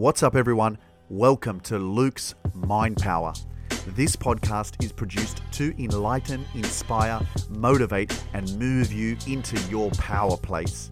What's 0.00 0.22
up, 0.22 0.34
everyone? 0.34 0.78
Welcome 1.10 1.60
to 1.60 1.78
Luke's 1.78 2.34
Mind 2.54 2.96
Power. 2.96 3.34
This 3.88 4.16
podcast 4.16 4.82
is 4.82 4.92
produced 4.92 5.42
to 5.52 5.74
enlighten, 5.78 6.42
inspire, 6.54 7.20
motivate, 7.50 8.18
and 8.32 8.50
move 8.58 8.90
you 8.90 9.18
into 9.26 9.60
your 9.68 9.90
power 9.90 10.38
place. 10.38 10.90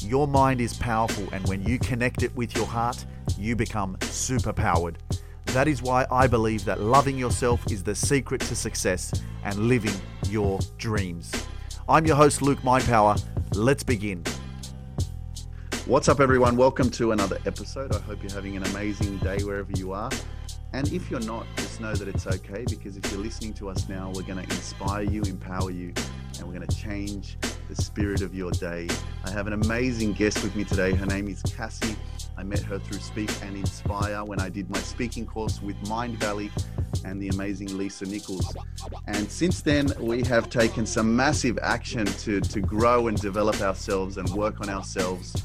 Your 0.00 0.28
mind 0.28 0.60
is 0.60 0.74
powerful, 0.74 1.26
and 1.32 1.48
when 1.48 1.62
you 1.62 1.78
connect 1.78 2.22
it 2.22 2.36
with 2.36 2.54
your 2.54 2.66
heart, 2.66 3.02
you 3.38 3.56
become 3.56 3.96
super 4.02 4.52
powered. 4.52 4.98
That 5.46 5.66
is 5.66 5.80
why 5.80 6.04
I 6.10 6.26
believe 6.26 6.66
that 6.66 6.82
loving 6.82 7.16
yourself 7.16 7.66
is 7.72 7.82
the 7.82 7.94
secret 7.94 8.42
to 8.42 8.54
success 8.54 9.10
and 9.42 9.56
living 9.68 9.98
your 10.28 10.58
dreams. 10.76 11.32
I'm 11.88 12.04
your 12.04 12.16
host, 12.16 12.42
Luke 12.42 12.60
Mindpower. 12.60 13.24
Let's 13.54 13.82
begin. 13.82 14.22
What's 15.90 16.08
up, 16.08 16.20
everyone? 16.20 16.56
Welcome 16.56 16.88
to 16.90 17.10
another 17.10 17.38
episode. 17.46 17.92
I 17.92 17.98
hope 17.98 18.22
you're 18.22 18.30
having 18.30 18.56
an 18.56 18.62
amazing 18.66 19.18
day 19.18 19.42
wherever 19.42 19.72
you 19.72 19.90
are. 19.90 20.08
And 20.72 20.86
if 20.92 21.10
you're 21.10 21.18
not, 21.18 21.48
just 21.56 21.80
know 21.80 21.92
that 21.92 22.06
it's 22.06 22.28
okay 22.28 22.64
because 22.70 22.96
if 22.96 23.10
you're 23.10 23.20
listening 23.20 23.54
to 23.54 23.68
us 23.68 23.88
now, 23.88 24.12
we're 24.14 24.22
going 24.22 24.38
to 24.38 24.44
inspire 24.44 25.02
you, 25.02 25.20
empower 25.22 25.72
you, 25.72 25.92
and 26.38 26.46
we're 26.46 26.54
going 26.54 26.64
to 26.64 26.76
change 26.76 27.38
the 27.68 27.74
spirit 27.74 28.22
of 28.22 28.36
your 28.36 28.52
day. 28.52 28.86
I 29.24 29.32
have 29.32 29.48
an 29.48 29.52
amazing 29.52 30.12
guest 30.12 30.44
with 30.44 30.54
me 30.54 30.62
today. 30.62 30.94
Her 30.94 31.06
name 31.06 31.26
is 31.26 31.42
Cassie. 31.42 31.96
I 32.40 32.42
met 32.42 32.60
her 32.60 32.78
through 32.78 33.00
Speak 33.00 33.30
and 33.42 33.54
Inspire 33.54 34.24
when 34.24 34.40
I 34.40 34.48
did 34.48 34.70
my 34.70 34.78
speaking 34.78 35.26
course 35.26 35.60
with 35.60 35.76
Mindvalley 35.82 36.50
and 37.04 37.20
the 37.20 37.28
amazing 37.28 37.76
Lisa 37.76 38.06
Nichols. 38.06 38.56
And 39.06 39.30
since 39.30 39.60
then, 39.60 39.92
we 40.00 40.22
have 40.22 40.48
taken 40.48 40.86
some 40.86 41.14
massive 41.14 41.58
action 41.60 42.06
to, 42.06 42.40
to 42.40 42.60
grow 42.62 43.08
and 43.08 43.20
develop 43.20 43.60
ourselves 43.60 44.16
and 44.16 44.26
work 44.30 44.62
on 44.62 44.70
ourselves 44.70 45.36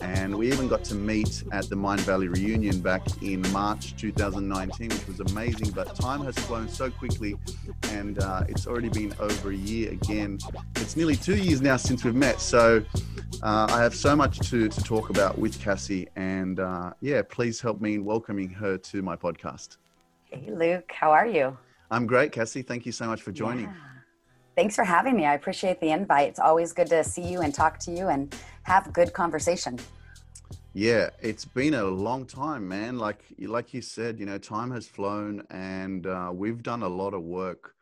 and 0.00 0.34
we 0.34 0.48
even 0.48 0.68
got 0.68 0.84
to 0.84 0.94
meet 0.94 1.44
at 1.52 1.68
the 1.68 1.76
Mindvalley 1.76 2.32
reunion 2.34 2.80
back 2.80 3.02
in 3.22 3.40
March 3.52 3.96
2019, 3.96 4.88
which 4.88 5.06
was 5.06 5.20
amazing. 5.20 5.70
But 5.70 5.94
time 5.94 6.24
has 6.24 6.34
flown 6.36 6.68
so 6.68 6.90
quickly, 6.90 7.36
and 7.90 8.18
uh, 8.18 8.44
it's 8.48 8.66
already 8.66 8.88
been 8.88 9.14
over 9.18 9.50
a 9.50 9.56
year 9.56 9.92
again. 9.92 10.38
It's 10.76 10.96
nearly 10.96 11.16
two 11.16 11.36
years 11.36 11.60
now 11.60 11.76
since 11.76 12.04
we've 12.04 12.14
met, 12.14 12.40
so 12.40 12.84
uh, 13.42 13.66
I 13.70 13.82
have 13.82 13.94
so 13.94 14.14
much 14.14 14.38
to, 14.50 14.68
to 14.68 14.80
talk 14.82 15.10
about 15.10 15.38
with 15.38 15.60
Cassie. 15.60 16.08
And 16.16 16.60
uh, 16.60 16.92
yeah, 17.00 17.22
please 17.22 17.60
help 17.60 17.80
me 17.80 17.94
in 17.94 18.04
welcoming 18.04 18.48
her 18.50 18.78
to 18.78 19.02
my 19.02 19.16
podcast. 19.16 19.76
Hey, 20.30 20.50
Luke, 20.50 20.90
how 20.92 21.10
are 21.10 21.26
you? 21.26 21.56
I'm 21.90 22.06
great, 22.06 22.32
Cassie. 22.32 22.62
Thank 22.62 22.84
you 22.86 22.92
so 22.92 23.06
much 23.06 23.22
for 23.22 23.32
joining. 23.32 23.66
Yeah. 23.66 23.74
Thanks 24.56 24.74
for 24.74 24.84
having 24.84 25.16
me. 25.16 25.26
I 25.26 25.34
appreciate 25.34 25.80
the 25.80 25.90
invite. 25.90 26.28
It's 26.28 26.38
always 26.38 26.72
good 26.72 26.88
to 26.88 27.04
see 27.04 27.20
you 27.20 27.42
and 27.42 27.54
talk 27.54 27.78
to 27.80 27.90
you 27.90 28.08
and 28.08 28.34
have 28.66 28.88
a 28.88 28.90
good 28.90 29.12
conversation. 29.12 29.78
Yeah, 30.74 31.10
it's 31.22 31.44
been 31.44 31.74
a 31.74 31.84
long 31.84 32.26
time, 32.26 32.66
man. 32.66 32.98
Like 32.98 33.22
like 33.38 33.72
you 33.72 33.80
said, 33.80 34.18
you 34.18 34.26
know, 34.26 34.38
time 34.38 34.72
has 34.72 34.86
flown, 34.86 35.46
and 35.50 36.06
uh, 36.06 36.30
we've 36.34 36.62
done 36.62 36.82
a 36.82 36.88
lot 36.88 37.14
of 37.14 37.22
work, 37.22 37.74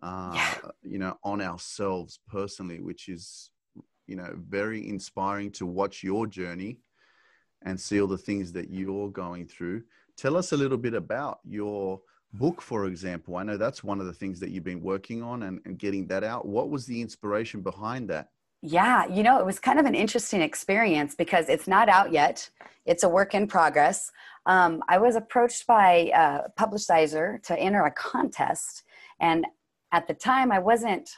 uh, 0.00 0.32
yeah. 0.34 0.70
you 0.82 0.98
know, 0.98 1.18
on 1.24 1.42
ourselves 1.42 2.20
personally, 2.28 2.80
which 2.80 3.08
is, 3.08 3.50
you 4.06 4.16
know, 4.16 4.32
very 4.48 4.88
inspiring 4.88 5.50
to 5.52 5.66
watch 5.66 6.04
your 6.04 6.26
journey 6.26 6.78
and 7.62 7.78
see 7.78 8.00
all 8.00 8.06
the 8.06 8.16
things 8.16 8.52
that 8.52 8.70
you're 8.70 9.10
going 9.10 9.44
through. 9.44 9.82
Tell 10.16 10.36
us 10.36 10.52
a 10.52 10.56
little 10.56 10.78
bit 10.78 10.94
about 10.94 11.40
your 11.44 12.00
book, 12.32 12.62
for 12.62 12.86
example. 12.86 13.36
I 13.36 13.42
know 13.42 13.56
that's 13.56 13.82
one 13.82 14.00
of 14.00 14.06
the 14.06 14.12
things 14.12 14.38
that 14.40 14.50
you've 14.50 14.64
been 14.64 14.82
working 14.82 15.22
on 15.22 15.42
and, 15.42 15.60
and 15.64 15.76
getting 15.78 16.06
that 16.06 16.22
out. 16.22 16.46
What 16.46 16.70
was 16.70 16.86
the 16.86 17.02
inspiration 17.02 17.60
behind 17.60 18.08
that? 18.10 18.28
Yeah, 18.60 19.06
you 19.06 19.22
know, 19.22 19.38
it 19.38 19.46
was 19.46 19.60
kind 19.60 19.78
of 19.78 19.86
an 19.86 19.94
interesting 19.94 20.42
experience 20.42 21.14
because 21.14 21.48
it's 21.48 21.68
not 21.68 21.88
out 21.88 22.12
yet. 22.12 22.50
It's 22.86 23.04
a 23.04 23.08
work 23.08 23.34
in 23.34 23.46
progress. 23.46 24.10
Um, 24.46 24.82
I 24.88 24.98
was 24.98 25.14
approached 25.14 25.66
by 25.66 26.10
a 26.14 26.50
publicizer 26.58 27.40
to 27.44 27.58
enter 27.58 27.84
a 27.84 27.90
contest, 27.92 28.82
and 29.20 29.46
at 29.92 30.08
the 30.08 30.14
time, 30.14 30.50
I 30.50 30.58
wasn't 30.58 31.08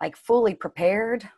like 0.00 0.16
fully 0.16 0.54
prepared. 0.54 1.28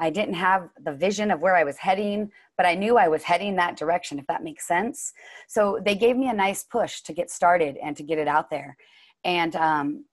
I 0.00 0.10
didn't 0.10 0.34
have 0.34 0.70
the 0.82 0.92
vision 0.92 1.30
of 1.30 1.40
where 1.40 1.56
I 1.56 1.64
was 1.64 1.76
heading, 1.76 2.30
but 2.56 2.66
I 2.66 2.74
knew 2.74 2.96
I 2.96 3.08
was 3.08 3.24
heading 3.24 3.56
that 3.56 3.76
direction, 3.76 4.18
if 4.18 4.26
that 4.28 4.44
makes 4.44 4.66
sense. 4.66 5.12
So 5.48 5.80
they 5.84 5.94
gave 5.94 6.16
me 6.16 6.28
a 6.28 6.32
nice 6.32 6.62
push 6.62 7.00
to 7.02 7.12
get 7.12 7.30
started 7.30 7.76
and 7.82 7.96
to 7.96 8.02
get 8.02 8.18
it 8.18 8.28
out 8.28 8.48
there. 8.48 8.76
And 9.24 9.56
um, 9.56 10.04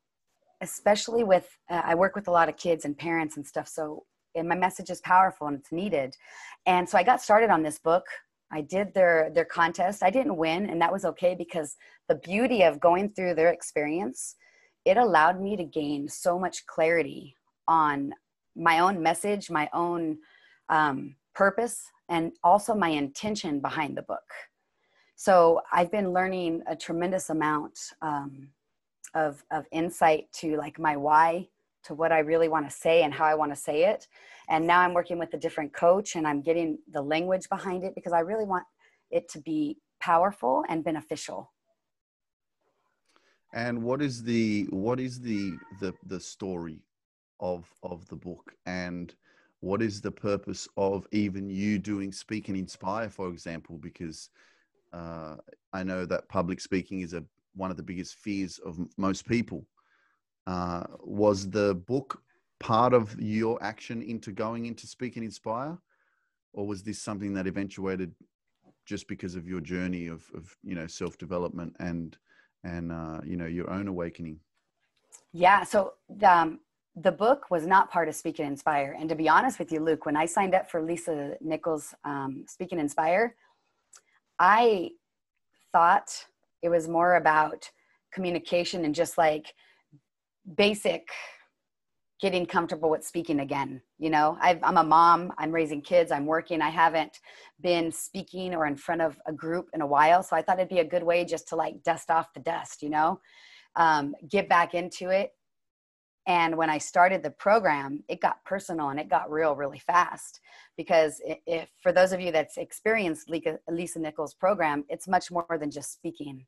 especially 0.62 1.24
with, 1.24 1.48
uh, 1.70 1.82
I 1.86 1.94
work 1.96 2.16
with 2.16 2.28
a 2.28 2.32
lot 2.32 2.50
of 2.50 2.58
kids 2.58 2.84
and 2.84 2.98
parents 2.98 3.38
and 3.38 3.46
stuff. 3.46 3.68
So 3.68 4.06
and 4.36 4.48
my 4.48 4.56
message 4.56 4.90
is 4.90 5.02
powerful 5.02 5.48
and 5.48 5.58
it's 5.58 5.72
needed. 5.72 6.16
And 6.66 6.88
so 6.88 6.98
I 6.98 7.04
got 7.04 7.22
started 7.22 7.50
on 7.50 7.64
this 7.64 7.80
book. 7.80 8.06
I 8.52 8.62
did 8.62 8.94
their 8.94 9.32
their 9.34 9.46
contest. 9.46 10.04
I 10.04 10.10
didn't 10.10 10.38
win, 10.38 10.70
and 10.70 10.82
that 10.82 10.92
was 10.92 11.06
okay 11.06 11.36
because 11.36 11.76
the 12.08 12.16
beauty 12.16 12.64
of 12.64 12.80
going 12.80 13.10
through 13.10 13.36
their 13.36 13.50
experience, 13.52 14.36
it 14.86 14.98
allowed 14.98 15.42
me 15.42 15.56
to 15.58 15.64
gain 15.64 16.08
so 16.08 16.38
much 16.38 16.66
clarity 16.68 17.36
on 17.68 18.14
my 18.56 18.80
own 18.80 19.02
message, 19.02 19.50
my 19.50 19.70
own 19.74 20.18
um, 20.70 21.16
purpose, 21.34 21.84
and 22.10 22.32
also 22.44 22.76
my 22.76 22.90
intention 22.90 23.60
behind 23.60 23.98
the 23.98 24.04
book. 24.04 24.24
So 25.16 25.62
I've 25.72 25.92
been 25.92 26.14
learning 26.14 26.62
a 26.68 26.76
tremendous 26.76 27.30
amount 27.30 27.80
um, 28.02 28.50
of 29.16 29.44
of 29.52 29.66
insight 29.72 30.32
to 30.34 30.58
like 30.58 30.78
my 30.78 30.96
why 30.96 31.48
to 31.86 31.94
what 31.94 32.12
I 32.12 32.20
really 32.20 32.48
want 32.48 32.70
to 32.70 32.76
say 32.76 33.04
and 33.04 33.14
how 33.14 33.26
I 33.26 33.36
want 33.36 33.52
to 33.52 33.56
say 33.56 33.86
it. 33.86 34.08
And 34.50 34.68
now 34.68 34.82
I'm 34.82 34.94
working 34.94 35.18
with 35.18 35.34
a 35.34 35.38
different 35.38 35.74
coach 35.74 36.16
and 36.16 36.28
I'm 36.28 36.42
getting 36.42 36.78
the 36.92 37.02
language 37.02 37.50
behind 37.50 37.84
it 37.84 37.96
because 37.96 38.14
I 38.14 38.20
really 38.20 38.46
want 38.46 38.66
it 39.12 39.30
to 39.30 39.42
be 39.42 39.78
powerful 40.00 40.64
and 40.70 40.84
beneficial. 40.84 41.52
And 43.54 43.84
what 43.84 44.02
is 44.02 44.24
the 44.24 44.68
what 44.72 45.00
is 45.00 45.22
the 45.22 45.54
the 45.80 45.94
the 46.06 46.20
story 46.20 46.82
of 47.40 47.70
of 47.84 48.08
the 48.08 48.16
book 48.16 48.54
and 48.66 49.14
what 49.62 49.82
is 49.82 50.02
the 50.02 50.12
purpose 50.12 50.68
of 50.78 51.08
even 51.12 51.50
you 51.50 51.80
doing 51.80 52.12
speak 52.12 52.50
and 52.50 52.58
inspire 52.58 53.10
for 53.10 53.30
example 53.30 53.78
because 53.78 54.30
uh, 54.94 55.36
i 55.74 55.84
know 55.84 56.06
that 56.06 56.28
public 56.30 56.62
speaking 56.62 57.02
is 57.02 57.14
a 57.14 57.24
one 57.56 57.72
of 57.72 57.78
the 57.78 57.84
biggest 57.84 58.16
fears 58.16 58.60
of 58.66 58.78
most 58.98 59.28
people 59.28 59.66
uh, 60.48 60.84
was 61.00 61.50
the 61.50 61.76
book 61.76 62.22
part 62.60 62.94
of 62.94 63.20
your 63.20 63.62
action 63.62 64.02
into 64.02 64.32
going 64.32 64.66
into 64.66 64.88
Speak 64.88 65.16
and 65.16 65.26
Inspire, 65.26 65.78
or 66.54 66.68
was 66.68 66.84
this 66.84 67.02
something 67.02 67.34
that 67.34 67.48
eventuated 67.48 68.14
just 68.86 69.08
because 69.08 69.36
of 69.36 69.48
your 69.48 69.62
journey 69.62 70.08
of, 70.08 70.24
of 70.36 70.56
you 70.64 70.76
know 70.76 70.88
self 70.88 71.18
development 71.18 71.76
and 71.80 72.18
and 72.64 72.92
uh, 72.92 73.22
you 73.24 73.38
know 73.38 73.46
your 73.46 73.70
own 73.70 73.88
awakening? 73.88 74.40
Yeah. 75.34 75.64
So 75.64 75.94
the, 76.10 76.32
um, 76.32 76.60
the 76.96 77.12
book 77.12 77.48
was 77.50 77.66
not 77.66 77.92
part 77.92 78.08
of 78.08 78.16
Speak 78.16 78.40
and 78.40 78.48
Inspire, 78.48 78.96
and 78.98 79.10
to 79.10 79.16
be 79.16 79.28
honest 79.28 79.60
with 79.60 79.72
you, 79.72 79.80
Luke, 79.80 80.06
when 80.06 80.16
I 80.16 80.26
signed 80.26 80.56
up 80.56 80.70
for 80.70 80.82
Lisa 80.82 81.36
Nichols 81.42 81.94
um, 82.04 82.46
Speak 82.48 82.72
and 82.72 82.80
Inspire, 82.80 83.36
I 84.40 84.92
thought 85.72 86.26
it 86.62 86.70
was 86.70 86.88
more 86.88 87.16
about 87.16 87.70
communication 88.14 88.86
and 88.86 88.96
just 88.96 89.18
like 89.18 89.54
basic 90.56 91.08
getting 92.22 92.46
comfortable 92.46 92.90
with 92.90 93.06
speaking 93.06 93.42
again 93.42 93.82
you 93.98 94.10
know? 94.10 94.38
I 94.42 94.60
am 94.64 94.78
a 94.78 94.84
mom 94.84 95.34
i'm 95.38 95.52
raising 95.52 95.82
kids 95.82 96.12
i'm 96.12 96.26
working. 96.26 96.62
I 96.62 96.70
haven't 96.70 97.20
been 97.62 97.92
speaking 97.92 98.54
or 98.54 98.66
in 98.66 98.76
front 98.76 99.02
of 99.02 99.18
a 99.26 99.34
group 99.34 99.70
in 99.74 99.82
a 99.82 99.88
while 99.88 100.24
so 100.24 100.36
i 100.36 100.42
thought 100.42 100.60
it'd 100.60 100.70
be 100.70 100.80
a 100.80 100.86
good 100.86 101.04
way 101.04 101.26
just 101.26 101.48
to 101.50 101.56
like 101.56 101.84
dust 101.84 102.10
off 102.10 102.34
the 102.34 102.40
dust 102.40 102.82
you 102.82 102.90
know? 102.90 103.20
Um, 103.76 104.16
get 104.30 104.48
back 104.48 104.74
into 104.74 105.10
it. 105.10 105.32
And 106.28 106.56
when 106.58 106.70
i 106.70 106.78
started 106.78 107.22
the 107.22 107.32
program 107.32 108.04
it 108.08 108.22
got 108.22 108.44
personal 108.46 108.90
and 108.90 109.00
it 109.00 109.10
got 109.10 109.32
real 109.32 109.56
really 109.56 109.80
fast 109.80 110.40
because 110.78 111.22
if 111.46 111.70
for 111.82 111.92
those 111.92 112.12
of 112.14 112.22
you 112.22 112.32
that's 112.32 112.58
experienced 112.58 113.30
lisa 113.30 114.00
nichols 114.00 114.34
program 114.34 114.86
it's 114.90 115.08
much 115.08 115.32
more 115.32 115.58
than 115.60 115.72
just 115.72 115.94
speaking. 115.94 116.46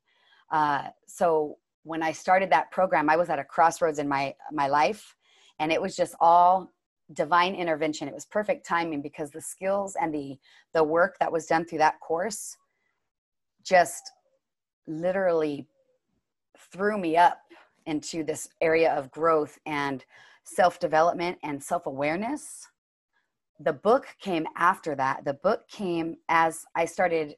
Uh, 0.50 0.84
so 1.06 1.58
when 1.84 2.02
I 2.02 2.12
started 2.12 2.50
that 2.50 2.70
program, 2.70 3.08
I 3.08 3.16
was 3.16 3.30
at 3.30 3.38
a 3.38 3.44
crossroads 3.44 3.98
in 3.98 4.08
my 4.08 4.34
my 4.52 4.68
life, 4.68 5.14
and 5.58 5.72
it 5.72 5.80
was 5.80 5.96
just 5.96 6.14
all 6.20 6.70
divine 7.14 7.54
intervention. 7.54 8.08
It 8.08 8.14
was 8.14 8.26
perfect 8.26 8.66
timing 8.66 9.00
because 9.00 9.30
the 9.30 9.40
skills 9.40 9.96
and 10.00 10.12
the 10.12 10.38
the 10.74 10.84
work 10.84 11.16
that 11.20 11.32
was 11.32 11.46
done 11.46 11.64
through 11.64 11.78
that 11.78 12.00
course 12.00 12.56
just 13.62 14.12
literally 14.86 15.66
threw 16.72 16.98
me 16.98 17.16
up 17.16 17.40
into 17.86 18.22
this 18.24 18.48
area 18.60 18.92
of 18.92 19.10
growth 19.10 19.58
and 19.66 20.04
self 20.44 20.78
development 20.78 21.38
and 21.42 21.62
self 21.62 21.86
awareness. 21.86 22.66
The 23.60 23.72
book 23.72 24.06
came 24.20 24.46
after 24.56 24.94
that. 24.94 25.24
The 25.24 25.34
book 25.34 25.66
came 25.68 26.16
as 26.28 26.64
I 26.76 26.84
started 26.84 27.34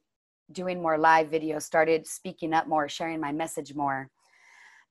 doing 0.53 0.83
more 0.83 0.99
live 0.99 1.31
videos, 1.31 1.63
started 1.63 2.07
speaking 2.07 2.53
up 2.53 2.67
more, 2.67 2.89
sharing 2.89 3.21
my 3.21 3.33
message 3.33 3.75
more 3.75 4.11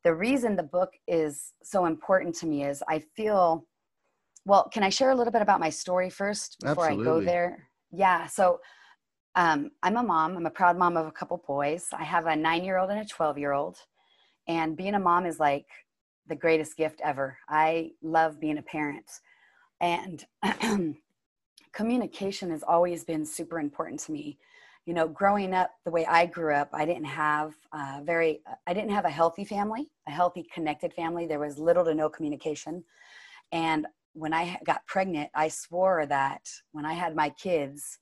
the 0.04 0.13
reason 0.13 0.56
the 0.56 0.63
book 0.63 0.94
is 1.07 1.54
so 1.63 1.86
important 1.86 2.36
to 2.36 2.48
me 2.48 2.63
is 2.63 2.84
I 2.88 3.00
feel 3.00 3.66
well, 4.46 4.69
can 4.72 4.84
I 4.84 4.90
share 4.90 5.12
a 5.12 5.16
little 5.16 5.34
bit 5.34 5.42
about 5.42 5.60
my 5.60 5.69
story 5.69 6.10
first 6.10 6.57
before 6.62 6.86
Absolutely. 6.86 7.12
I 7.12 7.19
go 7.19 7.25
there? 7.25 7.69
Yeah. 7.92 8.25
So 8.28 8.60
um, 9.36 9.72
I'm 9.84 9.98
a 9.98 10.04
mom. 10.04 10.38
I'm 10.38 10.46
a 10.46 10.51
proud 10.51 10.78
mom 10.78 10.98
of 10.98 11.06
a 11.06 11.12
couple 11.12 11.44
boys. 11.46 11.88
I 11.94 12.04
have 12.04 12.25
a 12.25 12.36
nine 12.36 12.63
year 12.63 12.78
old 12.78 12.90
and 12.90 13.00
a 13.00 13.06
12 13.06 13.38
year 13.38 13.54
old. 13.54 13.78
And 14.48 14.75
being 14.75 14.96
a 14.96 15.00
mom 15.00 15.25
is 15.25 15.40
like 15.40 15.68
the 16.28 16.36
greatest 16.36 16.78
gift 16.78 17.02
ever. 17.04 17.38
I 17.48 17.92
love 18.02 18.40
being 18.40 18.57
a 18.57 18.63
parent. 18.63 19.06
And 19.81 20.25
communication 21.74 22.50
has 22.52 22.63
always 22.63 23.04
been 23.04 23.25
super 23.25 23.60
important 23.60 24.00
to 24.02 24.12
me. 24.12 24.40
You 24.90 24.96
know, 24.96 25.08
growing 25.08 25.54
up 25.54 25.70
the 25.86 25.92
way 25.92 26.04
I 26.08 26.26
grew 26.26 26.52
up, 26.52 26.70
I 26.74 26.84
didn't 26.84 27.06
have 27.06 27.54
a 27.72 28.02
very, 28.04 28.42
I 28.66 28.74
didn't 28.74 28.90
have 28.90 29.06
a 29.06 29.10
healthy 29.12 29.46
family, 29.46 29.88
a 30.08 30.12
healthy, 30.12 30.48
connected 30.52 30.96
family. 30.96 31.28
There 31.28 31.38
was 31.38 31.60
little 31.60 31.86
to 31.86 31.94
no 31.94 32.10
communication. 32.10 32.84
And 33.52 33.86
when 34.14 34.34
I 34.34 34.58
got 34.66 34.88
pregnant, 34.88 35.30
I 35.36 35.50
swore 35.50 36.08
that 36.08 36.50
when 36.72 36.88
I 36.88 36.94
had 36.94 37.16
my 37.16 37.30
kids, 37.30 38.00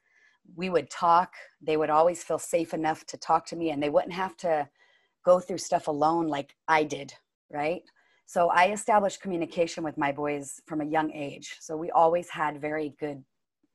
we 0.56 0.69
would 0.69 0.89
talk. 0.89 1.34
They 1.62 1.75
would 1.75 1.89
always 1.89 2.24
feel 2.24 2.39
safe 2.39 2.74
enough 2.74 3.06
to 3.07 3.18
talk 3.18 3.45
to 3.48 3.57
me 3.57 3.72
and 3.72 3.84
they 3.84 3.89
wouldn't 3.89 4.13
have 4.13 4.38
to 4.38 4.69
go 5.25 5.42
through 5.42 5.57
stuff 5.57 5.89
alone 5.89 6.30
like 6.30 6.56
I 6.69 6.86
did, 6.86 7.12
right? 7.51 7.81
So 8.28 8.48
I 8.48 8.72
established 8.72 9.22
communication 9.22 9.84
with 9.84 9.98
my 9.98 10.13
boys 10.13 10.62
from 10.66 10.80
a 10.80 10.86
young 10.86 11.12
age. 11.12 11.57
So 11.60 11.75
we 11.75 11.92
always 11.92 12.30
had 12.30 12.62
very 12.62 12.95
good 12.98 13.25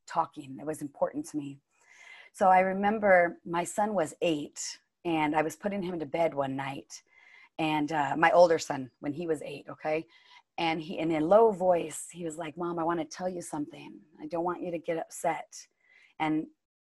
talking. 0.08 0.56
It 0.58 0.64
was 0.64 0.80
important 0.80 1.28
to 1.28 1.36
me. 1.36 1.58
So 2.32 2.48
I 2.48 2.60
remember 2.60 3.38
my 3.44 3.64
son 3.64 3.94
was 3.94 4.14
eight 4.22 4.78
and 5.04 5.36
I 5.36 5.42
was 5.42 5.56
putting 5.56 5.82
him 5.82 5.98
to 5.98 6.06
bed 6.06 6.34
one 6.34 6.56
night 6.56 7.02
and 7.58 7.92
uh, 7.92 8.14
my 8.16 8.30
older 8.30 8.58
son 8.58 8.90
when 9.00 9.12
he 9.12 9.26
was 9.26 9.42
eight, 9.42 9.66
okay? 9.68 10.06
And 10.58 10.80
he, 10.80 10.98
in 10.98 11.10
a 11.12 11.20
low 11.20 11.50
voice, 11.50 12.06
he 12.10 12.24
was 12.24 12.38
like, 12.38 12.56
Mom, 12.56 12.78
I 12.78 12.84
want 12.84 13.00
to 13.00 13.16
tell 13.16 13.28
you 13.28 13.42
something. 13.42 13.98
I 14.20 14.26
don't 14.26 14.44
want 14.44 14.62
you 14.62 14.70
to 14.70 14.78
get 14.78 14.98
upset. 14.98 15.54
And 16.20 16.46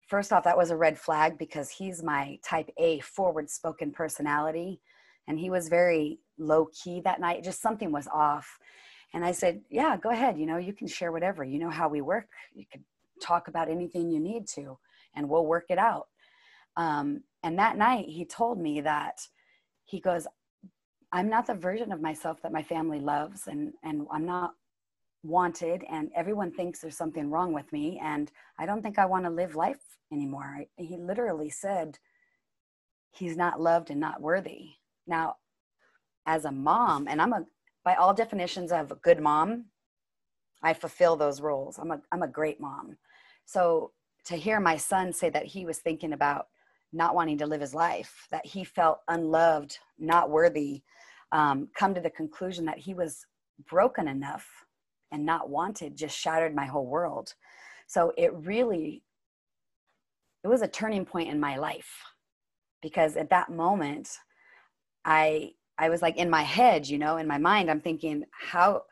first 0.07 0.33
off, 0.33 0.43
that 0.43 0.57
was 0.57 0.71
a 0.71 0.77
red 0.77 0.97
flag 0.97 1.37
because 1.37 1.69
he's 1.69 2.03
my 2.03 2.39
type 2.43 2.69
A 2.77 2.99
forward 3.01 3.49
spoken 3.49 3.91
personality. 3.91 4.79
And 5.27 5.39
he 5.39 5.49
was 5.49 5.69
very 5.69 6.19
low 6.37 6.69
key 6.73 7.01
that 7.01 7.21
night. 7.21 7.43
Just 7.43 7.61
something 7.61 7.91
was 7.91 8.07
off. 8.07 8.59
And 9.13 9.23
I 9.23 9.31
said, 9.31 9.61
Yeah, 9.69 9.95
go 9.95 10.09
ahead. 10.09 10.37
You 10.37 10.45
know, 10.45 10.57
you 10.57 10.73
can 10.73 10.87
share 10.87 11.11
whatever. 11.11 11.43
You 11.43 11.59
know 11.59 11.69
how 11.69 11.87
we 11.87 12.01
work. 12.01 12.27
You 12.53 12.65
can 12.69 12.83
talk 13.21 13.47
about 13.47 13.69
anything 13.69 14.09
you 14.09 14.19
need 14.19 14.47
to, 14.47 14.77
and 15.15 15.29
we'll 15.29 15.45
work 15.45 15.65
it 15.69 15.77
out. 15.77 16.07
Um, 16.77 17.23
and 17.43 17.59
that 17.59 17.77
night, 17.77 18.05
he 18.07 18.25
told 18.25 18.59
me 18.59 18.81
that 18.81 19.21
he 19.85 19.99
goes, 19.99 20.27
I'm 21.11 21.29
not 21.29 21.47
the 21.47 21.53
version 21.53 21.91
of 21.91 22.01
myself 22.01 22.41
that 22.41 22.53
my 22.53 22.63
family 22.63 22.99
loves, 22.99 23.47
and, 23.47 23.73
and 23.83 24.07
I'm 24.11 24.25
not 24.25 24.53
wanted 25.23 25.83
and 25.89 26.11
everyone 26.15 26.51
thinks 26.51 26.79
there's 26.79 26.97
something 26.97 27.29
wrong 27.29 27.53
with 27.53 27.71
me 27.71 27.99
and 28.03 28.31
i 28.59 28.65
don't 28.65 28.81
think 28.81 28.99
i 28.99 29.05
want 29.05 29.23
to 29.23 29.29
live 29.31 29.55
life 29.55 29.97
anymore. 30.11 30.63
He 30.77 30.97
literally 30.97 31.49
said 31.49 31.97
he's 33.11 33.35
not 33.35 33.59
loved 33.59 33.89
and 33.89 33.99
not 33.99 34.21
worthy. 34.21 34.71
Now 35.07 35.37
as 36.25 36.45
a 36.45 36.51
mom 36.51 37.07
and 37.07 37.21
i'm 37.21 37.33
a 37.33 37.45
by 37.83 37.95
all 37.95 38.13
definitions 38.13 38.71
of 38.71 38.91
a 38.91 38.95
good 38.95 39.19
mom 39.19 39.65
i 40.61 40.73
fulfill 40.73 41.15
those 41.15 41.41
roles. 41.41 41.77
I'm 41.79 41.91
a 41.91 42.01
i'm 42.11 42.23
a 42.23 42.27
great 42.27 42.59
mom. 42.59 42.97
So 43.45 43.91
to 44.25 44.35
hear 44.35 44.59
my 44.59 44.77
son 44.77 45.11
say 45.11 45.29
that 45.29 45.45
he 45.45 45.65
was 45.65 45.79
thinking 45.79 46.13
about 46.13 46.47
not 46.91 47.15
wanting 47.15 47.37
to 47.39 47.47
live 47.47 47.61
his 47.61 47.73
life 47.73 48.27
that 48.31 48.45
he 48.45 48.63
felt 48.63 48.99
unloved 49.07 49.79
not 49.97 50.29
worthy 50.29 50.83
um, 51.31 51.67
come 51.75 51.93
to 51.95 52.01
the 52.01 52.09
conclusion 52.09 52.65
that 52.65 52.77
he 52.77 52.93
was 52.93 53.25
broken 53.67 54.07
enough 54.07 54.47
and 55.11 55.25
not 55.25 55.49
wanted 55.49 55.95
just 55.97 56.17
shattered 56.17 56.55
my 56.55 56.65
whole 56.65 56.85
world. 56.85 57.33
So 57.87 58.13
it 58.17 58.33
really, 58.33 59.03
it 60.43 60.47
was 60.47 60.61
a 60.61 60.67
turning 60.67 61.05
point 61.05 61.29
in 61.29 61.39
my 61.39 61.57
life 61.57 61.91
because 62.81 63.15
at 63.15 63.29
that 63.31 63.51
moment, 63.51 64.09
I, 65.05 65.51
I 65.77 65.89
was 65.89 66.01
like 66.01 66.17
in 66.17 66.29
my 66.29 66.43
head, 66.43 66.87
you 66.87 66.97
know, 66.97 67.17
in 67.17 67.27
my 67.27 67.37
mind, 67.37 67.69
I'm 67.69 67.81
thinking, 67.81 68.23
how, 68.31 68.83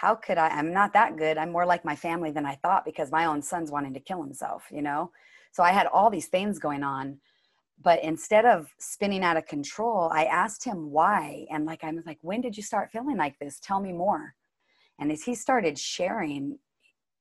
how 0.00 0.14
could 0.14 0.38
I, 0.38 0.48
I'm 0.48 0.72
not 0.72 0.92
that 0.92 1.16
good. 1.16 1.38
I'm 1.38 1.50
more 1.50 1.66
like 1.66 1.84
my 1.84 1.96
family 1.96 2.30
than 2.30 2.46
I 2.46 2.54
thought 2.56 2.84
because 2.84 3.10
my 3.10 3.24
own 3.24 3.42
son's 3.42 3.70
wanting 3.70 3.94
to 3.94 4.00
kill 4.00 4.22
himself, 4.22 4.64
you 4.70 4.82
know? 4.82 5.10
So 5.50 5.62
I 5.62 5.72
had 5.72 5.86
all 5.86 6.10
these 6.10 6.28
things 6.28 6.58
going 6.58 6.82
on 6.82 7.18
but 7.80 8.02
instead 8.02 8.44
of 8.44 8.74
spinning 8.78 9.22
out 9.22 9.36
of 9.36 9.46
control 9.46 10.10
i 10.12 10.24
asked 10.24 10.64
him 10.64 10.90
why 10.90 11.46
and 11.48 11.64
like 11.64 11.84
i 11.84 11.92
was 11.92 12.04
like 12.06 12.18
when 12.22 12.40
did 12.40 12.56
you 12.56 12.62
start 12.62 12.90
feeling 12.90 13.16
like 13.16 13.38
this 13.38 13.60
tell 13.60 13.78
me 13.78 13.92
more 13.92 14.34
and 14.98 15.12
as 15.12 15.22
he 15.22 15.34
started 15.34 15.78
sharing, 15.78 16.58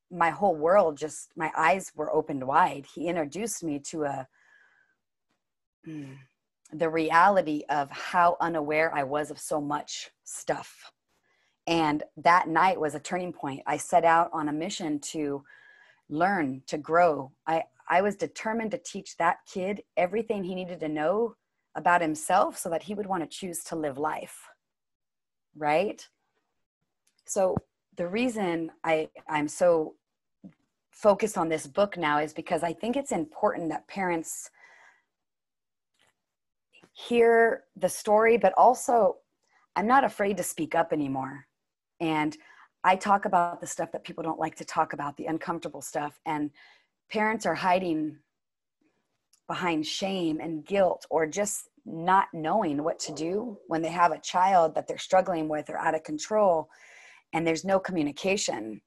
my 0.09 0.29
whole 0.29 0.55
world 0.55 0.97
just, 0.97 1.31
my 1.35 1.51
eyes 1.55 1.91
were 1.95 2.13
opened 2.13 2.45
wide. 2.45 2.85
He 2.93 3.07
introduced 3.07 3.63
me 3.63 3.79
to 3.91 4.05
a, 4.05 4.27
mm, 5.87 6.17
the 6.73 6.89
reality 6.89 7.63
of 7.69 7.91
how 7.91 8.37
unaware 8.41 8.93
I 8.93 9.03
was 9.03 9.31
of 9.31 9.39
so 9.39 9.61
much 9.61 10.09
stuff. 10.23 10.91
And 11.67 12.03
that 12.15 12.47
night 12.47 12.79
was 12.79 12.95
a 12.95 12.99
turning 12.99 13.33
point. 13.33 13.61
I 13.67 13.75
set 13.75 14.05
out 14.05 14.29
on 14.31 14.47
a 14.47 14.53
mission 14.53 14.99
to 14.99 15.43
learn, 16.09 16.63
to 16.67 16.77
grow. 16.77 17.33
I, 17.45 17.65
I 17.89 18.01
was 18.01 18.15
determined 18.15 18.71
to 18.71 18.77
teach 18.77 19.17
that 19.17 19.39
kid 19.51 19.83
everything 19.97 20.43
he 20.43 20.55
needed 20.55 20.79
to 20.79 20.87
know 20.87 21.35
about 21.75 22.01
himself 22.01 22.57
so 22.57 22.69
that 22.69 22.83
he 22.83 22.93
would 22.93 23.05
want 23.05 23.21
to 23.23 23.37
choose 23.37 23.63
to 23.65 23.75
live 23.75 23.97
life. 23.97 24.39
Right? 25.57 26.07
So 27.25 27.57
the 27.97 28.07
reason 28.07 28.71
I, 28.85 29.09
I'm 29.27 29.49
so 29.49 29.95
focused 30.91 31.37
on 31.37 31.49
this 31.49 31.67
book 31.67 31.97
now 31.97 32.19
is 32.19 32.33
because 32.33 32.63
I 32.63 32.71
think 32.71 32.95
it's 32.95 33.11
important 33.11 33.69
that 33.69 33.87
parents 33.87 34.49
hear 36.93 37.63
the 37.75 37.89
story, 37.89 38.37
but 38.37 38.53
also 38.57 39.17
I'm 39.75 39.85
not 39.85 40.03
afraid 40.03 40.37
to 40.37 40.43
speak 40.43 40.73
up 40.73 40.91
anymore. 40.93 41.45
And 41.99 42.37
I 42.83 42.95
talk 42.95 43.25
about 43.25 43.59
the 43.59 43.67
stuff 43.67 43.91
that 43.91 44.03
people 44.03 44.23
don't 44.23 44.39
like 44.39 44.55
to 44.55 44.65
talk 44.65 44.93
about, 44.93 45.17
the 45.17 45.25
uncomfortable 45.25 45.81
stuff. 45.81 46.19
And 46.25 46.51
parents 47.09 47.45
are 47.45 47.55
hiding 47.55 48.17
behind 49.47 49.85
shame 49.85 50.39
and 50.39 50.65
guilt 50.65 51.05
or 51.09 51.25
just 51.25 51.69
not 51.85 52.27
knowing 52.33 52.83
what 52.83 52.99
to 52.99 53.13
do 53.13 53.57
when 53.67 53.81
they 53.81 53.89
have 53.89 54.11
a 54.11 54.19
child 54.19 54.75
that 54.75 54.87
they're 54.87 54.97
struggling 54.97 55.47
with 55.47 55.69
or 55.69 55.77
out 55.77 55.95
of 55.95 56.03
control 56.03 56.69
and 57.33 57.47
there's 57.47 57.63
no 57.63 57.79
communication 57.79 58.81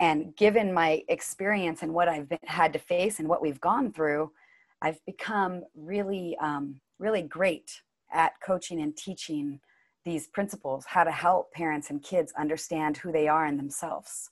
and 0.00 0.34
given 0.36 0.72
my 0.72 1.02
experience 1.08 1.82
and 1.82 1.92
what 1.92 2.08
i've 2.08 2.26
been, 2.26 2.38
had 2.44 2.72
to 2.72 2.78
face 2.78 3.18
and 3.18 3.28
what 3.28 3.42
we've 3.42 3.60
gone 3.60 3.92
through 3.92 4.32
i've 4.80 4.98
become 5.04 5.62
really 5.76 6.36
um, 6.40 6.80
really 6.98 7.22
great 7.22 7.82
at 8.12 8.32
coaching 8.42 8.80
and 8.80 8.96
teaching 8.96 9.60
these 10.04 10.28
principles 10.28 10.84
how 10.86 11.04
to 11.04 11.10
help 11.10 11.52
parents 11.52 11.90
and 11.90 12.02
kids 12.02 12.32
understand 12.38 12.96
who 12.96 13.12
they 13.12 13.28
are 13.28 13.46
in 13.46 13.56
themselves 13.56 14.30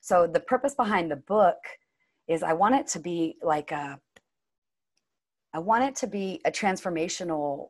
so 0.00 0.26
the 0.26 0.40
purpose 0.40 0.74
behind 0.74 1.10
the 1.10 1.16
book 1.16 1.58
is 2.28 2.42
i 2.42 2.52
want 2.52 2.74
it 2.74 2.86
to 2.86 2.98
be 2.98 3.36
like 3.42 3.70
a 3.70 3.98
i 5.54 5.58
want 5.58 5.84
it 5.84 5.94
to 5.94 6.06
be 6.06 6.40
a 6.44 6.50
transformational 6.50 7.68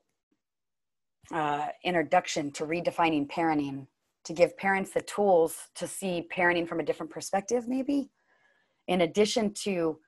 uh, 1.32 1.66
introduction 1.84 2.50
to 2.50 2.64
redefining 2.64 3.28
parenting 3.28 3.86
to 4.24 4.32
give 4.32 4.56
parents 4.56 4.90
the 4.90 5.00
tools 5.02 5.68
to 5.74 5.86
see 5.86 6.26
parenting 6.34 6.68
from 6.68 6.80
a 6.80 6.84
different 6.84 7.10
perspective, 7.10 7.66
maybe, 7.68 8.10
in 8.88 9.02
addition 9.02 9.52
to 9.54 9.98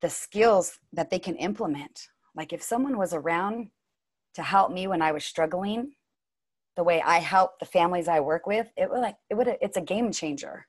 the 0.00 0.10
skills 0.10 0.78
that 0.92 1.10
they 1.10 1.18
can 1.18 1.36
implement. 1.36 2.08
Like 2.34 2.52
if 2.52 2.62
someone 2.62 2.96
was 2.96 3.12
around 3.12 3.70
to 4.34 4.42
help 4.42 4.72
me 4.72 4.86
when 4.86 5.02
I 5.02 5.12
was 5.12 5.24
struggling, 5.24 5.92
the 6.76 6.84
way 6.84 7.02
I 7.02 7.18
help 7.18 7.58
the 7.58 7.66
families 7.66 8.08
I 8.08 8.20
work 8.20 8.46
with, 8.46 8.70
it 8.76 8.90
would 8.90 9.00
like 9.00 9.16
it 9.28 9.34
would 9.34 9.48
it's 9.60 9.76
a 9.76 9.82
game 9.82 10.12
changer. 10.12 10.66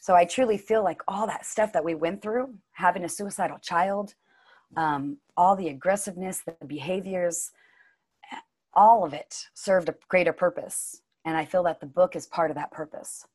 So 0.00 0.14
I 0.14 0.24
truly 0.24 0.58
feel 0.58 0.82
like 0.82 1.00
all 1.06 1.26
that 1.28 1.46
stuff 1.46 1.72
that 1.74 1.84
we 1.84 1.94
went 1.94 2.22
through, 2.22 2.54
having 2.72 3.04
a 3.04 3.08
suicidal 3.08 3.58
child, 3.58 4.14
um, 4.76 5.18
all 5.36 5.54
the 5.54 5.68
aggressiveness, 5.68 6.40
the 6.40 6.56
behaviors, 6.66 7.52
all 8.74 9.04
of 9.04 9.12
it 9.12 9.48
served 9.54 9.88
a 9.88 9.94
greater 10.08 10.32
purpose 10.32 11.02
and 11.24 11.36
i 11.36 11.44
feel 11.44 11.62
that 11.62 11.80
the 11.80 11.86
book 11.86 12.16
is 12.16 12.26
part 12.26 12.50
of 12.50 12.56
that 12.56 12.70
purpose 12.70 13.26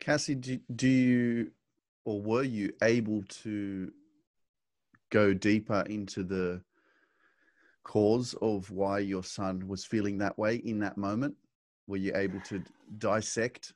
cassie 0.00 0.34
do, 0.34 0.58
do 0.74 0.88
you 0.88 1.50
or 2.04 2.20
were 2.20 2.42
you 2.42 2.72
able 2.82 3.22
to 3.28 3.92
go 5.10 5.34
deeper 5.34 5.84
into 5.88 6.22
the 6.22 6.60
cause 7.88 8.34
of 8.42 8.70
why 8.70 8.98
your 8.98 9.24
son 9.24 9.66
was 9.66 9.84
feeling 9.84 10.18
that 10.18 10.38
way 10.38 10.56
in 10.56 10.78
that 10.80 10.98
moment? 10.98 11.34
Were 11.86 11.96
you 11.96 12.12
able 12.14 12.40
to 12.40 12.62
dissect 12.98 13.72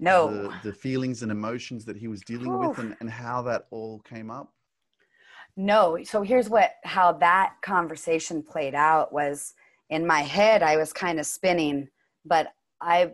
no. 0.00 0.28
the, 0.32 0.54
the 0.64 0.72
feelings 0.72 1.22
and 1.22 1.30
emotions 1.30 1.84
that 1.84 1.96
he 1.96 2.08
was 2.08 2.22
dealing 2.22 2.52
Oof. 2.52 2.76
with 2.76 2.78
and, 2.78 2.96
and 3.00 3.08
how 3.08 3.40
that 3.42 3.66
all 3.70 4.00
came 4.00 4.32
up? 4.32 4.52
No. 5.56 5.96
So 6.02 6.22
here's 6.22 6.50
what 6.50 6.72
how 6.82 7.12
that 7.12 7.54
conversation 7.62 8.42
played 8.42 8.74
out 8.74 9.12
was 9.12 9.54
in 9.90 10.06
my 10.06 10.20
head 10.20 10.62
i 10.62 10.76
was 10.76 10.92
kind 10.92 11.20
of 11.20 11.26
spinning 11.26 11.86
but 12.24 12.48
i 12.80 13.12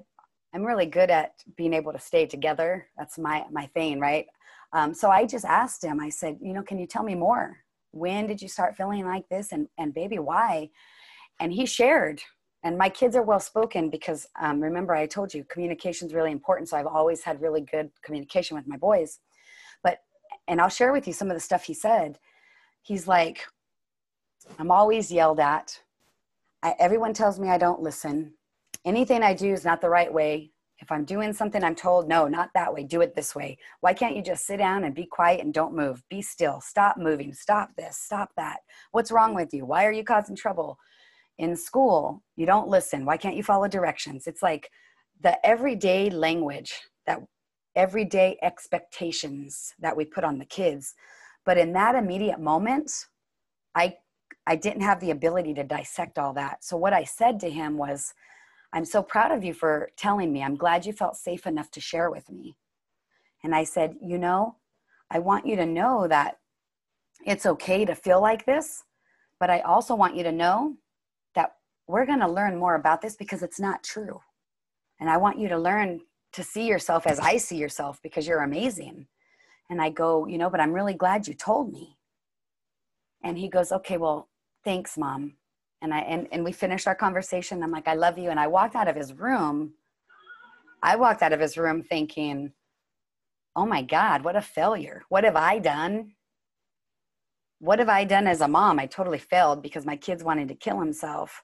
i'm 0.55 0.63
really 0.65 0.87
good 0.87 1.11
at 1.11 1.33
being 1.57 1.75
able 1.75 1.93
to 1.93 1.99
stay 1.99 2.27
together. 2.27 2.87
That's 2.97 3.19
my 3.19 3.45
my 3.51 3.67
thing 3.67 4.01
right? 4.01 4.27
Um, 4.73 4.95
so 4.95 5.11
I 5.11 5.27
just 5.27 5.45
asked 5.45 5.83
him, 5.83 5.99
I 6.01 6.11
said, 6.11 6.39
you 6.41 6.53
know, 6.53 6.63
can 6.63 6.79
you 6.79 6.87
tell 6.87 7.03
me 7.03 7.17
more? 7.17 7.59
When 7.93 8.27
did 8.27 8.41
you 8.41 8.49
start 8.49 8.77
feeling 8.77 9.05
like 9.05 9.29
this? 9.29 9.53
And, 9.53 9.69
and 9.79 9.93
baby, 9.95 10.19
why? 10.19 10.71
And 11.41 11.53
he 11.53 11.67
shared. 11.67 12.23
And 12.63 12.77
my 12.77 12.89
kids 12.89 13.17
are 13.17 13.23
well 13.23 13.41
spoken 13.41 13.89
because 13.89 14.27
um, 14.41 14.61
remember, 14.61 14.95
I 14.95 15.07
told 15.07 15.33
you 15.33 15.45
communication 15.45 16.09
is 16.09 16.15
really 16.15 16.31
important. 16.31 16.69
So 16.69 16.77
I've 16.77 16.87
always 16.87 17.23
had 17.23 17.41
really 17.41 17.63
good 17.63 17.91
communication 18.05 18.57
with 18.57 18.69
my 18.69 18.77
boys. 18.77 19.19
But, 19.83 19.99
and 20.47 20.61
I'll 20.61 20.69
share 20.69 20.93
with 20.93 21.07
you 21.07 21.13
some 21.13 21.31
of 21.31 21.37
the 21.37 21.41
stuff 21.41 21.65
he 21.65 21.75
said. 21.75 22.19
He's 22.83 23.09
like, 23.09 23.47
I'm 24.59 24.71
always 24.71 25.11
yelled 25.11 25.41
at. 25.41 25.81
I, 26.63 26.75
everyone 26.79 27.15
tells 27.15 27.41
me 27.41 27.49
I 27.49 27.59
don't 27.59 27.83
listen. 27.83 28.35
Anything 28.85 29.23
I 29.23 29.35
do 29.35 29.53
is 29.53 29.65
not 29.65 29.81
the 29.81 29.89
right 29.89 30.13
way. 30.13 30.53
If 30.81 30.91
I'm 30.91 31.05
doing 31.05 31.33
something, 31.33 31.63
I'm 31.63 31.75
told, 31.75 32.09
no, 32.09 32.27
not 32.27 32.51
that 32.55 32.73
way, 32.73 32.85
do 32.85 33.03
it 33.03 33.15
this 33.15 33.35
way. 33.35 33.59
Why 33.81 33.93
can't 33.93 34.17
you 34.17 34.23
just 34.23 34.47
sit 34.47 34.57
down 34.57 34.85
and 34.85 34.95
be 34.95 35.05
quiet 35.05 35.41
and 35.41 35.53
don't 35.53 35.77
move? 35.77 36.03
Be 36.09 36.23
still, 36.23 36.61
stop 36.61 36.97
moving, 36.97 37.35
stop 37.35 37.71
this, 37.77 37.99
stop 37.99 38.31
that. 38.37 38.61
What's 38.93 39.13
wrong 39.13 39.35
with 39.35 39.53
you? 39.53 39.67
Why 39.67 39.85
are 39.85 39.93
you 39.93 40.05
causing 40.05 40.37
trouble? 40.37 40.79
In 41.39 41.55
school, 41.57 42.23
you 42.37 42.47
don't 42.47 42.69
listen. 42.69 43.05
Why 43.05 43.17
can't 43.17 43.37
you 43.37 43.43
follow 43.43 43.69
directions? 43.69 44.27
It's 44.27 44.43
like 44.43 44.71
the 45.23 45.45
everyday 45.47 46.11
language 46.11 46.73
that 47.07 47.21
everyday 47.77 48.39
expectations 48.43 49.75
that 49.79 49.97
we 49.97 50.05
put 50.05 50.25
on 50.25 50.39
the 50.39 50.45
kids. 50.45 50.95
But 51.45 51.59
in 51.59 51.73
that 51.75 51.95
immediate 51.95 52.41
moment, 52.41 52.91
I 53.75 53.97
I 54.47 54.57
didn't 54.57 54.83
have 54.83 55.01
the 55.01 55.11
ability 55.11 55.55
to 55.55 55.65
dissect 55.65 56.19
all 56.19 56.33
that. 56.35 56.65
So 56.65 56.77
what 56.77 56.93
I 56.93 57.05
said 57.05 57.39
to 57.41 57.51
him 57.51 57.77
was, 57.77 58.13
I'm 58.73 58.85
so 58.85 59.03
proud 59.03 59.33
of 59.33 59.43
you 59.43 59.53
for 59.53 59.91
telling 59.97 60.33
me. 60.33 60.43
I'm 60.43 60.57
glad 60.57 60.87
you 60.87 60.93
felt 60.93 61.17
safe 61.17 61.47
enough 61.47 61.71
to 61.73 61.81
share 61.81 62.11
with 62.11 62.31
me. 62.31 62.57
And 63.43 63.55
I 63.55 63.65
said, 63.65 63.97
You 64.03 64.19
know, 64.19 64.57
I 65.11 65.19
want 65.19 65.47
you 65.47 65.57
to 65.57 65.67
know 65.67 66.07
that 66.09 66.39
it's 67.27 67.47
okay 67.47 67.85
to 67.85 67.95
feel 67.95 68.21
like 68.21 68.47
this, 68.47 68.85
but 69.39 69.51
I 69.51 69.61
also 69.61 69.95
want 69.95 70.17
you 70.17 70.23
to 70.23 70.33
know 70.33 70.77
that 71.35 71.57
we're 71.87 72.07
going 72.07 72.21
to 72.21 72.29
learn 72.29 72.57
more 72.57 72.77
about 72.77 73.03
this 73.03 73.17
because 73.17 73.43
it's 73.43 73.61
not 73.61 73.83
true. 73.83 74.21
And 75.01 75.11
I 75.11 75.17
want 75.17 75.39
you 75.39 75.49
to 75.49 75.59
learn 75.59 76.01
to 76.33 76.45
see 76.45 76.67
yourself 76.67 77.07
as 77.07 77.19
I 77.19 77.39
see 77.39 77.57
yourself 77.57 78.01
because 78.03 78.27
you're 78.27 78.43
amazing. 78.43 79.09
And 79.69 79.83
I 79.83 79.91
go, 79.91 80.27
You 80.27 80.39
know, 80.39 80.51
but 80.51 80.61
I'm 80.61 80.73
really 80.73 80.95
glad 80.95 81.27
you 81.27 81.35
told 81.35 81.73
me. 81.73 81.99
And 83.25 83.37
he 83.37 83.49
goes, 83.49 83.73
Okay, 83.73 83.97
well, 83.97 84.29
thanks, 84.65 84.97
mom 84.97 85.35
and 85.83 85.95
I 85.95 86.01
and, 86.01 86.29
and 86.33 86.45
we 86.45 86.53
finished 86.53 86.87
our 86.87 86.95
conversation. 86.95 87.63
I'm 87.63 87.71
like, 87.71 87.89
I 87.89 87.95
love 87.95 88.19
you. 88.19 88.31
And 88.31 88.41
I 88.41 88.47
walked 88.47 88.77
out 88.77 88.89
of 88.89 88.97
his 88.97 89.13
room. 89.13 89.75
I 90.83 90.97
walked 90.97 91.23
out 91.23 91.33
of 91.33 91.41
his 91.41 91.59
room 91.59 91.83
thinking, 91.83 92.53
oh 93.55 93.67
my 93.67 93.83
God, 93.83 94.25
what 94.25 94.37
a 94.37 94.43
failure. 94.43 95.03
What 95.09 95.25
have 95.25 95.37
I 95.37 95.59
done? 95.59 96.13
What 97.59 97.79
have 97.79 97.91
I 97.91 98.05
done 98.05 98.27
as 98.27 98.41
a 98.41 98.49
mom? 98.49 98.79
I 98.79 98.87
totally 98.87 99.19
failed 99.19 99.63
because 99.63 99.85
my 99.85 99.97
kids 99.97 100.25
wanted 100.25 100.49
to 100.49 100.55
kill 100.55 100.81
himself. 100.81 101.43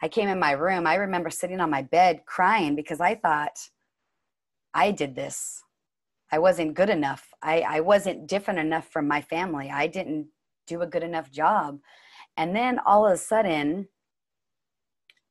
I 0.00 0.08
came 0.08 0.28
in 0.28 0.38
my 0.38 0.52
room. 0.52 0.86
I 0.86 0.96
remember 0.96 1.30
sitting 1.30 1.60
on 1.60 1.70
my 1.70 1.82
bed 1.82 2.20
crying 2.26 2.76
because 2.76 3.00
I 3.00 3.16
thought 3.16 3.58
I 4.74 4.92
did 4.92 5.16
this. 5.16 5.62
I 6.30 6.38
wasn't 6.38 6.74
good 6.74 6.90
enough. 6.90 7.28
I, 7.42 7.60
I 7.62 7.80
wasn't 7.80 8.26
different 8.26 8.60
enough 8.60 8.88
from 8.88 9.08
my 9.08 9.20
family. 9.22 9.70
I 9.70 9.86
didn't 9.86 10.28
do 10.66 10.82
a 10.82 10.86
good 10.86 11.02
enough 11.02 11.30
job. 11.30 11.78
And 12.36 12.54
then 12.54 12.78
all 12.84 13.06
of 13.06 13.12
a 13.12 13.16
sudden, 13.16 13.88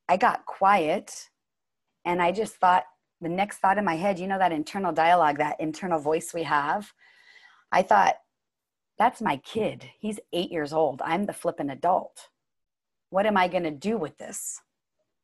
I 0.07 0.17
got 0.17 0.45
quiet 0.45 1.29
and 2.03 2.21
I 2.21 2.31
just 2.31 2.55
thought 2.55 2.85
the 3.21 3.29
next 3.29 3.57
thought 3.57 3.77
in 3.77 3.85
my 3.85 3.95
head, 3.95 4.19
you 4.19 4.27
know, 4.27 4.38
that 4.38 4.51
internal 4.51 4.91
dialogue, 4.91 5.38
that 5.38 5.59
internal 5.59 6.00
voice 6.00 6.33
we 6.33 6.43
have. 6.43 6.93
I 7.71 7.81
thought, 7.81 8.15
that's 8.97 9.21
my 9.21 9.38
kid. 9.38 9.89
He's 10.00 10.19
eight 10.31 10.51
years 10.51 10.74
old. 10.74 11.01
I'm 11.03 11.25
the 11.25 11.33
flippin' 11.33 11.69
adult. 11.69 12.29
What 13.09 13.25
am 13.25 13.38
I 13.38 13.47
going 13.47 13.63
to 13.63 13.71
do 13.71 13.97
with 13.97 14.17
this? 14.17 14.62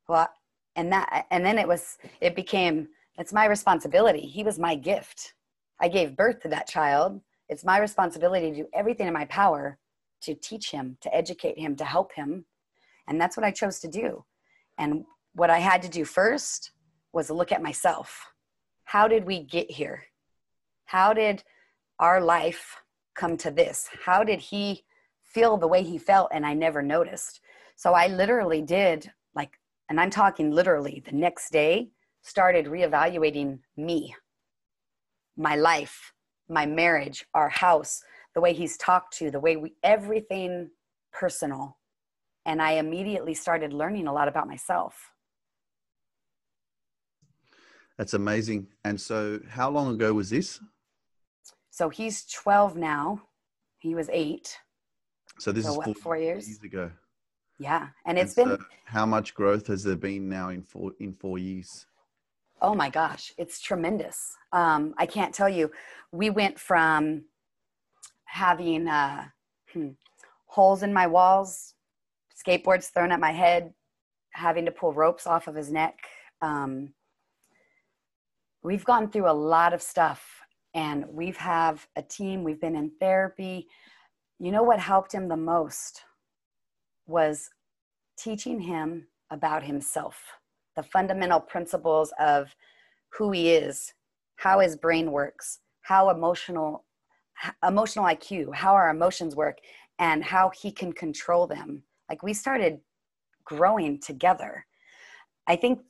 Well, 0.08 0.30
and 0.76 0.92
that, 0.92 1.26
and 1.32 1.46
then 1.46 1.58
it 1.58 1.68
was, 1.68 1.98
it 2.22 2.36
became, 2.36 2.88
it's 3.18 3.34
my 3.34 3.46
responsibility. 3.46 4.22
He 4.22 4.44
was 4.44 4.58
my 4.58 4.76
gift. 4.76 5.34
I 5.80 5.88
gave 5.88 6.16
birth 6.16 6.42
to 6.42 6.50
that 6.50 6.68
child. 6.68 7.22
It's 7.50 7.66
my 7.66 7.78
responsibility 7.80 8.52
to 8.52 8.56
do 8.56 8.68
everything 8.74 9.08
in 9.08 9.14
my 9.14 9.26
power 9.26 9.78
to 10.22 10.36
teach 10.36 10.72
him, 10.72 10.98
to 11.02 11.14
educate 11.16 11.58
him, 11.58 11.76
to 11.76 11.86
help 11.86 12.14
him. 12.14 12.46
And 13.08 13.20
that's 13.20 13.36
what 13.36 13.46
I 13.46 13.52
chose 13.52 13.80
to 13.80 13.88
do. 13.88 14.24
And 14.78 15.06
what 15.34 15.50
I 15.50 15.60
had 15.60 15.82
to 15.84 15.90
do 15.90 16.06
first 16.06 16.72
was 17.14 17.30
look 17.30 17.52
at 17.52 17.62
myself. 17.62 18.32
How 18.86 19.08
did 19.08 19.26
we 19.26 19.44
get 19.44 19.72
here? 19.72 20.04
How 20.86 21.14
did 21.14 21.44
our 22.00 22.22
life 22.22 22.76
come 23.16 23.38
to 23.38 23.52
this? 23.52 23.88
How 24.06 24.24
did 24.24 24.40
he 24.40 24.84
feel 25.24 25.58
the 25.58 25.68
way 25.68 25.84
he 25.84 25.98
felt 25.98 26.30
and 26.34 26.46
I 26.46 26.54
never 26.54 26.82
noticed? 26.82 27.42
So 27.76 27.94
I 27.94 28.08
literally 28.08 28.62
did 28.62 29.12
like, 29.36 29.52
and 29.90 30.00
I'm 30.00 30.10
talking 30.10 30.52
literally 30.52 31.02
the 31.06 31.16
next 31.16 31.52
day, 31.52 31.90
started 32.22 32.66
reevaluating 32.66 33.60
me, 33.78 34.14
my 35.38 35.56
life, 35.56 36.14
my 36.50 36.66
marriage, 36.66 37.26
our 37.34 37.50
house, 37.50 38.04
the 38.34 38.42
way 38.42 38.54
he's 38.54 38.78
talked 38.78 39.18
to, 39.18 39.32
the 39.32 39.40
way 39.40 39.56
we, 39.58 39.74
everything 39.84 40.70
personal. 41.12 41.78
And 42.46 42.62
I 42.62 42.74
immediately 42.74 43.34
started 43.34 43.74
learning 43.74 44.08
a 44.08 44.14
lot 44.14 44.28
about 44.28 44.48
myself. 44.48 45.12
That's 47.98 48.14
amazing. 48.14 48.68
And 48.84 49.00
so, 49.00 49.40
how 49.48 49.70
long 49.70 49.94
ago 49.94 50.14
was 50.14 50.30
this? 50.30 50.60
So, 51.70 51.90
he's 51.90 52.26
12 52.26 52.76
now. 52.76 53.22
He 53.78 53.94
was 53.94 54.10
eight. 54.12 54.58
So, 55.38 55.52
this 55.52 55.66
so 55.66 55.72
is 55.72 55.78
what, 55.78 55.98
four, 55.98 56.18
years? 56.18 56.48
years 56.48 56.64
ago. 56.64 56.92
Yeah. 57.60 57.90
And 58.06 58.18
it's 58.18 58.36
and 58.38 58.50
been. 58.50 58.58
So 58.58 58.66
how 58.86 59.06
much 59.06 59.36
growth 59.36 59.68
has 59.68 59.84
there 59.84 59.96
been 59.96 60.28
now 60.28 60.50
in 60.50 60.64
four, 60.64 60.94
in 61.00 61.14
four 61.14 61.38
years? 61.38 61.86
Oh 62.60 62.76
my 62.76 62.90
gosh, 62.90 63.34
it's 63.38 63.60
tremendous. 63.60 64.36
Um, 64.52 64.94
I 64.98 65.06
can't 65.06 65.34
tell 65.34 65.50
you. 65.50 65.72
We 66.12 66.30
went 66.30 66.60
from 66.60 67.26
having 68.32 68.88
uh, 68.88 69.26
hmm, 69.74 69.90
holes 70.46 70.84
in 70.84 70.94
my 70.94 71.06
walls, 71.06 71.74
skateboards 72.34 72.90
thrown 72.90 73.12
at 73.12 73.20
my 73.20 73.34
head, 73.34 73.74
having 74.32 74.64
to 74.64 74.72
pull 74.72 74.94
ropes 74.94 75.28
off 75.28 75.48
of 75.48 75.56
his 75.56 75.70
neck. 75.70 76.00
Um, 76.42 76.94
we've 78.64 78.86
gone 78.86 79.10
through 79.10 79.30
a 79.30 79.34
lot 79.34 79.74
of 79.74 79.82
stuff 79.82 80.26
and 80.74 81.04
we've 81.10 81.36
have 81.36 81.86
a 81.98 82.02
team 82.02 82.46
we've 82.46 82.62
been 82.62 82.78
in 82.78 82.90
therapy 83.02 83.68
you 84.40 84.50
know 84.50 84.64
what 84.64 84.80
helped 84.80 85.14
him 85.14 85.28
the 85.28 85.36
most 85.36 86.04
was 87.08 87.50
teaching 88.18 88.62
him 88.62 89.06
about 89.30 89.62
himself 89.62 90.24
the 90.78 90.84
fundamental 90.84 91.40
principles 91.42 92.14
of 92.18 92.56
who 93.10 93.32
he 93.32 93.52
is 93.52 93.94
how 94.38 94.60
his 94.60 94.78
brain 94.78 95.12
works 95.12 95.60
how 95.82 96.10
emotional 96.10 96.86
emotional 97.68 98.06
IQ, 98.06 98.54
how 98.54 98.74
our 98.74 98.90
emotions 98.90 99.36
work, 99.36 99.60
and 100.00 100.24
how 100.24 100.50
he 100.50 100.72
can 100.72 100.94
control 100.94 101.48
them. 101.48 101.84
Like 102.10 102.24
we 102.24 102.34
started 102.34 102.80
growing 103.44 104.00
together. 104.00 104.66
I 105.48 105.56
think 105.56 105.82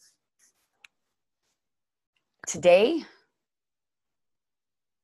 today 2.48 3.04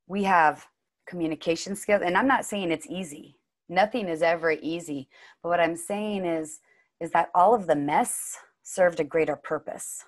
we 0.07 0.23
have 0.23 0.65
communication 1.07 1.75
skills, 1.75 2.01
and 2.05 2.17
I'm 2.17 2.27
not 2.27 2.45
saying 2.45 2.71
it's 2.71 2.87
easy. 2.87 3.35
Nothing 3.69 4.07
is 4.07 4.21
ever 4.21 4.51
easy. 4.51 5.09
But 5.41 5.49
what 5.49 5.59
I'm 5.59 5.75
saying 5.75 6.25
is, 6.25 6.59
is 6.99 7.11
that 7.11 7.29
all 7.35 7.53
of 7.53 7.67
the 7.67 7.75
mess 7.75 8.37
served 8.63 8.99
a 8.99 9.03
greater 9.03 9.35
purpose. 9.35 10.03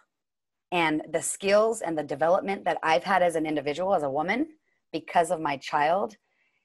And 0.71 1.01
the 1.11 1.21
skills 1.21 1.81
and 1.81 1.97
the 1.97 2.03
development 2.03 2.63
that 2.65 2.77
I've 2.83 3.03
had 3.03 3.23
as 3.23 3.35
an 3.35 3.45
individual, 3.45 3.93
as 3.93 4.03
a 4.03 4.09
woman, 4.09 4.47
because 4.91 5.31
of 5.31 5.41
my 5.41 5.57
child, 5.57 6.15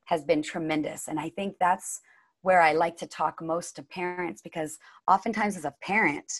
has 0.04 0.24
been 0.24 0.42
tremendous. 0.42 1.08
And 1.08 1.18
I 1.18 1.30
think 1.30 1.56
that's 1.58 2.00
where 2.42 2.60
I 2.60 2.72
like 2.72 2.96
to 2.98 3.06
talk 3.06 3.40
most 3.40 3.76
to 3.76 3.82
parents 3.82 4.42
because 4.42 4.78
oftentimes 5.08 5.56
as 5.56 5.64
a 5.64 5.74
parent, 5.82 6.30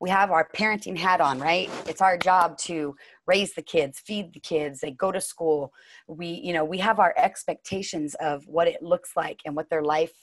we 0.00 0.08
have 0.08 0.30
our 0.30 0.48
parenting 0.56 0.96
hat 0.96 1.20
on, 1.20 1.38
right? 1.38 1.70
It's 1.86 2.00
our 2.00 2.16
job 2.16 2.56
to 2.58 2.96
raise 3.26 3.52
the 3.52 3.62
kids, 3.62 4.00
feed 4.00 4.32
the 4.32 4.40
kids, 4.40 4.80
they 4.80 4.92
go 4.92 5.12
to 5.12 5.20
school. 5.20 5.74
We, 6.08 6.28
you 6.28 6.54
know, 6.54 6.64
we 6.64 6.78
have 6.78 6.98
our 6.98 7.12
expectations 7.18 8.14
of 8.14 8.46
what 8.46 8.66
it 8.66 8.82
looks 8.82 9.10
like 9.14 9.40
and 9.44 9.54
what 9.54 9.68
their 9.68 9.82
life, 9.82 10.14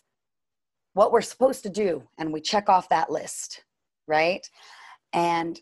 what 0.93 1.11
we're 1.11 1.21
supposed 1.21 1.61
to 1.63 1.69
do, 1.69 2.07
and 2.17 2.33
we 2.33 2.41
check 2.41 2.69
off 2.69 2.89
that 2.89 3.11
list, 3.11 3.63
right? 4.07 4.49
And 5.13 5.59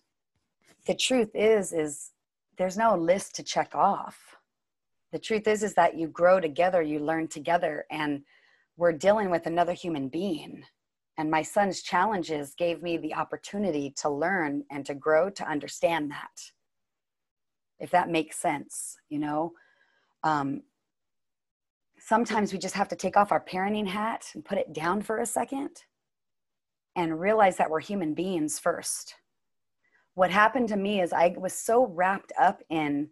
the 0.87 0.95
truth 0.95 1.31
is, 1.33 1.73
is 1.73 2.11
there's 2.57 2.77
no 2.77 2.95
list 2.95 3.35
to 3.35 3.43
check 3.43 3.75
off 3.75 4.34
the 5.15 5.19
truth 5.19 5.47
is 5.47 5.63
is 5.63 5.73
that 5.75 5.97
you 5.97 6.09
grow 6.09 6.41
together 6.41 6.81
you 6.81 6.99
learn 6.99 7.25
together 7.25 7.85
and 7.89 8.21
we're 8.75 8.91
dealing 8.91 9.29
with 9.29 9.45
another 9.45 9.71
human 9.71 10.09
being 10.09 10.61
and 11.17 11.31
my 11.31 11.41
son's 11.41 11.81
challenges 11.81 12.53
gave 12.57 12.83
me 12.83 12.97
the 12.97 13.13
opportunity 13.13 13.93
to 13.95 14.09
learn 14.09 14.61
and 14.69 14.85
to 14.85 14.93
grow 14.93 15.29
to 15.29 15.47
understand 15.47 16.11
that 16.11 16.51
if 17.79 17.89
that 17.91 18.09
makes 18.09 18.35
sense 18.35 18.97
you 19.07 19.17
know 19.17 19.53
um, 20.23 20.63
sometimes 21.97 22.51
we 22.51 22.59
just 22.59 22.75
have 22.75 22.89
to 22.89 22.95
take 22.97 23.15
off 23.15 23.31
our 23.31 23.39
parenting 23.39 23.87
hat 23.87 24.25
and 24.33 24.43
put 24.43 24.57
it 24.57 24.73
down 24.73 25.01
for 25.01 25.19
a 25.19 25.25
second 25.25 25.69
and 26.97 27.21
realize 27.21 27.55
that 27.55 27.69
we're 27.69 27.79
human 27.79 28.13
beings 28.13 28.59
first. 28.59 29.15
What 30.15 30.29
happened 30.29 30.67
to 30.69 30.77
me 30.77 31.01
is 31.01 31.13
I 31.13 31.35
was 31.37 31.53
so 31.53 31.87
wrapped 31.87 32.33
up 32.37 32.61
in 32.69 33.09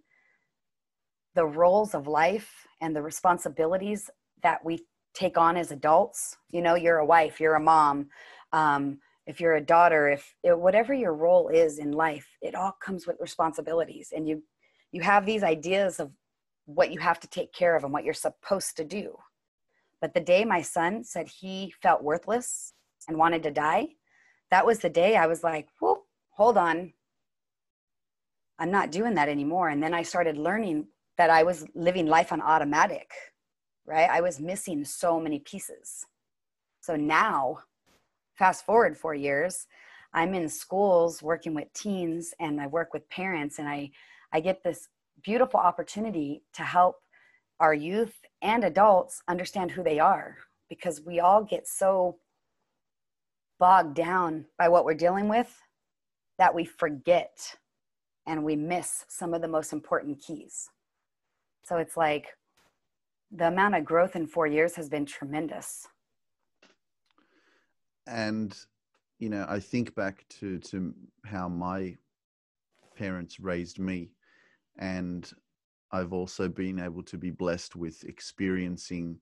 the 1.36 1.46
roles 1.46 1.94
of 1.96 2.08
life 2.08 2.68
and 2.82 2.96
the 2.96 3.02
responsibilities 3.02 4.10
that 4.42 4.64
we 4.64 4.86
take 5.14 5.38
on 5.38 5.58
as 5.58 5.72
adults. 5.72 6.38
You 6.50 6.62
know, 6.62 6.76
you're 6.76 6.98
a 6.98 7.06
wife, 7.06 7.40
you're 7.40 7.56
a 7.56 7.60
mom, 7.60 8.10
um, 8.52 9.00
if 9.26 9.40
you're 9.40 9.56
a 9.56 9.62
daughter, 9.62 10.10
if 10.10 10.36
it, 10.44 10.58
whatever 10.58 10.94
your 10.94 11.14
role 11.14 11.48
is 11.50 11.80
in 11.80 11.92
life, 11.92 12.28
it 12.42 12.56
all 12.56 12.76
comes 12.84 13.08
with 13.08 13.18
responsibilities, 13.20 14.12
and 14.16 14.28
you 14.28 14.44
you 14.92 15.02
have 15.02 15.26
these 15.26 15.44
ideas 15.44 16.00
of 16.00 16.12
what 16.66 16.92
you 16.92 17.00
have 17.00 17.20
to 17.20 17.28
take 17.28 17.52
care 17.54 17.76
of 17.76 17.84
and 17.84 17.92
what 17.92 18.04
you're 18.04 18.14
supposed 18.14 18.78
to 18.78 18.84
do. 18.84 19.18
But 20.02 20.14
the 20.14 20.20
day 20.20 20.46
my 20.46 20.62
son 20.62 21.04
said 21.04 21.28
he 21.28 21.74
felt 21.82 22.04
worthless 22.04 22.74
and 23.08 23.18
wanted 23.18 23.44
to 23.44 23.52
die, 23.52 23.88
that 24.52 24.66
was 24.66 24.80
the 24.80 24.90
day 24.90 25.16
I 25.16 25.26
was 25.26 25.44
like, 25.44 25.68
whoop, 25.82 26.04
hold 26.30 26.58
on. 26.58 26.94
I'm 28.60 28.72
not 28.72 28.92
doing 28.92 29.16
that 29.16 29.30
anymore. 29.30 29.70
And 29.70 29.82
then 29.82 29.94
I 29.94 30.04
started 30.04 30.38
learning 30.38 30.88
that 31.18 31.30
I 31.30 31.44
was 31.44 31.66
living 31.76 32.08
life 32.08 32.32
on 32.32 32.42
automatic, 32.42 33.12
right? 33.86 34.10
I 34.10 34.22
was 34.22 34.40
missing 34.40 34.84
so 34.86 35.20
many 35.20 35.40
pieces. 35.40 36.06
So 36.82 36.96
now, 36.96 37.60
fast 38.36 38.66
forward 38.66 38.98
four 38.98 39.16
years, 39.16 39.68
I'm 40.14 40.34
in 40.34 40.50
schools 40.50 41.22
working 41.22 41.54
with 41.54 41.74
teens 41.74 42.34
and 42.40 42.60
I 42.62 42.68
work 42.68 42.94
with 42.94 43.10
parents 43.10 43.60
and 43.60 43.68
I, 43.68 43.92
I 44.32 44.40
get 44.40 44.64
this 44.64 44.88
beautiful 45.24 45.60
opportunity 45.60 46.44
to 46.54 46.64
help 46.64 46.98
our 47.60 47.74
youth 47.74 48.16
and 48.42 48.64
adults 48.64 49.22
understand 49.28 49.72
who 49.72 49.84
they 49.84 50.00
are 50.00 50.38
because 50.70 51.02
we 51.02 51.20
all 51.20 51.44
get 51.44 51.68
so 51.68 52.18
bogged 53.60 53.96
down 53.96 54.46
by 54.58 54.68
what 54.68 54.86
we're 54.86 54.94
dealing 54.94 55.30
with 55.30 55.56
that 56.38 56.54
we 56.54 56.66
forget 56.66 57.56
and 58.26 58.44
we 58.44 58.56
miss 58.56 59.06
some 59.08 59.34
of 59.34 59.42
the 59.42 59.48
most 59.48 59.74
important 59.74 60.20
keys. 60.20 60.70
So 61.64 61.78
it's 61.78 61.98
like 61.98 62.28
the 63.32 63.48
amount 63.48 63.76
of 63.76 63.86
growth 63.86 64.16
in 64.16 64.28
four 64.28 64.48
years 64.48 64.76
has 64.76 64.90
been 64.90 65.06
tremendous. 65.06 65.88
And, 68.06 68.56
you 69.20 69.30
know, 69.30 69.46
I 69.48 69.60
think 69.60 69.96
back 69.96 70.26
to, 70.40 70.60
to 70.60 70.94
how 71.26 71.48
my 71.48 71.96
parents 72.96 73.40
raised 73.40 73.80
me 73.80 74.12
and 74.78 75.32
I've 75.92 76.12
also 76.12 76.48
been 76.48 76.80
able 76.80 77.04
to 77.04 77.18
be 77.18 77.30
blessed 77.30 77.76
with 77.76 78.04
experiencing 78.04 79.20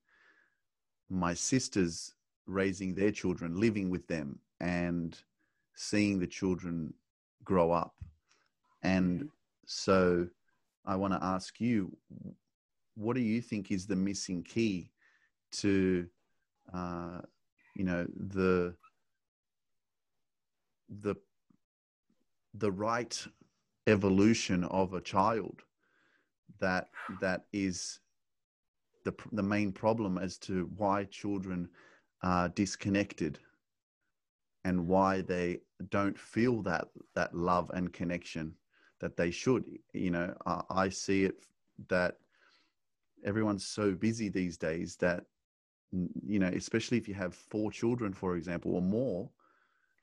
my 1.09 1.33
sisters 1.33 2.15
raising 2.47 2.95
their 2.95 3.11
children, 3.11 3.59
living 3.59 3.89
with 3.89 4.07
them, 4.07 4.39
and 4.61 5.17
seeing 5.75 6.17
the 6.17 6.27
children 6.27 6.93
grow 7.43 7.71
up. 7.71 7.93
And 8.83 9.19
mm-hmm. 9.19 9.27
so 9.65 10.27
I 10.85 10.95
want 10.95 11.13
to 11.13 11.23
ask 11.23 11.59
you, 11.59 11.95
what 12.95 13.15
do 13.15 13.21
you 13.21 13.41
think 13.41 13.71
is 13.71 13.85
the 13.85 13.95
missing 13.95 14.43
key 14.43 14.89
to, 15.53 16.07
uh, 16.73 17.21
you 17.75 17.83
know, 17.83 18.05
the 18.15 18.75
the 21.01 21.15
the 22.55 22.71
right 22.71 23.25
evolution 23.87 24.63
of 24.65 24.93
a 24.93 25.01
child 25.01 25.61
that 26.59 26.89
that 27.21 27.45
is 27.53 27.99
the 29.05 29.13
the 29.31 29.43
main 29.43 29.71
problem 29.71 30.17
as 30.17 30.37
to 30.37 30.69
why 30.77 31.03
children 31.05 31.69
are 32.23 32.49
disconnected 32.49 33.39
and 34.63 34.87
why 34.87 35.21
they 35.21 35.59
don't 35.89 36.17
feel 36.17 36.61
that 36.61 36.87
that 37.15 37.35
love 37.35 37.71
and 37.73 37.93
connection 37.93 38.53
that 39.01 39.17
they 39.17 39.31
should 39.31 39.65
you 39.93 40.11
know 40.11 40.33
i, 40.45 40.61
I 40.69 40.89
see 40.89 41.25
it 41.25 41.45
that 41.89 42.17
everyone's 43.25 43.65
so 43.65 43.91
busy 43.91 44.29
these 44.29 44.57
days 44.57 44.95
that 44.97 45.25
you 46.25 46.39
know 46.39 46.47
especially 46.47 46.97
if 46.97 47.07
you 47.07 47.13
have 47.15 47.35
four 47.35 47.71
children 47.71 48.13
for 48.13 48.37
example 48.37 48.75
or 48.75 48.81
more 48.81 49.29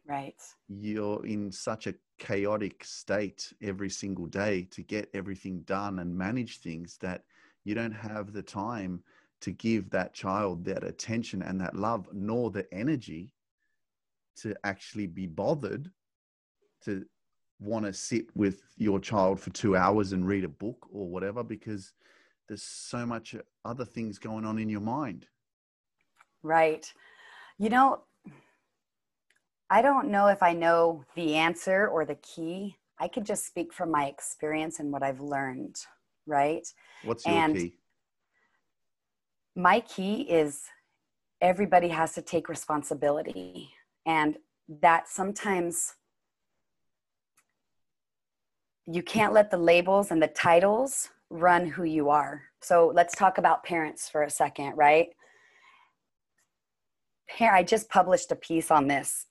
right. 0.06 0.42
you're 0.68 1.24
in 1.24 1.50
such 1.50 1.87
a 1.87 1.94
chaotic 2.18 2.84
state 2.84 3.52
every 3.62 3.88
single 3.88 4.26
day 4.26 4.66
to 4.70 4.82
get 4.82 5.08
everything 5.14 5.61
done 5.61 6.00
and 6.00 6.16
manage 6.16 6.58
things 6.58 6.98
that 6.98 7.24
you 7.64 7.74
don't 7.74 7.92
have 7.92 8.32
the 8.32 8.42
time 8.42 9.02
to 9.40 9.52
give 9.52 9.88
that 9.90 10.12
child 10.12 10.64
that 10.64 10.84
attention 10.84 11.42
and 11.42 11.61
that 11.61 11.76
love 11.76 12.08
nor 12.12 12.50
the 12.50 12.66
energy 12.74 13.32
to 14.37 14.54
actually 14.64 15.06
be 15.06 15.26
bothered 15.26 15.90
to 16.84 17.04
want 17.61 17.85
to 17.85 17.92
sit 17.92 18.27
with 18.35 18.62
your 18.77 19.01
child 19.01 19.40
for 19.40 19.51
two 19.51 19.77
hours 19.77 20.12
and 20.12 20.27
read 20.27 20.44
a 20.44 20.49
book 20.49 20.87
or 20.92 21.09
whatever 21.09 21.42
because 21.42 21.92
there's 22.47 22.62
so 22.62 23.05
much 23.05 23.35
other 23.64 23.85
things 23.85 24.18
going 24.18 24.44
on 24.44 24.59
in 24.59 24.68
your 24.68 24.81
mind 24.81 25.27
right 26.42 26.92
you 27.59 27.68
know 27.68 28.03
I 29.71 29.83
don't 29.83 30.09
know 30.09 30.29
if 30.29 30.42
I 30.42 30.55
know 30.55 31.05
the 31.14 31.35
answer 31.35 31.88
or 31.88 32.05
the 32.05 32.14
key. 32.16 32.77
I 32.99 33.09
could 33.09 33.27
just 33.27 33.47
speak 33.47 33.73
from 33.73 33.90
my 33.90 34.07
experience 34.07 34.81
and 34.81 34.90
what 34.90 35.03
I've 35.03 35.21
learned, 35.21 35.77
right? 36.27 36.66
What's 37.05 37.27
your 37.27 37.37
and 37.37 37.55
key? 37.55 37.75
My 39.55 39.81
key 39.81 40.23
is 40.23 40.62
everybody 41.40 41.88
has 41.88 42.14
to 42.14 42.23
take 42.23 42.49
responsibility, 42.49 43.71
and 44.07 44.38
that 44.81 45.09
sometimes 45.09 45.94
you 48.90 49.03
can't 49.03 49.35
let 49.35 49.51
the 49.51 49.59
labels 49.59 50.11
and 50.11 50.22
the 50.22 50.29
titles 50.29 51.11
run 51.29 51.66
who 51.66 51.85
you 51.85 52.09
are. 52.09 52.42
So 52.62 52.90
let's 52.94 53.14
talk 53.14 53.37
about 53.37 53.62
parents 53.62 54.09
for 54.09 54.22
a 54.22 54.31
second, 54.31 54.74
right? 54.77 55.09
I 57.38 57.62
just 57.62 57.90
published 57.90 58.33
a 58.33 58.37
piece 58.37 58.70
on 58.70 58.88
this 58.88 59.27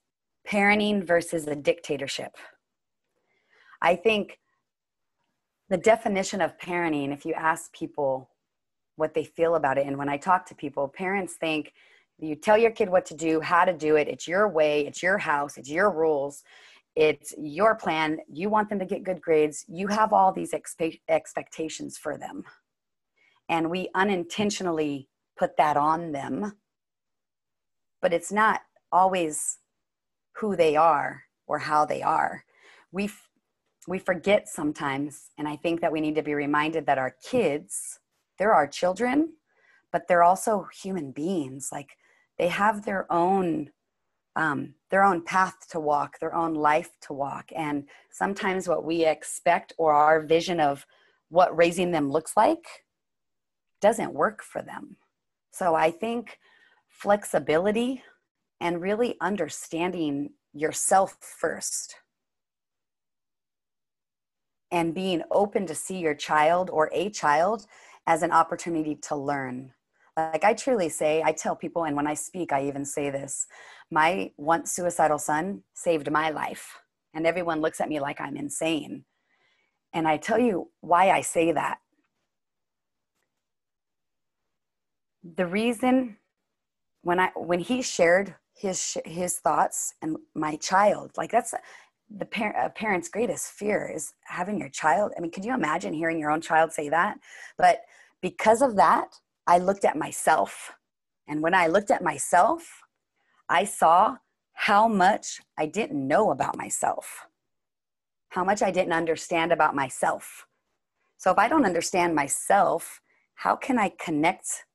parenting 0.47 1.03
versus 1.03 1.47
a 1.47 1.55
dictatorship. 1.55 2.35
I 3.81 3.95
think 3.95 4.39
the 5.69 5.77
definition 5.77 6.39
of 6.39 6.57
parenting, 6.59 7.11
if 7.11 7.25
you 7.25 7.33
ask 7.33 7.73
people 7.73 8.29
what 8.95 9.15
they 9.15 9.23
feel 9.23 9.55
about 9.55 9.79
it, 9.79 9.87
and 9.87 9.97
when 9.97 10.07
I 10.07 10.17
talk 10.17 10.45
to 10.47 10.55
people, 10.55 10.87
parents 10.87 11.33
think 11.33 11.73
you 12.19 12.35
tell 12.35 12.57
your 12.57 12.71
kid 12.71 12.89
what 12.89 13.05
to 13.07 13.15
do, 13.15 13.41
how 13.41 13.65
to 13.65 13.73
do 13.73 13.95
it, 13.95 14.07
it's 14.07 14.27
your 14.27 14.47
way, 14.47 14.85
it's 14.85 15.01
your 15.01 15.17
house, 15.17 15.57
it's 15.57 15.69
your 15.69 15.91
rules, 15.91 16.43
it's 16.97 17.31
your 17.37 17.75
plan. 17.75 18.17
You 18.27 18.49
want 18.49 18.69
them 18.69 18.79
to 18.79 18.85
get 18.85 19.03
good 19.03 19.21
grades. 19.21 19.63
You 19.67 19.85
have 19.87 20.13
all 20.13 20.33
these 20.33 20.51
expe- 20.51 20.99
expectations 21.07 21.95
for 21.95 22.17
them. 22.17 22.43
And 23.49 23.69
we 23.69 23.89
unintentionally 23.93 25.07
put 25.37 25.57
that 25.57 25.77
on 25.77 26.11
them. 26.11 26.53
But 28.01 28.13
it's 28.13 28.31
not 28.31 28.61
always 28.91 29.59
who 30.37 30.55
they 30.55 30.75
are 30.75 31.21
or 31.45 31.59
how 31.59 31.85
they 31.85 32.01
are. 32.01 32.43
We 32.91 33.11
we 33.87 33.99
forget 33.99 34.49
sometimes 34.49 35.29
and 35.37 35.47
I 35.47 35.55
think 35.55 35.81
that 35.81 35.91
we 35.91 36.01
need 36.01 36.15
to 36.15 36.23
be 36.23 36.33
reminded 36.33 36.87
that 36.87 36.97
our 36.97 37.15
kids, 37.23 37.99
they're 38.39 38.55
our 38.55 38.67
children, 38.67 39.33
but 39.91 40.07
they're 40.07 40.23
also 40.23 40.67
human 40.81 41.11
beings. 41.11 41.69
Like 41.71 41.91
they 42.39 42.47
have 42.47 42.85
their 42.85 43.11
own 43.11 43.69
um, 44.37 44.75
their 44.91 45.03
own 45.03 45.23
path 45.23 45.67
to 45.71 45.79
walk, 45.79 46.19
their 46.19 46.33
own 46.35 46.53
life 46.53 46.91
to 47.01 47.13
walk. 47.13 47.49
And 47.55 47.85
sometimes 48.11 48.67
what 48.67 48.85
we 48.85 49.03
expect 49.03 49.73
or 49.77 49.93
our 49.93 50.21
vision 50.21 50.59
of 50.59 50.85
what 51.29 51.57
raising 51.57 51.91
them 51.91 52.11
looks 52.11 52.37
like 52.37 52.85
doesn't 53.81 54.13
work 54.13 54.43
for 54.43 54.61
them. 54.61 54.95
So 55.51 55.73
I 55.73 55.89
think 55.89 56.37
flexibility 56.87 58.03
and 58.61 58.81
really 58.81 59.15
understanding 59.21 60.29
yourself 60.53 61.17
first 61.19 61.95
and 64.71 64.93
being 64.93 65.23
open 65.31 65.65
to 65.65 65.73
see 65.75 65.97
your 65.97 66.15
child 66.15 66.69
or 66.71 66.91
a 66.93 67.09
child 67.09 67.65
as 68.05 68.21
an 68.21 68.31
opportunity 68.31 68.95
to 68.95 69.15
learn. 69.15 69.73
Like 70.17 70.43
I 70.43 70.55
truly 70.55 70.89
say, 70.89 71.21
I 71.23 71.31
tell 71.31 71.55
people, 71.55 71.83
and 71.85 71.95
when 71.95 72.07
I 72.07 72.15
speak, 72.15 72.51
I 72.51 72.67
even 72.67 72.83
say 72.85 73.11
this 73.11 73.45
my 73.91 74.31
once 74.35 74.71
suicidal 74.71 75.19
son 75.19 75.61
saved 75.73 76.11
my 76.11 76.31
life. 76.31 76.79
And 77.13 77.25
everyone 77.25 77.61
looks 77.61 77.79
at 77.79 77.87
me 77.87 77.99
like 77.99 78.19
I'm 78.19 78.35
insane. 78.35 79.05
And 79.93 80.07
I 80.07 80.17
tell 80.17 80.39
you 80.39 80.69
why 80.81 81.11
I 81.11 81.21
say 81.21 81.51
that. 81.51 81.77
The 85.23 85.45
reason 85.45 86.17
when 87.01 87.19
I 87.19 87.31
when 87.35 87.59
he 87.59 87.81
shared 87.81 88.35
his 88.57 88.97
his 89.05 89.37
thoughts 89.37 89.93
and 90.01 90.17
my 90.33 90.55
child 90.55 91.11
like 91.15 91.31
that's 91.31 91.53
the 92.09 92.25
parent 92.25 92.75
parent's 92.75 93.07
greatest 93.07 93.51
fear 93.51 93.91
is 93.93 94.13
having 94.23 94.59
your 94.59 94.69
child 94.69 95.11
i 95.15 95.19
mean 95.19 95.29
could 95.29 95.45
you 95.45 95.53
imagine 95.53 95.93
hearing 95.93 96.19
your 96.19 96.31
own 96.31 96.41
child 96.41 96.71
say 96.71 96.89
that 96.89 97.17
but 97.57 97.81
because 98.21 98.63
of 98.63 98.75
that 98.77 99.09
I 99.47 99.57
looked 99.57 99.85
at 99.85 99.97
myself. 99.97 100.73
And 101.27 101.41
when 101.41 101.53
I 101.53 101.67
looked 101.67 101.89
at 101.89 102.03
myself, 102.03 102.83
I 103.49 103.63
saw 103.63 104.17
how 104.53 104.87
much 104.87 105.39
I 105.57 105.65
didn't 105.65 106.05
know 106.05 106.31
about 106.31 106.57
myself, 106.57 107.27
how 108.29 108.43
much 108.43 108.61
I 108.61 108.71
didn't 108.71 108.93
understand 108.93 109.51
about 109.51 109.75
myself. 109.75 110.45
So 111.17 111.31
if 111.31 111.37
I 111.37 111.47
don't 111.47 111.65
understand 111.65 112.13
myself, 112.13 113.01
how 113.35 113.55
can 113.55 113.79
I 113.79 113.93
connect 113.99 114.65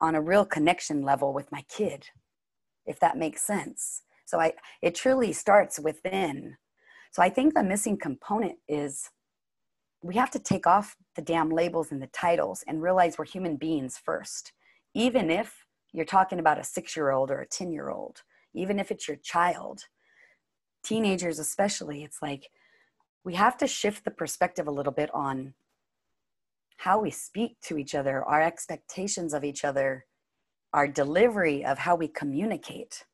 on 0.00 0.14
a 0.14 0.20
real 0.20 0.44
connection 0.44 1.02
level 1.02 1.32
with 1.32 1.52
my 1.52 1.62
kid? 1.68 2.06
If 2.86 2.98
that 3.00 3.16
makes 3.16 3.42
sense. 3.42 4.02
So 4.24 4.40
I 4.40 4.54
it 4.80 4.94
truly 4.94 5.32
starts 5.32 5.78
within. 5.78 6.56
So 7.12 7.22
I 7.22 7.28
think 7.28 7.52
the 7.52 7.62
missing 7.62 7.98
component 7.98 8.58
is 8.66 9.10
we 10.02 10.16
have 10.16 10.30
to 10.32 10.38
take 10.38 10.66
off 10.66 10.96
the 11.14 11.22
damn 11.22 11.50
labels 11.50 11.92
and 11.92 12.02
the 12.02 12.08
titles 12.08 12.64
and 12.66 12.82
realize 12.82 13.16
we're 13.16 13.24
human 13.24 13.56
beings 13.56 13.98
first. 13.98 14.52
Even 14.94 15.30
if 15.30 15.64
you're 15.92 16.04
talking 16.04 16.38
about 16.38 16.58
a 16.58 16.64
six 16.64 16.96
year 16.96 17.10
old 17.10 17.30
or 17.30 17.40
a 17.40 17.46
10 17.46 17.72
year 17.72 17.88
old, 17.88 18.22
even 18.54 18.78
if 18.78 18.90
it's 18.90 19.06
your 19.06 19.16
child, 19.18 19.84
teenagers 20.82 21.38
especially, 21.38 22.02
it's 22.02 22.20
like 22.20 22.50
we 23.24 23.34
have 23.34 23.56
to 23.58 23.66
shift 23.66 24.04
the 24.04 24.10
perspective 24.10 24.66
a 24.66 24.72
little 24.72 24.92
bit 24.92 25.10
on 25.14 25.54
how 26.78 27.00
we 27.00 27.10
speak 27.10 27.60
to 27.60 27.78
each 27.78 27.94
other, 27.94 28.24
our 28.24 28.42
expectations 28.42 29.32
of 29.32 29.44
each 29.44 29.64
other, 29.64 30.04
our 30.72 30.88
delivery 30.88 31.64
of 31.64 31.78
how 31.78 31.94
we 31.94 32.08
communicate, 32.08 33.04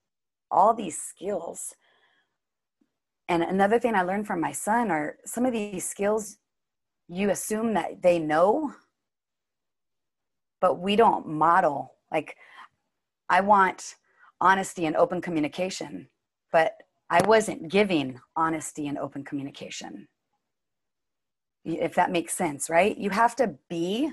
all 0.51 0.73
these 0.73 0.97
skills. 0.97 1.75
And 3.29 3.43
another 3.43 3.79
thing 3.79 3.95
I 3.95 4.03
learned 4.03 4.27
from 4.27 4.41
my 4.41 4.53
son 4.53 4.91
are 4.91 5.19
some 5.27 5.45
of 5.45 5.53
these 5.53 5.87
skills 5.87 6.38
you 7.09 7.31
assume 7.31 7.75
that 7.75 8.03
they 8.03 8.19
know, 8.19 8.75
but 10.61 10.79
we 10.79 10.97
don't 10.97 11.27
model. 11.27 11.95
Like, 12.13 12.37
I 13.29 13.41
want 13.41 13.97
honesty 14.41 14.87
and 14.87 14.97
open 14.97 15.21
communication, 15.21 16.09
but 16.53 16.73
I 17.11 17.27
wasn't 17.27 17.71
giving 17.71 18.21
honesty 18.37 18.87
and 18.87 18.99
open 18.99 19.25
communication. 19.25 20.09
If 21.65 21.95
that 21.95 22.11
makes 22.11 22.35
sense, 22.35 22.71
right? 22.71 22.97
You 22.97 23.11
have 23.11 23.35
to 23.37 23.55
be 23.69 24.11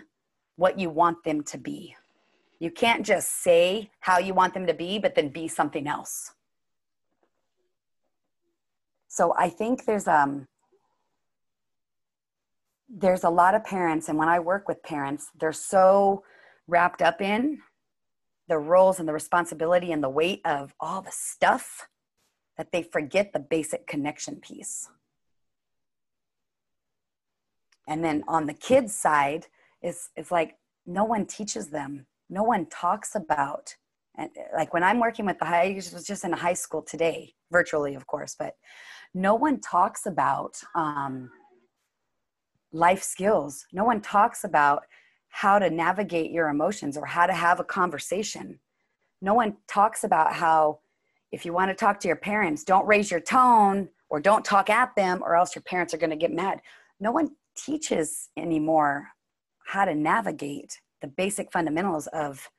what 0.55 0.79
you 0.79 0.89
want 0.89 1.23
them 1.23 1.43
to 1.43 1.57
be. 1.57 1.95
You 2.59 2.71
can't 2.71 3.05
just 3.05 3.43
say 3.43 3.91
how 3.99 4.17
you 4.17 4.33
want 4.33 4.53
them 4.53 4.65
to 4.67 4.73
be, 4.73 4.97
but 4.99 5.15
then 5.15 5.29
be 5.29 5.47
something 5.47 5.87
else. 5.87 6.31
So 9.07 9.33
I 9.37 9.49
think 9.49 9.85
there's 9.85 10.07
um 10.07 10.47
there's 12.89 13.23
a 13.23 13.29
lot 13.29 13.55
of 13.55 13.63
parents, 13.63 14.09
and 14.09 14.17
when 14.17 14.29
I 14.29 14.39
work 14.39 14.67
with 14.67 14.83
parents, 14.83 15.29
they're 15.39 15.51
so 15.51 16.23
wrapped 16.67 17.01
up 17.01 17.21
in 17.21 17.59
the 18.47 18.57
roles 18.57 18.99
and 18.99 19.07
the 19.07 19.13
responsibility 19.13 19.91
and 19.91 20.03
the 20.03 20.09
weight 20.09 20.41
of 20.45 20.73
all 20.79 21.01
the 21.01 21.11
stuff 21.11 21.87
that 22.57 22.71
they 22.71 22.83
forget 22.83 23.33
the 23.33 23.39
basic 23.39 23.87
connection 23.87 24.35
piece. 24.35 24.89
And 27.87 28.03
then 28.03 28.23
on 28.27 28.45
the 28.45 28.53
kids' 28.53 28.95
side, 28.95 29.47
it's, 29.81 30.09
it's 30.15 30.31
like 30.31 30.57
no 30.85 31.03
one 31.03 31.25
teaches 31.25 31.67
them, 31.67 32.05
no 32.29 32.43
one 32.43 32.67
talks 32.67 33.15
about. 33.15 33.75
And 34.17 34.29
like 34.55 34.73
when 34.73 34.83
I'm 34.83 34.99
working 34.99 35.25
with 35.25 35.39
the 35.39 35.45
high, 35.45 35.71
I 35.71 35.73
was 35.73 36.05
just 36.05 36.23
in 36.23 36.31
high 36.31 36.53
school 36.53 36.81
today, 36.81 37.33
virtually, 37.51 37.95
of 37.95 38.07
course, 38.07 38.35
but 38.37 38.55
no 39.13 39.35
one 39.35 39.59
talks 39.59 40.05
about 40.05 40.55
um, 40.75 41.29
life 42.75 43.01
skills. 43.01 43.65
No 43.71 43.85
one 43.85 44.01
talks 44.01 44.43
about 44.43 44.83
how 45.29 45.59
to 45.59 45.69
navigate 45.69 46.31
your 46.31 46.49
emotions 46.49 46.97
or 46.97 47.05
how 47.05 47.25
to 47.25 47.33
have 47.33 47.59
a 47.59 47.63
conversation. 47.63 48.59
No 49.21 49.33
one 49.33 49.57
talks 49.67 50.03
about 50.03 50.33
how, 50.33 50.79
if 51.31 51.45
you 51.45 51.53
want 51.53 51.69
to 51.71 51.75
talk 51.75 51.99
to 52.01 52.07
your 52.07 52.17
parents, 52.17 52.63
don't 52.63 52.85
raise 52.85 53.09
your 53.09 53.21
tone 53.21 53.89
or 54.09 54.19
don't 54.19 54.45
talk 54.45 54.69
at 54.69 54.95
them 54.95 55.23
or 55.23 55.35
else 55.35 55.55
your 55.55 55.63
parents 55.63 55.93
are 55.93 55.97
going 55.97 56.09
to 56.11 56.15
get 56.15 56.31
mad. 56.31 56.61
No 56.99 57.11
one 57.11 57.31
teaches 57.55 58.29
anymore 58.37 59.07
how 59.65 59.85
to 59.85 59.95
navigate 59.95 60.79
the 61.01 61.07
basic 61.07 61.51
fundamentals 61.51 62.07
of 62.07 62.49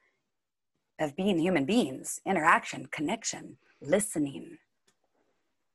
of 0.99 1.15
being 1.15 1.39
human 1.39 1.67
beings 1.67 2.21
interaction 2.25 2.87
connection 2.87 3.59
listening 3.83 4.57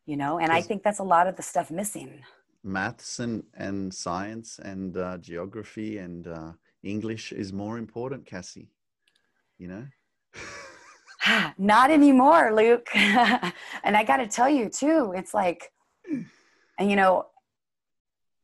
you 0.08 0.17
know 0.17 0.39
and 0.39 0.51
i 0.51 0.60
think 0.60 0.82
that's 0.82 0.99
a 0.99 1.04
lot 1.04 1.27
of 1.27 1.36
the 1.36 1.43
stuff 1.43 1.69
missing 1.69 2.21
maths 2.63 3.19
and, 3.19 3.43
and 3.56 3.93
science 3.93 4.60
and 4.63 4.97
uh, 4.97 5.17
geography 5.17 5.97
and 5.97 6.28
uh, 6.28 6.52
English 6.84 7.32
is 7.32 7.52
more 7.52 7.78
important, 7.78 8.26
Cassie. 8.26 8.69
You 9.58 9.67
know? 9.67 9.88
Not 11.58 11.91
anymore, 11.91 12.54
Luke. 12.54 12.89
and 12.93 13.97
I 13.97 14.04
got 14.04 14.17
to 14.17 14.28
tell 14.28 14.50
you, 14.50 14.69
too, 14.69 15.13
it's 15.15 15.34
like, 15.34 15.71
you 16.80 16.95
know, 16.95 17.28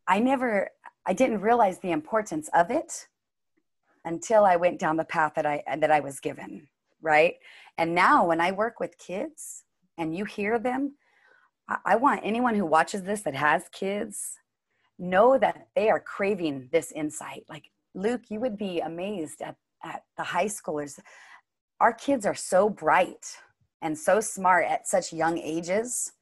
I 0.08 0.19
never, 0.19 0.69
I 1.06 1.13
didn't 1.13 1.41
realize 1.41 1.80
the 1.80 1.91
importance 1.91 2.49
of 2.53 2.71
it 2.71 3.08
until 4.06 4.45
I 4.45 4.56
went 4.56 4.80
down 4.80 4.97
the 4.97 5.03
path 5.03 5.34
that 5.36 5.45
I 5.45 5.63
that 5.80 5.91
I 5.91 5.99
was 5.99 6.19
given, 6.19 6.67
right? 7.01 7.36
And 7.77 7.93
now 7.93 8.25
when 8.25 8.39
I 8.39 8.51
work 8.51 8.80
with 8.80 8.97
kids 8.97 9.63
and 9.97 10.15
you 10.15 10.23
hear 10.23 10.58
them, 10.58 10.93
I 11.84 11.97
want 11.97 12.21
anyone 12.23 12.56
who 12.56 12.65
watches 12.65 13.03
this 13.03 13.21
that 13.23 13.36
has 13.36 13.67
kids 13.69 14.38
know 14.97 15.38
that 15.38 15.67
they 15.75 15.89
are 15.89 15.99
craving 15.99 16.69
this 16.71 16.91
insight. 16.91 17.43
Like 17.49 17.71
Luke, 17.93 18.23
you 18.30 18.39
would 18.39 18.58
be 18.58 18.80
amazed 18.80 19.41
at, 19.41 19.56
at 19.84 20.03
the 20.17 20.23
high 20.23 20.45
schoolers. 20.45 20.99
Our 21.80 21.93
kids 21.93 22.25
are 22.25 22.36
so 22.36 22.69
bright 22.69 23.38
and 23.82 23.97
so 23.97 24.19
smart 24.19 24.65
at 24.65 24.88
such 24.88 25.13
young 25.13 25.38
ages. 25.38 26.13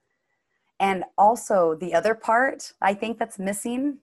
And 0.79 1.05
also, 1.17 1.75
the 1.75 1.93
other 1.93 2.15
part 2.15 2.73
I 2.81 2.93
think 2.93 3.17
that's 3.17 3.39
missing, 3.39 3.99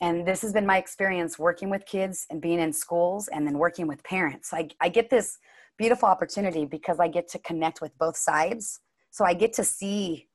and 0.00 0.26
this 0.26 0.40
has 0.40 0.52
been 0.52 0.64
my 0.64 0.78
experience 0.78 1.38
working 1.38 1.68
with 1.68 1.84
kids 1.84 2.26
and 2.30 2.40
being 2.40 2.58
in 2.58 2.72
schools 2.72 3.28
and 3.28 3.46
then 3.46 3.58
working 3.58 3.86
with 3.86 4.02
parents. 4.02 4.54
I, 4.54 4.68
I 4.80 4.88
get 4.88 5.10
this 5.10 5.38
beautiful 5.76 6.08
opportunity 6.08 6.64
because 6.64 7.00
I 7.00 7.08
get 7.08 7.28
to 7.28 7.38
connect 7.40 7.82
with 7.82 7.96
both 7.98 8.16
sides. 8.16 8.80
So 9.10 9.26
I 9.26 9.34
get 9.34 9.52
to 9.54 9.64
see 9.64 10.29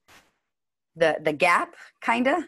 the 0.95 1.17
the 1.23 1.33
gap 1.33 1.75
kind 2.01 2.27
of 2.27 2.43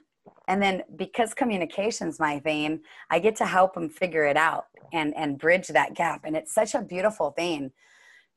and 0.48 0.62
then 0.62 0.84
because 0.96 1.34
communication's 1.34 2.20
my 2.20 2.40
vein 2.40 2.82
i 3.10 3.20
get 3.20 3.36
to 3.36 3.46
help 3.46 3.74
them 3.74 3.90
figure 3.90 4.26
it 4.26 4.38
out 4.38 4.66
and 4.94 5.16
and 5.16 5.38
bridge 5.38 5.68
that 5.68 5.94
gap. 5.94 6.22
And 6.24 6.36
it's 6.36 6.54
such 6.54 6.76
a 6.76 6.82
beautiful 6.82 7.32
thing 7.32 7.72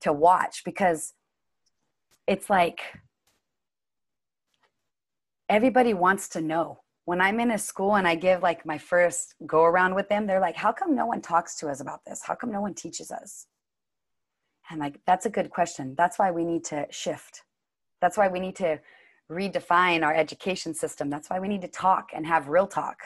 to 0.01 0.13
watch 0.13 0.63
because 0.65 1.15
it's 2.27 2.49
like 2.49 2.81
everybody 5.49 5.95
wants 5.95 6.29
to 6.31 6.41
know. 6.41 6.81
When 7.05 7.21
i'm 7.21 7.41
in 7.41 7.51
a 7.51 7.59
school 7.59 7.97
and 7.97 8.07
i 8.07 8.15
give 8.15 8.43
like 8.43 8.65
my 8.65 8.79
first 8.79 9.35
go 9.47 9.65
around 9.65 9.95
with 9.95 10.09
them 10.09 10.27
they're 10.27 10.41
like 10.41 10.55
how 10.55 10.71
come 10.71 10.95
no 10.95 11.07
one 11.07 11.21
talks 11.21 11.57
to 11.57 11.69
us 11.69 11.81
about 11.81 12.05
this? 12.05 12.23
How 12.25 12.35
come 12.35 12.53
no 12.53 12.61
one 12.61 12.75
teaches 12.75 13.11
us? 13.11 13.47
And 14.71 14.79
like 14.79 15.01
that's 15.07 15.27
a 15.27 15.31
good 15.31 15.51
question. 15.51 15.95
That's 15.97 16.19
why 16.19 16.31
we 16.31 16.45
need 16.45 16.65
to 16.67 16.87
shift. 16.91 17.43
That's 18.01 18.17
why 18.17 18.29
we 18.29 18.41
need 18.41 18.57
to 18.57 18.81
redefine 19.31 20.05
our 20.05 20.15
education 20.15 20.75
system. 20.75 21.09
That's 21.09 21.31
why 21.31 21.39
we 21.39 21.49
need 21.49 21.63
to 21.63 21.69
talk 21.69 22.11
and 22.15 22.27
have 22.27 22.49
real 22.49 22.67
talk. 22.67 22.99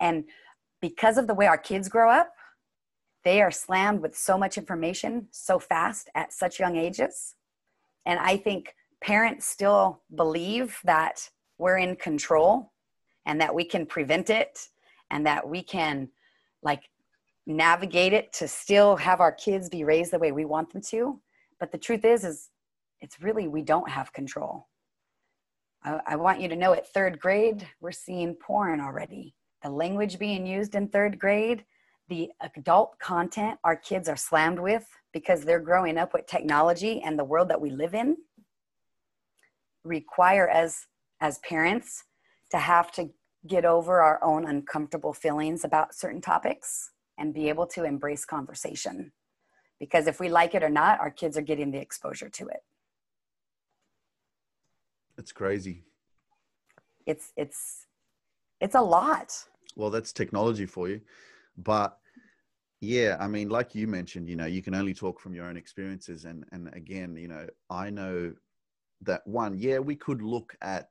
And 0.00 0.24
because 0.80 1.16
of 1.16 1.26
the 1.26 1.34
way 1.34 1.46
our 1.46 1.58
kids 1.58 1.88
grow 1.88 2.10
up, 2.10 2.32
they 3.24 3.40
are 3.42 3.50
slammed 3.50 4.00
with 4.00 4.16
so 4.16 4.38
much 4.38 4.58
information 4.58 5.28
so 5.30 5.58
fast 5.58 6.08
at 6.14 6.32
such 6.32 6.60
young 6.60 6.76
ages. 6.76 7.34
And 8.06 8.18
I 8.18 8.36
think 8.36 8.74
parents 9.00 9.46
still 9.46 10.02
believe 10.14 10.78
that 10.84 11.28
we're 11.58 11.78
in 11.78 11.96
control 11.96 12.72
and 13.26 13.40
that 13.40 13.54
we 13.54 13.64
can 13.64 13.86
prevent 13.86 14.30
it 14.30 14.68
and 15.10 15.26
that 15.26 15.48
we 15.48 15.62
can 15.62 16.08
like 16.62 16.82
navigate 17.46 18.12
it 18.12 18.32
to 18.34 18.48
still 18.48 18.96
have 18.96 19.20
our 19.20 19.32
kids 19.32 19.68
be 19.68 19.84
raised 19.84 20.12
the 20.12 20.18
way 20.18 20.32
we 20.32 20.44
want 20.44 20.72
them 20.72 20.82
to. 20.82 21.20
But 21.58 21.72
the 21.72 21.78
truth 21.78 22.04
is, 22.04 22.24
is 22.24 22.50
it's 23.00 23.20
really 23.20 23.48
we 23.48 23.62
don't 23.62 23.90
have 23.90 24.12
control 24.12 24.68
I, 25.84 26.00
I 26.06 26.16
want 26.16 26.40
you 26.40 26.48
to 26.48 26.56
know 26.56 26.72
at 26.72 26.92
third 26.92 27.20
grade, 27.20 27.66
we're 27.80 27.92
seeing 27.92 28.34
porn 28.34 28.80
already. 28.80 29.34
The 29.62 29.70
language 29.70 30.18
being 30.18 30.46
used 30.46 30.74
in 30.74 30.88
third 30.88 31.18
grade, 31.18 31.64
the 32.08 32.30
adult 32.40 32.98
content 32.98 33.58
our 33.64 33.76
kids 33.76 34.08
are 34.08 34.16
slammed 34.16 34.58
with 34.58 34.86
because 35.12 35.42
they're 35.42 35.60
growing 35.60 35.98
up 35.98 36.14
with 36.14 36.26
technology 36.26 37.02
and 37.02 37.18
the 37.18 37.24
world 37.24 37.48
that 37.48 37.60
we 37.60 37.70
live 37.70 37.94
in 37.94 38.16
require 39.84 40.50
us 40.50 40.86
as 41.20 41.38
parents 41.40 42.04
to 42.50 42.58
have 42.58 42.92
to 42.92 43.10
get 43.46 43.64
over 43.64 44.00
our 44.00 44.22
own 44.22 44.46
uncomfortable 44.46 45.12
feelings 45.12 45.64
about 45.64 45.94
certain 45.94 46.20
topics 46.20 46.90
and 47.18 47.34
be 47.34 47.48
able 47.48 47.66
to 47.66 47.84
embrace 47.84 48.24
conversation 48.24 49.12
because 49.78 50.06
if 50.06 50.18
we 50.20 50.28
like 50.28 50.54
it 50.54 50.62
or 50.62 50.68
not 50.68 51.00
our 51.00 51.10
kids 51.10 51.36
are 51.36 51.42
getting 51.42 51.70
the 51.70 51.78
exposure 51.78 52.28
to 52.28 52.46
it 52.48 52.60
it's 55.18 55.32
crazy. 55.32 55.84
It's 57.06 57.32
it's 57.36 57.86
it's 58.60 58.74
a 58.74 58.80
lot. 58.80 59.32
Well, 59.76 59.90
that's 59.90 60.12
technology 60.12 60.66
for 60.66 60.88
you. 60.88 61.00
But 61.56 61.98
yeah 62.80 63.16
i 63.18 63.26
mean 63.26 63.48
like 63.48 63.74
you 63.74 63.86
mentioned 63.86 64.28
you 64.28 64.36
know 64.36 64.46
you 64.46 64.62
can 64.62 64.74
only 64.74 64.94
talk 64.94 65.18
from 65.18 65.34
your 65.34 65.46
own 65.46 65.56
experiences 65.56 66.24
and 66.24 66.44
and 66.52 66.72
again 66.74 67.16
you 67.16 67.26
know 67.26 67.46
i 67.70 67.90
know 67.90 68.32
that 69.00 69.26
one 69.26 69.54
yeah 69.58 69.78
we 69.78 69.96
could 69.96 70.22
look 70.22 70.54
at 70.62 70.88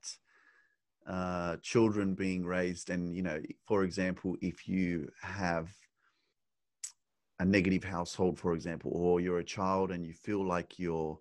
uh, 1.08 1.56
children 1.62 2.14
being 2.14 2.46
raised 2.46 2.90
and 2.90 3.16
you 3.16 3.24
know 3.24 3.42
for 3.66 3.86
example 3.86 4.36
if 4.42 4.68
you 4.68 5.10
have 5.22 5.74
a 7.40 7.46
negative 7.46 7.84
household 7.84 8.38
for 8.38 8.54
example 8.54 8.92
or 8.94 9.22
you're 9.22 9.40
a 9.40 9.44
child 9.44 9.92
and 9.92 10.06
you 10.06 10.12
feel 10.12 10.46
like 10.46 10.78
you're 10.78 11.18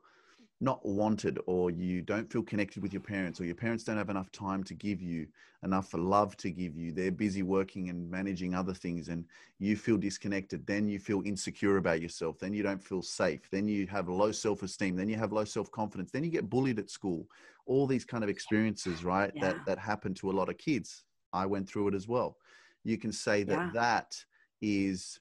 not 0.60 0.84
wanted 0.86 1.38
or 1.46 1.70
you 1.70 2.00
don't 2.00 2.30
feel 2.30 2.42
connected 2.42 2.82
with 2.82 2.92
your 2.92 3.02
parents 3.02 3.40
or 3.40 3.44
your 3.44 3.54
parents 3.54 3.84
don't 3.84 3.98
have 3.98 4.08
enough 4.08 4.32
time 4.32 4.64
to 4.64 4.72
give 4.72 5.02
you 5.02 5.26
enough 5.62 5.92
love 5.92 6.34
to 6.38 6.50
give 6.50 6.74
you 6.74 6.92
they're 6.92 7.10
busy 7.10 7.42
working 7.42 7.90
and 7.90 8.10
managing 8.10 8.54
other 8.54 8.72
things 8.72 9.08
and 9.08 9.24
you 9.58 9.76
feel 9.76 9.98
disconnected 9.98 10.66
then 10.66 10.88
you 10.88 10.98
feel 10.98 11.22
insecure 11.26 11.76
about 11.76 12.00
yourself 12.00 12.38
then 12.38 12.54
you 12.54 12.62
don't 12.62 12.82
feel 12.82 13.02
safe 13.02 13.48
then 13.50 13.68
you 13.68 13.86
have 13.86 14.08
low 14.08 14.32
self-esteem 14.32 14.96
then 14.96 15.08
you 15.08 15.16
have 15.16 15.32
low 15.32 15.44
self-confidence 15.44 16.10
then 16.10 16.24
you 16.24 16.30
get 16.30 16.48
bullied 16.48 16.78
at 16.78 16.88
school 16.88 17.26
all 17.66 17.86
these 17.86 18.04
kind 18.04 18.24
of 18.24 18.30
experiences 18.30 19.04
right 19.04 19.32
yeah. 19.34 19.42
that 19.42 19.56
that 19.66 19.78
happen 19.78 20.14
to 20.14 20.30
a 20.30 20.32
lot 20.32 20.48
of 20.48 20.56
kids 20.56 21.04
i 21.34 21.44
went 21.44 21.68
through 21.68 21.88
it 21.88 21.94
as 21.94 22.08
well 22.08 22.38
you 22.82 22.96
can 22.96 23.12
say 23.12 23.42
that 23.42 23.58
yeah. 23.58 23.70
that 23.74 24.16
is 24.62 25.20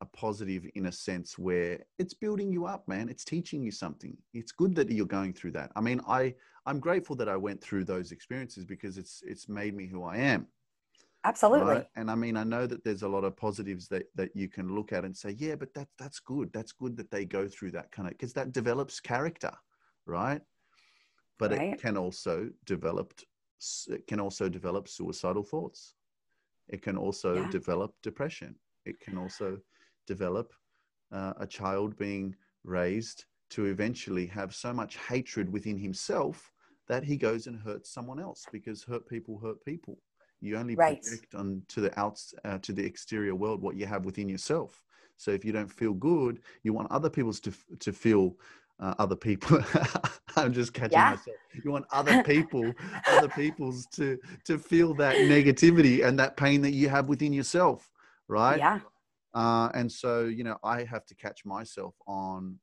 a 0.00 0.06
positive 0.06 0.64
in 0.74 0.86
a 0.86 0.92
sense 0.92 1.38
where 1.38 1.80
it's 1.98 2.14
building 2.14 2.52
you 2.52 2.66
up 2.66 2.86
man. 2.86 3.08
It's 3.08 3.24
teaching 3.24 3.62
you 3.62 3.70
something. 3.70 4.16
It's 4.32 4.52
good 4.52 4.74
that 4.76 4.90
you're 4.90 5.06
going 5.06 5.32
through 5.32 5.52
that. 5.52 5.70
I 5.76 5.80
mean 5.80 6.00
i 6.08 6.34
i'm 6.66 6.80
grateful 6.80 7.16
that 7.16 7.28
i 7.28 7.36
went 7.36 7.62
through 7.62 7.84
those 7.84 8.12
experiences 8.12 8.64
because 8.64 8.98
it's 8.98 9.22
it's 9.26 9.48
made 9.48 9.74
me 9.74 9.86
who 9.86 10.04
i 10.04 10.16
am. 10.16 10.46
Absolutely. 11.24 11.74
Right? 11.74 11.86
and 11.96 12.10
i 12.10 12.14
mean 12.14 12.36
i 12.36 12.44
know 12.44 12.66
that 12.66 12.84
there's 12.84 13.02
a 13.02 13.08
lot 13.08 13.24
of 13.24 13.36
positives 13.36 13.88
that 13.88 14.04
that 14.14 14.30
you 14.34 14.48
can 14.48 14.74
look 14.74 14.92
at 14.92 15.04
and 15.04 15.16
say 15.16 15.34
yeah 15.38 15.56
but 15.56 15.74
that 15.74 15.88
that's 15.98 16.20
good. 16.20 16.50
That's 16.52 16.72
good 16.72 16.96
that 16.96 17.10
they 17.10 17.24
go 17.24 17.48
through 17.48 17.72
that 17.72 17.90
kind 17.90 18.06
of 18.08 18.12
because 18.12 18.32
that 18.34 18.52
develops 18.52 19.00
character 19.00 19.52
right? 20.08 20.40
But 21.38 21.52
right. 21.52 21.74
it 21.74 21.80
can 21.80 21.96
also 21.96 22.48
develop 22.66 23.12
it 23.88 24.06
can 24.06 24.18
also 24.18 24.48
develop 24.48 24.88
suicidal 24.88 25.44
thoughts. 25.44 25.94
It 26.68 26.82
can 26.82 26.96
also 26.96 27.34
yeah. 27.34 27.50
develop 27.50 27.94
depression. 28.02 28.56
It 28.84 28.98
can 29.00 29.18
also 29.18 29.58
develop 30.08 30.52
uh, 31.12 31.34
a 31.38 31.46
child 31.46 31.96
being 31.96 32.34
raised 32.64 33.26
to 33.50 33.66
eventually 33.66 34.26
have 34.26 34.54
so 34.54 34.72
much 34.72 34.96
hatred 34.96 35.52
within 35.52 35.78
himself 35.78 36.50
that 36.88 37.04
he 37.04 37.16
goes 37.16 37.46
and 37.46 37.60
hurts 37.60 37.90
someone 37.90 38.18
else 38.18 38.46
because 38.50 38.82
hurt 38.82 39.06
people 39.08 39.38
hurt 39.38 39.64
people. 39.64 39.98
You 40.40 40.56
only 40.56 40.74
right. 40.74 41.02
project 41.02 41.34
on 41.34 41.62
to 41.68 41.80
the 41.80 41.98
outs 42.00 42.34
uh, 42.44 42.58
to 42.58 42.72
the 42.72 42.84
exterior 42.84 43.34
world 43.34 43.60
what 43.60 43.76
you 43.76 43.86
have 43.86 44.04
within 44.04 44.28
yourself. 44.28 44.82
So 45.16 45.30
if 45.32 45.44
you 45.44 45.52
don't 45.52 45.70
feel 45.70 45.92
good, 45.92 46.40
you 46.62 46.72
want 46.72 46.90
other 46.90 47.10
people's 47.10 47.40
to 47.40 47.52
to 47.80 47.92
feel 47.92 48.36
uh, 48.80 48.94
other 48.98 49.16
people. 49.16 49.60
I'm 50.36 50.52
just 50.52 50.72
catching 50.72 50.98
yeah. 50.98 51.10
myself. 51.10 51.36
You 51.64 51.72
want 51.72 51.86
other 51.90 52.22
people, 52.22 52.72
other 53.08 53.28
people's 53.28 53.86
to 53.96 54.18
to 54.44 54.58
feel 54.58 54.94
that 54.94 55.16
negativity 55.16 56.06
and 56.06 56.18
that 56.20 56.36
pain 56.36 56.62
that 56.62 56.72
you 56.72 56.88
have 56.88 57.08
within 57.08 57.32
yourself, 57.32 57.90
right? 58.28 58.58
Yeah. 58.58 58.80
Uh, 59.38 59.70
and 59.72 59.90
so, 59.90 60.24
you 60.24 60.42
know, 60.42 60.58
I 60.64 60.82
have 60.82 61.06
to 61.06 61.14
catch 61.14 61.44
myself 61.44 61.94
on 62.08 62.58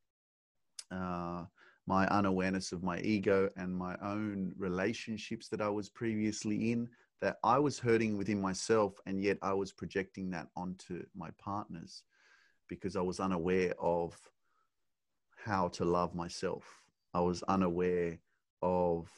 uh, 0.91 1.45
my 1.87 2.05
unawareness 2.07 2.73
of 2.73 2.83
my 2.83 2.99
ego 2.99 3.49
and 3.55 3.73
my 3.73 3.95
own 4.03 4.51
relationships 4.57 5.47
that 5.47 5.61
I 5.61 5.69
was 5.69 5.87
previously 5.87 6.73
in, 6.73 6.89
that 7.21 7.37
I 7.45 7.59
was 7.59 7.79
hurting 7.79 8.17
within 8.17 8.41
myself, 8.41 8.99
and 9.05 9.23
yet 9.23 9.37
I 9.41 9.53
was 9.53 9.71
projecting 9.71 10.29
that 10.31 10.47
onto 10.57 11.05
my 11.15 11.29
partners 11.39 12.03
because 12.67 12.97
I 12.97 13.01
was 13.01 13.21
unaware 13.21 13.73
of 13.79 14.19
how 15.45 15.69
to 15.69 15.85
love 15.85 16.13
myself. 16.13 16.65
I 17.13 17.21
was 17.21 17.41
unaware 17.43 18.19
of, 18.61 19.09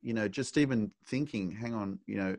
you 0.00 0.14
know, 0.14 0.26
just 0.26 0.56
even 0.56 0.90
thinking, 1.04 1.50
hang 1.50 1.74
on, 1.74 1.98
you 2.06 2.16
know, 2.16 2.34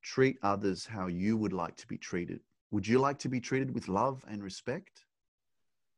treat 0.00 0.38
others 0.42 0.86
how 0.86 1.08
you 1.08 1.36
would 1.36 1.52
like 1.52 1.76
to 1.76 1.86
be 1.86 1.98
treated 1.98 2.40
would 2.74 2.88
you 2.88 2.98
like 2.98 3.20
to 3.20 3.28
be 3.28 3.38
treated 3.38 3.72
with 3.72 3.86
love 3.86 4.24
and 4.28 4.42
respect? 4.42 5.04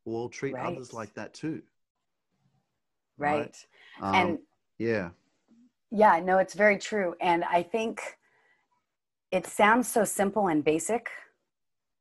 Or 0.05 0.29
treat 0.29 0.53
right. 0.53 0.71
others 0.71 0.93
like 0.93 1.11
that 1.15 1.33
too. 1.33 1.63
Right. 3.17 3.39
right? 3.39 3.65
Um, 3.99 4.15
and 4.15 4.39
yeah. 4.77 5.09
Yeah, 5.89 6.19
no, 6.23 6.37
it's 6.37 6.53
very 6.53 6.77
true. 6.77 7.15
And 7.19 7.43
I 7.45 7.63
think 7.63 7.99
it 9.31 9.47
sounds 9.47 9.87
so 9.87 10.03
simple 10.03 10.49
and 10.49 10.63
basic, 10.63 11.09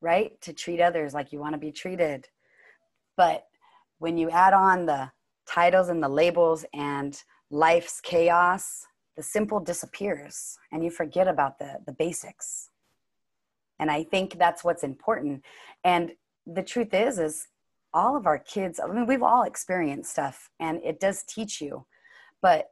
right? 0.02 0.38
To 0.42 0.52
treat 0.52 0.82
others 0.82 1.14
like 1.14 1.32
you 1.32 1.38
want 1.38 1.54
to 1.54 1.58
be 1.58 1.72
treated. 1.72 2.28
But 3.16 3.46
when 3.98 4.18
you 4.18 4.28
add 4.28 4.52
on 4.52 4.84
the 4.84 5.10
titles 5.48 5.88
and 5.88 6.02
the 6.02 6.10
labels 6.10 6.66
and 6.74 7.18
life's 7.50 8.02
chaos, 8.02 8.84
the 9.16 9.22
simple 9.22 9.58
disappears 9.58 10.58
and 10.70 10.84
you 10.84 10.90
forget 10.90 11.28
about 11.28 11.58
the, 11.58 11.78
the 11.86 11.92
basics 11.92 12.68
and 13.78 13.90
i 13.90 14.02
think 14.02 14.38
that's 14.38 14.64
what's 14.64 14.84
important. 14.84 15.44
And 15.84 16.12
the 16.46 16.62
truth 16.62 16.94
is 16.94 17.18
is 17.18 17.48
all 17.92 18.16
of 18.16 18.26
our 18.26 18.38
kids 18.38 18.78
i 18.78 18.86
mean 18.86 19.06
we've 19.06 19.22
all 19.22 19.44
experienced 19.44 20.10
stuff 20.10 20.50
and 20.60 20.80
it 20.84 21.00
does 21.00 21.22
teach 21.22 21.60
you. 21.60 21.86
But 22.42 22.70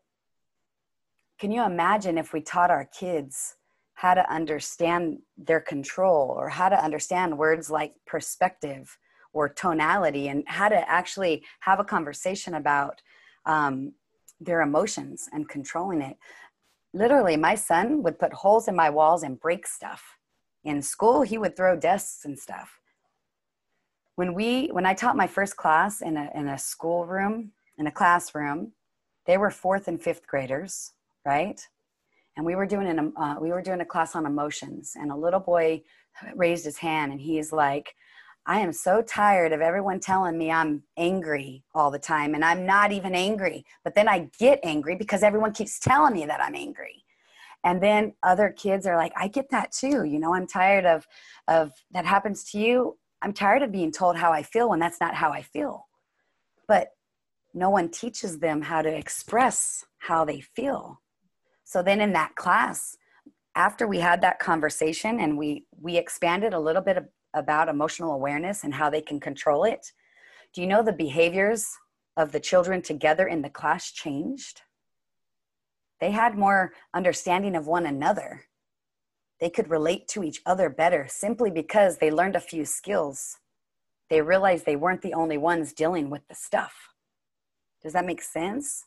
can 1.39 1.51
you 1.51 1.65
imagine 1.65 2.17
if 2.17 2.33
we 2.33 2.41
taught 2.41 2.71
our 2.71 2.85
kids 2.87 3.57
how 3.95 4.15
to 4.15 4.33
understand 4.33 5.19
their 5.37 5.61
control 5.61 6.35
or 6.37 6.49
how 6.49 6.69
to 6.69 6.85
understand 6.85 7.37
words 7.37 7.71
like 7.71 7.95
perspective 8.07 8.97
or 9.33 9.49
tonality 9.49 10.29
and 10.29 10.45
how 10.47 10.69
to 10.69 10.89
actually 10.89 11.45
have 11.61 11.81
a 11.81 11.85
conversation 11.85 12.55
about 12.55 13.01
um, 13.47 13.93
their 14.41 14.63
emotions 14.63 15.29
and 15.33 15.49
controlling 15.49 16.01
it? 16.03 16.17
Literally 16.93 17.37
my 17.37 17.55
son 17.55 18.03
would 18.03 18.19
put 18.19 18.33
holes 18.33 18.69
in 18.69 18.77
my 18.77 18.91
walls 18.91 19.23
and 19.23 19.41
break 19.41 19.67
stuff 19.67 20.03
in 20.65 20.83
school 20.83 21.23
he 21.23 21.39
would 21.39 21.57
throw 21.57 21.77
desks 21.77 22.25
and 22.25 22.39
stuff. 22.39 22.81
When 24.17 24.35
we 24.35 24.69
when 24.69 24.87
i 24.87 24.95
taught 24.95 25.17
my 25.17 25.27
first 25.27 25.57
class 25.57 26.01
in 26.01 26.17
a 26.17 26.31
in 26.35 26.49
a 26.49 26.59
schoolroom 26.59 27.53
in 27.79 27.87
a 27.87 27.93
classroom 27.93 28.73
they 29.27 29.39
were 29.39 29.51
fourth 29.51 29.89
and 29.89 30.01
fifth 30.01 30.27
graders 30.27 30.93
right? 31.25 31.61
And 32.37 32.45
we 32.45 32.57
were 32.57 32.67
doing 32.67 32.89
an 32.89 33.13
uh, 33.17 33.37
we 33.41 33.51
were 33.51 33.63
doing 33.63 33.81
a 33.81 33.85
class 33.85 34.15
on 34.15 34.27
emotions 34.27 34.93
and 34.97 35.11
a 35.11 35.17
little 35.17 35.41
boy 35.41 35.83
raised 36.35 36.65
his 36.65 36.79
hand 36.79 37.13
and 37.13 37.21
he's 37.21 37.53
like 37.53 37.95
i 38.47 38.61
am 38.61 38.73
so 38.73 39.03
tired 39.03 39.53
of 39.53 39.61
everyone 39.61 39.99
telling 39.99 40.39
me 40.39 40.51
i'm 40.51 40.83
angry 40.97 41.65
all 41.75 41.91
the 41.91 41.99
time 41.99 42.35
and 42.35 42.45
i'm 42.45 42.65
not 42.67 42.93
even 42.93 43.15
angry. 43.15 43.65
But 43.83 43.95
then 43.95 44.09
i 44.09 44.31
get 44.39 44.61
angry 44.63 44.97
because 44.97 45.23
everyone 45.23 45.53
keeps 45.53 45.79
telling 45.79 46.15
me 46.15 46.27
that 46.27 46.41
i'm 46.41 46.55
angry 46.55 47.04
and 47.65 47.83
then 47.83 48.13
other 48.23 48.51
kids 48.51 48.87
are 48.87 48.97
like 48.97 49.13
i 49.17 49.27
get 49.27 49.51
that 49.51 49.73
too 49.73 50.05
you 50.05 50.19
know 50.19 50.35
i'm 50.35 50.47
tired 50.47 50.87
of 50.87 51.07
of 51.49 51.73
that 51.91 52.07
happens 52.07 52.45
to 52.45 52.59
you. 52.59 52.97
I'm 53.23 53.33
tired 53.33 53.63
of 53.63 53.73
being 53.73 53.93
told 53.93 54.17
how 54.17 54.33
i 54.33 54.43
feel 54.43 54.69
when 54.71 54.81
that's 54.81 55.01
not 55.01 55.15
how 55.15 55.31
i 55.31 55.43
feel. 55.43 55.87
But 56.69 56.89
no 57.53 57.71
one 57.71 57.91
teaches 57.91 58.39
them 58.39 58.63
how 58.63 58.83
to 58.83 58.89
express 58.89 59.85
how 59.99 60.25
they 60.25 60.41
feel. 60.41 61.01
So 61.65 61.83
then 61.83 62.01
in 62.01 62.13
that 62.13 62.35
class 62.35 62.97
after 63.55 63.87
we 63.87 63.99
had 63.99 64.21
that 64.21 64.39
conversation 64.39 65.21
and 65.21 65.39
we 65.39 65.67
we 65.81 65.97
expanded 65.97 66.55
a 66.55 66.61
little 66.61 66.83
bit 66.83 66.97
of, 66.97 67.07
about 67.35 67.69
emotional 67.69 68.15
awareness 68.15 68.65
and 68.65 68.75
how 68.75 68.91
they 68.91 69.01
can 69.01 69.21
control 69.21 69.65
it 69.65 69.93
do 70.53 70.61
you 70.61 70.67
know 70.67 70.83
the 70.83 70.93
behaviors 70.93 71.69
of 72.17 72.31
the 72.33 72.41
children 72.41 72.81
together 72.81 73.27
in 73.27 73.43
the 73.43 73.51
class 73.51 73.91
changed 73.91 74.63
they 76.01 76.11
had 76.11 76.37
more 76.37 76.73
understanding 76.93 77.57
of 77.57 77.67
one 77.67 77.87
another. 77.87 78.45
They 79.41 79.51
could 79.51 79.71
relate 79.71 80.09
to 80.09 80.23
each 80.23 80.43
other 80.47 80.69
better 80.69 81.07
simply 81.09 81.51
because 81.51 81.99
they 81.99 82.11
learned 82.11 82.37
a 82.37 82.41
few 82.41 82.65
skills. 82.65 83.39
They 84.11 84.21
realized 84.21 84.67
they 84.67 84.77
weren't 84.77 85.03
the 85.03 85.15
only 85.15 85.39
ones 85.39 85.73
dealing 85.73 86.11
with 86.11 86.27
the 86.29 86.35
stuff. 86.35 86.91
Does 87.83 87.93
that 87.93 88.07
make 88.07 88.23
sense? 88.23 88.87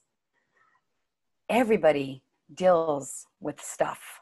Everybody 1.49 2.23
deals 2.53 3.27
with 3.39 3.61
stuff. 3.61 4.21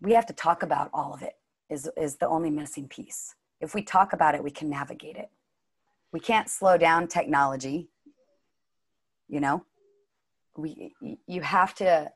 We 0.00 0.12
have 0.14 0.26
to 0.26 0.32
talk 0.32 0.62
about 0.62 0.90
all 0.92 1.12
of 1.12 1.22
it, 1.22 1.34
is, 1.68 1.88
is 1.96 2.16
the 2.16 2.28
only 2.28 2.50
missing 2.50 2.88
piece. 2.88 3.34
If 3.60 3.74
we 3.74 3.82
talk 3.82 4.12
about 4.12 4.34
it, 4.34 4.42
we 4.42 4.50
can 4.50 4.70
navigate 4.70 5.16
it. 5.16 5.30
We 6.12 6.20
can't 6.20 6.48
slow 6.48 6.78
down 6.78 7.08
technology, 7.08 7.88
you 9.28 9.40
know? 9.40 9.64
We 10.56 10.94
you 11.26 11.40
have 11.42 11.74
to 11.74 12.10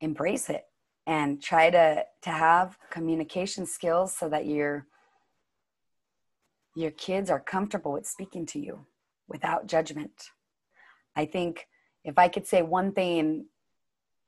embrace 0.00 0.50
it 0.50 0.64
and 1.06 1.42
try 1.42 1.70
to 1.70 2.04
to 2.22 2.30
have 2.30 2.78
communication 2.90 3.66
skills 3.66 4.16
so 4.16 4.28
that 4.28 4.46
your 4.46 4.86
your 6.76 6.90
kids 6.92 7.30
are 7.30 7.40
comfortable 7.40 7.92
with 7.92 8.06
speaking 8.06 8.46
to 8.46 8.58
you 8.58 8.86
without 9.28 9.66
judgment 9.66 10.30
i 11.16 11.24
think 11.24 11.66
if 12.04 12.18
i 12.18 12.28
could 12.28 12.46
say 12.46 12.62
one 12.62 12.92
thing 12.92 13.46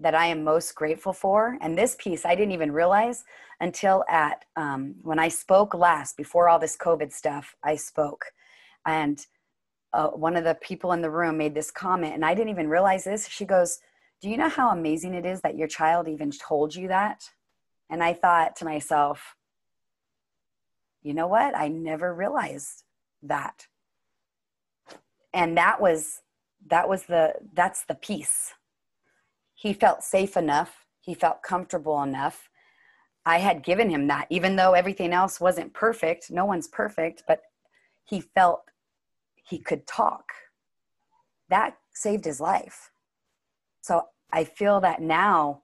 that 0.03 0.15
I 0.15 0.27
am 0.27 0.43
most 0.43 0.75
grateful 0.75 1.13
for. 1.13 1.57
And 1.61 1.79
this 1.79 1.97
piece 1.99 2.27
I 2.27 2.35
didn't 2.35 2.53
even 2.53 2.73
realize 2.73 3.25
until 3.61 4.05
at 4.09 4.45
um, 4.57 4.97
when 5.03 5.19
I 5.19 5.29
spoke 5.29 5.75
last 5.75 6.17
before 6.17 6.49
all 6.49 6.59
this 6.59 6.77
COVID 6.77 7.13
stuff. 7.13 7.55
I 7.63 7.77
spoke, 7.77 8.25
and 8.87 9.25
uh, 9.93 10.09
one 10.09 10.37
of 10.37 10.45
the 10.45 10.55
people 10.55 10.93
in 10.93 11.03
the 11.03 11.11
room 11.11 11.37
made 11.37 11.55
this 11.55 11.71
comment, 11.71 12.15
and 12.15 12.25
I 12.25 12.35
didn't 12.35 12.51
even 12.51 12.69
realize 12.69 13.05
this. 13.05 13.29
She 13.29 13.45
goes, 13.45 13.81
"Do 14.21 14.29
you 14.29 14.37
know 14.37 14.49
how 14.49 14.71
amazing 14.71 15.15
it 15.15 15.27
is 15.27 15.41
that 15.43 15.57
your 15.57 15.69
child 15.69 16.09
even 16.09 16.31
told 16.31 16.75
you 16.75 16.89
that?" 16.89 17.31
And 17.91 18.03
I 18.03 18.15
thought 18.15 18.57
to 18.57 18.65
myself, 18.65 19.37
you 21.03 21.13
know 21.13 21.27
what? 21.27 21.55
I 21.57 21.69
never 21.69 22.15
realized 22.15 22.85
that. 23.23 23.67
And 25.35 25.57
that 25.57 25.81
was 25.81 26.23
that 26.69 26.89
was 26.89 27.05
the 27.05 27.35
that's 27.53 27.85
the 27.85 27.95
piece 27.95 28.55
he 29.55 29.73
felt 29.73 30.03
safe 30.03 30.37
enough 30.37 30.87
he 31.01 31.15
felt 31.15 31.43
comfortable 31.43 32.03
enough 32.03 32.49
i 33.27 33.39
had 33.39 33.65
given 33.65 33.91
him 33.91 34.07
that 34.07 34.27
even 34.31 34.57
though 34.57 34.73
everything 34.73 35.13
else 35.13 35.41
wasn't 35.41 35.73
perfect 35.73 36.31
no 36.31 36.45
one's 36.45 36.69
perfect 36.69 37.23
but 37.27 37.43
he 38.05 38.21
felt 38.21 38.63
he 39.53 39.59
could 39.59 39.87
talk. 39.87 40.25
That 41.49 41.77
saved 41.93 42.25
his 42.25 42.41
life. 42.41 42.91
So 43.83 44.07
i 44.35 44.45
feel 44.45 44.81
that 44.81 45.03
now 45.03 45.63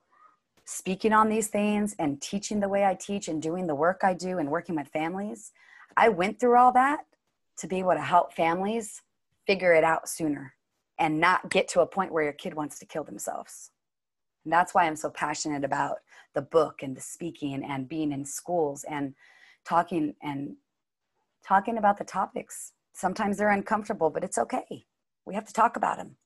speaking 0.67 1.15
on 1.15 1.31
these 1.31 1.49
things 1.49 1.97
and 1.99 2.21
teaching 2.21 2.61
the 2.61 2.69
way 2.69 2.85
i 2.85 2.95
teach 2.95 3.29
and 3.29 3.41
doing 3.41 3.67
the 3.67 3.75
work 3.75 4.01
i 4.03 4.13
do 4.13 4.37
and 4.39 4.51
working 4.51 4.77
with 4.77 4.89
families 4.89 5.53
i 5.97 6.07
went 6.11 6.39
through 6.39 6.59
all 6.59 6.73
that 6.73 7.01
to 7.57 7.67
be 7.67 7.79
able 7.79 7.95
to 7.95 8.01
help 8.01 8.35
families 8.35 9.01
figure 9.47 9.73
it 9.73 9.83
out 9.83 10.07
sooner 10.09 10.55
and 10.99 11.19
not 11.19 11.51
get 11.51 11.69
to 11.69 11.81
a 11.81 11.87
point 11.87 12.13
where 12.13 12.25
your 12.25 12.33
kid 12.33 12.55
wants 12.55 12.79
to 12.79 12.87
kill 12.87 13.05
themselves. 13.05 13.71
And 14.45 14.53
that's 14.53 14.75
why 14.75 14.85
I'm 14.85 14.97
so 14.97 15.11
passionate 15.11 15.65
about 15.65 15.97
the 16.35 16.43
book 16.43 16.83
and 16.83 16.97
the 16.97 17.01
speaking 17.01 17.65
and 17.65 17.89
being 17.89 18.13
in 18.13 18.25
schools 18.25 18.85
and 18.89 19.15
talking 19.65 20.15
and 20.23 20.57
talking 21.47 21.79
about 21.79 21.99
the 21.99 22.05
topics. 22.05 22.73
Sometimes 22.99 23.37
they're 23.37 23.51
uncomfortable, 23.51 24.11
but 24.11 24.25
it's 24.25 24.39
okay. 24.39 24.85
We 25.25 25.37
have 25.37 25.45
to 25.45 25.53
talk 25.53 25.77
about 25.77 25.99
them. 25.99 26.17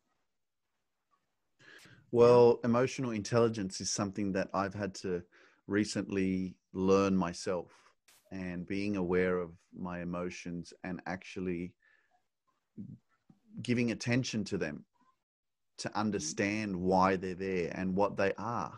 Well, 2.13 2.61
emotional 2.65 3.11
intelligence 3.11 3.83
is 3.83 3.91
something 3.91 4.33
that 4.33 4.49
I've 4.55 4.73
had 4.73 4.95
to 4.97 5.23
recently 5.67 6.57
learn 6.73 7.15
myself 7.15 7.73
and 8.31 8.67
being 8.67 8.97
aware 8.97 9.37
of 9.37 9.51
my 9.79 10.01
emotions 10.01 10.73
and 10.83 11.03
actually 11.05 11.75
giving 13.61 13.91
attention 13.91 14.43
to 14.45 14.57
them 14.57 14.87
to 15.77 15.91
mm. 15.91 15.95
understand 15.95 16.75
why 16.75 17.17
they're 17.17 17.35
there 17.35 17.71
and 17.75 17.95
what 17.95 18.17
they 18.17 18.33
are 18.39 18.73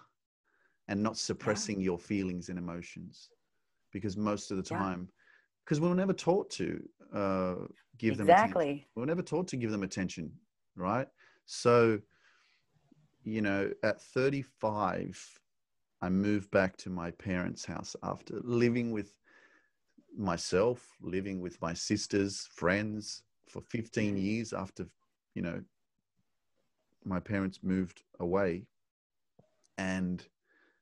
and 0.88 1.00
not 1.00 1.16
suppressing 1.16 1.78
yeah. 1.78 1.84
your 1.84 1.98
feelings 1.98 2.48
and 2.48 2.58
emotions 2.58 3.28
because 3.92 4.16
most 4.16 4.50
of 4.50 4.56
the 4.56 4.64
time 4.64 5.08
because 5.64 5.78
yeah. 5.78 5.84
we 5.84 5.90
were 5.90 5.94
never 5.94 6.12
taught 6.12 6.50
to 6.50 6.82
uh, 7.14 7.54
give 7.98 8.16
them 8.16 8.28
exactly 8.28 8.86
we 8.94 9.00
were 9.00 9.06
never 9.06 9.22
taught 9.22 9.48
to 9.48 9.56
give 9.56 9.70
them 9.70 9.82
attention 9.82 10.30
right 10.76 11.08
so 11.46 11.98
you 13.22 13.40
know 13.40 13.70
at 13.82 14.00
35 14.00 15.40
i 16.02 16.08
moved 16.08 16.50
back 16.50 16.76
to 16.76 16.90
my 16.90 17.10
parents 17.12 17.64
house 17.64 17.94
after 18.02 18.40
living 18.42 18.90
with 18.90 19.14
myself 20.16 20.86
living 21.00 21.40
with 21.40 21.60
my 21.62 21.72
sisters 21.72 22.48
friends 22.52 23.22
for 23.48 23.60
15 23.60 24.14
mm. 24.16 24.22
years 24.22 24.52
after 24.52 24.86
you 25.34 25.42
know 25.42 25.60
my 27.04 27.20
parents 27.20 27.60
moved 27.62 28.02
away. 28.20 28.66
And 29.78 30.26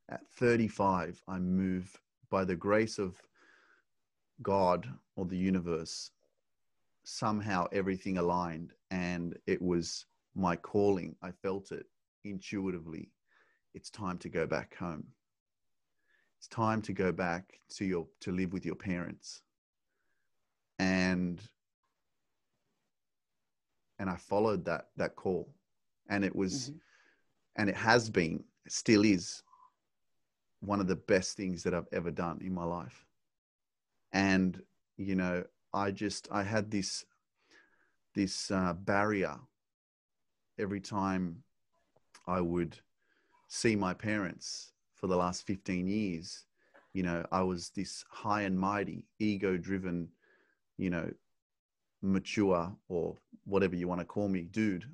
at 0.09 0.21
35, 0.39 1.23
I 1.29 1.39
moved 1.39 1.99
by 2.31 2.45
the 2.45 2.57
grace 2.57 2.99
of 2.99 3.21
God 4.43 4.89
or 5.17 5.25
the 5.27 5.37
universe. 5.37 6.11
Somehow 7.05 7.67
everything 7.73 8.19
aligned 8.19 8.73
and 8.91 9.37
it 9.47 9.61
was 9.61 10.07
my 10.35 10.57
calling. 10.57 11.17
I 11.23 11.31
felt 11.31 11.73
it 11.73 11.87
intuitively. 12.25 13.11
It's 13.75 13.91
time 13.91 14.19
to 14.19 14.29
go 14.29 14.47
back 14.47 14.77
home. 14.77 15.05
It's 16.39 16.49
time 16.49 16.83
to 16.83 16.93
go 16.93 17.13
back 17.13 17.61
to 17.77 17.85
your 17.85 18.07
to 18.21 18.33
live 18.33 18.53
with 18.53 18.65
your 18.65 18.75
parents. 18.75 19.43
And 20.79 21.41
and 23.99 24.11
I 24.11 24.17
followed 24.17 24.65
that 24.65 24.89
that 24.97 25.15
call 25.15 25.49
and 26.09 26.25
it 26.25 26.35
was 26.35 26.71
mm-hmm. 26.71 26.79
and 27.57 27.71
it 27.71 27.77
has 27.77 28.11
been 28.11 28.43
still 28.69 29.05
is 29.05 29.43
one 30.61 30.81
of 30.81 30.89
the 30.89 30.97
best 30.97 31.37
things 31.37 31.63
that 31.63 31.75
I've 31.75 31.89
ever 31.93 32.11
done 32.11 32.41
in 32.43 32.53
my 32.53 32.65
life 32.65 33.07
and 34.13 34.61
you 34.97 35.15
know 35.15 35.45
I 35.75 35.91
just 35.91 36.29
I 36.31 36.43
had 36.43 36.71
this 36.71 37.05
this 38.15 38.51
uh, 38.51 38.75
barrier 38.75 39.37
every 40.59 40.81
time 40.81 41.43
I 42.27 42.41
would 42.41 42.77
see 43.49 43.75
my 43.75 43.95
parents 43.95 44.73
for 44.95 45.07
the 45.07 45.17
last 45.17 45.47
15 45.47 45.87
years. 45.89 46.45
You 46.93 47.05
know 47.05 47.25
I 47.33 47.43
was 47.43 47.71
this 47.71 48.05
high 48.11 48.43
and 48.43 48.59
mighty 48.59 49.07
ego 49.19 49.57
driven 49.57 50.09
you 50.77 50.91
know 50.91 51.11
mature 52.03 52.75
or 52.89 53.17
whatever 53.45 53.77
you 53.77 53.89
want 53.89 54.01
to 54.01 54.07
call 54.07 54.29
me 54.29 54.43
dude. 54.43 54.85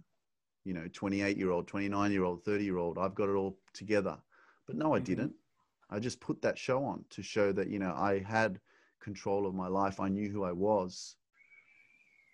You 0.65 0.75
know 0.75 0.87
28 0.93 1.37
year 1.37 1.51
old 1.51 1.67
29 1.67 2.13
year 2.13 2.25
old 2.25 2.45
30 2.45 2.65
year 2.65 2.77
old 2.77 2.99
i've 2.99 3.15
got 3.15 3.29
it 3.29 3.35
all 3.35 3.59
together. 3.73 4.17
But 4.67 4.77
no 4.77 4.95
i 4.95 4.99
mm-hmm. 4.99 5.05
didn't. 5.05 5.33
I 5.91 5.99
just 5.99 6.21
put 6.21 6.43
that 6.43 6.59
show 6.59 6.85
on 6.85 7.05
to 7.11 7.23
show 7.23 7.51
that 7.53 7.69
you 7.69 7.79
know 7.79 7.95
i 7.97 8.21
had 8.21 8.61
control 9.01 9.47
of 9.47 9.55
my 9.55 9.69
life 9.69 10.01
i 10.01 10.09
knew 10.09 10.31
who 10.31 10.45
i 10.45 10.53
was 10.53 11.17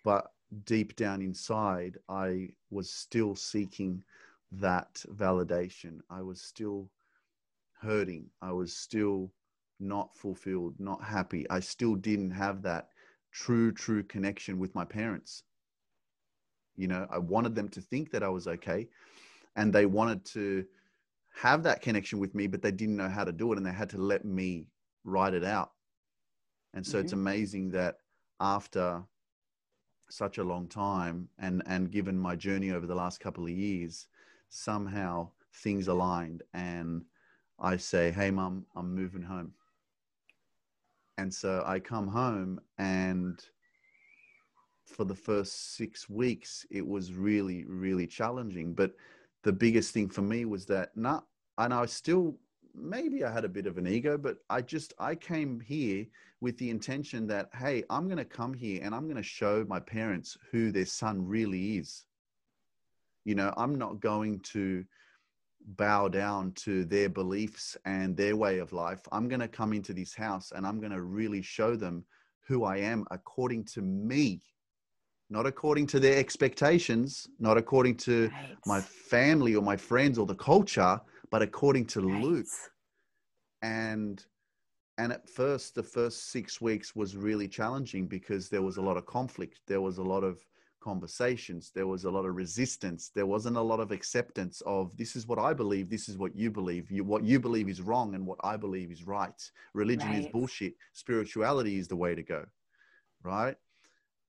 but 0.03 0.31
deep 0.65 0.95
down 0.95 1.21
inside 1.21 1.97
i 2.09 2.47
was 2.69 2.89
still 2.89 3.35
seeking 3.35 4.03
that 4.51 5.03
validation 5.13 5.99
i 6.09 6.21
was 6.21 6.41
still 6.41 6.89
hurting 7.81 8.25
i 8.41 8.51
was 8.51 8.75
still 8.75 9.31
not 9.79 10.15
fulfilled 10.17 10.73
not 10.79 11.03
happy 11.03 11.49
i 11.49 11.59
still 11.59 11.95
didn't 11.95 12.31
have 12.31 12.61
that 12.61 12.89
true 13.31 13.71
true 13.71 14.03
connection 14.03 14.57
with 14.57 14.73
my 14.73 14.85
parents 14.85 15.43
you 16.77 16.87
know, 16.87 17.07
I 17.09 17.17
wanted 17.17 17.55
them 17.55 17.69
to 17.69 17.81
think 17.81 18.11
that 18.11 18.23
I 18.23 18.29
was 18.29 18.47
okay. 18.47 18.87
And 19.55 19.71
they 19.71 19.85
wanted 19.85 20.25
to 20.25 20.65
have 21.33 21.63
that 21.63 21.81
connection 21.81 22.19
with 22.19 22.35
me, 22.35 22.47
but 22.47 22.61
they 22.61 22.71
didn't 22.71 22.97
know 22.97 23.09
how 23.09 23.23
to 23.23 23.31
do 23.31 23.51
it. 23.51 23.57
And 23.57 23.65
they 23.65 23.71
had 23.71 23.89
to 23.91 23.97
let 23.97 24.25
me 24.25 24.67
write 25.03 25.33
it 25.33 25.43
out. 25.43 25.71
And 26.75 26.85
so 26.85 26.97
mm-hmm. 26.97 27.05
it's 27.05 27.13
amazing 27.13 27.71
that 27.71 27.97
after 28.39 29.01
such 30.09 30.37
a 30.37 30.43
long 30.43 30.67
time 30.67 31.29
and, 31.39 31.63
and 31.65 31.89
given 31.89 32.17
my 32.17 32.35
journey 32.35 32.71
over 32.71 32.85
the 32.85 32.95
last 32.95 33.19
couple 33.19 33.45
of 33.45 33.49
years, 33.49 34.07
somehow 34.49 35.29
things 35.53 35.87
aligned 35.87 36.43
and 36.53 37.03
I 37.59 37.77
say, 37.77 38.11
Hey, 38.11 38.29
mom, 38.29 38.65
I'm 38.75 38.93
moving 38.93 39.21
home. 39.21 39.53
And 41.17 41.33
so 41.33 41.63
I 41.65 41.79
come 41.79 42.07
home 42.07 42.59
and 42.77 43.43
for 44.85 45.05
the 45.05 45.15
first 45.15 45.75
six 45.75 46.09
weeks, 46.09 46.65
it 46.69 46.85
was 46.85 47.13
really, 47.13 47.63
really 47.65 48.05
challenging. 48.05 48.73
But 48.73 48.93
the 49.43 49.53
biggest 49.53 49.93
thing 49.93 50.09
for 50.09 50.21
me 50.21 50.45
was 50.45 50.65
that 50.67 50.91
and 50.95 51.73
I 51.73 51.85
still, 51.85 52.35
maybe 52.75 53.23
I 53.23 53.31
had 53.31 53.45
a 53.45 53.49
bit 53.49 53.67
of 53.67 53.77
an 53.77 53.87
ego, 53.87 54.17
but 54.17 54.37
I 54.49 54.61
just, 54.61 54.93
I 54.99 55.15
came 55.15 55.59
here 55.59 56.05
with 56.41 56.57
the 56.57 56.69
intention 56.69 57.27
that, 57.27 57.49
hey, 57.53 57.83
I'm 57.89 58.05
going 58.05 58.17
to 58.17 58.25
come 58.25 58.53
here 58.53 58.81
and 58.83 58.93
I'm 58.93 59.05
going 59.05 59.15
to 59.15 59.23
show 59.23 59.65
my 59.67 59.79
parents 59.79 60.37
who 60.51 60.71
their 60.71 60.85
son 60.85 61.25
really 61.25 61.77
is. 61.77 62.05
You 63.23 63.35
know, 63.35 63.53
I'm 63.57 63.75
not 63.75 63.99
going 63.99 64.39
to 64.51 64.85
bow 65.67 66.07
down 66.07 66.51
to 66.51 66.85
their 66.85 67.09
beliefs 67.09 67.75
and 67.85 68.15
their 68.15 68.35
way 68.35 68.59
of 68.59 68.73
life. 68.73 69.01
I'm 69.11 69.27
going 69.27 69.39
to 69.39 69.47
come 69.47 69.73
into 69.73 69.93
this 69.93 70.13
house 70.13 70.51
and 70.55 70.67
I'm 70.67 70.79
going 70.79 70.91
to 70.91 71.01
really 71.01 71.41
show 71.41 71.75
them 71.75 72.03
who 72.47 72.63
I 72.63 72.77
am 72.77 73.05
according 73.09 73.63
to 73.65 73.81
me 73.81 74.41
not 75.29 75.45
according 75.45 75.87
to 75.87 75.99
their 75.99 76.17
expectations, 76.17 77.27
not 77.39 77.57
according 77.57 77.97
to 77.97 78.29
right. 78.29 78.57
my 78.65 78.81
family 78.81 79.55
or 79.55 79.61
my 79.61 79.75
friends 79.75 80.17
or 80.17 80.25
the 80.25 80.35
culture, 80.35 80.99
but 81.31 81.41
according 81.41 81.85
to 81.85 82.01
right. 82.01 82.23
Luke. 82.23 82.45
And 83.65 84.23
and 84.97 85.11
at 85.11 85.27
first, 85.27 85.75
the 85.75 85.83
first 85.83 86.31
six 86.31 86.61
weeks 86.61 86.95
was 86.95 87.17
really 87.17 87.49
challenging 87.49 88.07
because 88.07 88.47
there 88.47 88.61
was 88.61 88.77
a 88.77 88.81
lot 88.81 88.95
of 88.95 89.05
conflict. 89.05 89.59
There 89.67 89.81
was 89.81 89.97
a 89.97 90.03
lot 90.03 90.23
of 90.23 90.35
conversations. 90.79 91.71
There 91.73 91.87
was 91.87 92.05
a 92.05 92.11
lot 92.11 92.25
of 92.25 92.33
resistance. 92.35 93.09
There 93.13 93.25
wasn't 93.25 93.57
a 93.57 93.61
lot 93.71 93.81
of 93.81 93.91
acceptance 93.91 94.61
of 94.65 94.95
this 94.95 95.15
is 95.17 95.27
what 95.27 95.39
I 95.39 95.51
believe, 95.53 95.89
this 95.89 96.07
is 96.07 96.17
what 96.17 96.33
you 96.35 96.49
believe. 96.49 96.91
You, 96.91 97.03
what 97.03 97.23
you 97.23 97.39
believe 97.39 97.67
is 97.67 97.81
wrong, 97.81 98.15
and 98.15 98.25
what 98.25 98.39
I 98.43 98.55
believe 98.55 98.89
is 98.91 99.05
right. 99.05 99.41
Religion 99.73 100.11
right. 100.11 100.19
is 100.19 100.27
bullshit. 100.27 100.75
Spirituality 100.93 101.77
is 101.77 101.87
the 101.89 102.01
way 102.05 102.15
to 102.15 102.23
go, 102.23 102.45
right? 103.23 103.57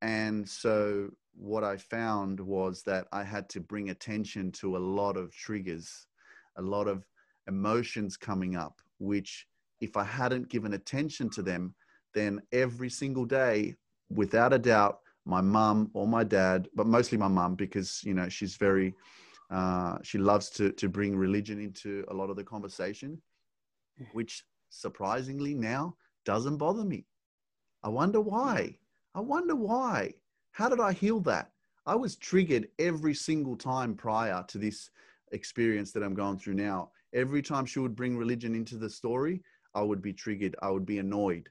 And 0.02 0.48
so 0.48 1.10
what 1.34 1.62
I 1.62 1.76
found 1.76 2.40
was 2.40 2.82
that 2.84 3.06
I 3.12 3.22
had 3.22 3.48
to 3.50 3.60
bring 3.60 3.90
attention 3.90 4.50
to 4.52 4.76
a 4.76 4.84
lot 5.00 5.16
of 5.16 5.32
triggers 5.32 6.06
a 6.56 6.62
lot 6.62 6.88
of 6.88 7.06
emotions 7.48 8.16
coming 8.16 8.56
up, 8.56 8.80
which 8.98 9.46
if 9.80 9.96
I 9.96 10.04
hadn't 10.04 10.48
given 10.48 10.74
attention 10.74 11.28
to 11.30 11.42
them, 11.42 11.74
then 12.14 12.40
every 12.52 12.88
single 12.88 13.24
day, 13.24 13.74
without 14.10 14.52
a 14.52 14.58
doubt, 14.58 15.00
my 15.24 15.40
mum 15.40 15.90
or 15.92 16.06
my 16.06 16.24
dad, 16.24 16.68
but 16.74 16.86
mostly 16.86 17.18
my 17.18 17.28
mum, 17.28 17.56
because 17.56 18.02
you 18.04 18.14
know 18.14 18.28
she's 18.28 18.56
very, 18.56 18.94
uh, 19.50 19.98
she 20.02 20.18
loves 20.18 20.48
to 20.50 20.72
to 20.72 20.88
bring 20.88 21.16
religion 21.16 21.60
into 21.60 22.04
a 22.08 22.14
lot 22.14 22.30
of 22.30 22.36
the 22.36 22.44
conversation, 22.44 23.20
mm. 24.00 24.06
which 24.12 24.44
surprisingly 24.70 25.54
now 25.54 25.96
doesn't 26.24 26.56
bother 26.56 26.84
me. 26.84 27.06
I 27.82 27.88
wonder 27.88 28.20
why. 28.20 28.78
I 29.14 29.20
wonder 29.20 29.56
why. 29.56 30.14
How 30.52 30.68
did 30.68 30.80
I 30.80 30.92
heal 30.92 31.20
that? 31.20 31.50
I 31.86 31.94
was 31.94 32.16
triggered 32.16 32.68
every 32.78 33.14
single 33.14 33.56
time 33.56 33.94
prior 33.94 34.44
to 34.48 34.58
this 34.58 34.90
experience 35.32 35.92
that 35.92 36.02
I'm 36.02 36.14
going 36.14 36.38
through 36.38 36.54
now. 36.54 36.90
Every 37.14 37.42
time 37.42 37.66
she 37.66 37.78
would 37.78 37.96
bring 37.96 38.16
religion 38.16 38.54
into 38.54 38.76
the 38.76 38.90
story, 38.90 39.42
I 39.74 39.82
would 39.82 40.02
be 40.02 40.12
triggered. 40.12 40.56
I 40.62 40.70
would 40.70 40.86
be 40.86 40.98
annoyed. 40.98 41.48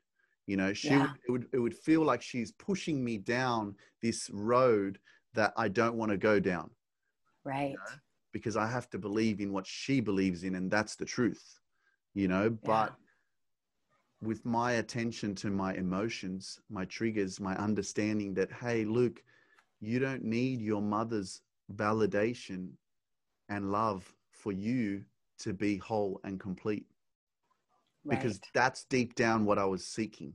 You 0.48 0.58
know, 0.58 0.74
she 0.74 0.90
yeah. 0.90 1.02
would, 1.02 1.12
it 1.28 1.32
would 1.32 1.48
it 1.54 1.60
would 1.60 1.74
feel 1.76 2.04
like 2.04 2.22
she's 2.22 2.52
pushing 2.52 3.04
me 3.04 3.18
down 3.18 3.76
this 4.02 4.30
road 4.32 5.00
that 5.34 5.54
I 5.58 5.70
don't 5.70 5.96
want 5.96 6.12
to 6.12 6.18
go 6.18 6.40
down. 6.40 6.70
Right. 7.44 7.72
You 7.72 7.78
know? 7.78 7.98
Because 8.32 8.58
I 8.58 8.68
have 8.68 8.90
to 8.92 9.00
believe 9.00 9.40
in 9.40 9.52
what 9.52 9.66
she 9.66 10.02
believes 10.02 10.44
in, 10.44 10.56
and 10.56 10.70
that's 10.70 10.96
the 10.96 11.06
truth. 11.06 11.60
You 12.14 12.28
know, 12.28 12.44
yeah. 12.44 12.58
but 12.64 12.96
with 14.22 14.46
my 14.46 14.74
attention 14.74 15.36
to 15.36 15.50
my 15.50 15.74
emotions, 15.76 16.60
my 16.70 16.86
triggers, 16.86 17.40
my 17.40 17.56
understanding 17.58 18.34
that, 18.36 18.52
hey, 18.52 18.86
Luke, 18.86 19.22
you 19.82 20.00
don't 20.00 20.24
need 20.24 20.62
your 20.62 20.82
mother's 20.82 21.42
validation 21.74 22.70
and 23.50 23.72
love 23.72 24.12
for 24.32 24.52
you 24.52 25.04
to 25.40 25.54
be 25.54 25.78
whole 25.78 26.20
and 26.24 26.40
complete. 26.40 26.86
Right. 28.04 28.18
Because 28.18 28.40
that's 28.54 28.86
deep 28.86 29.16
down 29.16 29.46
what 29.46 29.58
I 29.58 29.66
was 29.66 29.86
seeking. 29.86 30.34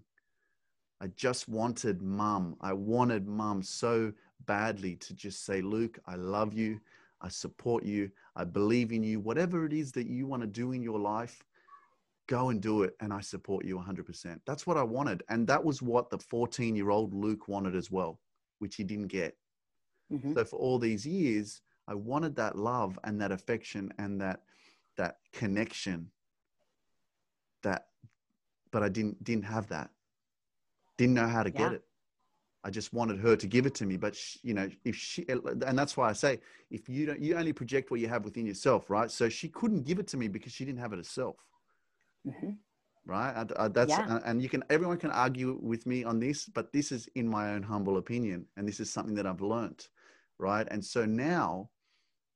I 1.01 1.07
just 1.17 1.49
wanted 1.49 2.03
mum. 2.03 2.57
I 2.61 2.73
wanted 2.73 3.27
mum 3.27 3.63
so 3.63 4.13
badly 4.47 4.97
to 4.97 5.15
just 5.15 5.45
say, 5.45 5.63
Luke, 5.63 5.99
I 6.07 6.17
love 6.17 6.53
you. 6.53 6.81
I 7.23 7.29
support 7.29 7.85
you. 7.85 8.11
I 8.37 8.45
believe 8.45 8.93
in 8.93 9.03
you. 9.03 9.21
Whatever 9.21 9.65
it 9.65 9.73
is 9.73 9.93
that 9.93 10.07
you 10.07 10.27
want 10.27 10.43
to 10.43 10.47
do 10.47 10.73
in 10.73 10.83
your 10.83 10.99
life, 10.99 11.43
go 12.29 12.51
and 12.51 12.61
do 12.61 12.83
it. 12.83 12.97
And 13.01 13.13
I 13.13 13.21
support 13.21 13.65
you 13.65 13.79
100%. 13.79 14.41
That's 14.47 14.67
what 14.67 14.77
I 14.77 14.83
wanted. 14.83 15.23
And 15.29 15.47
that 15.47 15.63
was 15.63 15.81
what 15.83 16.11
the 16.11 16.19
14 16.19 16.77
year 16.77 16.91
old 16.91 17.15
Luke 17.15 17.49
wanted 17.49 17.75
as 17.75 17.91
well, 17.91 18.19
which 18.59 18.77
he 18.77 18.85
didn't 18.85 19.09
get. 19.09 19.37
Mm-hmm. 20.13 20.35
So 20.35 20.45
for 20.45 20.57
all 20.59 20.79
these 20.79 21.07
years, 21.07 21.63
I 21.89 21.95
wanted 21.95 22.37
that 22.37 22.57
love 22.57 22.99
and 23.05 23.21
that 23.21 23.33
affection 23.33 23.93
and 23.99 24.21
that 24.21 24.41
that 25.01 25.17
connection 25.33 26.11
that 27.63 27.87
but 28.71 28.83
I 28.83 28.89
didn't 28.89 29.25
didn't 29.25 29.45
have 29.45 29.67
that. 29.69 29.91
Didn't 30.99 31.15
know 31.15 31.27
how 31.27 31.43
to 31.43 31.51
yeah. 31.51 31.59
get 31.59 31.73
it. 31.73 31.85
I 32.63 32.69
just 32.69 32.93
wanted 32.93 33.19
her 33.21 33.35
to 33.37 33.47
give 33.47 33.65
it 33.65 33.75
to 33.77 33.87
me, 33.87 33.97
but 33.97 34.15
she, 34.15 34.39
you 34.43 34.53
know, 34.53 34.69
if 34.85 34.95
she 34.95 35.25
and 35.29 35.79
that's 35.79 35.97
why 35.97 36.11
I 36.11 36.13
say 36.13 36.41
if 36.71 36.89
you 36.89 37.07
don't 37.07 37.21
you 37.21 37.35
only 37.37 37.55
project 37.55 37.91
what 37.91 38.01
you 38.01 38.09
have 38.09 38.25
within 38.25 38.47
yourself, 38.47 38.91
right? 38.91 39.11
So 39.11 39.31
she 39.31 39.49
couldn't 39.49 39.85
give 39.85 39.99
it 39.99 40.09
to 40.09 40.19
me 40.19 40.29
because 40.29 40.53
she 40.53 40.67
didn't 40.67 40.81
have 40.81 40.93
it 40.93 40.99
herself. 40.99 41.37
Mm-hmm. 42.27 42.51
Right? 43.07 43.33
I, 43.41 43.65
I, 43.65 43.69
that's 43.69 43.91
yeah. 43.91 44.21
and 44.27 44.43
you 44.43 44.51
can 44.51 44.63
everyone 44.69 44.99
can 44.99 45.11
argue 45.11 45.59
with 45.63 45.87
me 45.87 46.05
on 46.05 46.21
this, 46.21 46.45
but 46.45 46.73
this 46.75 46.93
is 46.93 47.09
in 47.15 47.27
my 47.27 47.55
own 47.55 47.63
humble 47.63 47.97
opinion 47.97 48.45
and 48.57 48.69
this 48.69 48.81
is 48.81 48.91
something 48.91 49.15
that 49.15 49.27
I've 49.27 49.41
learned 49.41 49.83
right? 50.41 50.67
And 50.71 50.85
so 50.85 51.05
now, 51.05 51.69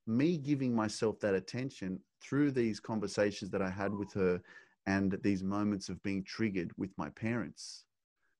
me 0.06 0.36
giving 0.36 0.74
myself 0.74 1.18
that 1.20 1.34
attention 1.34 1.98
through 2.22 2.50
these 2.50 2.80
conversations 2.80 3.50
that 3.50 3.62
I 3.62 3.70
had 3.70 3.92
with 3.92 4.12
her 4.14 4.40
and 4.86 5.18
these 5.22 5.42
moments 5.42 5.88
of 5.88 6.02
being 6.02 6.22
triggered 6.24 6.70
with 6.76 6.90
my 6.96 7.08
parents, 7.10 7.84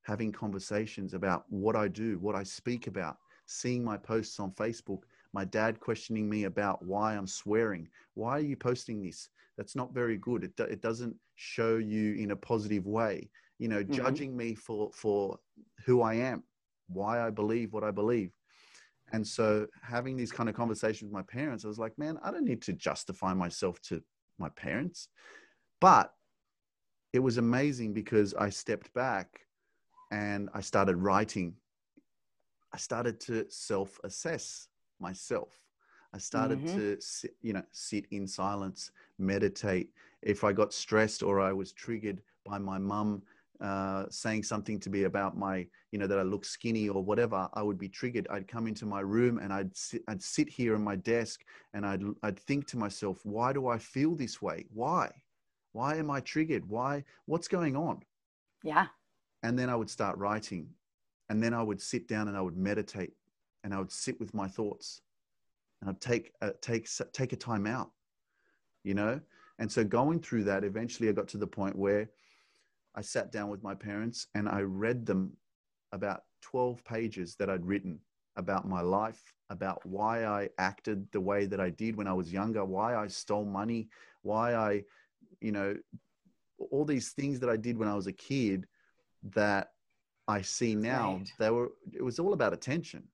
having 0.03 0.33
conversations 0.33 1.15
about 1.15 1.45
what 1.49 1.77
I 1.77 1.89
do, 1.89 2.19
what 2.19 2.35
I 2.35 2.43
speak 2.43 2.87
about, 2.87 3.17
seeing 3.47 3.83
my 3.85 3.97
posts 3.97 4.41
on 4.41 4.53
Facebook, 4.53 5.01
my 5.33 5.45
dad 5.45 5.81
questioning 5.81 6.29
me 6.29 6.45
about 6.45 6.85
why 6.85 7.15
I'm 7.15 7.27
swearing. 7.27 7.89
Why 8.15 8.33
are 8.33 8.41
you 8.41 8.57
posting 8.57 9.03
this? 9.03 9.29
That's 9.57 9.77
not 9.77 9.95
very 9.95 10.17
good. 10.17 10.45
It, 10.45 10.53
it 10.61 10.83
doesn't 10.83 11.17
show 11.37 11.77
you 11.77 12.15
in 12.15 12.31
a 12.31 12.37
positive 12.37 12.87
way. 12.87 13.31
You 13.59 13.69
know, 13.69 13.83
mm-hmm. 13.83 13.93
judging 13.93 14.37
me 14.37 14.55
for, 14.55 14.91
for 14.93 15.39
who 15.85 16.03
I 16.03 16.15
am, 16.15 16.43
why 16.89 17.25
I 17.27 17.31
believe 17.31 17.73
what 17.73 17.85
I 17.85 17.91
believe. 17.91 18.33
And 19.15 19.25
so 19.25 19.69
having 19.81 20.17
these 20.17 20.33
kind 20.33 20.49
of 20.49 20.57
conversations 20.57 21.05
with 21.05 21.13
my 21.13 21.23
parents, 21.23 21.65
I 21.65 21.69
was 21.69 21.79
like, 21.79 21.97
man, 21.97 22.19
I 22.25 22.33
don't 22.33 22.45
need 22.45 22.63
to 22.63 22.73
justify 22.73 23.33
myself 23.33 23.81
to 23.83 24.03
my 24.41 24.49
parents. 24.49 25.09
But 25.81 26.13
it 27.13 27.21
was 27.21 27.39
amazing 27.39 27.93
because 27.93 28.35
I 28.35 28.51
stepped 28.51 28.93
back 28.93 29.29
and 30.11 30.51
I 30.53 30.63
started 30.63 30.97
writing. 30.97 31.55
I 32.73 32.79
started 32.79 33.21
to 33.21 33.47
self 33.51 34.01
assess 34.03 34.67
myself. 34.99 35.61
I 36.13 36.19
started 36.19 36.59
mm-hmm. 36.59 36.77
to 36.77 37.01
sit, 37.01 37.37
you 37.41 37.53
know, 37.53 37.63
sit 37.71 38.07
in 38.11 38.27
silence, 38.27 38.91
meditate. 39.21 39.91
If 40.23 40.43
I 40.43 40.53
got 40.53 40.75
stressed 40.75 41.23
or 41.23 41.41
I 41.41 41.53
was 41.53 41.71
triggered 41.71 42.21
by 42.45 42.59
my 42.59 42.79
mum 42.79 43.23
uh, 43.61 44.05
saying 44.11 44.43
something 44.43 44.81
to 44.81 44.91
me 44.91 45.05
about 45.05 45.37
my, 45.37 45.67
you 45.93 45.99
know, 45.99 46.07
that 46.07 46.19
I 46.19 46.23
look 46.23 46.45
skinny 46.45 46.89
or 46.89 47.03
whatever, 47.03 47.49
I 47.55 47.63
would 47.63 47.79
be 47.79 47.89
triggered. 47.89 48.27
I'd 48.31 48.49
come 48.49 48.67
into 48.67 48.87
my 48.87 49.01
room 49.01 49.39
and 49.39 49.53
I'd 49.53 49.77
sit, 49.77 50.03
I'd 50.09 50.23
sit 50.23 50.49
here 50.49 50.75
on 50.75 50.83
my 50.83 50.97
desk 50.97 51.43
and 51.73 51.87
I'd, 51.87 52.03
I'd 52.23 52.39
think 52.39 52.67
to 52.69 52.77
myself, 52.77 53.21
why 53.23 53.53
do 53.53 53.69
I 53.69 53.79
feel 53.79 54.15
this 54.15 54.43
way? 54.43 54.67
Why? 54.73 55.11
Why 55.73 55.97
am 55.97 56.11
I 56.11 56.21
triggered? 56.21 56.69
Why? 56.69 57.05
What's 57.27 57.49
going 57.49 57.77
on? 57.77 58.03
Yeah. 58.63 58.87
And 59.43 59.59
then 59.59 59.71
I 59.71 59.77
would 59.77 59.91
start 59.91 60.19
writing. 60.19 60.69
And 61.29 61.43
then 61.43 61.55
I 61.55 61.63
would 61.63 61.81
sit 61.81 62.07
down 62.07 62.29
and 62.29 62.37
I 62.37 62.41
would 62.41 62.57
meditate 62.57 63.15
and 63.63 63.73
I 63.73 63.79
would 63.79 63.93
sit 63.93 64.19
with 64.21 64.35
my 64.35 64.47
thoughts 64.47 65.01
and 65.81 65.91
I'd 65.91 66.01
take, 66.01 66.33
a, 66.43 66.53
take, 66.61 66.89
take 67.13 67.33
a 67.33 67.37
time 67.37 67.67
out, 67.67 67.91
you 68.83 68.95
know? 68.95 69.21
And 69.59 69.71
so 69.71 69.85
going 69.85 70.21
through 70.21 70.45
that, 70.45 70.65
eventually 70.65 71.09
I 71.09 71.13
got 71.13 71.29
to 71.29 71.39
the 71.39 71.47
point 71.47 71.77
where 71.77 72.11
I 72.95 73.03
sat 73.03 73.33
down 73.33 73.49
with 73.49 73.63
my 73.63 73.75
parents 73.75 74.29
and 74.35 74.49
I 74.49 74.61
read 74.61 75.05
them 75.07 75.37
about 75.93 76.23
12 76.43 76.85
pages 76.85 77.37
that 77.37 77.51
I'd 77.51 77.65
written 77.65 77.99
about 78.37 78.69
my 78.69 78.81
life, 78.81 79.23
about 79.51 79.85
why 79.87 80.25
I 80.27 80.49
acted 80.59 81.07
the 81.13 81.21
way 81.21 81.47
that 81.47 81.61
I 81.61 81.71
did 81.71 81.97
when 81.97 82.07
I 82.07 82.13
was 82.13 82.33
younger, 82.33 82.65
why 82.65 82.97
I 82.97 83.07
stole 83.07 83.45
money, 83.45 83.89
why 84.23 84.55
I, 84.55 84.83
you 85.41 85.53
know, 85.53 85.77
all 86.71 86.85
these 86.85 87.13
things 87.13 87.41
that 87.41 87.51
I 87.51 87.57
did 87.57 87.79
when 87.79 87.89
I 87.89 87.95
was 87.95 88.07
a 88.07 88.13
kid 88.13 88.67
that 89.35 89.69
I 90.27 90.43
see 90.43 90.75
now, 90.75 91.17
right. 91.17 91.33
they 91.39 91.51
were, 91.51 91.73
it 91.93 92.03
was 92.03 92.19
all 92.19 92.33
about 92.33 92.53
attention. 92.53 93.05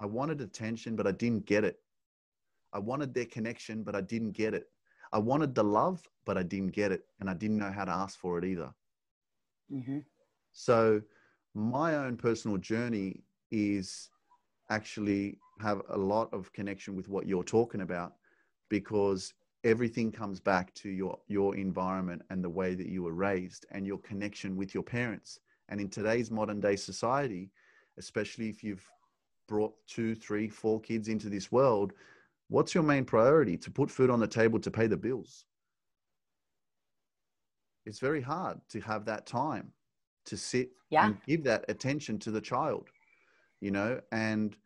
I 0.00 0.06
wanted 0.06 0.40
attention, 0.40 0.96
but 0.96 1.06
I 1.06 1.12
didn't 1.12 1.46
get 1.46 1.64
it. 1.64 1.76
I 2.72 2.78
wanted 2.78 3.14
their 3.14 3.26
connection, 3.26 3.82
but 3.82 3.96
I 3.96 4.00
didn't 4.00 4.32
get 4.32 4.54
it. 4.54 4.66
I 5.12 5.18
wanted 5.18 5.54
the 5.54 5.64
love, 5.64 6.06
but 6.24 6.36
I 6.36 6.42
didn't 6.42 6.72
get 6.72 6.92
it, 6.92 7.04
and 7.20 7.28
I 7.30 7.34
didn't 7.34 7.58
know 7.58 7.72
how 7.72 7.84
to 7.84 7.92
ask 7.92 8.18
for 8.18 8.38
it 8.38 8.44
either. 8.44 8.72
Mm-hmm. 9.72 9.98
So, 10.52 11.02
my 11.54 11.96
own 11.96 12.16
personal 12.16 12.58
journey 12.58 13.22
is 13.50 14.10
actually 14.70 15.38
have 15.60 15.82
a 15.88 15.96
lot 15.96 16.32
of 16.32 16.52
connection 16.52 16.94
with 16.94 17.08
what 17.08 17.26
you're 17.26 17.44
talking 17.44 17.80
about 17.80 18.14
because 18.68 19.32
everything 19.64 20.12
comes 20.12 20.38
back 20.38 20.72
to 20.74 20.88
your 20.88 21.18
your 21.26 21.56
environment 21.56 22.22
and 22.30 22.44
the 22.44 22.48
way 22.48 22.74
that 22.74 22.86
you 22.86 23.02
were 23.02 23.12
raised 23.12 23.66
and 23.70 23.86
your 23.86 23.98
connection 23.98 24.56
with 24.56 24.72
your 24.72 24.82
parents 24.82 25.40
and 25.68 25.80
in 25.80 25.88
today's 25.88 26.30
modern 26.30 26.60
day 26.60 26.76
society 26.76 27.50
especially 27.98 28.48
if 28.48 28.62
you've 28.62 28.86
brought 29.48 29.74
two 29.88 30.14
three 30.14 30.48
four 30.48 30.80
kids 30.80 31.08
into 31.08 31.28
this 31.28 31.50
world 31.50 31.92
What's 32.48 32.74
your 32.74 32.82
main 32.82 33.04
priority? 33.04 33.56
To 33.58 33.70
put 33.70 33.90
food 33.90 34.10
on 34.10 34.20
the 34.20 34.26
table 34.26 34.58
to 34.60 34.70
pay 34.70 34.86
the 34.86 34.96
bills. 34.96 35.44
It's 37.86 38.00
very 38.00 38.20
hard 38.20 38.60
to 38.70 38.80
have 38.80 39.04
that 39.06 39.26
time 39.26 39.72
to 40.26 40.36
sit 40.36 40.70
yeah. 40.90 41.06
and 41.06 41.16
give 41.26 41.44
that 41.44 41.64
attention 41.68 42.18
to 42.20 42.30
the 42.30 42.40
child, 42.40 42.88
you 43.60 43.70
know. 43.70 44.00
And 44.12 44.56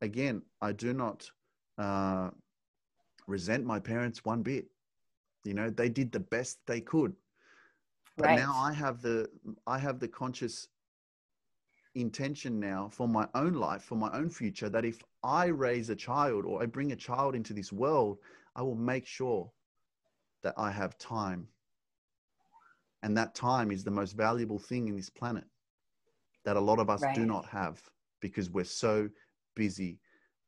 again, 0.00 0.42
I 0.62 0.72
do 0.72 0.92
not 0.94 1.30
uh, 1.78 2.30
resent 3.26 3.64
my 3.64 3.78
parents 3.78 4.24
one 4.24 4.42
bit. 4.42 4.66
You 5.44 5.54
know, 5.54 5.68
they 5.68 5.90
did 5.90 6.10
the 6.10 6.20
best 6.20 6.58
they 6.66 6.80
could. 6.80 7.14
But 8.16 8.26
right. 8.26 8.38
now 8.38 8.54
I 8.54 8.72
have 8.72 9.02
the 9.02 9.28
I 9.66 9.78
have 9.78 9.98
the 9.98 10.08
conscious 10.08 10.68
intention 11.94 12.58
now 12.60 12.88
for 12.90 13.08
my 13.08 13.28
own 13.34 13.54
life, 13.54 13.82
for 13.82 13.96
my 13.96 14.10
own 14.12 14.30
future, 14.30 14.68
that 14.68 14.84
if 14.84 15.00
I 15.24 15.46
raise 15.46 15.88
a 15.88 15.96
child 15.96 16.44
or 16.44 16.62
I 16.62 16.66
bring 16.66 16.92
a 16.92 16.96
child 16.96 17.34
into 17.34 17.54
this 17.54 17.72
world, 17.72 18.18
I 18.54 18.62
will 18.62 18.74
make 18.74 19.06
sure 19.06 19.50
that 20.42 20.54
I 20.58 20.70
have 20.70 20.98
time. 20.98 21.48
And 23.02 23.16
that 23.16 23.34
time 23.34 23.70
is 23.70 23.82
the 23.82 23.90
most 23.90 24.12
valuable 24.12 24.58
thing 24.58 24.88
in 24.88 24.96
this 24.96 25.10
planet 25.10 25.44
that 26.44 26.56
a 26.56 26.60
lot 26.60 26.78
of 26.78 26.90
us 26.90 27.02
right. 27.02 27.14
do 27.14 27.24
not 27.24 27.46
have 27.46 27.82
because 28.20 28.50
we're 28.50 28.64
so 28.64 29.08
busy 29.56 29.98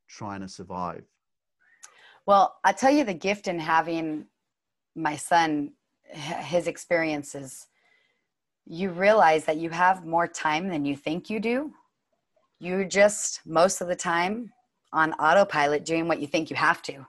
trying 0.08 0.42
to 0.42 0.48
survive. 0.48 1.04
Well, 2.26 2.56
I 2.64 2.72
tell 2.72 2.90
you 2.90 3.04
the 3.04 3.14
gift 3.14 3.48
in 3.48 3.58
having 3.58 4.26
my 4.94 5.16
son, 5.16 5.72
his 6.04 6.66
experiences, 6.66 7.66
you 8.66 8.90
realize 8.90 9.44
that 9.44 9.58
you 9.58 9.70
have 9.70 10.04
more 10.04 10.26
time 10.26 10.68
than 10.68 10.84
you 10.84 10.96
think 10.96 11.30
you 11.30 11.40
do. 11.40 11.72
You're 12.58 12.84
just 12.84 13.40
most 13.46 13.80
of 13.80 13.88
the 13.88 13.96
time 13.96 14.52
on 14.96 15.12
autopilot 15.12 15.84
doing 15.84 16.08
what 16.08 16.20
you 16.20 16.26
think 16.26 16.48
you 16.48 16.56
have 16.56 16.80
to 16.80 17.06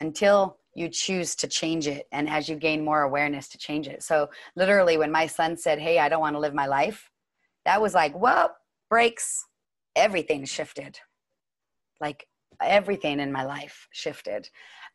until 0.00 0.56
you 0.72 0.88
choose 0.88 1.34
to 1.34 1.48
change 1.48 1.88
it 1.88 2.06
and 2.12 2.28
as 2.28 2.48
you 2.48 2.54
gain 2.54 2.84
more 2.84 3.02
awareness 3.02 3.48
to 3.48 3.58
change 3.58 3.88
it. 3.88 4.04
So, 4.04 4.30
literally, 4.54 4.96
when 4.96 5.10
my 5.10 5.26
son 5.26 5.56
said, 5.56 5.80
Hey, 5.80 5.98
I 5.98 6.08
don't 6.08 6.20
want 6.20 6.36
to 6.36 6.40
live 6.40 6.54
my 6.54 6.66
life, 6.66 7.10
that 7.64 7.82
was 7.82 7.92
like, 7.92 8.16
Well, 8.16 8.56
breaks, 8.88 9.44
everything 9.96 10.44
shifted. 10.44 11.00
Like 12.00 12.28
everything 12.62 13.18
in 13.18 13.32
my 13.32 13.44
life 13.44 13.88
shifted. 13.92 14.48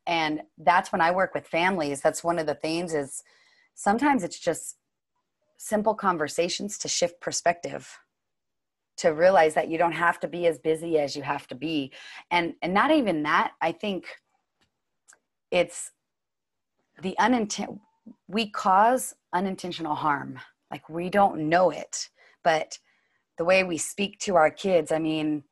And 0.07 0.41
that's 0.57 0.93
when 0.93 1.01
I 1.01 1.11
work 1.11 1.33
with 1.33 1.45
families. 1.45 1.99
That's 1.99 2.23
one 2.23 2.39
of 2.39 2.47
the 2.47 2.55
things 2.55 2.93
is 2.93 3.21
sometimes 3.75 4.23
it's 4.23 4.39
just 4.39 4.77
simple 5.57 5.93
conversations 5.93 6.77
to 6.77 6.87
shift 6.87 7.19
perspective 7.19 7.99
to 8.99 9.09
realize 9.09 9.53
that 9.53 9.69
you 9.69 9.77
don't 9.77 9.93
have 9.93 10.19
to 10.19 10.27
be 10.27 10.45
as 10.45 10.59
busy 10.59 10.99
as 10.99 11.15
you 11.15 11.23
have 11.23 11.47
to 11.47 11.55
be. 11.55 11.91
And 12.31 12.53
and 12.61 12.73
not 12.73 12.91
even 12.91 13.23
that 13.23 13.51
i 13.61 13.71
think 13.71 14.05
it's 15.51 15.91
the 17.01 17.15
unintent 17.19 17.79
we 18.27 18.49
cause 18.49 19.15
unintentional 19.33 19.95
harm. 19.95 20.39
Like 20.71 20.87
we 20.89 21.09
don't 21.09 21.49
know 21.49 21.71
it 21.71 22.09
but 22.43 22.77
the 23.37 23.45
way 23.45 23.63
we 23.63 23.77
speak 23.77 24.19
to 24.19 24.35
our 24.35 24.51
kids 24.51 24.91
i 24.91 24.99
mean 24.99 25.43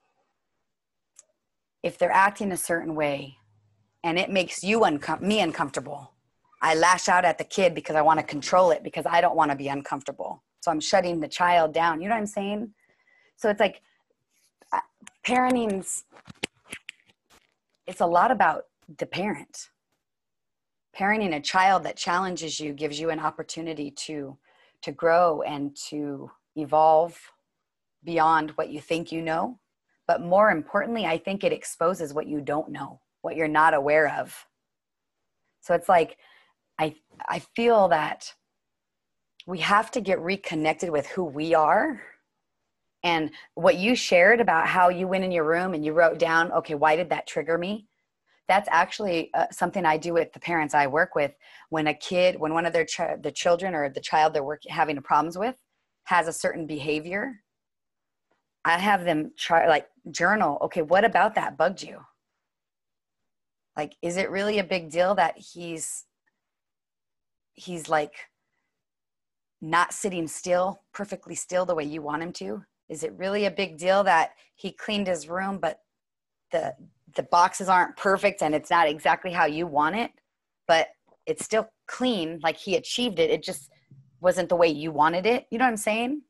if 1.81 1.97
they're 1.97 2.11
acting 2.11 2.51
a 2.51 2.57
certain 2.57 2.93
way 2.95 3.37
and 4.03 4.19
it 4.19 4.29
makes 4.29 4.63
you 4.63 4.81
uncom- 4.81 5.21
me 5.21 5.39
uncomfortable 5.39 6.11
i 6.61 6.75
lash 6.75 7.07
out 7.07 7.25
at 7.25 7.37
the 7.39 7.43
kid 7.43 7.73
because 7.73 7.95
i 7.95 8.01
want 8.01 8.19
to 8.19 8.25
control 8.25 8.69
it 8.69 8.83
because 8.83 9.05
i 9.07 9.19
don't 9.21 9.35
want 9.35 9.49
to 9.49 9.57
be 9.57 9.69
uncomfortable. 9.69 10.43
So 10.61 10.69
i'm 10.69 10.79
shutting 10.79 11.19
the 11.19 11.27
child 11.27 11.73
down. 11.73 12.01
You 12.01 12.09
know 12.09 12.15
what 12.15 12.21
i'm 12.21 12.27
saying 12.27 12.73
so 13.37 13.49
it's 13.49 13.59
like 13.59 13.81
uh, 14.73 14.81
parenting's 15.23 16.03
it's 17.87 18.01
a 18.01 18.05
lot 18.05 18.31
about 18.31 18.65
the 18.97 19.05
parent. 19.05 19.69
Parenting 20.97 21.35
a 21.35 21.39
child 21.39 21.83
that 21.83 21.95
challenges 21.95 22.59
you 22.59 22.73
gives 22.73 22.99
you 22.99 23.09
an 23.09 23.19
opportunity 23.19 23.91
to 23.91 24.37
to 24.83 24.91
grow 24.91 25.41
and 25.41 25.75
to 25.89 26.29
evolve 26.55 27.17
beyond 28.03 28.51
what 28.51 28.69
you 28.69 28.81
think 28.81 29.11
you 29.11 29.21
know. 29.21 29.59
But 30.07 30.21
more 30.21 30.51
importantly 30.51 31.05
i 31.05 31.17
think 31.17 31.43
it 31.43 31.53
exposes 31.53 32.13
what 32.13 32.27
you 32.27 32.41
don't 32.41 32.69
know 32.69 32.99
what 33.21 33.35
you're 33.35 33.47
not 33.47 33.73
aware 33.73 34.09
of. 34.19 34.45
So 35.61 35.73
it's 35.75 35.89
like 35.89 36.17
i 36.79 36.95
i 37.27 37.39
feel 37.39 37.87
that 37.89 38.33
we 39.45 39.59
have 39.59 39.91
to 39.91 40.01
get 40.01 40.19
reconnected 40.19 40.89
with 40.89 41.07
who 41.07 41.23
we 41.23 41.53
are 41.53 42.01
and 43.03 43.31
what 43.55 43.77
you 43.77 43.95
shared 43.95 44.41
about 44.41 44.67
how 44.67 44.89
you 44.89 45.07
went 45.07 45.23
in 45.23 45.31
your 45.31 45.43
room 45.43 45.73
and 45.73 45.85
you 45.85 45.93
wrote 45.93 46.19
down 46.19 46.51
okay 46.51 46.75
why 46.75 46.95
did 46.95 47.09
that 47.09 47.27
trigger 47.27 47.57
me 47.57 47.87
that's 48.47 48.69
actually 48.71 49.29
uh, 49.33 49.47
something 49.51 49.85
I 49.85 49.97
do 49.97 50.13
with 50.13 50.31
the 50.31 50.39
parents 50.39 50.73
I 50.73 50.87
work 50.87 51.15
with. 51.15 51.33
When 51.69 51.87
a 51.87 51.93
kid, 51.93 52.39
when 52.39 52.53
one 52.53 52.65
of 52.65 52.73
their 52.73 52.85
ch- 52.85 53.21
the 53.21 53.31
children 53.31 53.75
or 53.75 53.89
the 53.89 53.99
child 53.99 54.33
they're 54.33 54.43
working 54.43 54.71
having 54.71 54.99
problems 55.01 55.37
with 55.37 55.55
has 56.05 56.27
a 56.27 56.33
certain 56.33 56.65
behavior, 56.65 57.41
I 58.63 58.77
have 58.77 59.03
them 59.03 59.31
try 59.37 59.67
like 59.67 59.87
journal. 60.11 60.57
Okay, 60.61 60.81
what 60.81 61.03
about 61.03 61.35
that 61.35 61.57
bugged 61.57 61.83
you? 61.83 61.99
Like, 63.75 63.95
is 64.01 64.17
it 64.17 64.31
really 64.31 64.59
a 64.59 64.63
big 64.63 64.89
deal 64.91 65.15
that 65.15 65.37
he's 65.37 66.05
he's 67.53 67.89
like 67.89 68.13
not 69.61 69.93
sitting 69.93 70.27
still, 70.27 70.83
perfectly 70.93 71.35
still 71.35 71.65
the 71.65 71.75
way 71.75 71.83
you 71.83 72.01
want 72.01 72.23
him 72.23 72.31
to? 72.31 72.63
Is 72.89 73.03
it 73.03 73.13
really 73.17 73.45
a 73.45 73.51
big 73.51 73.77
deal 73.77 74.03
that 74.03 74.31
he 74.55 74.71
cleaned 74.71 75.07
his 75.07 75.27
room, 75.29 75.59
but 75.59 75.79
the 76.51 76.73
the 77.15 77.23
boxes 77.23 77.67
aren't 77.67 77.97
perfect 77.97 78.41
and 78.41 78.53
it's 78.53 78.69
not 78.69 78.87
exactly 78.87 79.31
how 79.31 79.45
you 79.45 79.65
want 79.65 79.95
it, 79.95 80.11
but 80.67 80.87
it's 81.25 81.43
still 81.43 81.67
clean, 81.87 82.39
like 82.43 82.57
he 82.57 82.75
achieved 82.75 83.19
it. 83.19 83.29
It 83.31 83.43
just 83.43 83.71
wasn't 84.21 84.49
the 84.49 84.55
way 84.55 84.67
you 84.67 84.91
wanted 84.91 85.25
it. 85.25 85.45
You 85.49 85.57
know 85.57 85.65
what 85.65 85.71
I'm 85.71 85.77
saying? 85.77 86.21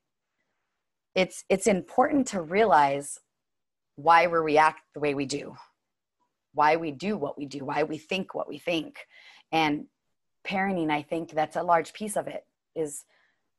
It's 1.15 1.43
it's 1.49 1.67
important 1.67 2.27
to 2.27 2.41
realize 2.41 3.19
why 3.95 4.27
we 4.27 4.37
react 4.37 4.81
the 4.93 4.99
way 4.99 5.13
we 5.13 5.25
do. 5.25 5.55
Why 6.53 6.75
we 6.75 6.91
do 6.91 7.17
what 7.17 7.37
we 7.37 7.45
do, 7.45 7.65
why 7.65 7.83
we 7.83 7.97
think 7.97 8.33
what 8.33 8.47
we 8.47 8.57
think. 8.57 8.97
And 9.51 9.85
parenting, 10.45 10.89
I 10.91 11.01
think 11.01 11.31
that's 11.31 11.55
a 11.55 11.63
large 11.63 11.93
piece 11.93 12.15
of 12.15 12.27
it 12.27 12.45
is 12.75 13.05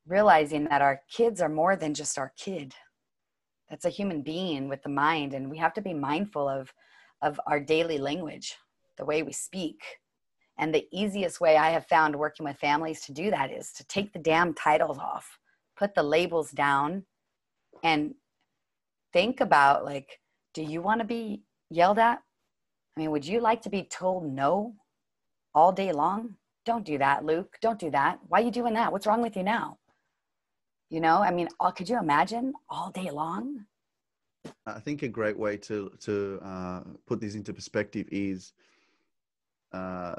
realizing 0.06 0.64
that 0.64 0.82
our 0.82 1.02
kids 1.10 1.40
are 1.40 1.48
more 1.48 1.76
than 1.76 1.94
just 1.94 2.18
our 2.18 2.32
kid. 2.36 2.74
That's 3.70 3.84
a 3.84 3.90
human 3.90 4.22
being 4.22 4.68
with 4.68 4.82
the 4.82 4.88
mind 4.88 5.34
and 5.34 5.50
we 5.50 5.58
have 5.58 5.74
to 5.74 5.82
be 5.82 5.94
mindful 5.94 6.48
of 6.48 6.72
of 7.22 7.40
our 7.46 7.60
daily 7.60 7.98
language, 7.98 8.56
the 8.96 9.04
way 9.04 9.22
we 9.22 9.32
speak. 9.32 9.80
And 10.58 10.74
the 10.74 10.86
easiest 10.92 11.40
way 11.40 11.56
I 11.56 11.70
have 11.70 11.86
found 11.86 12.16
working 12.16 12.44
with 12.44 12.56
families 12.56 13.00
to 13.02 13.12
do 13.12 13.30
that 13.30 13.50
is 13.50 13.72
to 13.72 13.86
take 13.86 14.12
the 14.12 14.18
damn 14.18 14.54
titles 14.54 14.98
off, 14.98 15.38
put 15.76 15.94
the 15.94 16.02
labels 16.02 16.50
down, 16.50 17.04
and 17.84 18.14
think 19.12 19.40
about 19.40 19.84
like, 19.84 20.20
do 20.54 20.62
you 20.62 20.82
want 20.82 21.00
to 21.00 21.06
be 21.06 21.42
yelled 21.70 21.98
at? 21.98 22.18
I 22.96 23.00
mean, 23.00 23.12
would 23.12 23.26
you 23.26 23.40
like 23.40 23.62
to 23.62 23.70
be 23.70 23.84
told 23.84 24.32
no 24.32 24.74
all 25.54 25.70
day 25.70 25.92
long? 25.92 26.34
Don't 26.64 26.84
do 26.84 26.98
that, 26.98 27.24
Luke. 27.24 27.56
Don't 27.62 27.78
do 27.78 27.90
that. 27.92 28.18
Why 28.26 28.40
are 28.40 28.44
you 28.44 28.50
doing 28.50 28.74
that? 28.74 28.90
What's 28.90 29.06
wrong 29.06 29.22
with 29.22 29.36
you 29.36 29.44
now? 29.44 29.78
You 30.90 31.00
know, 31.00 31.18
I 31.18 31.30
mean, 31.30 31.48
could 31.76 31.88
you 31.88 31.98
imagine 31.98 32.54
all 32.70 32.90
day 32.90 33.10
long? 33.10 33.66
I 34.66 34.80
think 34.80 35.02
a 35.02 35.08
great 35.08 35.38
way 35.38 35.56
to 35.58 35.90
to 36.00 36.40
uh, 36.42 36.82
put 37.06 37.20
this 37.20 37.34
into 37.34 37.52
perspective 37.52 38.06
is, 38.10 38.54
uh, 39.72 40.14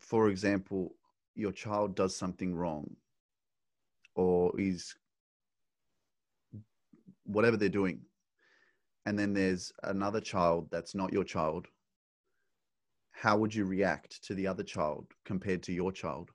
for 0.00 0.28
example, 0.28 0.94
your 1.34 1.52
child 1.52 1.94
does 1.94 2.14
something 2.14 2.54
wrong, 2.54 2.96
or 4.14 4.52
is 4.60 4.94
whatever 7.24 7.56
they're 7.56 7.70
doing, 7.70 8.00
and 9.06 9.18
then 9.18 9.32
there's 9.32 9.72
another 9.84 10.20
child 10.20 10.68
that's 10.70 10.94
not 10.94 11.12
your 11.14 11.24
child. 11.24 11.66
How 13.12 13.38
would 13.38 13.54
you 13.54 13.64
react 13.64 14.22
to 14.24 14.34
the 14.34 14.46
other 14.46 14.64
child 14.64 15.06
compared 15.24 15.62
to 15.62 15.72
your 15.72 15.92
child? 15.92 16.30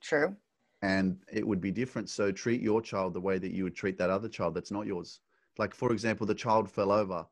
True 0.00 0.36
and 0.82 1.16
it 1.32 1.46
would 1.46 1.60
be 1.60 1.70
different. 1.70 2.10
So 2.10 2.30
treat 2.32 2.60
your 2.60 2.82
child 2.82 3.14
the 3.14 3.20
way 3.20 3.38
that 3.38 3.52
you 3.52 3.64
would 3.64 3.76
treat 3.76 3.96
that 3.98 4.10
other 4.10 4.28
child 4.28 4.54
that's 4.54 4.70
not 4.70 4.86
yours. 4.86 5.20
Like 5.58 5.74
for 5.74 5.92
example, 5.92 6.26
the 6.26 6.34
child 6.34 6.70
fell 6.70 6.92
over. 6.92 7.26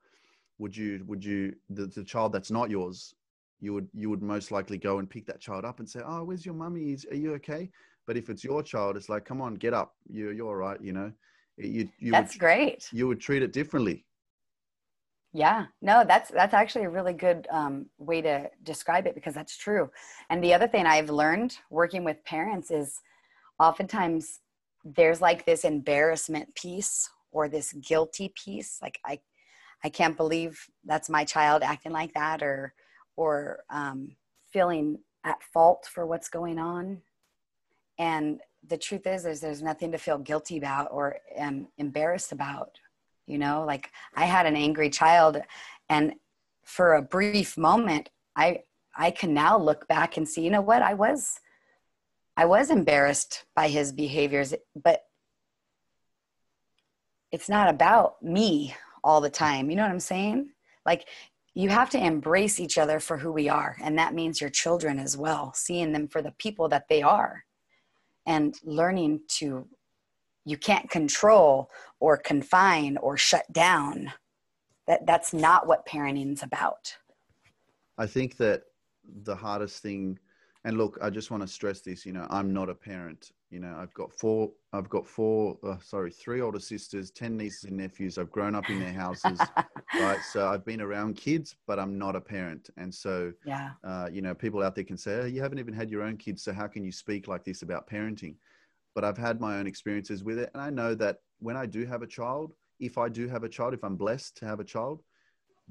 Would 0.59 0.76
you 0.76 1.03
would 1.07 1.24
you 1.24 1.55
the, 1.70 1.86
the 1.86 2.05
child 2.05 2.32
that's 2.32 2.51
not 2.51 2.70
yours? 2.70 3.14
You 3.61 3.74
would 3.74 3.88
you 3.94 4.09
would 4.09 4.22
most 4.22 4.51
likely 4.51 4.78
go 4.78 4.98
and 4.98 5.09
pick 5.09 5.26
that 5.26 5.40
child 5.40 5.64
up 5.64 5.80
and 5.80 5.88
say, 5.88 6.01
"Oh, 6.05 6.24
where's 6.24 6.46
your 6.46 6.55
mummy? 6.55 6.92
Is, 6.92 7.07
are 7.11 7.16
you 7.16 7.34
okay?" 7.34 7.70
But 8.07 8.16
if 8.16 8.30
it's 8.30 8.44
your 8.44 8.62
child, 8.62 8.96
it's 8.96 9.09
like, 9.09 9.24
"Come 9.24 9.40
on, 9.40 9.55
get 9.55 9.74
up. 9.74 9.94
You 10.09 10.30
you're 10.30 10.46
all 10.46 10.57
right." 10.57 10.80
You 10.80 10.92
know, 10.92 11.12
you 11.57 11.88
you 11.98 12.12
that's 12.12 12.34
would, 12.34 12.40
great. 12.40 12.88
You 12.92 13.09
would 13.09 13.20
treat 13.20 13.42
it 13.42 13.53
differently. 13.53 14.05
Yeah, 15.32 15.66
no, 15.80 16.05
that's 16.05 16.30
that's 16.30 16.55
actually 16.55 16.84
a 16.84 16.90
really 16.90 17.12
good 17.12 17.46
um, 17.51 17.86
way 17.98 18.20
to 18.20 18.51
describe 18.64 19.07
it 19.07 19.14
because 19.14 19.34
that's 19.34 19.57
true. 19.57 19.90
And 20.28 20.42
the 20.42 20.53
other 20.53 20.66
thing 20.66 20.86
I've 20.86 21.09
learned 21.09 21.57
working 21.70 22.05
with 22.05 22.24
parents 22.24 22.70
is 22.70 23.01
oftentimes 23.61 24.40
there's 24.84 25.20
like 25.20 25.44
this 25.46 25.64
embarrassment 25.64 26.52
piece 26.56 27.08
or 27.30 27.48
this 27.48 27.72
guilty 27.74 28.32
piece 28.34 28.78
like 28.82 28.98
i 29.04 29.18
i 29.84 29.88
can't 29.88 30.16
believe 30.16 30.66
that's 30.84 31.08
my 31.08 31.24
child 31.24 31.62
acting 31.62 31.92
like 31.92 32.12
that 32.14 32.42
or 32.42 32.74
or 33.20 33.64
um, 33.68 34.16
feeling 34.50 34.98
at 35.24 35.42
fault 35.42 35.86
for 35.92 36.06
what's 36.06 36.30
going 36.30 36.58
on. 36.58 37.02
And 37.98 38.40
the 38.66 38.78
truth 38.78 39.06
is, 39.06 39.26
is 39.26 39.40
there's 39.40 39.62
nothing 39.62 39.92
to 39.92 39.98
feel 39.98 40.16
guilty 40.16 40.56
about 40.56 40.88
or 40.90 41.16
um, 41.38 41.68
embarrassed 41.78 42.32
about 42.32 42.70
you 43.26 43.38
know? 43.38 43.64
Like 43.64 43.90
i 44.16 44.24
had 44.24 44.46
an 44.46 44.56
angry 44.56 44.90
child 44.90 45.40
and 45.88 46.14
for 46.64 46.94
a 46.94 47.02
brief 47.02 47.56
moment 47.56 48.11
i 48.36 48.62
i 48.96 49.11
can 49.11 49.32
now 49.34 49.58
look 49.58 49.86
back 49.86 50.16
and 50.16 50.28
see 50.28 50.42
you 50.42 50.50
know 50.50 50.62
what? 50.62 50.82
I 50.82 50.94
was 50.94 51.38
I 52.41 52.47
was 52.47 52.70
embarrassed 52.70 53.45
by 53.55 53.68
his 53.68 53.93
behaviors, 53.93 54.55
but 54.74 55.03
it's 57.30 57.51
not 57.51 57.68
about 57.68 58.22
me 58.22 58.74
all 59.05 59.20
the 59.20 59.28
time. 59.28 59.68
You 59.68 59.76
know 59.76 59.82
what 59.82 59.91
I'm 59.91 60.01
saying? 60.01 60.49
Like, 60.86 61.07
you 61.53 61.68
have 61.68 61.91
to 61.91 62.03
embrace 62.03 62.59
each 62.59 62.78
other 62.78 62.99
for 62.99 63.18
who 63.18 63.30
we 63.30 63.51
are. 63.51 63.76
And 63.82 63.99
that 63.99 64.14
means 64.14 64.41
your 64.41 64.49
children 64.49 64.99
as 64.99 65.18
well, 65.18 65.53
seeing 65.55 65.93
them 65.93 66.09
for 66.09 66.22
the 66.22 66.32
people 66.38 66.66
that 66.70 66.88
they 66.88 67.03
are 67.03 67.45
and 68.24 68.55
learning 68.64 69.20
to, 69.36 69.68
you 70.47 70.57
can't 70.57 70.88
control 70.88 71.68
or 71.99 72.16
confine 72.16 72.97
or 72.97 73.18
shut 73.18 73.45
down 73.53 74.14
that 74.86 75.05
that's 75.05 75.34
not 75.34 75.66
what 75.66 75.86
parenting's 75.86 76.43
about 76.43 76.97
i 77.99 78.07
think 78.07 78.36
that 78.36 78.62
the 79.24 79.36
hardest 79.36 79.82
thing 79.82 80.18
and 80.64 80.76
look 80.76 80.98
i 81.00 81.08
just 81.08 81.30
want 81.30 81.42
to 81.42 81.48
stress 81.48 81.80
this 81.80 82.04
you 82.04 82.12
know 82.12 82.26
i'm 82.30 82.52
not 82.52 82.68
a 82.68 82.74
parent 82.74 83.32
you 83.50 83.58
know 83.58 83.74
i've 83.78 83.92
got 83.94 84.12
four 84.12 84.50
i've 84.72 84.88
got 84.88 85.06
four 85.06 85.58
uh, 85.64 85.76
sorry 85.82 86.11
three 86.11 86.40
older 86.40 86.61
sisters 86.61 87.11
10 87.11 87.36
nieces 87.36 87.64
and 87.64 87.76
nephews. 87.76 88.18
I've 88.18 88.30
grown 88.30 88.54
up 88.54 88.70
in 88.70 88.78
their 88.78 88.92
houses 88.92 89.40
right? 89.94 90.20
So 90.22 90.48
i've 90.48 90.64
been 90.64 90.80
around 90.80 91.16
kids 91.16 91.56
but 91.66 91.78
i'm 91.78 91.98
not 91.98 92.16
a 92.16 92.20
parent. 92.20 92.70
And 92.76 92.94
so 92.94 93.32
yeah. 93.44 93.70
uh, 93.84 94.08
you 94.12 94.22
know 94.22 94.34
people 94.34 94.62
out 94.62 94.74
there 94.74 94.84
can 94.84 94.96
say 94.96 95.20
oh, 95.20 95.26
you 95.26 95.42
haven't 95.42 95.58
even 95.58 95.74
had 95.74 95.90
your 95.90 96.02
own 96.02 96.16
kids 96.16 96.42
so 96.42 96.52
how 96.52 96.66
can 96.66 96.84
you 96.84 96.92
speak 96.92 97.28
like 97.28 97.44
this 97.44 97.62
about 97.62 97.88
parenting? 97.88 98.36
But 98.94 99.04
i've 99.04 99.18
had 99.18 99.40
my 99.40 99.58
own 99.58 99.66
experiences 99.66 100.22
with 100.22 100.38
it. 100.38 100.50
And 100.54 100.62
i 100.62 100.70
know 100.70 100.94
that 100.96 101.18
when 101.38 101.56
i 101.56 101.66
do 101.66 101.84
have 101.86 102.02
a 102.02 102.06
child 102.06 102.52
if 102.78 102.98
i 102.98 103.08
do 103.08 103.28
have 103.28 103.44
a 103.44 103.48
child 103.48 103.74
if 103.74 103.82
i'm 103.82 103.96
blessed 103.96 104.36
to 104.38 104.46
have 104.46 104.61
a 104.61 104.64
child 104.64 105.02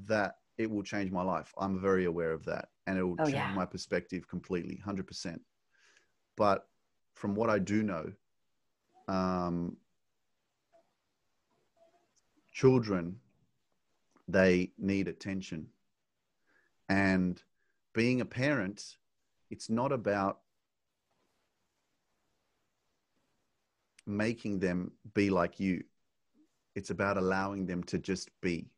that 0.06 0.36
it 0.60 0.70
will 0.70 0.84
change 0.84 1.12
my 1.12 1.24
life 1.24 1.52
i'm 1.58 1.82
very 1.82 2.06
aware 2.06 2.32
of 2.32 2.46
that 2.46 2.70
and 2.86 3.00
it 3.00 3.04
will 3.04 3.16
oh, 3.20 3.24
change 3.26 3.36
yeah. 3.36 3.54
my 3.56 3.66
perspective 3.66 4.28
completely 4.28 4.80
100% 4.86 5.40
but 6.40 6.70
from 7.20 7.36
what 7.36 7.50
I 7.50 7.60
do 7.60 7.84
know, 7.84 8.14
um, 9.10 9.76
children 12.54 13.18
they 14.30 14.72
need 14.78 15.10
attention, 15.10 15.68
and 16.88 17.44
being 17.94 18.22
a 18.22 18.26
parent, 18.26 18.96
it's 19.52 19.70
not 19.70 19.92
about 19.92 20.40
making 24.08 24.60
them 24.60 24.94
be 25.14 25.30
like 25.30 25.60
you. 25.60 25.84
It's 26.76 26.90
about 26.90 27.18
allowing 27.18 27.66
them 27.66 27.84
to 27.86 27.98
just 27.98 28.30
be 28.40 28.70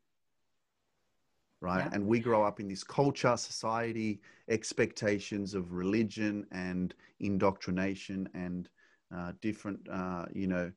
right? 1.61 1.85
Yeah. 1.85 1.89
And 1.93 2.07
we 2.07 2.19
grow 2.19 2.43
up 2.43 2.59
in 2.59 2.67
this 2.67 2.83
culture, 2.83 3.37
society, 3.37 4.19
expectations 4.49 5.53
of 5.53 5.71
religion 5.71 6.45
and 6.51 6.93
indoctrination 7.19 8.27
and 8.33 8.67
uh, 9.15 9.33
different, 9.41 9.79
uh, 9.91 10.25
you 10.33 10.47
know, 10.47 10.71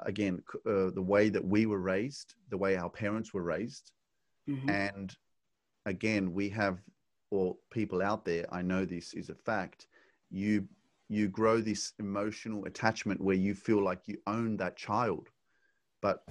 again, 0.00 0.42
uh, 0.66 0.90
the 0.90 1.02
way 1.02 1.28
that 1.28 1.44
we 1.44 1.66
were 1.66 1.80
raised, 1.80 2.34
the 2.50 2.58
way 2.58 2.76
our 2.76 2.90
parents 2.90 3.34
were 3.34 3.42
raised. 3.42 3.92
Mm-hmm. 4.48 4.70
And 4.70 5.16
again, 5.86 6.32
we 6.32 6.48
have, 6.50 6.78
or 7.30 7.56
people 7.70 8.02
out 8.02 8.24
there, 8.24 8.46
I 8.52 8.62
know 8.62 8.84
this 8.84 9.14
is 9.14 9.28
a 9.30 9.34
fact, 9.34 9.86
you 10.30 10.68
you 11.10 11.26
grow 11.26 11.58
this 11.58 11.94
emotional 11.98 12.66
attachment 12.66 13.18
where 13.18 13.34
you 13.34 13.54
feel 13.54 13.82
like 13.82 14.00
you 14.06 14.18
own 14.26 14.58
that 14.58 14.76
child 14.76 15.30
but 16.00 16.24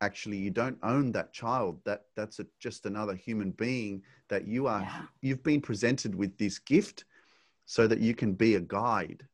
actually 0.00 0.36
you 0.36 0.50
don't 0.50 0.78
own 0.82 1.12
that 1.12 1.32
child 1.32 1.78
that 1.84 2.04
that's 2.16 2.38
a, 2.38 2.46
just 2.58 2.86
another 2.86 3.14
human 3.14 3.50
being 3.52 4.02
that 4.28 4.46
you 4.46 4.66
are 4.66 4.80
yeah. 4.80 5.02
you've 5.20 5.42
been 5.42 5.60
presented 5.60 6.14
with 6.14 6.36
this 6.38 6.58
gift 6.58 7.04
so 7.66 7.86
that 7.86 8.00
you 8.00 8.14
can 8.14 8.32
be 8.32 8.54
a 8.54 8.60
guide 8.60 9.26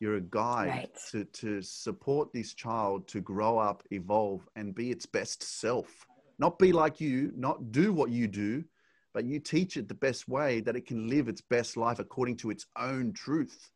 you're 0.00 0.16
a 0.16 0.20
guide 0.20 0.68
right. 0.68 0.98
to 1.10 1.24
to 1.26 1.62
support 1.62 2.32
this 2.32 2.54
child 2.54 3.06
to 3.08 3.20
grow 3.20 3.58
up 3.58 3.82
evolve 3.90 4.46
and 4.56 4.74
be 4.74 4.90
its 4.90 5.06
best 5.06 5.42
self 5.42 6.06
not 6.38 6.58
be 6.58 6.72
like 6.72 7.00
you 7.00 7.32
not 7.36 7.72
do 7.72 7.92
what 7.92 8.10
you 8.10 8.26
do 8.26 8.62
but 9.14 9.24
you 9.24 9.38
teach 9.38 9.76
it 9.76 9.88
the 9.88 9.94
best 9.94 10.28
way 10.28 10.60
that 10.60 10.76
it 10.76 10.86
can 10.86 11.08
live 11.08 11.28
its 11.28 11.40
best 11.40 11.76
life 11.76 11.98
according 11.98 12.36
to 12.36 12.50
its 12.50 12.66
own 12.76 13.12
truth 13.12 13.70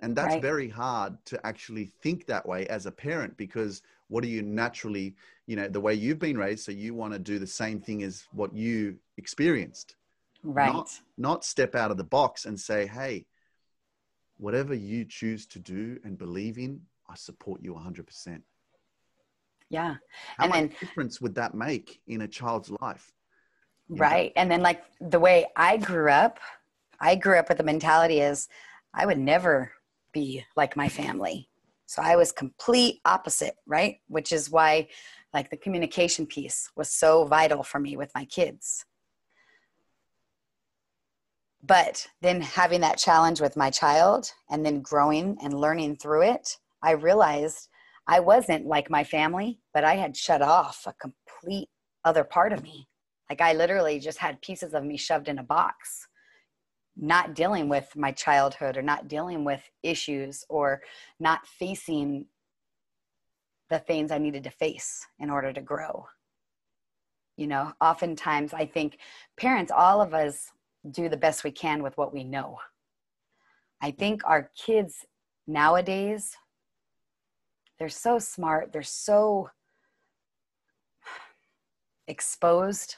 and 0.00 0.16
that's 0.16 0.34
right. 0.34 0.42
very 0.42 0.68
hard 0.68 1.16
to 1.26 1.46
actually 1.46 1.92
think 2.02 2.26
that 2.26 2.44
way 2.44 2.66
as 2.66 2.86
a 2.86 2.90
parent 2.90 3.36
because 3.36 3.82
what 4.12 4.22
are 4.22 4.28
you 4.28 4.42
naturally 4.42 5.14
you 5.46 5.56
know 5.56 5.68
the 5.68 5.80
way 5.80 5.94
you've 5.94 6.18
been 6.18 6.36
raised 6.36 6.64
so 6.64 6.70
you 6.70 6.92
want 6.94 7.14
to 7.14 7.18
do 7.18 7.38
the 7.38 7.46
same 7.46 7.80
thing 7.80 8.02
as 8.02 8.24
what 8.32 8.54
you 8.54 8.96
experienced. 9.16 9.96
Right. 10.44 10.72
not, 10.72 10.90
not 11.16 11.44
step 11.44 11.76
out 11.76 11.92
of 11.92 11.96
the 11.96 12.04
box 12.04 12.46
and 12.46 12.58
say 12.58 12.86
hey 12.86 13.26
whatever 14.38 14.74
you 14.74 15.04
choose 15.04 15.46
to 15.46 15.58
do 15.58 15.98
and 16.04 16.18
believe 16.18 16.58
in 16.58 16.80
i 17.08 17.14
support 17.14 17.62
you 17.62 17.72
100% 17.74 18.42
yeah. 19.70 19.94
How 20.36 20.44
and 20.44 20.50
much 20.50 20.58
then, 20.58 20.72
difference 20.80 21.18
would 21.22 21.34
that 21.36 21.54
make 21.54 22.02
in 22.06 22.20
a 22.20 22.28
child's 22.28 22.70
life? 22.82 23.10
Right 23.88 24.32
know? 24.36 24.42
and 24.42 24.50
then 24.50 24.60
like 24.60 24.82
the 25.00 25.20
way 25.20 25.46
i 25.56 25.76
grew 25.76 26.10
up 26.10 26.38
i 27.00 27.14
grew 27.14 27.38
up 27.38 27.48
with 27.48 27.58
the 27.58 27.64
mentality 27.64 28.20
is 28.20 28.48
i 28.92 29.06
would 29.06 29.18
never 29.18 29.72
be 30.12 30.44
like 30.56 30.76
my 30.76 30.88
family 30.88 31.48
so 31.92 32.00
I 32.00 32.16
was 32.16 32.32
complete 32.32 33.02
opposite, 33.04 33.56
right? 33.66 33.98
Which 34.08 34.32
is 34.32 34.48
why 34.48 34.88
like 35.34 35.50
the 35.50 35.58
communication 35.58 36.24
piece 36.24 36.70
was 36.74 36.88
so 36.88 37.26
vital 37.26 37.62
for 37.62 37.78
me 37.78 37.98
with 37.98 38.10
my 38.14 38.24
kids. 38.24 38.86
But 41.62 42.06
then 42.22 42.40
having 42.40 42.80
that 42.80 42.96
challenge 42.96 43.42
with 43.42 43.58
my 43.58 43.68
child 43.68 44.32
and 44.50 44.64
then 44.64 44.80
growing 44.80 45.36
and 45.42 45.52
learning 45.52 45.96
through 45.96 46.22
it, 46.22 46.56
I 46.82 46.92
realized 46.92 47.68
I 48.06 48.20
wasn't 48.20 48.64
like 48.64 48.88
my 48.88 49.04
family, 49.04 49.60
but 49.74 49.84
I 49.84 49.96
had 49.96 50.16
shut 50.16 50.40
off 50.40 50.86
a 50.86 50.94
complete 50.94 51.68
other 52.06 52.24
part 52.24 52.54
of 52.54 52.62
me. 52.62 52.88
Like 53.28 53.42
I 53.42 53.52
literally 53.52 54.00
just 54.00 54.16
had 54.16 54.40
pieces 54.40 54.72
of 54.72 54.82
me 54.82 54.96
shoved 54.96 55.28
in 55.28 55.38
a 55.38 55.44
box 55.44 56.08
not 56.96 57.34
dealing 57.34 57.68
with 57.68 57.94
my 57.96 58.12
childhood 58.12 58.76
or 58.76 58.82
not 58.82 59.08
dealing 59.08 59.44
with 59.44 59.62
issues 59.82 60.44
or 60.48 60.82
not 61.18 61.46
facing 61.46 62.26
the 63.70 63.78
things 63.78 64.10
I 64.10 64.18
needed 64.18 64.44
to 64.44 64.50
face 64.50 65.06
in 65.18 65.30
order 65.30 65.52
to 65.52 65.60
grow. 65.62 66.06
You 67.36 67.46
know, 67.46 67.72
oftentimes 67.80 68.52
I 68.52 68.66
think 68.66 68.98
parents, 69.38 69.72
all 69.74 70.02
of 70.02 70.12
us 70.12 70.50
do 70.90 71.08
the 71.08 71.16
best 71.16 71.44
we 71.44 71.50
can 71.50 71.82
with 71.82 71.96
what 71.96 72.12
we 72.12 72.24
know. 72.24 72.58
I 73.80 73.90
think 73.90 74.22
our 74.24 74.50
kids 74.54 75.06
nowadays, 75.46 76.36
they're 77.78 77.88
so 77.88 78.18
smart, 78.18 78.72
they're 78.72 78.82
so 78.82 79.48
exposed. 82.06 82.96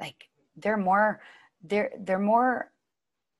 Like 0.00 0.28
they're 0.56 0.76
more, 0.76 1.20
they're, 1.62 1.92
they're 2.00 2.18
more 2.18 2.72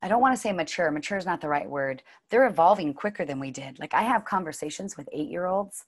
I 0.00 0.08
don't 0.08 0.20
want 0.20 0.34
to 0.34 0.40
say 0.40 0.52
mature. 0.52 0.90
Mature 0.90 1.18
is 1.18 1.26
not 1.26 1.40
the 1.40 1.48
right 1.48 1.68
word. 1.68 2.02
They're 2.30 2.46
evolving 2.46 2.94
quicker 2.94 3.24
than 3.24 3.40
we 3.40 3.50
did. 3.50 3.78
Like 3.78 3.94
I 3.94 4.02
have 4.02 4.24
conversations 4.24 4.96
with 4.96 5.08
eight 5.12 5.28
year 5.28 5.46
olds 5.46 5.84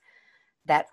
that 0.66 0.86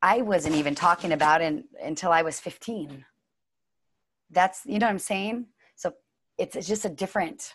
I 0.00 0.22
wasn't 0.22 0.56
even 0.56 0.74
talking 0.74 1.12
about 1.12 1.40
in, 1.40 1.64
until 1.82 2.12
I 2.12 2.22
was 2.22 2.40
15. 2.40 3.04
That's, 4.30 4.62
you 4.66 4.78
know 4.78 4.86
what 4.86 4.92
I'm 4.92 4.98
saying? 4.98 5.46
So 5.76 5.94
it's, 6.38 6.56
it's 6.56 6.68
just 6.68 6.84
a 6.84 6.90
different, 6.90 7.54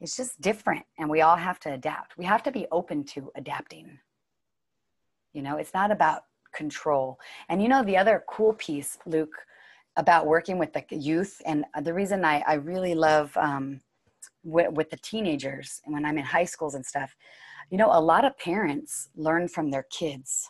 it's 0.00 0.16
just 0.16 0.40
different. 0.40 0.84
And 0.98 1.08
we 1.08 1.20
all 1.20 1.36
have 1.36 1.60
to 1.60 1.72
adapt. 1.72 2.16
We 2.16 2.24
have 2.24 2.42
to 2.44 2.52
be 2.52 2.66
open 2.72 3.04
to 3.14 3.30
adapting. 3.36 3.98
You 5.32 5.42
know, 5.42 5.58
it's 5.58 5.74
not 5.74 5.90
about 5.90 6.22
control. 6.52 7.18
And 7.48 7.62
you 7.62 7.68
know, 7.68 7.84
the 7.84 7.96
other 7.96 8.24
cool 8.28 8.54
piece, 8.54 8.98
Luke, 9.06 9.34
about 9.96 10.26
working 10.26 10.58
with 10.58 10.72
the 10.72 10.84
youth. 10.90 11.40
And 11.46 11.64
the 11.82 11.94
reason 11.94 12.24
I, 12.24 12.42
I 12.46 12.54
really 12.54 12.94
love 12.94 13.36
um, 13.36 13.80
with, 14.44 14.72
with 14.72 14.90
the 14.90 14.96
teenagers 14.98 15.80
and 15.84 15.94
when 15.94 16.04
I'm 16.04 16.18
in 16.18 16.24
high 16.24 16.44
schools 16.44 16.74
and 16.74 16.84
stuff, 16.84 17.14
you 17.70 17.78
know, 17.78 17.90
a 17.92 18.00
lot 18.00 18.24
of 18.24 18.38
parents 18.38 19.08
learn 19.16 19.48
from 19.48 19.70
their 19.70 19.86
kids. 19.90 20.48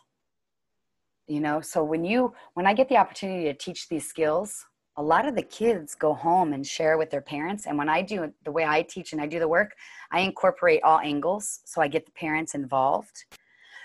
You 1.26 1.40
know, 1.40 1.60
so 1.60 1.84
when 1.84 2.04
you, 2.04 2.34
when 2.54 2.66
I 2.66 2.74
get 2.74 2.88
the 2.88 2.96
opportunity 2.96 3.44
to 3.44 3.54
teach 3.54 3.88
these 3.88 4.08
skills, 4.08 4.66
a 4.96 5.02
lot 5.02 5.26
of 5.26 5.36
the 5.36 5.42
kids 5.42 5.94
go 5.94 6.12
home 6.12 6.52
and 6.52 6.66
share 6.66 6.98
with 6.98 7.10
their 7.10 7.20
parents. 7.20 7.66
And 7.66 7.78
when 7.78 7.88
I 7.88 8.02
do 8.02 8.32
the 8.44 8.50
way 8.50 8.64
I 8.64 8.82
teach 8.82 9.12
and 9.12 9.20
I 9.20 9.26
do 9.26 9.38
the 9.38 9.48
work, 9.48 9.72
I 10.10 10.20
incorporate 10.20 10.82
all 10.82 10.98
angles. 10.98 11.60
So 11.64 11.80
I 11.80 11.88
get 11.88 12.04
the 12.04 12.12
parents 12.12 12.54
involved 12.54 13.24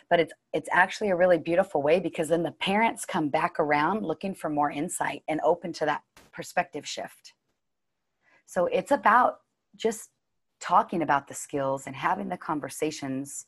but 0.10 0.20
it's 0.20 0.34
it's 0.54 0.70
actually 0.72 1.10
a 1.10 1.16
really 1.16 1.38
beautiful 1.38 1.82
way 1.82 2.00
because 2.00 2.30
then 2.30 2.44
the 2.44 2.52
parents 2.52 3.06
come 3.06 3.30
back 3.30 3.60
around 3.60 4.04
looking 4.04 4.36
for 4.36 4.50
more 4.50 4.72
insight 4.72 5.24
and 5.28 5.40
open 5.44 5.74
to 5.74 5.86
that 5.86 6.02
perspective 6.32 6.88
shift. 6.88 7.34
So 8.46 8.68
it's 8.68 8.92
about 8.92 9.40
just 9.76 10.10
talking 10.60 11.02
about 11.02 11.28
the 11.28 11.34
skills 11.34 11.88
and 11.88 11.96
having 11.96 12.30
the 12.30 12.38
conversations 12.38 13.46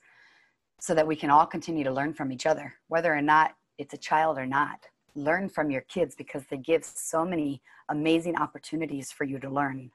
so 0.80 0.94
that 0.94 1.08
we 1.08 1.16
can 1.16 1.30
all 1.30 1.46
continue 1.46 1.84
to 1.84 1.92
learn 1.92 2.14
from 2.14 2.32
each 2.32 2.46
other 2.46 2.74
whether 2.88 3.14
or 3.14 3.22
not 3.22 3.56
it's 3.78 3.94
a 3.94 3.98
child 3.98 4.38
or 4.38 4.46
not. 4.46 4.86
Learn 5.16 5.50
from 5.50 5.72
your 5.72 5.82
kids 5.82 6.16
because 6.16 6.44
they 6.46 6.58
give 6.58 6.84
so 6.84 7.26
many 7.26 7.62
amazing 7.90 8.36
opportunities 8.36 9.12
for 9.12 9.24
you 9.24 9.40
to 9.40 9.50
learn 9.50 9.92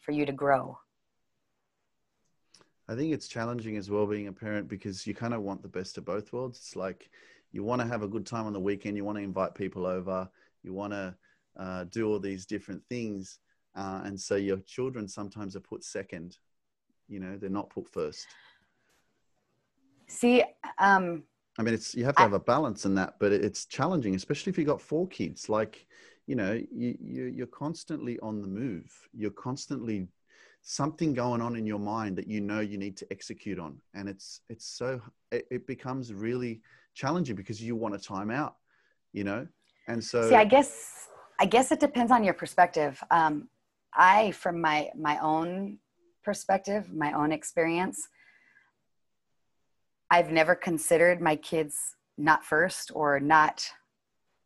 for 0.00 0.12
you 0.12 0.26
to 0.26 0.32
grow 0.32 0.78
I 2.88 2.94
think 2.94 3.12
it's 3.12 3.28
challenging 3.28 3.76
as 3.76 3.90
well 3.90 4.06
being 4.06 4.28
a 4.28 4.32
parent 4.32 4.68
because 4.68 5.06
you 5.06 5.14
kind 5.14 5.32
of 5.32 5.42
want 5.42 5.62
the 5.62 5.68
best 5.68 5.96
of 5.96 6.04
both 6.04 6.32
worlds. 6.32 6.58
It's 6.58 6.76
like 6.76 7.10
you 7.52 7.62
want 7.62 7.80
to 7.80 7.86
have 7.86 8.02
a 8.02 8.08
good 8.08 8.26
time 8.26 8.46
on 8.46 8.52
the 8.52 8.60
weekend, 8.60 8.96
you 8.96 9.04
want 9.04 9.16
to 9.16 9.24
invite 9.24 9.54
people 9.54 9.86
over, 9.86 10.28
you 10.62 10.74
want 10.74 10.92
to 10.92 11.14
uh, 11.58 11.84
do 11.84 12.08
all 12.08 12.18
these 12.18 12.44
different 12.44 12.82
things. 12.88 13.38
Uh, 13.74 14.02
and 14.04 14.20
so 14.20 14.34
your 14.36 14.58
children 14.58 15.08
sometimes 15.08 15.56
are 15.56 15.60
put 15.60 15.82
second, 15.82 16.36
you 17.08 17.20
know, 17.20 17.36
they're 17.36 17.50
not 17.50 17.70
put 17.70 17.88
first. 17.88 18.26
See, 20.06 20.44
um, 20.78 21.22
I 21.58 21.62
mean, 21.62 21.74
it's 21.74 21.94
you 21.94 22.04
have 22.04 22.16
to 22.16 22.22
have 22.22 22.32
a 22.32 22.40
balance 22.40 22.84
in 22.84 22.94
that, 22.96 23.14
but 23.18 23.32
it's 23.32 23.64
challenging, 23.66 24.14
especially 24.14 24.50
if 24.50 24.58
you've 24.58 24.66
got 24.66 24.80
four 24.80 25.08
kids. 25.08 25.48
Like, 25.48 25.86
you 26.26 26.34
know, 26.34 26.52
you, 26.52 26.96
you 27.00 27.24
you're 27.26 27.46
constantly 27.46 28.18
on 28.20 28.42
the 28.42 28.48
move. 28.48 28.92
You're 29.12 29.30
constantly 29.30 30.08
something 30.64 31.12
going 31.12 31.40
on 31.40 31.54
in 31.56 31.66
your 31.66 31.78
mind 31.78 32.16
that 32.16 32.26
you 32.26 32.40
know 32.40 32.60
you 32.60 32.78
need 32.78 32.96
to 32.96 33.06
execute 33.10 33.58
on, 33.58 33.78
and 33.94 34.08
it's 34.08 34.40
it's 34.48 34.66
so 34.66 35.00
it, 35.30 35.46
it 35.50 35.66
becomes 35.66 36.12
really 36.12 36.60
challenging 36.94 37.36
because 37.36 37.62
you 37.62 37.76
want 37.76 37.94
to 37.94 38.00
time 38.00 38.30
out, 38.30 38.56
you 39.12 39.22
know, 39.22 39.46
and 39.86 40.02
so. 40.02 40.28
See, 40.28 40.34
I 40.34 40.44
guess 40.44 41.08
I 41.38 41.46
guess 41.46 41.70
it 41.70 41.80
depends 41.80 42.10
on 42.10 42.24
your 42.24 42.34
perspective. 42.34 43.02
Um, 43.10 43.48
I, 43.94 44.32
from 44.32 44.60
my 44.60 44.90
my 44.96 45.18
own 45.18 45.78
perspective, 46.24 46.92
my 46.92 47.12
own 47.12 47.30
experience, 47.30 48.08
I've 50.10 50.32
never 50.32 50.54
considered 50.54 51.20
my 51.20 51.36
kids 51.36 51.96
not 52.16 52.44
first 52.44 52.90
or 52.94 53.20
not 53.20 53.68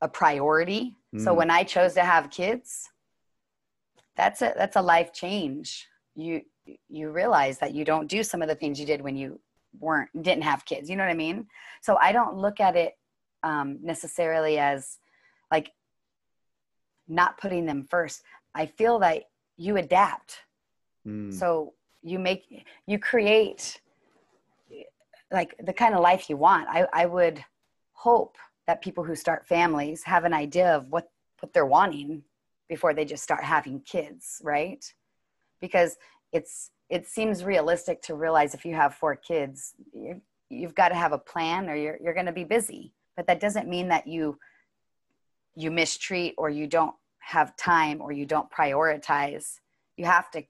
a 0.01 0.09
priority. 0.09 0.97
Mm. 1.15 1.23
So 1.23 1.33
when 1.35 1.51
I 1.51 1.63
chose 1.63 1.95
to 1.95 2.03
have 2.03 2.31
kids, 2.31 2.91
that's 4.17 4.43
a 4.43 4.53
that's 4.57 4.77
a 4.77 4.83
life 4.83 5.13
change. 5.13 5.87
You 6.19 6.43
you 6.89 7.11
realize 7.11 7.59
that 7.59 7.75
you 7.75 7.85
don't 7.85 8.09
do 8.09 8.23
some 8.23 8.43
of 8.43 8.49
the 8.49 8.55
things 8.55 8.79
you 8.79 8.85
did 8.85 9.01
when 9.01 9.17
you 9.17 9.41
weren't 9.79 10.11
didn't 10.23 10.43
have 10.43 10.65
kids. 10.65 10.91
You 10.91 10.97
know 10.97 11.05
what 11.05 11.11
I 11.11 11.15
mean? 11.15 11.47
So 11.81 11.97
I 11.97 12.13
don't 12.13 12.37
look 12.37 12.61
at 12.61 12.77
it 12.77 12.99
um, 13.43 13.79
necessarily 13.83 14.59
as 14.59 14.99
like 15.51 15.73
not 17.07 17.39
putting 17.39 17.65
them 17.65 17.87
first. 17.89 18.23
I 18.55 18.67
feel 18.67 18.99
that 18.99 19.25
you 19.57 19.77
adapt. 19.77 20.41
Mm. 21.07 21.33
So 21.33 21.75
you 22.03 22.19
make 22.19 22.65
you 22.87 22.99
create 22.99 23.81
like 25.31 25.55
the 25.63 25.73
kind 25.73 25.95
of 25.95 26.01
life 26.01 26.29
you 26.29 26.37
want. 26.37 26.69
I, 26.69 26.87
I 26.93 27.07
would 27.07 27.45
hope 27.93 28.37
that 28.67 28.83
people 28.83 29.05
who 29.05 29.15
start 29.15 29.47
families 29.47 30.03
have 30.05 30.25
an 30.25 30.35
idea 30.35 30.75
of 30.75 30.89
what 30.91 31.11
what 31.41 31.53
they're 31.53 31.67
wanting 31.67 32.23
before 32.69 32.93
they 32.93 33.05
just 33.05 33.23
start 33.23 33.43
having 33.43 33.81
kids, 33.81 34.41
right? 34.43 34.85
Because 35.61 35.97
it's 36.33 36.71
it 36.89 37.07
seems 37.07 37.45
realistic 37.45 38.01
to 38.03 38.15
realize 38.15 38.55
if 38.55 38.65
you 38.65 38.75
have 38.75 38.95
four 38.95 39.17
kids, 39.17 39.75
you 39.93 40.21
you've 40.51 40.75
got 40.75 40.89
to 40.89 40.95
have 40.95 41.13
a 41.13 41.19
plan 41.19 41.69
or 41.69 41.77
you're 41.77 41.99
you're 42.03 42.15
going 42.15 42.27
to 42.27 42.33
be 42.33 42.45
busy. 42.45 42.93
But 43.17 43.27
that 43.27 43.41
doesn't 43.41 43.69
mean 43.69 43.89
that 43.89 44.07
you 44.07 44.39
you 45.55 45.71
mistreat 45.71 46.35
or 46.39 46.49
you 46.51 46.67
don't 46.67 46.95
have 47.19 47.57
time 47.57 48.01
or 48.01 48.13
you 48.13 48.25
don't 48.25 48.51
prioritize. 48.51 49.57
You 49.97 50.07
have 50.07 50.31
to 50.31 50.43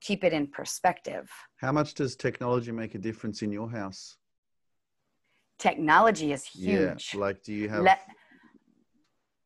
keep 0.00 0.24
it 0.24 0.32
in 0.32 0.46
perspective. 0.46 1.30
How 1.56 1.72
much 1.72 1.94
does 1.94 2.16
technology 2.16 2.72
make 2.72 2.94
a 2.94 2.98
difference 2.98 3.42
in 3.42 3.52
your 3.52 3.70
house? 3.70 4.16
Technology 5.58 6.32
is 6.32 6.44
huge. 6.44 7.10
Yeah, 7.12 7.20
like 7.20 7.42
do 7.42 7.52
you 7.52 7.68
have 7.68 7.82
Let, 7.82 8.00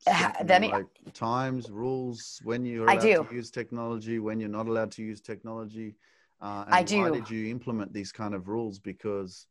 like 0.07 0.87
times, 1.15 1.71
rules, 1.71 2.41
when 2.45 2.65
you're 2.65 2.87
allowed 2.89 3.01
to 3.01 3.35
use 3.35 3.51
technology, 3.51 4.19
when 4.19 4.41
you're 4.41 4.49
not 4.49 4.69
allowed 4.69 4.93
to 4.93 5.03
use 5.03 5.21
technology? 5.21 5.95
Uh, 6.41 6.65
and 6.67 6.75
I 6.75 6.83
do. 6.83 6.99
Why 6.99 7.11
did 7.11 7.31
you 7.31 7.51
implement 7.51 7.93
these 7.93 8.13
kind 8.13 8.35
of 8.35 8.49
rules? 8.49 8.79
Because 8.79 9.47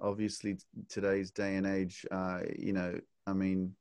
obviously 0.00 0.58
today's 0.88 1.30
day 1.30 1.56
and 1.56 1.66
age, 1.66 2.06
uh, 2.10 2.40
you 2.58 2.72
know, 2.72 2.98
I 3.26 3.32
mean, 3.32 3.74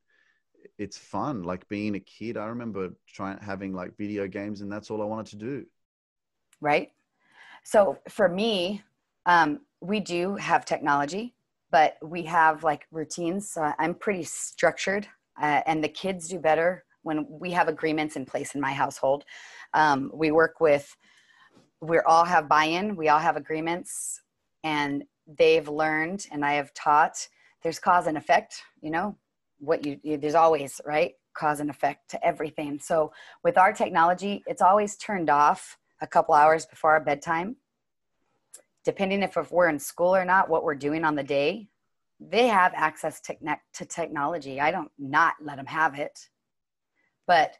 it's 0.77 0.97
fun. 0.97 1.43
Like 1.43 1.67
being 1.69 1.95
a 1.95 1.99
kid, 1.99 2.35
I 2.37 2.47
remember 2.47 2.89
trying 3.07 3.37
having 3.39 3.73
like 3.73 3.95
video 3.97 4.27
games, 4.27 4.61
and 4.61 4.71
that's 4.71 4.91
all 4.91 5.01
I 5.01 5.05
wanted 5.05 5.27
to 5.27 5.35
do 5.37 5.65
right? 6.61 6.91
So 7.63 7.97
for 8.09 8.29
me, 8.29 8.83
um, 9.25 9.61
we 9.81 9.99
do 9.99 10.35
have 10.35 10.65
technology, 10.65 11.33
but 11.71 11.97
we 12.01 12.23
have 12.23 12.63
like 12.63 12.87
routines. 12.91 13.49
So 13.49 13.71
I'm 13.77 13.93
pretty 13.93 14.23
structured, 14.23 15.07
uh, 15.41 15.61
and 15.65 15.83
the 15.83 15.89
kids 15.89 16.27
do 16.27 16.39
better 16.39 16.85
when 17.03 17.25
we 17.29 17.51
have 17.51 17.67
agreements 17.67 18.15
in 18.15 18.25
place 18.25 18.55
in 18.55 18.61
my 18.61 18.73
household. 18.73 19.23
Um, 19.73 20.11
we 20.13 20.31
work 20.31 20.59
with, 20.59 20.95
we 21.81 21.99
all 21.99 22.25
have 22.25 22.49
buy-in. 22.49 22.95
We 22.95 23.09
all 23.09 23.19
have 23.19 23.37
agreements, 23.37 24.21
and 24.63 25.03
they've 25.37 25.67
learned, 25.67 26.27
and 26.31 26.43
I 26.43 26.53
have 26.53 26.73
taught. 26.73 27.27
There's 27.63 27.79
cause 27.79 28.07
and 28.07 28.17
effect. 28.17 28.61
You 28.81 28.91
know, 28.91 29.17
what 29.59 29.85
you, 29.85 29.99
you 30.03 30.17
there's 30.17 30.35
always 30.35 30.81
right 30.85 31.13
cause 31.33 31.59
and 31.59 31.69
effect 31.69 32.09
to 32.11 32.25
everything. 32.25 32.79
So 32.79 33.13
with 33.43 33.57
our 33.57 33.71
technology, 33.71 34.43
it's 34.45 34.61
always 34.61 34.97
turned 34.97 35.29
off 35.29 35.77
a 36.01 36.07
couple 36.07 36.35
hours 36.35 36.65
before 36.65 36.91
our 36.91 36.99
bedtime. 36.99 37.55
Depending 38.83 39.23
if, 39.23 39.37
if 39.37 39.51
we're 39.51 39.69
in 39.69 39.79
school 39.79 40.15
or 40.15 40.25
not, 40.25 40.49
what 40.49 40.63
we're 40.63 40.75
doing 40.75 41.05
on 41.05 41.15
the 41.15 41.23
day, 41.23 41.69
they 42.19 42.47
have 42.47 42.73
access 42.75 43.21
to, 43.21 43.35
to 43.73 43.85
technology. 43.85 44.59
I 44.59 44.71
don't 44.71 44.91
not 44.97 45.35
let 45.41 45.57
them 45.57 45.65
have 45.65 45.97
it, 45.97 46.19
but 47.27 47.53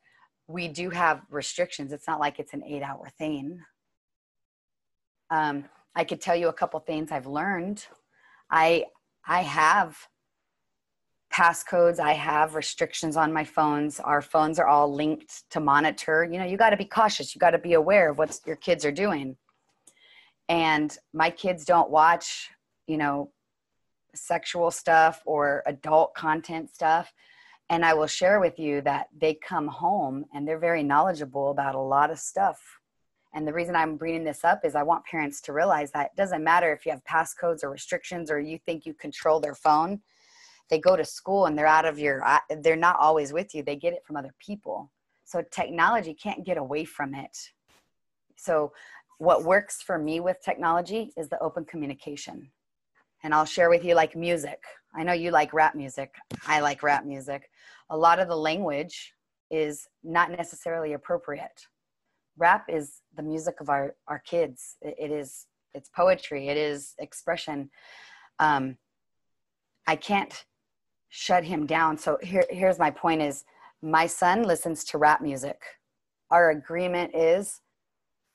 we 0.48 0.68
do 0.68 0.90
have 0.90 1.22
restrictions. 1.30 1.94
It's 1.94 2.08
not 2.08 2.20
like 2.20 2.40
it's 2.40 2.54
an 2.54 2.64
eight 2.64 2.82
hour 2.82 3.08
thing. 3.18 3.60
Um, 5.30 5.66
I 5.96 6.04
could 6.04 6.22
tell 6.22 6.36
you 6.36 6.50
a 6.50 6.54
couple 6.54 6.80
things 6.80 7.12
I've 7.12 7.28
learned. 7.28 7.86
I 8.52 8.86
I 9.26 9.42
have 9.42 9.98
passcodes 11.32 12.00
i 12.00 12.14
have 12.14 12.56
restrictions 12.56 13.16
on 13.16 13.32
my 13.32 13.44
phones 13.44 14.00
our 14.00 14.22
phones 14.22 14.58
are 14.58 14.68
all 14.68 14.92
linked 14.92 15.44
to 15.52 15.60
monitor 15.60 16.28
you 16.30 16.40
know 16.40 16.46
you 16.46 16.58
got 16.58 16.72
to 16.72 16.78
be 16.78 16.86
cautious 16.86 17.36
you 17.36 17.40
got 17.40 17.52
to 17.52 17.60
be 17.60 17.74
aware 17.74 18.10
of 18.10 18.18
what 18.18 18.40
your 18.48 18.56
kids 18.56 18.84
are 18.84 18.92
doing 18.92 19.38
and 20.48 20.98
my 21.14 21.30
kids 21.30 21.66
don't 21.66 21.92
watch 21.92 22.50
you 22.88 22.98
know 22.98 23.32
sexual 24.16 24.72
stuff 24.72 25.22
or 25.26 25.64
adult 25.66 26.14
content 26.14 26.74
stuff. 26.74 27.14
And 27.70 27.86
i 27.86 27.94
will 27.94 28.08
share 28.08 28.40
with 28.40 28.58
you 28.58 28.82
that 28.82 29.08
they 29.16 29.36
come 29.36 29.68
home 29.68 30.26
and 30.34 30.48
they're 30.48 30.60
very 30.60 30.84
knowledgeable 30.84 31.52
about 31.52 31.76
a 31.76 31.80
lot 31.80 32.12
of 32.12 32.20
stuff. 32.20 32.60
And 33.34 33.48
the 33.48 33.54
reason 33.54 33.76
i'm 33.76 33.96
bringing 33.96 34.24
this 34.24 34.44
up 34.44 34.62
is 34.66 34.76
i 34.76 34.84
want 34.84 35.06
parents 35.06 35.42
to 35.42 35.54
realize 35.54 35.92
that 35.92 36.08
it 36.08 36.18
doesn't 36.18 36.44
matter 36.44 36.74
if 36.74 36.86
you 36.86 36.92
have 36.92 37.04
passcodes 37.04 37.64
or 37.64 37.70
restrictions 37.70 38.32
or 38.32 38.40
you 38.40 38.58
think 38.66 38.86
you 38.86 38.94
control 38.94 39.40
their 39.40 39.56
phone. 39.56 40.02
They 40.70 40.80
go 40.80 40.96
to 40.96 41.06
school 41.06 41.46
and 41.46 41.58
they're 41.58 41.68
out 41.68 41.86
of 41.86 42.00
your 42.00 42.26
uh, 42.26 42.40
they're 42.62 42.76
not 42.76 42.98
always 43.00 43.34
with 43.34 43.54
you. 43.54 43.64
They 43.64 43.76
get 43.76 43.94
it 43.94 44.06
from 44.06 44.18
other 44.18 44.34
people. 44.40 44.92
So 45.26 45.44
technology 45.52 46.16
can't 46.16 46.44
get 46.44 46.58
away 46.58 46.86
from 46.86 47.14
it. 47.14 47.38
So 48.36 48.72
what 49.20 49.44
works 49.44 49.82
for 49.82 50.00
me 50.00 50.22
with 50.22 50.42
technology 50.44 51.14
is 51.18 51.30
the 51.30 51.38
open 51.40 51.66
communication 51.66 52.50
and 53.24 53.34
i'll 53.34 53.46
share 53.46 53.70
with 53.70 53.84
you 53.84 53.96
like 53.96 54.16
music. 54.16 54.62
I 54.96 55.04
know 55.04 55.14
you 55.14 55.32
like 55.32 55.54
rap 55.54 55.76
music. 55.76 56.16
I 56.48 56.62
like 56.62 56.84
rap 56.84 57.06
music. 57.06 57.50
A 57.90 57.98
lot 57.98 58.20
of 58.20 58.28
the 58.28 58.36
language 58.36 59.14
is 59.52 59.88
not 60.04 60.32
necessarily 60.32 60.94
appropriate. 60.94 61.68
Rap 62.38 62.66
is 62.70 63.02
the 63.16 63.24
music 63.24 63.62
of 63.62 63.70
our 63.70 63.96
our 64.08 64.20
kids. 64.20 64.78
It 64.82 65.12
is 65.12 65.46
it's 65.74 65.90
poetry. 65.90 66.48
It 66.48 66.58
is 66.58 66.96
expression. 67.00 67.70
Um, 68.40 68.78
i 69.88 69.96
can't 69.96 70.46
shut 71.10 71.44
him 71.44 71.66
down. 71.66 71.98
So 71.98 72.18
here, 72.22 72.46
here's 72.50 72.80
my 72.80 72.92
point 72.92 73.22
is 73.22 73.44
my 73.82 74.06
son 74.06 74.44
listens 74.44 74.84
to 74.86 74.98
rap 74.98 75.22
music. 75.22 75.60
Our 76.32 76.52
agreement 76.52 77.16
is 77.16 77.62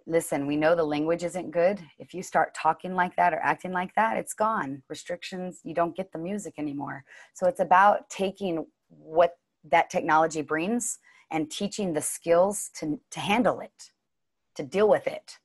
listen, 0.06 0.46
we 0.46 0.56
know 0.56 0.74
the 0.74 0.84
language 0.84 1.24
isn't 1.24 1.50
good. 1.50 1.80
If 1.98 2.14
you 2.14 2.22
start 2.22 2.54
talking 2.54 2.94
like 2.94 3.16
that 3.16 3.32
or 3.32 3.38
acting 3.38 3.72
like 3.72 3.94
that, 3.94 4.16
it's 4.16 4.34
gone. 4.34 4.82
Restrictions, 4.88 5.60
you 5.64 5.74
don't 5.74 5.96
get 5.96 6.12
the 6.12 6.18
music 6.18 6.54
anymore. 6.58 7.04
So 7.32 7.46
it's 7.46 7.60
about 7.60 8.08
taking 8.10 8.66
what 8.88 9.38
that 9.70 9.90
technology 9.90 10.42
brings 10.42 10.98
and 11.30 11.50
teaching 11.50 11.92
the 11.92 12.02
skills 12.02 12.70
to, 12.74 13.00
to 13.10 13.20
handle 13.20 13.60
it, 13.60 13.90
to 14.56 14.62
deal 14.62 14.88
with 14.88 15.06
it. 15.06 15.38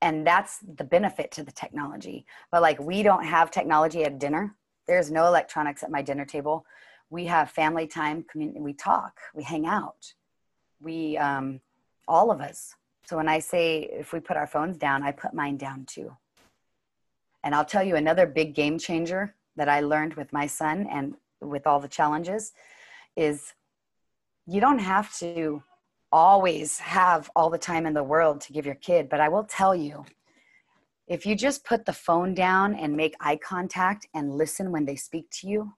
And 0.00 0.26
that's 0.26 0.58
the 0.58 0.84
benefit 0.84 1.30
to 1.32 1.42
the 1.42 1.52
technology. 1.52 2.26
But 2.50 2.62
like, 2.62 2.80
we 2.80 3.02
don't 3.02 3.24
have 3.24 3.50
technology 3.50 4.04
at 4.04 4.18
dinner 4.18 4.56
there's 4.86 5.10
no 5.10 5.26
electronics 5.26 5.82
at 5.82 5.90
my 5.90 6.02
dinner 6.02 6.24
table. 6.24 6.66
We 7.10 7.26
have 7.26 7.50
family 7.50 7.86
time. 7.86 8.24
community, 8.24 8.60
We 8.60 8.72
talk. 8.72 9.18
We 9.34 9.42
hang 9.42 9.66
out. 9.66 10.14
We, 10.80 11.16
um, 11.16 11.60
all 12.08 12.30
of 12.30 12.40
us. 12.40 12.74
So 13.04 13.16
when 13.16 13.28
I 13.28 13.40
say 13.40 13.88
if 13.92 14.12
we 14.12 14.20
put 14.20 14.36
our 14.36 14.46
phones 14.46 14.76
down, 14.76 15.02
I 15.02 15.12
put 15.12 15.34
mine 15.34 15.56
down 15.56 15.84
too. 15.86 16.16
And 17.44 17.54
I'll 17.54 17.64
tell 17.64 17.82
you 17.82 17.96
another 17.96 18.26
big 18.26 18.54
game 18.54 18.78
changer 18.78 19.34
that 19.56 19.68
I 19.68 19.80
learned 19.80 20.14
with 20.14 20.32
my 20.32 20.46
son 20.46 20.86
and 20.90 21.14
with 21.40 21.66
all 21.66 21.80
the 21.80 21.88
challenges 21.88 22.52
is 23.16 23.52
you 24.46 24.60
don't 24.60 24.78
have 24.78 25.14
to 25.18 25.62
always 26.12 26.78
have 26.78 27.30
all 27.34 27.50
the 27.50 27.58
time 27.58 27.86
in 27.86 27.94
the 27.94 28.02
world 28.02 28.40
to 28.42 28.52
give 28.52 28.66
your 28.66 28.74
kid, 28.76 29.08
but 29.08 29.20
I 29.20 29.28
will 29.28 29.44
tell 29.44 29.74
you 29.74 30.04
if 31.06 31.26
you 31.26 31.34
just 31.34 31.64
put 31.64 31.84
the 31.84 31.92
phone 31.92 32.34
down 32.34 32.74
and 32.74 32.96
make 32.96 33.14
eye 33.20 33.36
contact 33.36 34.06
and 34.14 34.32
listen 34.32 34.70
when 34.70 34.84
they 34.84 34.96
speak 34.96 35.28
to 35.30 35.48
you 35.48 35.74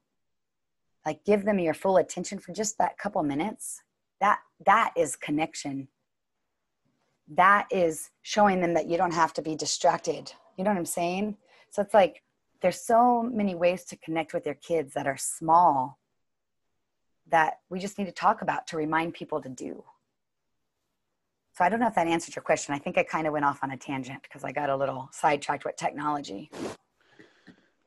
like 1.06 1.24
give 1.24 1.44
them 1.44 1.58
your 1.58 1.74
full 1.74 1.96
attention 1.96 2.38
for 2.38 2.52
just 2.52 2.78
that 2.78 2.98
couple 2.98 3.22
minutes 3.22 3.82
that 4.20 4.38
that 4.64 4.92
is 4.96 5.16
connection 5.16 5.88
that 7.28 7.66
is 7.70 8.10
showing 8.22 8.60
them 8.60 8.74
that 8.74 8.88
you 8.88 8.96
don't 8.96 9.14
have 9.14 9.32
to 9.32 9.42
be 9.42 9.54
distracted 9.54 10.32
you 10.56 10.64
know 10.64 10.70
what 10.70 10.78
i'm 10.78 10.84
saying 10.84 11.36
so 11.70 11.82
it's 11.82 11.94
like 11.94 12.22
there's 12.64 12.80
so 12.80 13.22
many 13.22 13.54
ways 13.54 13.84
to 13.84 13.96
connect 13.96 14.32
with 14.32 14.46
your 14.46 14.54
kids 14.54 14.94
that 14.94 15.06
are 15.06 15.18
small 15.18 15.98
that 17.30 17.58
we 17.68 17.78
just 17.78 17.98
need 17.98 18.06
to 18.06 18.12
talk 18.12 18.40
about 18.40 18.66
to 18.68 18.76
remind 18.76 19.12
people 19.12 19.40
to 19.42 19.48
do. 19.48 19.84
So 21.52 21.64
I 21.64 21.68
don't 21.68 21.78
know 21.78 21.86
if 21.86 21.94
that 21.94 22.06
answered 22.06 22.34
your 22.34 22.42
question. 22.42 22.74
I 22.74 22.78
think 22.78 22.96
I 22.98 23.02
kind 23.02 23.26
of 23.26 23.32
went 23.32 23.44
off 23.44 23.62
on 23.62 23.70
a 23.70 23.76
tangent 23.76 24.22
because 24.22 24.44
I 24.44 24.52
got 24.52 24.70
a 24.70 24.76
little 24.76 25.08
sidetracked 25.12 25.64
with 25.64 25.76
technology. 25.76 26.50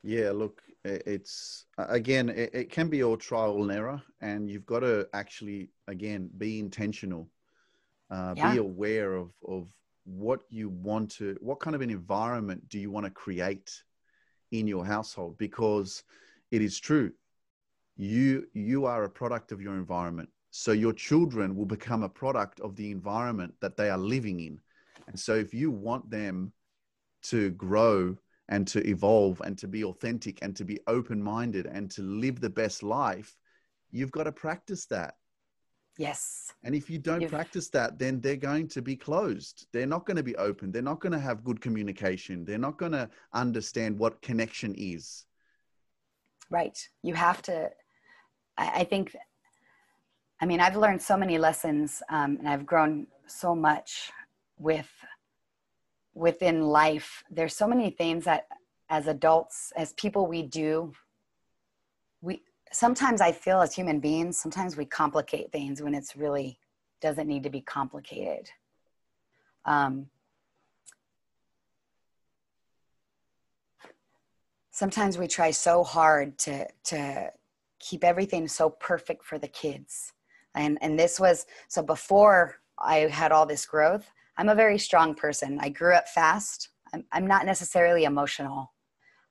Yeah, 0.02 0.30
look, 0.30 0.62
it's 0.84 1.66
again, 1.76 2.28
it, 2.28 2.70
can 2.70 2.88
be 2.88 3.02
all 3.02 3.16
trial 3.16 3.60
and 3.62 3.72
error, 3.72 4.00
and 4.20 4.48
you've 4.48 4.64
got 4.64 4.80
to 4.80 5.08
actually, 5.12 5.70
again, 5.88 6.30
be 6.38 6.60
intentional, 6.60 7.28
uh, 8.10 8.34
yeah. 8.36 8.52
be 8.52 8.58
aware 8.58 9.14
of 9.14 9.32
of 9.46 9.68
what 10.04 10.40
you 10.48 10.70
want 10.70 11.10
to, 11.10 11.36
what 11.40 11.60
kind 11.60 11.76
of 11.76 11.82
an 11.82 11.90
environment 11.90 12.66
do 12.68 12.78
you 12.78 12.90
want 12.90 13.04
to 13.04 13.10
create 13.10 13.82
in 14.52 14.66
your 14.66 14.84
household? 14.84 15.36
Because 15.36 16.02
it 16.50 16.62
is 16.62 16.78
true 16.80 17.12
you 17.98 18.46
you 18.54 18.86
are 18.86 19.04
a 19.04 19.10
product 19.10 19.52
of 19.52 19.60
your 19.60 19.74
environment. 19.74 20.30
So 20.50 20.72
your 20.72 20.94
children 20.94 21.54
will 21.54 21.66
become 21.66 22.02
a 22.04 22.08
product 22.08 22.60
of 22.60 22.74
the 22.76 22.90
environment 22.90 23.52
that 23.60 23.76
they 23.76 23.90
are 23.90 23.98
living 23.98 24.40
in. 24.40 24.60
And 25.08 25.18
so 25.18 25.34
if 25.34 25.52
you 25.52 25.70
want 25.70 26.08
them 26.08 26.52
to 27.24 27.50
grow 27.50 28.16
and 28.48 28.66
to 28.68 28.86
evolve 28.88 29.42
and 29.44 29.58
to 29.58 29.68
be 29.68 29.84
authentic 29.84 30.38
and 30.40 30.56
to 30.56 30.64
be 30.64 30.78
open 30.86 31.22
minded 31.22 31.66
and 31.66 31.90
to 31.90 32.02
live 32.02 32.40
the 32.40 32.48
best 32.48 32.82
life 32.82 33.36
you've 33.90 34.12
got 34.12 34.24
to 34.24 34.32
practice 34.32 34.86
that 34.86 35.14
Yes. 35.98 36.52
And 36.62 36.74
if 36.76 36.88
you 36.88 36.98
don't 36.98 37.28
practice 37.28 37.68
that, 37.70 37.98
then 37.98 38.20
they're 38.20 38.36
going 38.36 38.68
to 38.68 38.80
be 38.80 38.94
closed. 38.96 39.66
They're 39.72 39.86
not 39.86 40.06
going 40.06 40.16
to 40.16 40.22
be 40.22 40.36
open. 40.36 40.70
They're 40.70 40.80
not 40.80 41.00
going 41.00 41.12
to 41.12 41.18
have 41.18 41.44
good 41.44 41.60
communication. 41.60 42.44
They're 42.44 42.56
not 42.56 42.78
going 42.78 42.92
to 42.92 43.10
understand 43.32 43.98
what 43.98 44.22
connection 44.22 44.74
is. 44.78 45.26
Right. 46.50 46.78
You 47.02 47.14
have 47.14 47.42
to, 47.42 47.70
I, 48.56 48.80
I 48.80 48.84
think, 48.84 49.14
I 50.40 50.46
mean, 50.46 50.60
I've 50.60 50.76
learned 50.76 51.02
so 51.02 51.16
many 51.16 51.36
lessons 51.36 52.00
um, 52.10 52.38
and 52.38 52.48
I've 52.48 52.64
grown 52.64 53.08
so 53.26 53.54
much 53.54 54.12
with 54.56 54.88
within 56.14 56.62
life. 56.62 57.22
There's 57.30 57.54
so 57.54 57.68
many 57.68 57.90
things 57.90 58.24
that 58.24 58.46
as 58.88 59.06
adults, 59.06 59.72
as 59.76 59.92
people 59.92 60.26
we 60.26 60.42
do, 60.42 60.92
sometimes 62.72 63.20
I 63.20 63.32
feel 63.32 63.60
as 63.60 63.74
human 63.74 64.00
beings, 64.00 64.38
sometimes 64.38 64.76
we 64.76 64.84
complicate 64.84 65.52
things 65.52 65.82
when 65.82 65.94
it's 65.94 66.16
really 66.16 66.58
doesn't 67.00 67.26
need 67.26 67.42
to 67.44 67.50
be 67.50 67.60
complicated. 67.60 68.50
Um, 69.64 70.06
sometimes 74.70 75.18
we 75.18 75.26
try 75.26 75.50
so 75.50 75.84
hard 75.84 76.38
to 76.38 76.66
to 76.84 77.32
keep 77.80 78.02
everything 78.04 78.48
so 78.48 78.70
perfect 78.70 79.24
for 79.24 79.38
the 79.38 79.48
kids, 79.48 80.12
and 80.54 80.78
and 80.80 80.98
this 80.98 81.20
was 81.20 81.46
so 81.68 81.82
before 81.82 82.56
I 82.78 82.98
had 82.98 83.32
all 83.32 83.46
this 83.46 83.66
growth. 83.66 84.10
I'm 84.36 84.48
a 84.48 84.54
very 84.54 84.78
strong 84.78 85.16
person. 85.16 85.58
I 85.60 85.68
grew 85.68 85.94
up 85.94 86.06
fast. 86.08 86.68
I'm, 86.94 87.04
I'm 87.10 87.26
not 87.26 87.44
necessarily 87.44 88.04
emotional. 88.04 88.72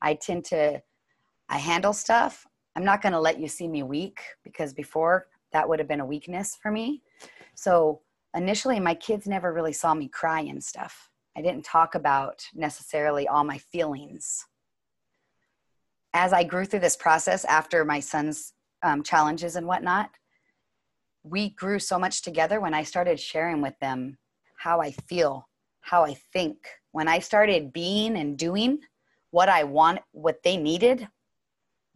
I 0.02 0.16
tend 0.16 0.44
to 0.46 0.82
I 1.50 1.58
handle 1.58 1.94
stuff. 1.94 2.46
I'm 2.78 2.86
not 2.86 3.02
going 3.02 3.14
to 3.14 3.20
let 3.20 3.40
you 3.40 3.48
see 3.48 3.68
me 3.68 3.82
weak 3.82 4.20
because 4.44 4.72
before 4.72 5.26
that 5.52 5.68
would 5.68 5.80
have 5.80 5.88
been 5.88 6.00
a 6.00 6.06
weakness 6.06 6.56
for 6.62 6.70
me. 6.70 7.02
So 7.56 8.02
initially, 8.36 8.80
my 8.80 8.94
kids 8.94 9.26
never 9.26 9.52
really 9.52 9.74
saw 9.74 9.96
me 9.96 10.08
cry 10.08 10.42
and 10.42 10.64
stuff. 10.64 11.10
I 11.36 11.42
didn't 11.42 11.66
talk 11.66 11.96
about 11.96 12.46
necessarily 12.54 13.28
all 13.28 13.44
my 13.44 13.58
feelings. 13.58 14.46
As 16.14 16.34
I 16.34 16.44
grew 16.44 16.66
through 16.66 16.82
this 16.82 16.96
process 16.96 17.46
after 17.46 17.84
my 17.84 18.00
son's 18.00 18.54
um, 18.84 19.02
challenges 19.02 19.56
and 19.56 19.66
whatnot, 19.66 20.12
we 21.24 21.50
grew 21.50 21.80
so 21.80 21.98
much 21.98 22.22
together 22.22 22.62
when 22.62 22.76
I 22.76 22.84
started 22.84 23.20
sharing 23.20 23.60
with 23.60 23.78
them 23.80 24.20
how 24.56 24.82
I 24.82 24.92
feel, 24.92 25.50
how 25.82 26.06
I 26.06 26.14
think. 26.32 26.58
When 26.92 27.08
I 27.08 27.20
started 27.20 27.74
being 27.74 28.18
and 28.18 28.38
doing 28.38 28.82
what 29.32 29.50
I 29.50 29.64
want, 29.64 30.02
what 30.12 30.44
they 30.44 30.58
needed, 30.58 31.08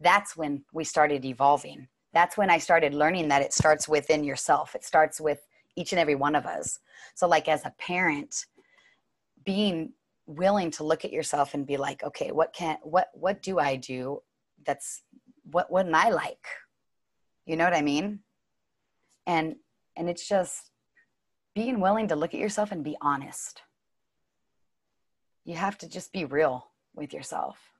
that's 0.02 0.36
when 0.36 0.64
we 0.72 0.84
started 0.84 1.24
evolving. 1.24 1.88
That's 2.12 2.36
when 2.36 2.50
I 2.50 2.58
started 2.58 2.92
learning 2.92 3.28
that 3.28 3.42
it 3.42 3.52
starts 3.52 3.88
within 3.88 4.24
yourself. 4.24 4.74
It 4.74 4.84
starts 4.84 5.20
with 5.20 5.40
each 5.76 5.92
and 5.92 5.98
every 5.98 6.14
one 6.14 6.34
of 6.34 6.44
us. 6.44 6.78
So, 7.14 7.26
like 7.26 7.48
as 7.48 7.64
a 7.64 7.74
parent, 7.78 8.46
being 9.44 9.92
willing 10.26 10.70
to 10.72 10.84
look 10.84 11.04
at 11.04 11.12
yourself 11.12 11.54
and 11.54 11.66
be 11.66 11.76
like, 11.76 12.02
okay, 12.02 12.30
what 12.30 12.52
can 12.52 12.78
what 12.82 13.08
what 13.14 13.42
do 13.42 13.58
I 13.58 13.76
do? 13.76 14.22
That's 14.64 15.02
what 15.50 15.70
wouldn't 15.70 15.94
I 15.94 16.10
like? 16.10 16.46
You 17.46 17.56
know 17.56 17.64
what 17.64 17.74
I 17.74 17.82
mean? 17.82 18.20
And 19.26 19.56
and 19.96 20.08
it's 20.08 20.28
just 20.28 20.70
being 21.54 21.80
willing 21.80 22.08
to 22.08 22.16
look 22.16 22.34
at 22.34 22.40
yourself 22.40 22.72
and 22.72 22.84
be 22.84 22.96
honest. 23.00 23.62
You 25.44 25.56
have 25.56 25.76
to 25.78 25.88
just 25.88 26.12
be 26.12 26.24
real 26.24 26.68
with 26.94 27.12
yourself. 27.12 27.71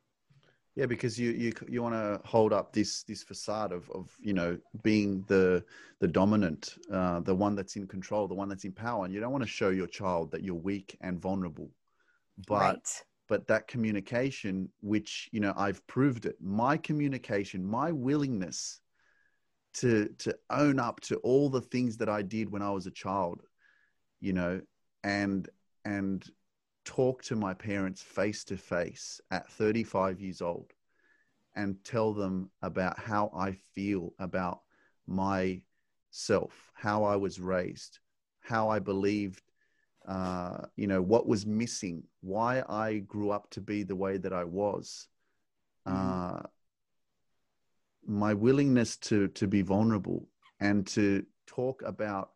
Yeah, 0.75 0.87
because 0.87 1.19
you 1.19 1.33
you 1.33 1.53
you 1.69 1.83
want 1.83 1.95
to 1.95 2.21
hold 2.27 2.53
up 2.53 2.73
this 2.73 3.03
this 3.03 3.23
facade 3.23 3.73
of 3.73 3.91
of 3.91 4.17
you 4.21 4.33
know 4.33 4.57
being 4.83 5.23
the 5.29 5.63
the 6.01 6.09
dominant, 6.09 6.77
uh, 6.91 7.21
the 7.21 7.35
one 7.35 7.55
that's 7.55 7.77
in 7.77 7.87
control, 7.87 8.27
the 8.27 8.35
one 8.35 8.49
that's 8.49 8.65
in 8.65 8.73
power, 8.73 9.05
and 9.05 9.13
you 9.13 9.21
don't 9.21 9.33
want 9.33 9.45
to 9.45 9.51
show 9.51 9.69
your 9.69 9.87
child 9.87 10.31
that 10.31 10.43
you're 10.43 10.55
weak 10.55 10.97
and 11.03 11.21
vulnerable. 11.21 11.71
But 12.47 12.61
right. 12.61 13.03
but 13.29 13.47
that 13.49 13.69
communication, 13.69 14.71
which 14.81 15.29
you 15.31 15.41
know 15.41 15.53
I've 15.57 15.87
proved 15.87 16.25
it, 16.25 16.37
my 16.41 16.79
communication, 16.79 17.65
my 17.65 17.93
willingness 17.93 18.81
to 19.75 20.09
to 20.21 20.35
own 20.49 20.79
up 20.79 21.01
to 21.01 21.17
all 21.17 21.51
the 21.51 21.61
things 21.61 21.99
that 21.99 22.09
I 22.09 22.23
did 22.23 22.51
when 22.51 22.63
I 22.63 22.71
was 22.71 22.87
a 22.87 22.91
child, 22.91 23.43
you 24.21 24.33
know, 24.33 24.63
and 25.05 25.47
and 25.85 26.25
talk 26.85 27.23
to 27.23 27.37
my 27.37 27.55
parents 27.55 28.03
face 28.03 28.45
to 28.45 28.57
face 28.57 29.21
at 29.31 29.49
35 29.51 30.21
years 30.21 30.43
old 30.43 30.73
and 31.55 31.83
tell 31.85 32.13
them 32.13 32.51
about 32.63 32.99
how 32.99 33.31
I 33.37 33.53
feel 33.53 34.15
about 34.19 34.63
myself, 35.07 36.73
how 36.75 37.05
I 37.05 37.17
was 37.17 37.41
raised, 37.41 37.99
how 38.41 38.69
I 38.69 38.79
believed, 38.79 39.43
uh, 40.07 40.63
you 40.77 40.87
know, 40.87 41.03
what 41.03 41.27
was 41.27 41.47
missing, 41.47 42.03
why 42.21 42.63
I 42.69 42.99
grew 43.01 43.31
up 43.31 43.51
to 43.51 43.61
be 43.61 43.83
the 43.83 43.97
way 43.97 44.17
that 44.17 44.33
I 44.33 44.45
was. 44.45 45.09
Mm-hmm. 45.87 46.37
Uh, 46.37 46.43
my 48.05 48.35
willingness 48.35 48.97
to 48.97 49.29
to 49.29 49.47
be 49.47 49.63
vulnerable 49.63 50.29
and 50.59 50.87
to 50.89 51.25
talk 51.47 51.83
about 51.83 52.31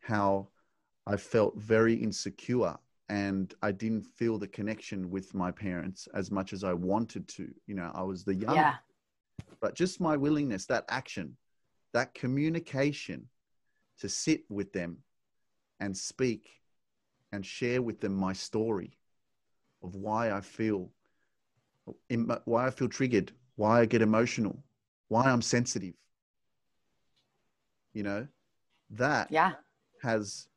how 0.00 0.48
I 1.06 1.16
felt 1.16 1.56
very 1.56 1.94
insecure 1.94 2.76
and 3.08 3.54
I 3.62 3.72
didn't 3.72 4.04
feel 4.04 4.38
the 4.38 4.48
connection 4.48 5.10
with 5.10 5.34
my 5.34 5.50
parents 5.50 6.08
as 6.14 6.30
much 6.30 6.52
as 6.52 6.64
I 6.64 6.72
wanted 6.72 7.28
to. 7.28 7.48
You 7.66 7.74
know, 7.74 7.90
I 7.94 8.02
was 8.02 8.24
the 8.24 8.34
young, 8.34 8.56
yeah. 8.56 8.74
but 9.60 9.74
just 9.74 10.00
my 10.00 10.16
willingness, 10.16 10.66
that 10.66 10.84
action, 10.88 11.36
that 11.92 12.14
communication 12.14 13.28
to 13.98 14.08
sit 14.08 14.44
with 14.48 14.72
them 14.72 14.98
and 15.80 15.96
speak 15.96 16.48
and 17.32 17.44
share 17.44 17.82
with 17.82 18.00
them 18.00 18.14
my 18.14 18.32
story 18.32 18.98
of 19.82 19.94
why 19.94 20.32
I 20.32 20.40
feel, 20.40 20.90
why 22.44 22.66
I 22.66 22.70
feel 22.70 22.88
triggered, 22.88 23.32
why 23.56 23.80
I 23.80 23.86
get 23.86 24.02
emotional, 24.02 24.62
why 25.08 25.24
I'm 25.24 25.42
sensitive. 25.42 25.94
You 27.92 28.04
know, 28.04 28.26
that 28.90 29.30
yeah. 29.30 29.52
has 30.02 30.48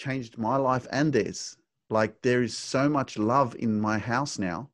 changed 0.00 0.38
my 0.38 0.56
life 0.56 0.86
and 0.90 1.12
theirs. 1.12 1.56
Like 1.90 2.22
there 2.22 2.42
is 2.42 2.56
so 2.56 2.88
much 2.88 3.18
love 3.18 3.54
in 3.58 3.80
my 3.80 3.98
house 3.98 4.38
now. 4.38 4.70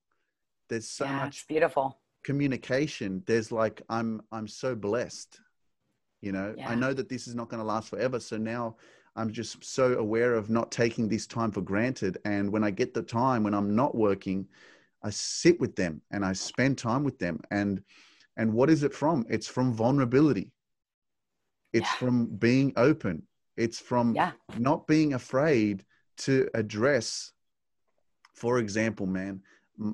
There's 0.68 0.88
so 0.88 1.04
yeah, 1.04 1.16
much 1.16 1.46
beautiful 1.48 1.98
communication. 2.24 3.22
There's 3.26 3.50
like 3.50 3.82
I'm 3.88 4.22
I'm 4.30 4.48
so 4.48 4.74
blessed. 4.74 5.40
You 6.22 6.32
know, 6.32 6.54
yeah. 6.56 6.68
I 6.68 6.74
know 6.74 6.92
that 6.92 7.08
this 7.08 7.26
is 7.28 7.34
not 7.34 7.48
going 7.48 7.60
to 7.60 7.66
last 7.66 7.90
forever. 7.90 8.18
So 8.20 8.36
now 8.36 8.76
I'm 9.14 9.32
just 9.32 9.64
so 9.64 9.94
aware 9.94 10.34
of 10.34 10.50
not 10.50 10.70
taking 10.70 11.08
this 11.08 11.26
time 11.26 11.50
for 11.50 11.60
granted. 11.60 12.18
And 12.24 12.52
when 12.52 12.64
I 12.64 12.70
get 12.70 12.94
the 12.94 13.02
time 13.02 13.42
when 13.42 13.54
I'm 13.54 13.74
not 13.74 13.94
working, 13.94 14.46
I 15.02 15.10
sit 15.10 15.60
with 15.60 15.76
them 15.76 16.02
and 16.10 16.24
I 16.24 16.32
spend 16.32 16.78
time 16.78 17.04
with 17.04 17.18
them. 17.18 17.40
And 17.50 17.82
and 18.36 18.52
what 18.52 18.70
is 18.70 18.82
it 18.82 18.92
from? 18.92 19.24
It's 19.30 19.46
from 19.46 19.72
vulnerability. 19.72 20.52
It's 21.72 21.88
yeah. 21.88 21.98
from 21.98 22.26
being 22.26 22.72
open. 22.76 23.25
It's 23.56 23.78
from 23.78 24.14
yeah. 24.14 24.32
not 24.58 24.86
being 24.86 25.14
afraid 25.14 25.84
to 26.18 26.48
address, 26.54 27.32
for 28.34 28.58
example, 28.58 29.06
man, 29.06 29.42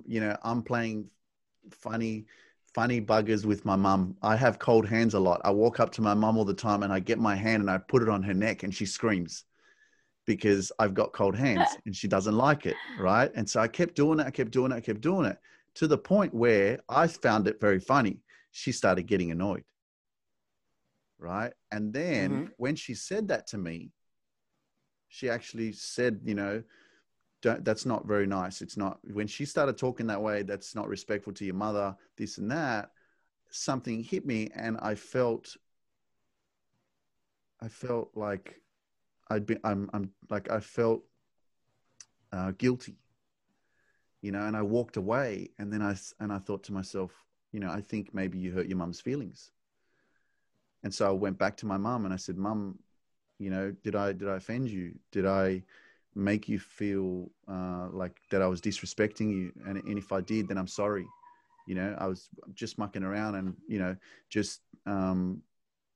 you 0.07 0.21
know, 0.21 0.37
I'm 0.43 0.63
playing 0.63 1.11
funny, 1.71 2.27
funny 2.75 3.01
buggers 3.01 3.45
with 3.45 3.65
my 3.65 3.77
mum. 3.77 4.17
I 4.23 4.37
have 4.37 4.59
cold 4.59 4.89
hands 4.89 5.15
a 5.15 5.21
lot. 5.21 5.41
I 5.45 5.51
walk 5.51 5.81
up 5.81 5.93
to 5.93 6.03
my 6.03 6.15
mum 6.15 6.37
all 6.39 6.45
the 6.45 6.55
time 6.55 6.83
and 6.83 6.93
I 6.93 7.01
get 7.01 7.19
my 7.19 7.35
hand 7.35 7.63
and 7.63 7.71
I 7.71 7.79
put 7.79 8.03
it 8.03 8.09
on 8.09 8.23
her 8.23 8.35
neck 8.35 8.63
and 8.63 8.75
she 8.75 8.87
screams 8.87 9.45
because 10.27 10.71
I've 10.79 10.95
got 10.95 11.13
cold 11.13 11.37
hands 11.37 11.69
and 11.87 11.95
she 11.95 12.09
doesn't 12.09 12.37
like 12.37 12.67
it. 12.67 12.77
Right. 12.99 13.31
And 13.35 13.49
so 13.49 13.61
I 13.61 13.69
kept 13.69 13.95
doing 13.95 14.21
it. 14.21 14.27
I 14.27 14.31
kept 14.31 14.51
doing 14.51 14.73
it. 14.73 14.77
I 14.77 14.81
kept 14.81 15.01
doing 15.01 15.27
it. 15.27 15.39
to 15.75 15.87
the 15.87 15.99
point 15.99 16.35
where 16.35 16.81
I 16.89 17.07
found 17.07 17.47
it 17.49 17.61
very 17.61 17.81
funny. 17.81 18.19
She 18.53 18.73
started 18.73 19.05
getting 19.05 19.31
annoyed. 19.31 19.65
Right. 21.23 21.53
And 21.71 21.93
then 21.93 22.31
mm-hmm. 22.31 22.45
when 22.57 22.77
she 22.77 22.95
said 22.95 23.29
that 23.29 23.47
to 23.49 23.59
me, 23.59 23.93
she 25.09 25.31
actually 25.31 25.73
said, 25.73 26.21
you 26.25 26.35
know, 26.35 26.63
don't. 27.43 27.65
that's 27.65 27.87
not 27.87 28.07
very 28.07 28.27
nice. 28.27 28.61
It's 28.61 28.77
not 28.77 28.99
when 29.05 29.27
she 29.27 29.45
started 29.45 29.77
talking 29.77 30.07
that 30.09 30.23
way, 30.23 30.43
that's 30.43 30.75
not 30.75 30.89
respectful 30.89 31.33
to 31.35 31.45
your 31.45 31.55
mother, 31.55 31.95
this 32.17 32.39
and 32.39 32.51
that. 32.51 32.91
Something 33.51 34.03
hit 34.03 34.27
me 34.27 34.49
and 34.55 34.79
I 34.81 34.95
felt 34.95 35.57
I 37.61 37.69
felt 37.69 38.11
like 38.15 38.61
I'd 39.31 39.47
be 39.47 39.57
I'm 39.63 39.91
I'm 39.93 40.11
like 40.31 40.51
I 40.51 40.61
felt 40.61 41.03
uh, 42.33 42.53
guilty 42.57 42.97
you 44.23 44.31
know, 44.31 44.47
and 44.47 44.57
I 44.57 44.63
walked 44.63 44.97
away 44.97 45.51
and 45.59 45.71
then 45.73 45.83
I, 45.83 45.97
and 46.21 46.33
I 46.33 46.39
thought 46.39 46.63
to 46.65 46.73
myself, 46.73 47.11
you 47.51 47.61
know, 47.61 47.71
I 47.71 47.81
think 47.81 48.15
maybe 48.15 48.39
you 48.39 48.53
hurt 48.53 48.69
your 48.69 48.79
mum's 48.79 49.01
feelings. 49.01 49.51
And 50.85 50.93
so 50.93 51.09
I 51.09 51.13
went 51.13 51.39
back 51.39 51.57
to 51.59 51.67
my 51.67 51.77
mum 51.77 52.05
and 52.05 52.13
I 52.13 52.17
said, 52.17 52.37
mum, 52.37 52.79
you 53.39 53.51
know, 53.51 53.75
did 53.83 53.97
I, 53.97 54.13
did 54.13 54.29
I 54.29 54.37
offend 54.37 54.69
you? 54.69 54.95
Did 55.11 55.27
I 55.27 55.63
make 56.15 56.49
you 56.49 56.59
feel 56.59 57.31
uh, 57.49 57.89
like 57.91 58.21
that 58.31 58.43
I 58.43 58.47
was 58.47 58.61
disrespecting 58.61 59.31
you? 59.31 59.53
And, 59.67 59.79
and 59.79 59.99
if 59.99 60.13
I 60.13 60.21
did, 60.21 60.49
then 60.49 60.59
I'm 60.59 60.67
sorry. 60.67 61.07
You 61.67 61.77
know, 61.77 61.97
I 61.99 62.07
was 62.07 62.29
just 62.55 62.79
mucking 62.79 63.05
around 63.05 63.37
and, 63.37 63.57
you 63.69 63.79
know, 63.79 63.97
just, 64.29 64.61
um, 64.87 65.43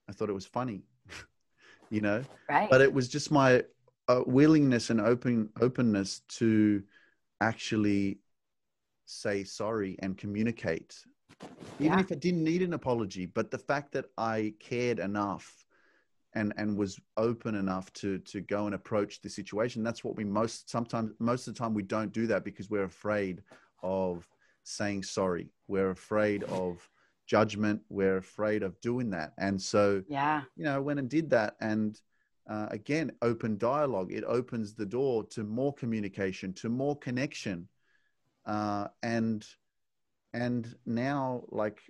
I 0.08 0.12
thought 0.12 0.30
it 0.30 0.34
was 0.34 0.46
funny, 0.46 0.82
you 1.90 2.00
know, 2.00 2.22
right. 2.48 2.70
but 2.70 2.80
it 2.80 2.92
was 2.92 3.08
just 3.08 3.32
my 3.32 3.64
uh, 4.06 4.22
willingness 4.24 4.90
and 4.90 5.00
open 5.00 5.48
openness 5.60 6.20
to, 6.28 6.84
actually 7.40 8.18
say 9.06 9.44
sorry 9.44 9.96
and 10.00 10.18
communicate 10.18 10.96
even 11.78 11.92
yeah. 11.92 12.00
if 12.00 12.10
it 12.10 12.20
didn't 12.20 12.44
need 12.44 12.62
an 12.62 12.74
apology 12.74 13.26
but 13.26 13.50
the 13.50 13.58
fact 13.58 13.92
that 13.92 14.06
i 14.16 14.52
cared 14.60 14.98
enough 14.98 15.64
and 16.34 16.52
and 16.56 16.76
was 16.76 16.98
open 17.16 17.54
enough 17.54 17.92
to 17.92 18.18
to 18.20 18.40
go 18.40 18.66
and 18.66 18.74
approach 18.74 19.20
the 19.20 19.28
situation 19.28 19.82
that's 19.82 20.02
what 20.02 20.16
we 20.16 20.24
most 20.24 20.70
sometimes 20.70 21.12
most 21.18 21.46
of 21.46 21.54
the 21.54 21.58
time 21.58 21.74
we 21.74 21.82
don't 21.82 22.12
do 22.12 22.26
that 22.26 22.44
because 22.44 22.70
we're 22.70 22.84
afraid 22.84 23.42
of 23.82 24.26
saying 24.66 25.02
sorry. 25.02 25.48
We're 25.68 25.90
afraid 25.90 26.42
of 26.44 26.88
judgment. 27.26 27.80
We're 27.88 28.18
afraid 28.18 28.62
of 28.62 28.80
doing 28.80 29.10
that. 29.10 29.32
And 29.38 29.60
so 29.60 30.02
yeah. 30.08 30.42
you 30.56 30.64
know 30.64 30.74
I 30.74 30.78
went 30.78 30.98
and 30.98 31.08
did 31.08 31.30
that 31.30 31.56
and 31.60 31.98
uh, 32.50 32.66
again 32.70 33.12
open 33.22 33.58
dialogue. 33.58 34.12
It 34.12 34.24
opens 34.26 34.74
the 34.74 34.86
door 34.86 35.24
to 35.28 35.44
more 35.44 35.72
communication 35.72 36.52
to 36.54 36.68
more 36.68 36.96
connection 36.98 37.68
uh, 38.44 38.88
and 39.02 39.46
and 40.32 40.74
now 40.84 41.42
like 41.48 41.80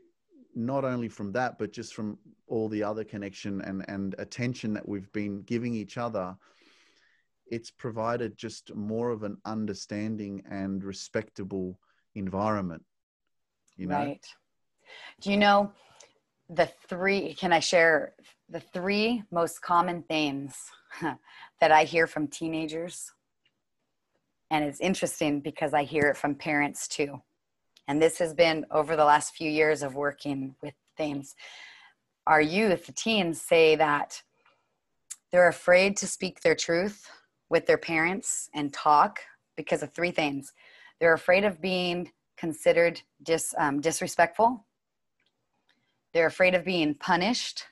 not 0.55 0.85
only 0.85 1.09
from 1.09 1.33
that 1.33 1.59
but 1.59 1.73
just 1.73 1.95
from 1.95 2.19
all 2.47 2.69
the 2.69 2.83
other 2.83 3.05
connection 3.05 3.61
and 3.63 3.85
and 3.89 4.15
attention 4.19 4.73
that 4.73 4.89
we've 4.89 5.13
been 5.13 5.43
giving 5.43 5.75
each 5.75 5.99
other 5.99 6.37
it's 7.49 7.71
provided 7.71 8.37
just 8.37 8.75
more 8.75 9.11
of 9.11 9.23
an 9.23 9.37
understanding 9.45 10.43
and 10.51 10.83
respectable 10.85 11.79
environment 12.15 12.83
you 13.77 13.87
know? 13.87 13.97
Right. 13.97 14.27
Do 15.21 15.31
you 15.31 15.37
know 15.37 15.73
the 16.49 16.71
three 16.89 17.35
can 17.35 17.53
i 17.53 17.59
share 17.59 18.15
the 18.49 18.61
three 18.61 19.25
most 19.33 19.61
common 19.61 20.05
themes 20.05 20.55
that 21.61 21.73
i 21.73 21.85
hear 21.85 22.07
from 22.07 22.29
teenagers? 22.29 23.13
And 24.51 24.65
it's 24.65 24.81
interesting 24.81 25.41
because 25.41 25.75
i 25.75 25.83
hear 25.83 26.05
it 26.05 26.17
from 26.17 26.35
parents 26.35 26.89
too 26.89 27.21
and 27.89 28.01
this 28.01 28.19
has 28.19 28.35
been 28.35 28.65
over 28.71 28.97
the 28.97 29.05
last 29.05 29.35
few 29.35 29.51
years 29.51 29.83
of 29.83 29.95
working 29.95 30.55
with 30.63 30.75
themes 30.97 31.35
our 32.27 32.41
youth 32.41 32.87
the 32.87 32.93
teens 32.93 33.41
say 33.41 33.77
that 33.77 34.23
they're 35.33 35.49
afraid 35.49 35.97
to 35.97 36.07
speak 36.07 36.41
their 36.41 36.55
truth 36.55 37.11
with 37.49 37.67
their 37.67 37.79
parents 37.79 38.49
and 38.55 38.73
talk 38.73 39.21
because 39.57 39.83
of 39.83 39.93
three 39.93 40.11
things 40.11 40.53
they're 41.01 41.15
afraid 41.15 41.45
of 41.45 41.61
being 41.61 42.11
considered 42.37 43.01
dis, 43.23 43.55
um, 43.59 43.81
disrespectful 43.81 44.67
they're 46.17 46.27
afraid 46.27 46.55
of 46.55 46.65
being 46.65 46.95
punished. 46.95 47.65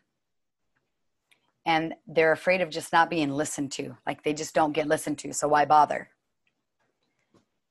And 1.64 1.94
they're 2.06 2.32
afraid 2.32 2.60
of 2.60 2.68
just 2.68 2.92
not 2.92 3.08
being 3.08 3.30
listened 3.30 3.72
to. 3.72 3.96
Like 4.06 4.22
they 4.22 4.34
just 4.34 4.54
don't 4.54 4.74
get 4.74 4.86
listened 4.86 5.16
to. 5.20 5.32
So 5.32 5.48
why 5.48 5.64
bother? 5.64 6.10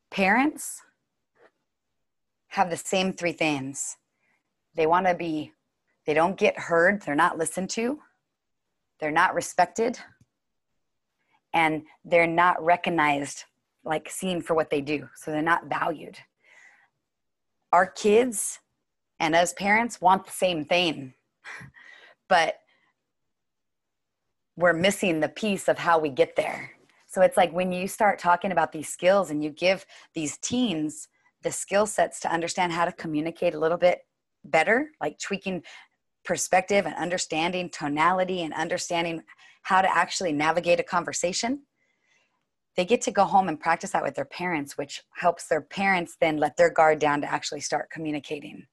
Parents 0.09 0.81
have 2.53 2.69
the 2.69 2.77
same 2.77 3.13
three 3.13 3.31
things. 3.31 3.97
They 4.75 4.85
want 4.85 5.07
to 5.07 5.15
be, 5.15 5.53
they 6.05 6.13
don't 6.13 6.37
get 6.37 6.57
heard, 6.57 7.01
they're 7.01 7.15
not 7.15 7.37
listened 7.37 7.69
to, 7.71 7.99
they're 8.99 9.11
not 9.11 9.33
respected, 9.33 9.99
and 11.53 11.83
they're 12.05 12.27
not 12.27 12.63
recognized, 12.63 13.45
like 13.83 14.09
seen 14.09 14.41
for 14.41 14.53
what 14.53 14.69
they 14.69 14.81
do. 14.81 15.09
So 15.15 15.31
they're 15.31 15.41
not 15.41 15.65
valued. 15.65 16.17
Our 17.71 17.87
kids 17.87 18.59
and 19.19 19.35
as 19.35 19.53
parents 19.53 20.01
want 20.01 20.25
the 20.25 20.31
same 20.31 20.65
thing 20.65 21.13
but 22.29 22.59
we're 24.55 24.73
missing 24.73 25.19
the 25.19 25.29
piece 25.29 25.67
of 25.67 25.79
how 25.79 25.97
we 25.97 26.09
get 26.09 26.35
there 26.35 26.71
so 27.07 27.21
it's 27.21 27.37
like 27.37 27.51
when 27.53 27.71
you 27.71 27.87
start 27.87 28.19
talking 28.19 28.51
about 28.51 28.71
these 28.71 28.89
skills 28.89 29.29
and 29.29 29.43
you 29.43 29.49
give 29.49 29.85
these 30.13 30.37
teens 30.37 31.07
the 31.43 31.51
skill 31.51 31.85
sets 31.85 32.19
to 32.21 32.31
understand 32.31 32.71
how 32.71 32.85
to 32.85 32.91
communicate 32.91 33.53
a 33.53 33.59
little 33.59 33.77
bit 33.77 33.99
better 34.45 34.89
like 34.99 35.19
tweaking 35.19 35.63
perspective 36.25 36.85
and 36.85 36.95
understanding 36.95 37.69
tonality 37.69 38.41
and 38.43 38.53
understanding 38.53 39.21
how 39.63 39.81
to 39.81 39.95
actually 39.95 40.31
navigate 40.31 40.79
a 40.79 40.83
conversation. 40.83 41.61
They 42.75 42.85
get 42.85 43.01
to 43.03 43.11
go 43.11 43.25
home 43.25 43.49
and 43.49 43.59
practice 43.59 43.91
that 43.91 44.03
with 44.03 44.15
their 44.15 44.25
parents 44.25 44.77
which 44.77 45.01
helps 45.15 45.47
their 45.47 45.61
parents 45.61 46.17
then 46.19 46.37
let 46.37 46.57
their 46.57 46.69
guard 46.69 46.99
down 46.99 47.21
to 47.21 47.31
actually 47.31 47.61
start 47.61 47.89
communicating. 47.91 48.65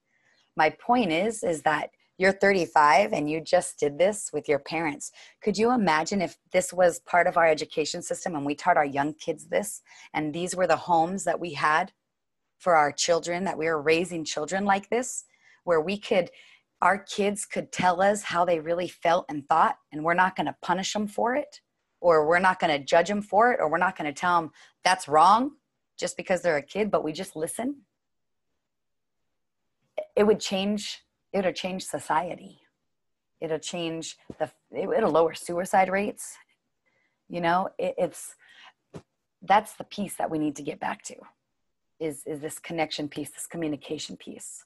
My 0.55 0.69
point 0.69 1.11
is 1.11 1.43
is 1.43 1.61
that 1.63 1.91
you're 2.17 2.31
35 2.31 3.13
and 3.13 3.29
you 3.29 3.41
just 3.41 3.79
did 3.79 3.97
this 3.97 4.29
with 4.31 4.47
your 4.47 4.59
parents. 4.59 5.11
Could 5.41 5.57
you 5.57 5.71
imagine 5.71 6.21
if 6.21 6.37
this 6.51 6.71
was 6.71 6.99
part 6.99 7.25
of 7.25 7.35
our 7.35 7.47
education 7.47 8.01
system 8.01 8.35
and 8.35 8.45
we 8.45 8.53
taught 8.53 8.77
our 8.77 8.85
young 8.85 9.13
kids 9.13 9.47
this 9.47 9.81
and 10.13 10.33
these 10.33 10.55
were 10.55 10.67
the 10.67 10.75
homes 10.75 11.23
that 11.23 11.39
we 11.39 11.53
had 11.53 11.91
for 12.61 12.75
our 12.75 12.91
children 12.91 13.43
that 13.43 13.57
we 13.57 13.67
are 13.67 13.81
raising 13.81 14.23
children 14.23 14.63
like 14.65 14.87
this 14.89 15.25
where 15.63 15.81
we 15.81 15.97
could 15.97 16.29
our 16.81 16.97
kids 16.97 17.45
could 17.45 17.71
tell 17.71 18.01
us 18.01 18.23
how 18.23 18.45
they 18.45 18.59
really 18.59 18.87
felt 18.87 19.25
and 19.29 19.47
thought 19.49 19.75
and 19.91 20.03
we're 20.03 20.13
not 20.13 20.35
going 20.35 20.45
to 20.45 20.55
punish 20.61 20.93
them 20.93 21.07
for 21.07 21.35
it 21.35 21.59
or 21.99 22.27
we're 22.27 22.39
not 22.39 22.59
going 22.59 22.71
to 22.71 22.83
judge 22.83 23.07
them 23.07 23.21
for 23.21 23.51
it 23.51 23.59
or 23.59 23.69
we're 23.69 23.77
not 23.77 23.97
going 23.97 24.11
to 24.11 24.19
tell 24.19 24.39
them 24.39 24.51
that's 24.83 25.07
wrong 25.07 25.51
just 25.99 26.15
because 26.15 26.41
they're 26.41 26.57
a 26.57 26.61
kid 26.61 26.91
but 26.91 27.03
we 27.03 27.11
just 27.11 27.35
listen. 27.35 27.81
It 30.15 30.25
would 30.25 30.39
change 30.39 31.01
it'll 31.33 31.53
change 31.53 31.83
society. 31.83 32.59
It'll 33.39 33.59
change 33.59 34.17
the 34.37 34.51
it'll 34.71 35.11
lower 35.11 35.33
suicide 35.33 35.89
rates. 35.89 36.35
You 37.27 37.41
know 37.41 37.69
it, 37.79 37.95
it's 37.97 38.35
that's 39.41 39.73
the 39.73 39.83
piece 39.83 40.15
that 40.17 40.29
we 40.29 40.37
need 40.37 40.55
to 40.57 40.63
get 40.63 40.79
back 40.79 41.01
to 41.03 41.15
is 42.01 42.23
is 42.25 42.39
this 42.39 42.59
connection 42.59 43.07
piece 43.07 43.29
this 43.29 43.47
communication 43.47 44.17
piece. 44.17 44.65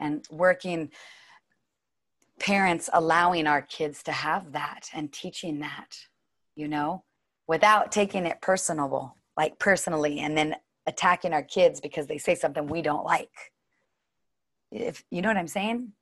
And 0.00 0.26
working 0.30 0.90
parents 2.38 2.90
allowing 2.92 3.46
our 3.46 3.62
kids 3.62 4.02
to 4.04 4.12
have 4.12 4.52
that 4.52 4.88
and 4.94 5.12
teaching 5.12 5.60
that 5.60 5.96
you 6.54 6.68
know 6.68 7.02
without 7.48 7.90
taking 7.90 8.26
it 8.26 8.40
personable 8.40 9.16
like 9.36 9.58
personally 9.58 10.20
and 10.20 10.36
then 10.36 10.54
attacking 10.86 11.32
our 11.32 11.42
kids 11.42 11.80
because 11.80 12.06
they 12.06 12.18
say 12.18 12.34
something 12.34 12.66
we 12.66 12.82
don't 12.82 13.04
like. 13.04 13.30
If 14.70 15.04
you 15.10 15.22
know 15.22 15.28
what 15.28 15.36
i'm 15.36 15.48
saying? 15.48 15.92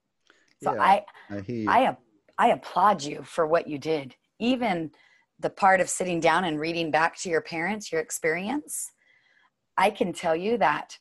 So 0.62 0.74
yeah, 0.74 0.82
i 0.82 1.04
I, 1.30 1.44
I 1.68 1.96
i 2.38 2.48
applaud 2.48 3.02
you 3.02 3.22
for 3.22 3.46
what 3.46 3.68
you 3.68 3.78
did. 3.78 4.14
Even 4.38 4.90
the 5.38 5.50
part 5.50 5.80
of 5.80 5.88
sitting 5.88 6.20
down 6.20 6.44
and 6.44 6.58
reading 6.58 6.90
back 6.90 7.16
to 7.18 7.28
your 7.28 7.42
parents 7.42 7.92
your 7.92 8.00
experience 8.00 8.90
i 9.76 9.90
can 9.90 10.12
tell 10.12 10.36
you 10.36 10.58
that 10.58 10.98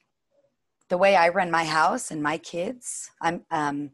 the 0.89 0.97
way 0.97 1.15
i 1.15 1.30
run 1.30 1.49
my 1.49 1.65
house 1.65 2.11
and 2.11 2.21
my 2.21 2.38
kids 2.38 3.09
um, 3.51 3.91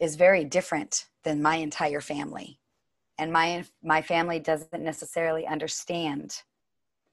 is 0.00 0.16
very 0.16 0.44
different 0.44 1.04
than 1.24 1.42
my 1.42 1.56
entire 1.56 2.00
family. 2.00 2.58
And 3.18 3.32
my 3.32 3.64
my 3.82 4.00
family 4.00 4.40
doesn't 4.40 4.82
necessarily 4.82 5.46
understand 5.46 6.42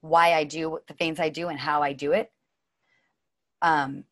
why 0.00 0.32
i 0.32 0.44
do 0.44 0.78
the 0.88 0.94
things 0.94 1.20
i 1.20 1.28
do 1.28 1.48
and 1.48 1.58
how 1.58 1.82
i 1.82 1.92
do 1.92 2.12
it. 2.12 2.32
Um, 3.60 4.04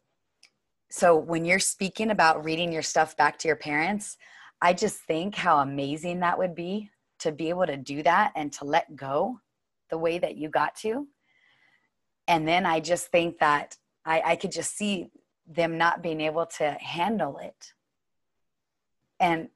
so 0.90 1.16
when 1.16 1.44
you're 1.44 1.58
speaking 1.58 2.10
about 2.10 2.44
reading 2.44 2.72
your 2.72 2.82
stuff 2.82 3.16
back 3.16 3.38
to 3.38 3.48
your 3.48 3.56
parents 3.56 4.16
i 4.62 4.72
just 4.72 4.98
think 5.00 5.34
how 5.34 5.58
amazing 5.58 6.20
that 6.20 6.38
would 6.38 6.54
be 6.54 6.88
to 7.18 7.32
be 7.32 7.48
able 7.48 7.66
to 7.66 7.76
do 7.76 8.02
that 8.02 8.32
and 8.36 8.52
to 8.52 8.64
let 8.64 8.94
go 8.94 9.40
the 9.90 9.98
way 9.98 10.18
that 10.18 10.36
you 10.36 10.48
got 10.48 10.74
to 10.76 11.06
and 12.28 12.46
then 12.46 12.66
i 12.66 12.80
just 12.80 13.08
think 13.08 13.38
that 13.38 13.76
i, 14.04 14.22
I 14.24 14.36
could 14.36 14.52
just 14.52 14.76
see 14.76 15.10
them 15.46 15.78
not 15.78 16.02
being 16.02 16.20
able 16.20 16.46
to 16.46 16.76
handle 16.80 17.38
it. 17.38 17.72
And 19.20 19.48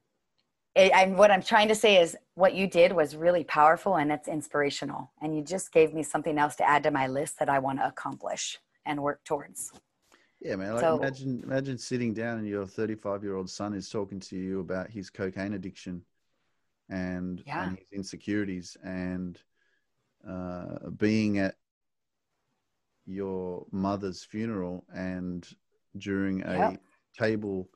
it, 0.74 0.92
I, 0.92 1.06
what 1.06 1.30
i'm 1.30 1.42
trying 1.42 1.68
to 1.68 1.74
say 1.74 2.00
is 2.00 2.16
what 2.34 2.54
you 2.54 2.66
did 2.66 2.92
was 2.92 3.16
really 3.16 3.44
powerful 3.44 3.96
and 3.96 4.12
it's 4.12 4.28
inspirational. 4.28 5.10
And 5.20 5.36
you 5.36 5.42
just 5.42 5.72
gave 5.72 5.92
me 5.92 6.02
something 6.02 6.38
else 6.38 6.56
to 6.56 6.68
add 6.68 6.84
to 6.84 6.90
my 6.90 7.08
list 7.08 7.38
that 7.40 7.48
i 7.48 7.58
want 7.58 7.80
to 7.80 7.86
accomplish 7.86 8.58
and 8.86 9.02
work 9.02 9.24
towards. 9.24 9.72
Yeah 10.40 10.56
man. 10.56 10.74
Like 10.74 10.80
so, 10.80 10.96
imagine 10.96 11.40
imagine 11.42 11.76
sitting 11.76 12.14
down 12.14 12.38
and 12.38 12.46
your 12.46 12.66
35 12.66 13.24
year 13.24 13.36
old 13.36 13.50
son 13.50 13.74
is 13.74 13.88
talking 13.88 14.20
to 14.20 14.36
you 14.36 14.60
about 14.60 14.90
his 14.90 15.10
cocaine 15.10 15.54
addiction 15.54 16.02
and, 16.88 17.42
yeah. 17.46 17.66
and 17.68 17.78
his 17.78 17.86
insecurities 17.92 18.76
and 18.82 19.40
uh, 20.26 20.88
being 20.96 21.38
at 21.38 21.56
your 23.10 23.66
mother's 23.72 24.22
funeral 24.22 24.84
and 24.94 25.48
during 25.98 26.42
a 26.44 26.56
yep. 26.56 26.82
table 27.18 27.68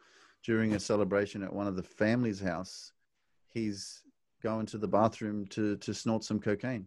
during 0.45 0.75
a 0.75 0.81
celebration 0.81 1.43
at 1.43 1.53
one 1.53 1.67
of 1.67 1.75
the 1.75 1.83
family's 1.83 2.41
house 2.41 2.93
he's 3.49 4.03
going 4.43 4.67
to 4.67 4.79
the 4.79 4.87
bathroom 4.87 5.47
to 5.47 5.77
to 5.79 5.95
snort 5.95 6.23
some 6.23 6.39
cocaine. 6.39 6.87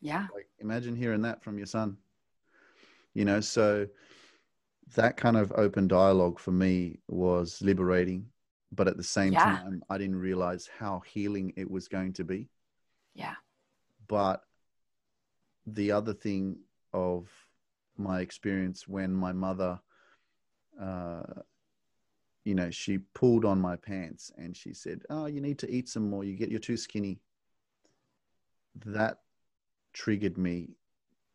Yeah. 0.00 0.26
Like 0.32 0.48
imagine 0.60 0.94
hearing 0.94 1.22
that 1.22 1.42
from 1.42 1.58
your 1.58 1.66
son. 1.66 1.96
You 3.12 3.24
know 3.24 3.40
so 3.40 3.86
that 4.94 5.16
kind 5.16 5.36
of 5.36 5.52
open 5.56 5.88
dialogue 5.88 6.38
for 6.38 6.52
me 6.52 7.00
was 7.08 7.60
liberating 7.60 8.26
but 8.72 8.86
at 8.86 8.96
the 8.96 9.02
same 9.02 9.32
yeah. 9.32 9.42
time 9.42 9.82
i 9.90 9.98
didn't 9.98 10.14
realize 10.16 10.68
how 10.78 11.02
healing 11.06 11.52
it 11.56 11.68
was 11.68 11.88
going 11.88 12.12
to 12.12 12.24
be. 12.24 12.48
Yeah. 13.14 13.34
But 14.06 14.42
the 15.66 15.90
other 15.92 16.14
thing 16.14 16.58
of 16.92 17.28
my 17.96 18.20
experience 18.20 18.86
when 18.86 19.12
my 19.12 19.32
mother 19.32 19.80
uh, 20.80 21.22
you 22.44 22.54
know 22.54 22.70
she 22.70 22.98
pulled 23.14 23.44
on 23.44 23.60
my 23.60 23.76
pants 23.76 24.30
and 24.36 24.56
she 24.56 24.72
said 24.72 25.02
oh 25.10 25.26
you 25.26 25.40
need 25.40 25.58
to 25.58 25.70
eat 25.70 25.88
some 25.88 26.08
more. 26.08 26.24
You 26.24 26.36
get 26.36 26.50
you're 26.50 26.60
too 26.60 26.76
skinny. 26.76 27.18
That 28.84 29.18
triggered 29.92 30.38
me 30.38 30.70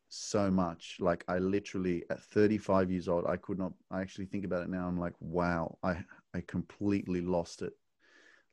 so 0.08 0.50
much. 0.50 0.96
Like 1.00 1.24
i 1.28 1.38
literally 1.38 2.04
at 2.10 2.22
35 2.22 2.90
years 2.90 3.08
old 3.08 3.26
i 3.26 3.36
could 3.36 3.58
not 3.58 3.72
i 3.90 4.00
actually 4.00 4.26
think 4.26 4.44
about 4.44 4.62
it 4.62 4.70
now. 4.70 4.86
I'm 4.86 4.98
like 4.98 5.14
wow 5.20 5.76
i 5.82 6.02
i 6.34 6.40
completely 6.46 7.20
lost 7.20 7.62
it. 7.62 7.72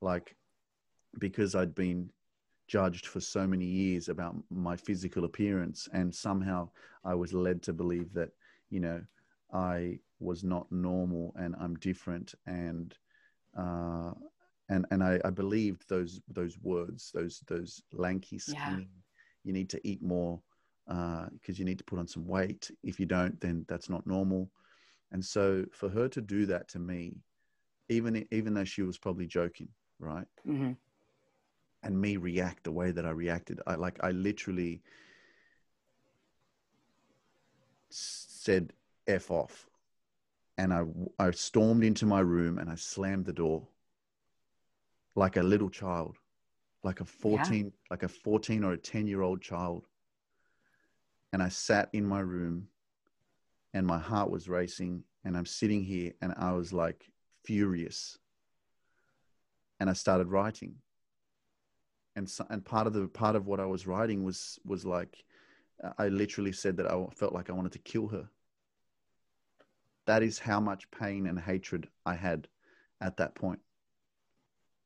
Like 0.01 0.35
because 1.17 1.55
i'd 1.55 1.73
been 1.73 2.09
judged 2.69 3.07
for 3.07 3.19
so 3.19 3.47
many 3.47 3.65
years 3.65 4.09
about 4.09 4.35
my 4.51 4.75
physical 4.75 5.25
appearance 5.25 5.89
and 5.91 6.13
somehow 6.13 6.69
i 7.03 7.15
was 7.15 7.33
led 7.33 7.63
to 7.63 7.73
believe 7.73 8.13
that 8.13 8.29
you 8.69 8.79
know 8.79 9.01
i 9.53 9.97
was 10.19 10.43
not 10.43 10.71
normal 10.71 11.33
and 11.35 11.55
i'm 11.59 11.75
different 11.77 12.35
and 12.45 12.95
uh 13.57 14.11
and 14.69 14.85
and 14.91 15.03
i, 15.03 15.19
I 15.25 15.31
believed 15.31 15.89
those 15.89 16.21
those 16.29 16.59
words 16.61 17.11
those 17.11 17.41
those 17.47 17.81
lanky 17.91 18.37
skinny 18.37 18.87
yeah. 18.91 19.01
you 19.43 19.51
need 19.51 19.69
to 19.71 19.81
eat 19.83 20.03
more 20.03 20.39
because 20.89 21.55
uh, 21.55 21.59
you 21.59 21.65
need 21.65 21.77
to 21.77 21.83
put 21.83 21.99
on 21.99 22.07
some 22.07 22.25
weight. 22.25 22.71
If 22.83 22.99
you 22.99 23.05
don't 23.05 23.39
then 23.39 23.63
that's 23.67 23.89
not 23.89 24.07
normal. 24.07 24.49
And 25.11 25.23
so 25.23 25.65
for 25.71 25.87
her 25.89 26.07
to 26.09 26.21
do 26.21 26.47
that 26.47 26.67
to 26.69 26.79
me 26.79 27.15
even 27.89 28.25
even 28.31 28.53
though 28.53 28.63
she 28.63 28.81
was 28.81 28.97
probably 28.97 29.27
joking 29.27 29.69
right? 29.99 30.25
Mm-hmm 30.47 30.71
and 31.83 31.99
me 31.99 32.17
react 32.17 32.63
the 32.63 32.71
way 32.71 32.91
that 32.91 33.05
I 33.05 33.11
reacted. 33.11 33.61
I 33.65 33.75
like 33.75 33.97
I 34.03 34.11
literally 34.11 34.81
said 37.89 38.73
f 39.07 39.31
off, 39.31 39.69
and 40.57 40.73
I 40.73 40.83
I 41.17 41.31
stormed 41.31 41.83
into 41.83 42.05
my 42.05 42.19
room 42.19 42.57
and 42.57 42.69
I 42.69 42.75
slammed 42.75 43.25
the 43.25 43.33
door 43.33 43.67
like 45.15 45.37
a 45.37 45.43
little 45.43 45.69
child, 45.69 46.17
like 46.83 47.01
a 47.01 47.05
fourteen 47.05 47.65
yeah. 47.65 47.87
like 47.89 48.03
a 48.03 48.09
fourteen 48.09 48.63
or 48.63 48.73
a 48.73 48.77
ten 48.77 49.07
year 49.07 49.21
old 49.21 49.41
child, 49.41 49.87
and 51.33 51.41
I 51.41 51.49
sat 51.49 51.89
in 51.93 52.05
my 52.05 52.19
room, 52.19 52.67
and 53.73 53.87
my 53.87 53.99
heart 53.99 54.29
was 54.29 54.49
racing, 54.49 55.03
and 55.23 55.37
I'm 55.37 55.45
sitting 55.45 55.83
here 55.83 56.13
and 56.21 56.33
I 56.37 56.51
was 56.51 56.73
like 56.73 57.05
furious, 57.43 58.17
and 59.79 59.89
I 59.89 59.93
started 59.93 60.27
writing 60.27 60.75
and 62.19 62.29
and 62.49 62.63
part 62.63 62.85
of 62.85 62.93
the 62.93 63.07
part 63.07 63.35
of 63.35 63.47
what 63.47 63.59
I 63.59 63.65
was 63.65 63.87
writing 63.87 64.23
was 64.23 64.59
was 64.65 64.85
like 64.85 65.23
I 65.97 66.09
literally 66.09 66.51
said 66.51 66.77
that 66.77 66.91
I 66.91 67.05
felt 67.15 67.33
like 67.33 67.49
I 67.49 67.53
wanted 67.53 67.71
to 67.71 67.79
kill 67.79 68.07
her. 68.09 68.29
That 70.05 70.21
is 70.21 70.37
how 70.37 70.59
much 70.59 70.91
pain 70.91 71.27
and 71.27 71.39
hatred 71.39 71.87
I 72.05 72.15
had 72.15 72.47
at 72.99 73.17
that 73.17 73.35
point. 73.35 73.59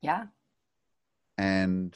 Yeah. 0.02 0.26
And 1.38 1.96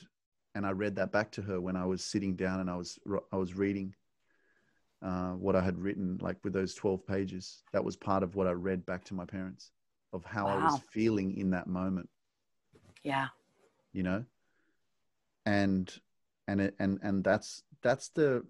and 0.55 0.65
I 0.65 0.71
read 0.71 0.95
that 0.95 1.11
back 1.11 1.31
to 1.33 1.43
her 1.43 1.61
when 1.61 1.75
I 1.75 1.85
was 1.85 2.03
sitting 2.03 2.35
down 2.35 2.59
and 2.59 2.69
I 2.69 2.75
was 2.75 2.97
I 3.31 3.37
was 3.37 3.53
reading 3.53 3.93
uh, 5.03 5.33
what 5.33 5.55
I 5.55 5.61
had 5.61 5.77
written, 5.77 6.17
like 6.19 6.37
with 6.43 6.53
those 6.53 6.73
twelve 6.73 7.05
pages. 7.05 7.61
That 7.73 7.85
was 7.85 7.95
part 7.95 8.23
of 8.23 8.35
what 8.35 8.47
I 8.47 8.53
read 8.53 8.87
back 8.87 9.03
to 9.05 9.13
my 9.13 9.25
parents 9.25 9.71
of 10.13 10.25
how 10.25 10.45
wow. 10.45 10.57
I 10.57 10.63
was 10.63 10.79
feeling 10.91 11.37
in 11.37 11.51
that 11.51 11.67
moment. 11.67 12.09
Yeah. 13.03 13.27
You 13.93 14.01
know, 14.01 14.25
and 15.47 15.99
and 16.49 16.61
it, 16.61 16.75
and 16.77 16.99
and 17.01 17.23
that's 17.23 17.63
that's 17.81 18.09
the 18.09 18.43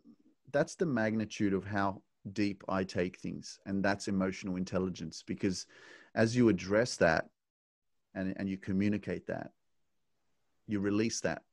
that's 0.51 0.75
the 0.75 0.85
magnitude 0.85 1.53
of 1.53 1.63
how 1.63 2.01
deep 2.33 2.63
I 2.67 2.83
take 2.83 3.19
things, 3.19 3.59
and 3.65 3.85
that's 3.85 4.07
emotional 4.07 4.55
intelligence. 4.55 5.23
Because 5.25 5.67
as 6.15 6.35
you 6.35 6.49
address 6.49 6.97
that, 6.97 7.29
and 8.15 8.33
and 8.37 8.49
you 8.49 8.57
communicate 8.57 9.27
that, 9.27 9.51
you 10.67 10.79
release 10.79 11.21
that, 11.21 11.43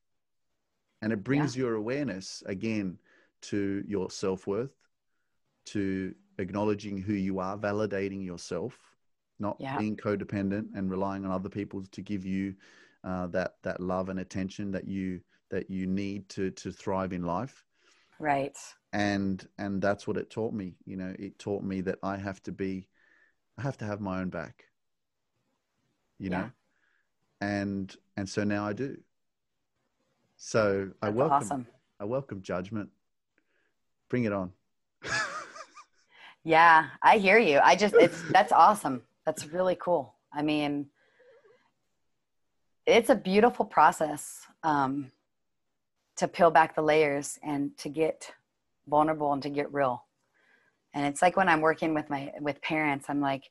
and 1.02 1.12
it 1.12 1.22
brings 1.22 1.54
yeah. 1.54 1.64
your 1.64 1.74
awareness 1.74 2.42
again 2.46 2.98
to 3.42 3.84
your 3.86 4.10
self 4.10 4.46
worth, 4.46 4.74
to 5.66 6.14
acknowledging 6.38 6.96
who 6.96 7.12
you 7.12 7.38
are, 7.38 7.58
validating 7.58 8.24
yourself, 8.24 8.78
not 9.38 9.56
yeah. 9.60 9.76
being 9.76 9.94
codependent 9.94 10.68
and 10.74 10.90
relying 10.90 11.26
on 11.26 11.30
other 11.30 11.50
people 11.50 11.84
to 11.92 12.00
give 12.00 12.24
you 12.24 12.54
uh, 13.04 13.26
that 13.26 13.56
that 13.62 13.78
love 13.80 14.08
and 14.08 14.20
attention 14.20 14.70
that 14.70 14.88
you 14.88 15.20
that 15.54 15.70
you 15.70 15.86
need 15.86 16.28
to 16.28 16.50
to 16.50 16.72
thrive 16.72 17.12
in 17.12 17.22
life. 17.22 17.64
Right. 18.18 18.58
And 18.92 19.46
and 19.56 19.80
that's 19.80 20.04
what 20.04 20.16
it 20.16 20.28
taught 20.28 20.52
me 20.52 20.74
you 20.84 20.96
know. 20.96 21.14
It 21.16 21.38
taught 21.38 21.62
me 21.62 21.80
that 21.82 21.98
i 22.02 22.16
have 22.16 22.42
to 22.42 22.52
be 22.52 22.88
i 23.56 23.62
have 23.62 23.78
to 23.78 23.84
have 23.84 24.00
my 24.00 24.20
own 24.20 24.30
back 24.30 24.64
you 26.18 26.28
yeah. 26.28 26.38
know 26.38 26.50
and 27.40 27.96
and 28.16 28.28
so 28.28 28.42
now 28.42 28.66
i 28.66 28.72
do. 28.72 28.96
So 30.36 30.86
that's 30.86 30.96
i 31.02 31.08
welcome 31.08 31.36
awesome. 31.36 31.66
i 32.00 32.04
welcome 32.04 32.42
judgment. 32.42 32.90
Bring 34.08 34.24
it 34.24 34.32
on. 34.32 34.52
Yeah 36.42 36.88
i 37.00 37.18
hear 37.18 37.38
you. 37.38 37.60
I 37.62 37.76
just 37.76 37.94
it's 37.94 38.20
that's 38.32 38.50
awesome. 38.50 39.02
That's 39.24 39.46
really 39.46 39.76
cool. 39.76 40.16
I 40.32 40.42
mean 40.42 40.90
it's 42.86 43.10
a 43.10 43.14
beautiful 43.14 43.64
process. 43.64 44.40
Um, 44.62 45.10
to 46.16 46.28
peel 46.28 46.50
back 46.50 46.74
the 46.74 46.82
layers 46.82 47.38
and 47.42 47.76
to 47.78 47.88
get 47.88 48.30
vulnerable 48.88 49.32
and 49.32 49.42
to 49.42 49.50
get 49.50 49.72
real. 49.72 50.04
And 50.92 51.06
it's 51.06 51.22
like 51.22 51.36
when 51.36 51.48
i'm 51.48 51.60
working 51.60 51.92
with 51.92 52.08
my 52.08 52.30
with 52.40 52.62
parents 52.62 53.06
i'm 53.08 53.20
like 53.20 53.42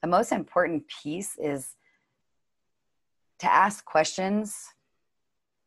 the 0.00 0.08
most 0.08 0.32
important 0.32 0.84
piece 1.02 1.36
is 1.36 1.74
to 3.38 3.52
ask 3.52 3.84
questions 3.84 4.64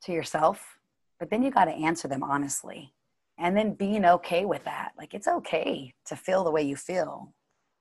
to 0.02 0.12
yourself 0.12 0.80
but 1.20 1.30
then 1.30 1.44
you 1.44 1.52
got 1.52 1.66
to 1.66 1.72
answer 1.72 2.08
them 2.08 2.24
honestly 2.24 2.94
and 3.38 3.56
then 3.56 3.74
being 3.74 4.04
okay 4.06 4.44
with 4.44 4.64
that. 4.66 4.92
Like 4.98 5.14
it's 5.14 5.28
okay 5.28 5.94
to 6.06 6.16
feel 6.16 6.44
the 6.44 6.52
way 6.52 6.62
you 6.62 6.76
feel 6.76 7.34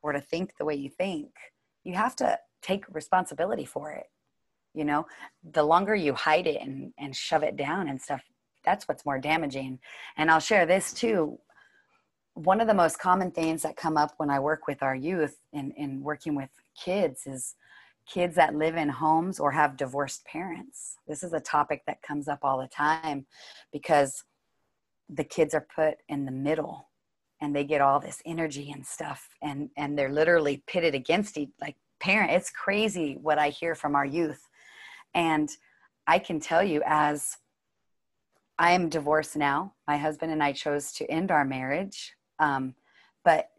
or 0.02 0.12
to 0.12 0.20
think 0.20 0.56
the 0.56 0.64
way 0.64 0.76
you 0.76 0.88
think. 0.88 1.30
You 1.82 1.94
have 1.94 2.14
to 2.16 2.38
take 2.62 2.84
responsibility 2.94 3.64
for 3.64 3.92
it 3.92 4.06
you 4.74 4.84
know? 4.84 5.06
The 5.52 5.62
longer 5.62 5.94
you 5.94 6.14
hide 6.14 6.46
it 6.46 6.60
and, 6.62 6.92
and 6.98 7.14
shove 7.14 7.42
it 7.42 7.56
down 7.56 7.88
and 7.88 8.00
stuff 8.00 8.22
that's 8.68 8.86
what's 8.86 9.06
more 9.06 9.18
damaging. 9.18 9.78
And 10.18 10.30
i'll 10.30 10.40
share 10.40 10.66
this 10.66 10.92
too. 10.92 11.38
One 12.34 12.60
of 12.60 12.68
the 12.68 12.74
most 12.74 12.98
common 12.98 13.30
things 13.30 13.62
that 13.62 13.76
come 13.76 13.96
up 13.96 14.12
when 14.18 14.30
i 14.30 14.38
work 14.38 14.66
with 14.68 14.82
our 14.82 14.94
youth 14.94 15.38
in, 15.52 15.72
in 15.72 16.02
working 16.02 16.34
with 16.34 16.50
kids 16.84 17.26
is 17.26 17.54
kids 18.06 18.36
that 18.36 18.54
live 18.54 18.76
in 18.76 18.88
homes 18.88 19.38
or 19.40 19.50
have 19.52 19.76
divorced 19.76 20.24
parents. 20.24 20.96
This 21.06 21.22
is 21.22 21.32
a 21.32 21.40
topic 21.40 21.82
that 21.86 22.02
comes 22.02 22.28
up 22.28 22.40
all 22.42 22.58
the 22.58 22.68
time 22.68 23.26
because 23.72 24.24
the 25.08 25.24
kids 25.24 25.54
are 25.54 25.66
put 25.74 25.96
in 26.08 26.26
the 26.26 26.32
middle 26.32 26.88
and 27.40 27.54
they 27.56 27.64
get 27.64 27.80
all 27.80 28.00
this 28.00 28.20
energy 28.26 28.70
and 28.70 28.84
stuff 28.84 29.28
and 29.42 29.70
and 29.78 29.98
they're 29.98 30.12
literally 30.12 30.62
pitted 30.66 30.94
against 30.94 31.38
each 31.38 31.50
like 31.60 31.76
parent. 32.00 32.32
It's 32.32 32.50
crazy 32.50 33.16
what 33.20 33.38
i 33.38 33.48
hear 33.48 33.74
from 33.74 33.94
our 33.94 34.06
youth. 34.06 34.42
And 35.14 35.48
i 36.06 36.18
can 36.18 36.38
tell 36.38 36.62
you 36.62 36.82
as 36.84 37.38
I 38.58 38.72
am 38.72 38.88
divorced 38.88 39.36
now. 39.36 39.74
My 39.86 39.96
husband 39.96 40.32
and 40.32 40.42
I 40.42 40.52
chose 40.52 40.92
to 40.94 41.10
end 41.10 41.30
our 41.30 41.44
marriage. 41.44 42.14
Um, 42.38 42.74
but 43.24 43.50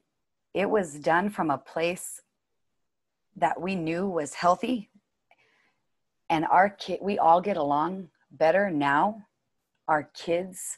it 0.53 0.69
was 0.69 0.95
done 0.95 1.29
from 1.29 1.51
a 1.51 1.57
place 1.57 2.21
that 3.35 3.61
we 3.61 3.75
knew 3.75 4.07
was 4.07 4.33
healthy 4.33 4.89
and 6.29 6.45
our 6.45 6.69
kid 6.69 6.99
we 7.01 7.17
all 7.17 7.41
get 7.41 7.57
along 7.57 8.09
better 8.31 8.69
now 8.69 9.25
our 9.87 10.03
kids 10.13 10.77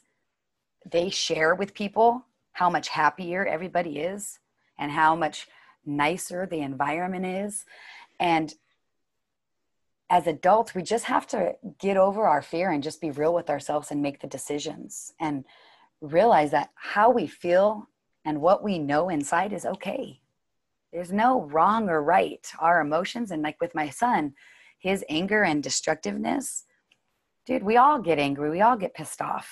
they 0.90 1.10
share 1.10 1.54
with 1.54 1.74
people 1.74 2.24
how 2.52 2.68
much 2.70 2.88
happier 2.88 3.46
everybody 3.46 3.98
is 3.98 4.38
and 4.78 4.90
how 4.90 5.14
much 5.14 5.48
nicer 5.84 6.46
the 6.46 6.60
environment 6.60 7.26
is 7.26 7.64
and 8.20 8.54
as 10.12 10.26
adults 10.26 10.74
we 10.74 10.82
just 10.82 11.06
have 11.06 11.26
to 11.26 11.54
get 11.80 11.96
over 11.96 12.26
our 12.26 12.42
fear 12.42 12.70
and 12.70 12.82
just 12.82 13.00
be 13.00 13.10
real 13.10 13.32
with 13.32 13.48
ourselves 13.48 13.90
and 13.90 14.02
make 14.02 14.20
the 14.20 14.26
decisions 14.26 15.14
and 15.18 15.42
realize 16.02 16.50
that 16.50 16.68
how 16.74 17.10
we 17.10 17.26
feel 17.26 17.88
and 18.26 18.38
what 18.38 18.62
we 18.62 18.78
know 18.78 19.08
inside 19.08 19.54
is 19.54 19.64
okay. 19.64 20.20
There's 20.92 21.10
no 21.10 21.40
wrong 21.44 21.88
or 21.88 22.02
right. 22.02 22.46
Our 22.58 22.82
emotions 22.82 23.30
and 23.30 23.42
like 23.42 23.58
with 23.60 23.74
my 23.74 23.88
son 23.88 24.34
his 24.78 25.02
anger 25.08 25.44
and 25.44 25.62
destructiveness 25.62 26.64
dude 27.46 27.62
we 27.62 27.78
all 27.78 27.98
get 27.98 28.18
angry. 28.18 28.50
We 28.50 28.60
all 28.60 28.76
get 28.76 28.94
pissed 28.94 29.22
off. 29.22 29.48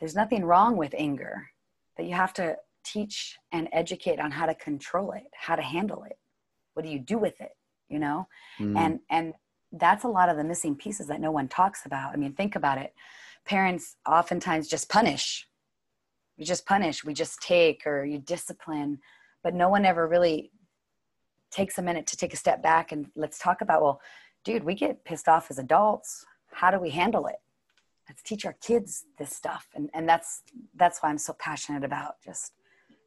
There's 0.00 0.16
nothing 0.16 0.46
wrong 0.46 0.78
with 0.78 0.94
anger 0.96 1.50
that 1.98 2.06
you 2.06 2.14
have 2.14 2.32
to 2.34 2.56
teach 2.84 3.36
and 3.52 3.68
educate 3.70 4.18
on 4.18 4.30
how 4.30 4.46
to 4.46 4.54
control 4.54 5.12
it 5.12 5.24
how 5.34 5.56
to 5.56 5.62
handle 5.62 6.04
it. 6.04 6.16
What 6.72 6.86
do 6.86 6.90
you 6.90 7.00
do 7.00 7.18
with 7.18 7.38
it 7.42 7.52
you 7.88 7.98
know? 7.98 8.26
Mm. 8.58 8.78
and 8.78 9.00
and 9.10 9.34
that's 9.78 10.04
a 10.04 10.08
lot 10.08 10.28
of 10.28 10.36
the 10.36 10.44
missing 10.44 10.76
pieces 10.76 11.06
that 11.08 11.20
no 11.20 11.30
one 11.30 11.48
talks 11.48 11.86
about. 11.86 12.12
I 12.12 12.16
mean 12.16 12.32
think 12.32 12.56
about 12.56 12.78
it. 12.78 12.94
Parents 13.44 13.96
oftentimes 14.06 14.68
just 14.68 14.88
punish. 14.88 15.48
We 16.38 16.44
just 16.44 16.66
punish 16.66 17.04
we 17.04 17.14
just 17.14 17.40
take 17.40 17.86
or 17.86 18.04
you 18.04 18.18
discipline 18.18 18.98
but 19.42 19.54
no 19.54 19.68
one 19.68 19.84
ever 19.84 20.08
really 20.08 20.50
takes 21.50 21.78
a 21.78 21.82
minute 21.82 22.06
to 22.08 22.16
take 22.16 22.32
a 22.32 22.36
step 22.36 22.62
back 22.62 22.90
and 22.90 23.06
let's 23.14 23.38
talk 23.38 23.60
about 23.60 23.82
well 23.82 24.00
dude 24.44 24.64
we 24.64 24.74
get 24.74 25.04
pissed 25.04 25.28
off 25.28 25.50
as 25.50 25.58
adults. 25.58 26.24
How 26.52 26.70
do 26.70 26.78
we 26.78 26.90
handle 26.90 27.26
it? 27.26 27.36
Let's 28.08 28.22
teach 28.22 28.44
our 28.44 28.52
kids 28.54 29.04
this 29.18 29.30
stuff. 29.30 29.68
And 29.74 29.90
and 29.94 30.08
that's 30.08 30.42
that's 30.74 31.00
why 31.00 31.08
i'm 31.08 31.18
so 31.18 31.32
passionate 31.34 31.84
about 31.84 32.14
just 32.24 32.52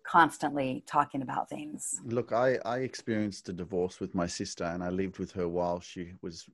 constantly 0.07 0.81
talking 0.87 1.21
about 1.21 1.49
things 1.49 1.99
look 2.05 2.31
i 2.31 2.57
i 2.63 2.77
experienced 2.77 3.49
a 3.49 3.53
divorce 3.53 3.99
with 3.99 4.15
my 4.15 4.25
sister 4.25 4.63
and 4.63 4.81
i 4.81 4.87
lived 4.87 5.19
with 5.19 5.33
her 5.33 5.49
while 5.49 5.81
she 5.81 6.13
was 6.21 6.45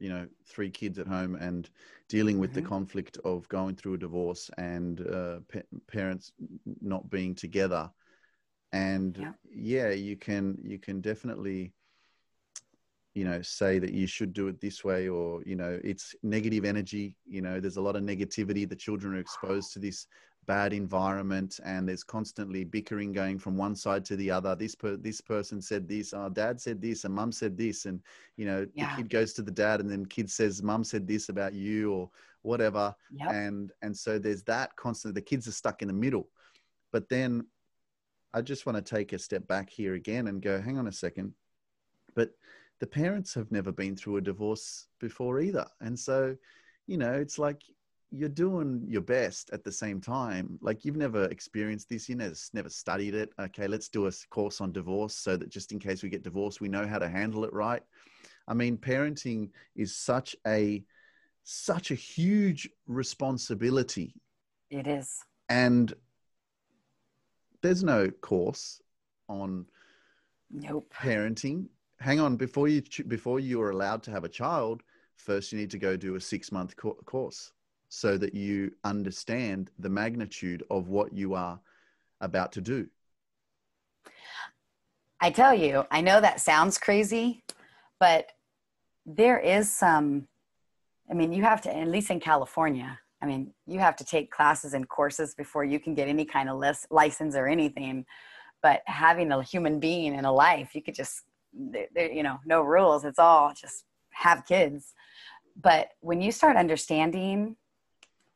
you 0.00 0.08
know 0.08 0.26
three 0.44 0.68
kids 0.68 0.98
at 0.98 1.06
home 1.06 1.36
and 1.36 1.70
dealing 2.08 2.40
with 2.40 2.50
mm-hmm. 2.50 2.62
the 2.62 2.68
conflict 2.68 3.16
of 3.24 3.48
going 3.48 3.76
through 3.76 3.94
a 3.94 3.98
divorce 3.98 4.50
and 4.58 5.06
uh, 5.06 5.38
pa- 5.52 5.60
parents 5.86 6.32
not 6.80 7.08
being 7.08 7.32
together 7.32 7.88
and 8.72 9.18
yeah. 9.18 9.32
yeah 9.52 9.90
you 9.90 10.16
can 10.16 10.58
you 10.64 10.78
can 10.78 11.00
definitely 11.00 11.72
you 13.14 13.24
know 13.24 13.40
say 13.40 13.78
that 13.78 13.92
you 13.92 14.08
should 14.08 14.32
do 14.32 14.48
it 14.48 14.60
this 14.60 14.84
way 14.84 15.08
or 15.08 15.42
you 15.46 15.54
know 15.54 15.78
it's 15.84 16.16
negative 16.24 16.64
energy 16.64 17.14
you 17.24 17.40
know 17.40 17.60
there's 17.60 17.76
a 17.76 17.80
lot 17.80 17.94
of 17.94 18.02
negativity 18.02 18.68
the 18.68 18.74
children 18.74 19.14
are 19.14 19.20
exposed 19.20 19.72
to 19.72 19.78
this 19.78 20.08
bad 20.46 20.72
environment 20.72 21.58
and 21.64 21.88
there's 21.88 22.04
constantly 22.04 22.64
bickering 22.64 23.12
going 23.12 23.38
from 23.38 23.56
one 23.56 23.74
side 23.74 24.04
to 24.04 24.16
the 24.16 24.30
other 24.30 24.54
this 24.54 24.74
per, 24.74 24.96
this 24.96 25.20
person 25.20 25.60
said 25.60 25.88
this 25.88 26.14
oh 26.14 26.28
dad 26.28 26.60
said 26.60 26.80
this 26.80 27.04
and 27.04 27.14
mum 27.14 27.32
said 27.32 27.56
this 27.56 27.84
and 27.86 28.00
you 28.36 28.46
know 28.46 28.66
yeah. 28.74 28.90
the 28.90 29.02
kid 29.02 29.10
goes 29.10 29.32
to 29.32 29.42
the 29.42 29.50
dad 29.50 29.80
and 29.80 29.90
then 29.90 30.06
kid 30.06 30.30
says 30.30 30.62
mum 30.62 30.84
said 30.84 31.06
this 31.06 31.28
about 31.28 31.52
you 31.52 31.92
or 31.92 32.10
whatever 32.42 32.94
yep. 33.12 33.30
and 33.32 33.72
and 33.82 33.96
so 33.96 34.18
there's 34.18 34.42
that 34.44 34.74
constant 34.76 35.14
the 35.14 35.20
kids 35.20 35.48
are 35.48 35.52
stuck 35.52 35.82
in 35.82 35.88
the 35.88 35.94
middle 35.94 36.28
but 36.92 37.08
then 37.08 37.44
i 38.34 38.40
just 38.40 38.66
want 38.66 38.76
to 38.76 38.94
take 38.94 39.12
a 39.12 39.18
step 39.18 39.46
back 39.48 39.68
here 39.68 39.94
again 39.94 40.28
and 40.28 40.42
go 40.42 40.60
hang 40.60 40.78
on 40.78 40.86
a 40.86 40.92
second 40.92 41.32
but 42.14 42.30
the 42.80 42.86
parents 42.86 43.34
have 43.34 43.50
never 43.50 43.72
been 43.72 43.96
through 43.96 44.18
a 44.18 44.20
divorce 44.20 44.88
before 45.00 45.40
either. 45.40 45.66
And 45.80 45.98
so, 45.98 46.36
you 46.86 46.98
know, 46.98 47.12
it's 47.12 47.38
like 47.38 47.62
you're 48.16 48.28
doing 48.28 48.84
your 48.88 49.02
best 49.02 49.50
at 49.52 49.62
the 49.62 49.72
same 49.72 50.00
time. 50.00 50.58
Like 50.62 50.84
you've 50.84 50.96
never 50.96 51.24
experienced 51.26 51.88
this, 51.88 52.08
you 52.08 52.14
never, 52.14 52.34
never 52.52 52.68
studied 52.68 53.14
it. 53.14 53.30
Okay, 53.38 53.66
let's 53.66 53.88
do 53.88 54.06
a 54.06 54.12
course 54.30 54.60
on 54.60 54.72
divorce 54.72 55.14
so 55.14 55.36
that 55.36 55.50
just 55.50 55.72
in 55.72 55.78
case 55.78 56.02
we 56.02 56.08
get 56.08 56.22
divorced, 56.22 56.60
we 56.60 56.68
know 56.68 56.86
how 56.86 56.98
to 56.98 57.08
handle 57.08 57.44
it 57.44 57.52
right. 57.52 57.82
I 58.48 58.54
mean, 58.54 58.78
parenting 58.78 59.50
is 59.74 59.96
such 59.96 60.34
a 60.46 60.82
such 61.44 61.90
a 61.90 61.94
huge 61.94 62.68
responsibility. 62.86 64.14
It 64.70 64.86
is. 64.86 65.14
And 65.48 65.94
there's 67.62 67.84
no 67.84 68.10
course 68.10 68.80
on 69.28 69.66
nope. 70.50 70.92
parenting 70.94 71.66
hang 71.98 72.20
on 72.20 72.36
before 72.36 72.68
you 72.68 72.82
before 73.08 73.40
you 73.40 73.60
are 73.60 73.70
allowed 73.70 74.02
to 74.02 74.10
have 74.10 74.24
a 74.24 74.28
child 74.28 74.82
first 75.16 75.50
you 75.50 75.58
need 75.58 75.70
to 75.70 75.78
go 75.78 75.96
do 75.96 76.14
a 76.14 76.20
six 76.20 76.52
month 76.52 76.76
co- 76.76 76.96
course 77.06 77.52
so 77.88 78.18
that 78.18 78.34
you 78.34 78.72
understand 78.84 79.70
the 79.78 79.88
magnitude 79.88 80.62
of 80.70 80.88
what 80.88 81.12
you 81.12 81.34
are 81.34 81.58
about 82.20 82.52
to 82.52 82.60
do. 82.60 82.88
I 85.20 85.30
tell 85.30 85.54
you 85.54 85.86
i 85.90 86.02
know 86.02 86.20
that 86.20 86.40
sounds 86.40 86.76
crazy 86.76 87.42
but 87.98 88.26
there 89.06 89.38
is 89.38 89.72
some 89.72 90.28
i 91.10 91.14
mean 91.14 91.32
you 91.32 91.42
have 91.42 91.62
to 91.62 91.74
at 91.74 91.88
least 91.88 92.10
in 92.10 92.20
california 92.20 92.98
i 93.22 93.26
mean 93.26 93.50
you 93.66 93.78
have 93.78 93.96
to 93.96 94.04
take 94.04 94.30
classes 94.30 94.74
and 94.74 94.86
courses 94.90 95.34
before 95.34 95.64
you 95.64 95.80
can 95.80 95.94
get 95.94 96.06
any 96.06 96.26
kind 96.26 96.50
of 96.50 96.58
list, 96.58 96.86
license 96.90 97.34
or 97.34 97.48
anything 97.48 98.04
but 98.62 98.82
having 98.86 99.32
a 99.32 99.42
human 99.42 99.80
being 99.80 100.14
in 100.14 100.26
a 100.26 100.32
life 100.32 100.74
you 100.74 100.82
could 100.82 100.94
just 100.94 101.22
you 101.96 102.22
know 102.22 102.38
no 102.44 102.60
rules 102.60 103.06
it's 103.06 103.18
all 103.18 103.54
just 103.58 103.86
have 104.16 104.46
kids. 104.46 104.94
But 105.60 105.90
when 106.00 106.20
you 106.20 106.32
start 106.32 106.56
understanding 106.56 107.56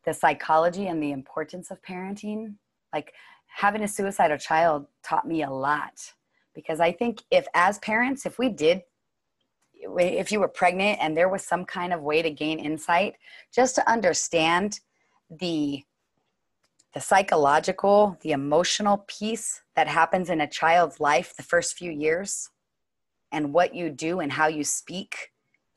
the 0.05 0.15
psychology 0.15 0.87
and 0.87 1.03
the 1.03 1.13
importance 1.13 1.71
of 1.71 1.83
parenting 1.83 2.55
like 2.93 3.13
having 3.47 3.83
a 3.83 3.89
suicidal 3.89 4.39
child 4.39 4.87
taught 5.03 5.27
me 5.27 5.43
a 5.43 5.51
lot. 5.51 6.13
Because 6.55 6.81
i 6.81 6.93
think 6.93 7.23
if 7.31 7.47
as 7.55 7.79
parents 7.79 8.27
if 8.27 8.39
we 8.39 8.49
did 8.49 8.83
if 9.75 10.31
you 10.31 10.41
were 10.41 10.49
pregnant 10.49 10.99
and 11.01 11.17
there 11.17 11.29
was 11.29 11.43
some 11.43 11.65
kind 11.65 11.93
of 11.93 12.03
way 12.03 12.21
to 12.21 12.31
gain 12.31 12.59
insight 12.59 13.15
just 13.55 13.75
to 13.77 13.91
understand 13.91 14.81
the 15.31 15.83
the 16.93 17.01
psychological 17.01 18.19
the 18.23 18.33
emotional 18.33 19.05
piece 19.07 19.63
that 19.77 19.87
happens 19.89 20.29
in 20.29 20.41
a 20.41 20.47
child's 20.49 21.01
life 21.01 21.35
the 21.37 21.43
first 21.43 21.79
few 21.79 21.91
years 21.91 22.51
and 23.33 23.55
what 23.55 23.75
you 23.75 23.91
do 23.91 24.21
and 24.21 24.33
how 24.33 24.47
you 24.49 24.65
speak, 24.65 25.31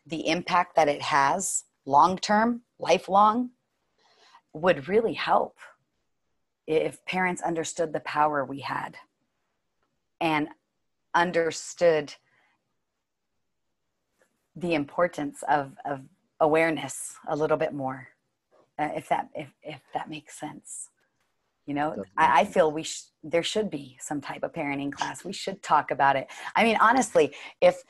the 0.05 0.27
impact 0.27 0.75
that 0.75 0.87
it 0.87 1.01
has 1.01 1.65
long 1.85 2.17
term, 2.17 2.61
lifelong, 2.79 3.51
would 4.53 4.87
really 4.87 5.13
help 5.13 5.57
if 6.67 7.03
parents 7.05 7.41
understood 7.41 7.91
the 7.91 7.99
power 8.01 8.45
we 8.45 8.61
had 8.61 8.95
and 10.21 10.47
understood 11.13 12.13
the 14.55 14.73
importance 14.73 15.43
of, 15.49 15.73
of 15.85 16.01
awareness 16.39 17.15
a 17.27 17.35
little 17.35 17.57
bit 17.57 17.73
more 17.73 18.07
uh, 18.79 18.89
if 18.95 19.09
that 19.09 19.29
if, 19.35 19.49
if 19.61 19.81
that 19.93 20.09
makes 20.09 20.39
sense. 20.39 20.89
You 21.65 21.73
know 21.75 22.03
I, 22.17 22.41
I, 22.41 22.45
feel 22.45 22.71
we 22.71 22.83
sh- 22.83 23.05
there 23.23 23.43
should 23.43 23.69
be 23.69 23.97
some 24.01 24.19
type 24.19 24.43
of 24.43 24.51
parenting 24.51 24.91
class. 24.91 25.23
We 25.23 25.31
should 25.31 25.61
talk 25.63 25.91
about 25.91 26.15
it. 26.15 26.27
I 26.55 26.63
mean 26.63 26.77
honestly 26.81 27.33
if 27.61 27.83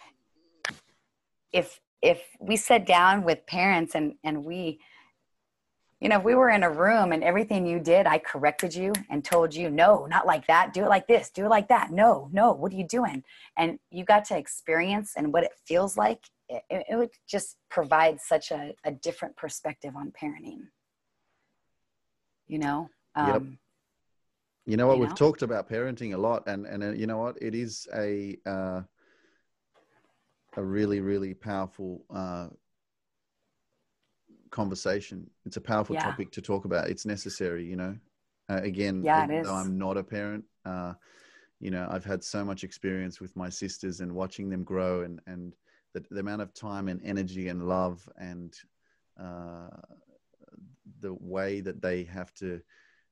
if 1.51 1.79
if 2.01 2.21
we 2.39 2.55
sat 2.55 2.85
down 2.85 3.23
with 3.23 3.45
parents 3.47 3.95
and 3.95 4.13
and 4.23 4.43
we 4.43 4.79
you 6.03 6.09
know 6.09 6.17
if 6.17 6.23
we 6.23 6.35
were 6.35 6.49
in 6.49 6.63
a 6.63 6.69
room 6.69 7.13
and 7.13 7.23
everything 7.23 7.65
you 7.65 7.79
did 7.79 8.05
i 8.05 8.17
corrected 8.17 8.75
you 8.75 8.91
and 9.09 9.23
told 9.23 9.55
you 9.55 9.69
no 9.69 10.05
not 10.05 10.25
like 10.25 10.45
that. 10.47 10.73
Do 10.73 10.83
it 10.83 10.89
like 10.89 11.07
this. 11.07 11.29
Do 11.29 11.45
it 11.45 11.49
like 11.49 11.67
that. 11.69 11.91
No 11.91 12.29
no. 12.31 12.51
What 12.51 12.71
are 12.71 12.75
you 12.75 12.87
doing? 12.87 13.23
And 13.57 13.79
you 13.89 14.03
got 14.03 14.25
to 14.25 14.37
experience 14.37 15.13
and 15.17 15.33
what 15.33 15.43
it 15.43 15.51
feels 15.65 15.97
like 15.97 16.21
it, 16.49 16.63
it 16.69 16.95
would 16.95 17.09
just 17.27 17.57
provide 17.69 18.19
such 18.21 18.51
a, 18.51 18.75
a 18.83 18.91
different 18.91 19.35
perspective 19.35 19.95
on 19.95 20.11
parenting. 20.11 20.67
You 22.47 22.59
know 22.59 22.89
um, 23.15 23.27
yep 23.27 23.41
you 24.65 24.77
know 24.77 24.87
what? 24.87 24.95
You 24.95 25.01
We've 25.01 25.15
talked 25.15 25.41
about 25.41 25.69
parenting 25.69 26.13
a 26.13 26.17
lot, 26.17 26.43
and 26.47 26.65
and 26.65 26.83
uh, 26.83 26.91
you 26.91 27.05
know 27.05 27.17
what? 27.17 27.35
It 27.41 27.53
is 27.53 27.85
a 27.93 28.37
uh, 28.45 28.81
a 30.55 30.63
really 30.63 31.01
really 31.01 31.33
powerful 31.33 32.05
uh, 32.09 32.47
conversation. 34.53 35.29
It's 35.45 35.57
a 35.57 35.61
powerful 35.61 35.95
yeah. 35.95 36.03
topic 36.03 36.31
to 36.31 36.41
talk 36.41 36.63
about. 36.63 36.89
It's 36.89 37.05
necessary, 37.05 37.65
you 37.65 37.75
know. 37.75 37.97
Uh, 38.49 38.61
again, 38.63 39.03
yeah, 39.03 39.25
it 39.25 39.31
is. 39.31 39.47
though 39.47 39.55
I'm 39.55 39.77
not 39.77 39.97
a 39.97 40.03
parent, 40.03 40.45
uh, 40.65 40.93
you 41.59 41.71
know, 41.71 41.87
I've 41.89 42.05
had 42.05 42.23
so 42.23 42.45
much 42.45 42.63
experience 42.63 43.19
with 43.19 43.35
my 43.35 43.49
sisters 43.49 43.99
and 43.99 44.13
watching 44.13 44.49
them 44.49 44.63
grow, 44.63 45.01
and 45.01 45.19
and 45.27 45.55
the, 45.93 46.03
the 46.09 46.19
amount 46.19 46.41
of 46.41 46.53
time 46.53 46.87
and 46.87 47.01
energy 47.03 47.49
and 47.49 47.67
love 47.67 48.07
and 48.17 48.53
uh, 49.19 49.69
the 50.99 51.13
way 51.13 51.61
that 51.61 51.81
they 51.81 52.03
have 52.03 52.33
to 52.35 52.61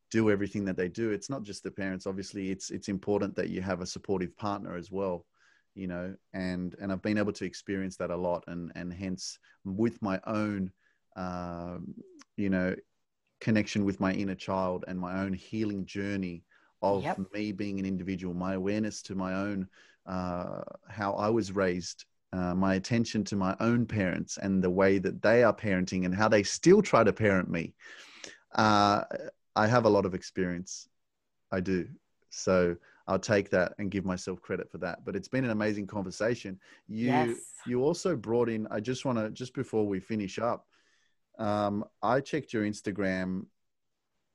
do 0.09 0.29
everything 0.29 0.65
that 0.65 0.75
they 0.75 0.89
do 0.89 1.11
it's 1.11 1.29
not 1.29 1.41
just 1.41 1.63
the 1.63 1.71
parents 1.71 2.05
obviously 2.05 2.51
it's 2.51 2.69
it's 2.69 2.89
important 2.89 3.33
that 3.33 3.49
you 3.49 3.61
have 3.61 3.79
a 3.79 3.85
supportive 3.85 4.35
partner 4.35 4.75
as 4.75 4.91
well 4.91 5.25
you 5.73 5.87
know 5.87 6.13
and 6.33 6.75
and 6.81 6.91
i've 6.91 7.01
been 7.01 7.17
able 7.17 7.31
to 7.31 7.45
experience 7.45 7.95
that 7.95 8.11
a 8.11 8.15
lot 8.15 8.43
and 8.47 8.73
and 8.75 8.91
hence 8.93 9.39
with 9.63 10.01
my 10.01 10.19
own 10.27 10.69
um, 11.15 11.93
you 12.37 12.49
know 12.49 12.75
connection 13.39 13.85
with 13.85 13.99
my 13.99 14.13
inner 14.13 14.35
child 14.35 14.85
and 14.87 14.99
my 14.99 15.21
own 15.21 15.33
healing 15.33 15.85
journey 15.85 16.43
of 16.81 17.03
yep. 17.03 17.19
me 17.33 17.51
being 17.51 17.79
an 17.79 17.85
individual 17.85 18.33
my 18.33 18.53
awareness 18.53 19.01
to 19.01 19.15
my 19.15 19.33
own 19.33 19.67
uh, 20.05 20.61
how 20.89 21.13
i 21.13 21.29
was 21.29 21.51
raised 21.51 22.05
uh, 22.33 22.55
my 22.55 22.75
attention 22.75 23.23
to 23.23 23.35
my 23.35 23.55
own 23.59 23.85
parents 23.85 24.37
and 24.37 24.63
the 24.63 24.69
way 24.69 24.97
that 24.97 25.21
they 25.21 25.43
are 25.43 25.53
parenting 25.53 26.05
and 26.05 26.15
how 26.15 26.29
they 26.29 26.43
still 26.43 26.81
try 26.81 27.03
to 27.03 27.11
parent 27.11 27.49
me 27.49 27.73
uh, 28.55 29.03
I 29.55 29.67
have 29.67 29.85
a 29.85 29.89
lot 29.89 30.05
of 30.05 30.13
experience. 30.13 30.87
I 31.51 31.59
do. 31.59 31.87
So 32.29 32.75
I'll 33.07 33.19
take 33.19 33.49
that 33.49 33.73
and 33.77 33.91
give 33.91 34.05
myself 34.05 34.41
credit 34.41 34.71
for 34.71 34.77
that. 34.79 35.03
But 35.05 35.15
it's 35.15 35.27
been 35.27 35.43
an 35.43 35.51
amazing 35.51 35.87
conversation. 35.87 36.59
You 36.87 37.07
yes. 37.07 37.37
you 37.65 37.83
also 37.83 38.15
brought 38.15 38.49
in. 38.49 38.67
I 38.71 38.79
just 38.79 39.05
want 39.05 39.17
to 39.17 39.29
just 39.29 39.53
before 39.53 39.85
we 39.85 39.99
finish 39.99 40.39
up. 40.39 40.65
Um, 41.37 41.85
I 42.01 42.19
checked 42.19 42.53
your 42.53 42.63
Instagram 42.63 43.45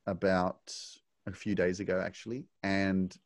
about 0.06 0.74
a 1.26 1.32
few 1.32 1.54
days 1.54 1.80
ago, 1.80 2.00
actually, 2.04 2.44
and 2.62 3.16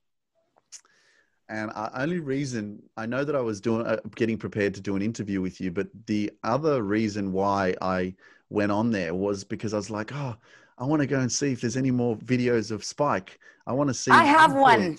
and 1.48 1.70
I, 1.72 1.90
only 2.02 2.20
reason 2.20 2.82
I 2.96 3.06
know 3.06 3.24
that 3.24 3.34
I 3.34 3.40
was 3.40 3.60
doing 3.60 3.86
uh, 3.86 3.98
getting 4.14 4.38
prepared 4.38 4.74
to 4.74 4.80
do 4.80 4.96
an 4.96 5.02
interview 5.02 5.40
with 5.40 5.60
you, 5.60 5.70
but 5.70 5.88
the 6.06 6.30
other 6.44 6.82
reason 6.82 7.32
why 7.32 7.74
I 7.82 8.14
went 8.50 8.72
on 8.72 8.90
there 8.90 9.14
was 9.14 9.44
because 9.44 9.74
I 9.74 9.76
was 9.76 9.90
like, 9.90 10.12
oh, 10.14 10.36
I 10.78 10.84
want 10.84 11.00
to 11.00 11.06
go 11.06 11.20
and 11.20 11.30
see 11.30 11.52
if 11.52 11.60
there's 11.60 11.76
any 11.76 11.90
more 11.90 12.16
videos 12.16 12.70
of 12.70 12.84
Spike. 12.84 13.38
I 13.66 13.72
want 13.72 13.88
to 13.88 13.94
see. 13.94 14.10
I 14.10 14.24
have 14.24 14.54
one. 14.54 14.98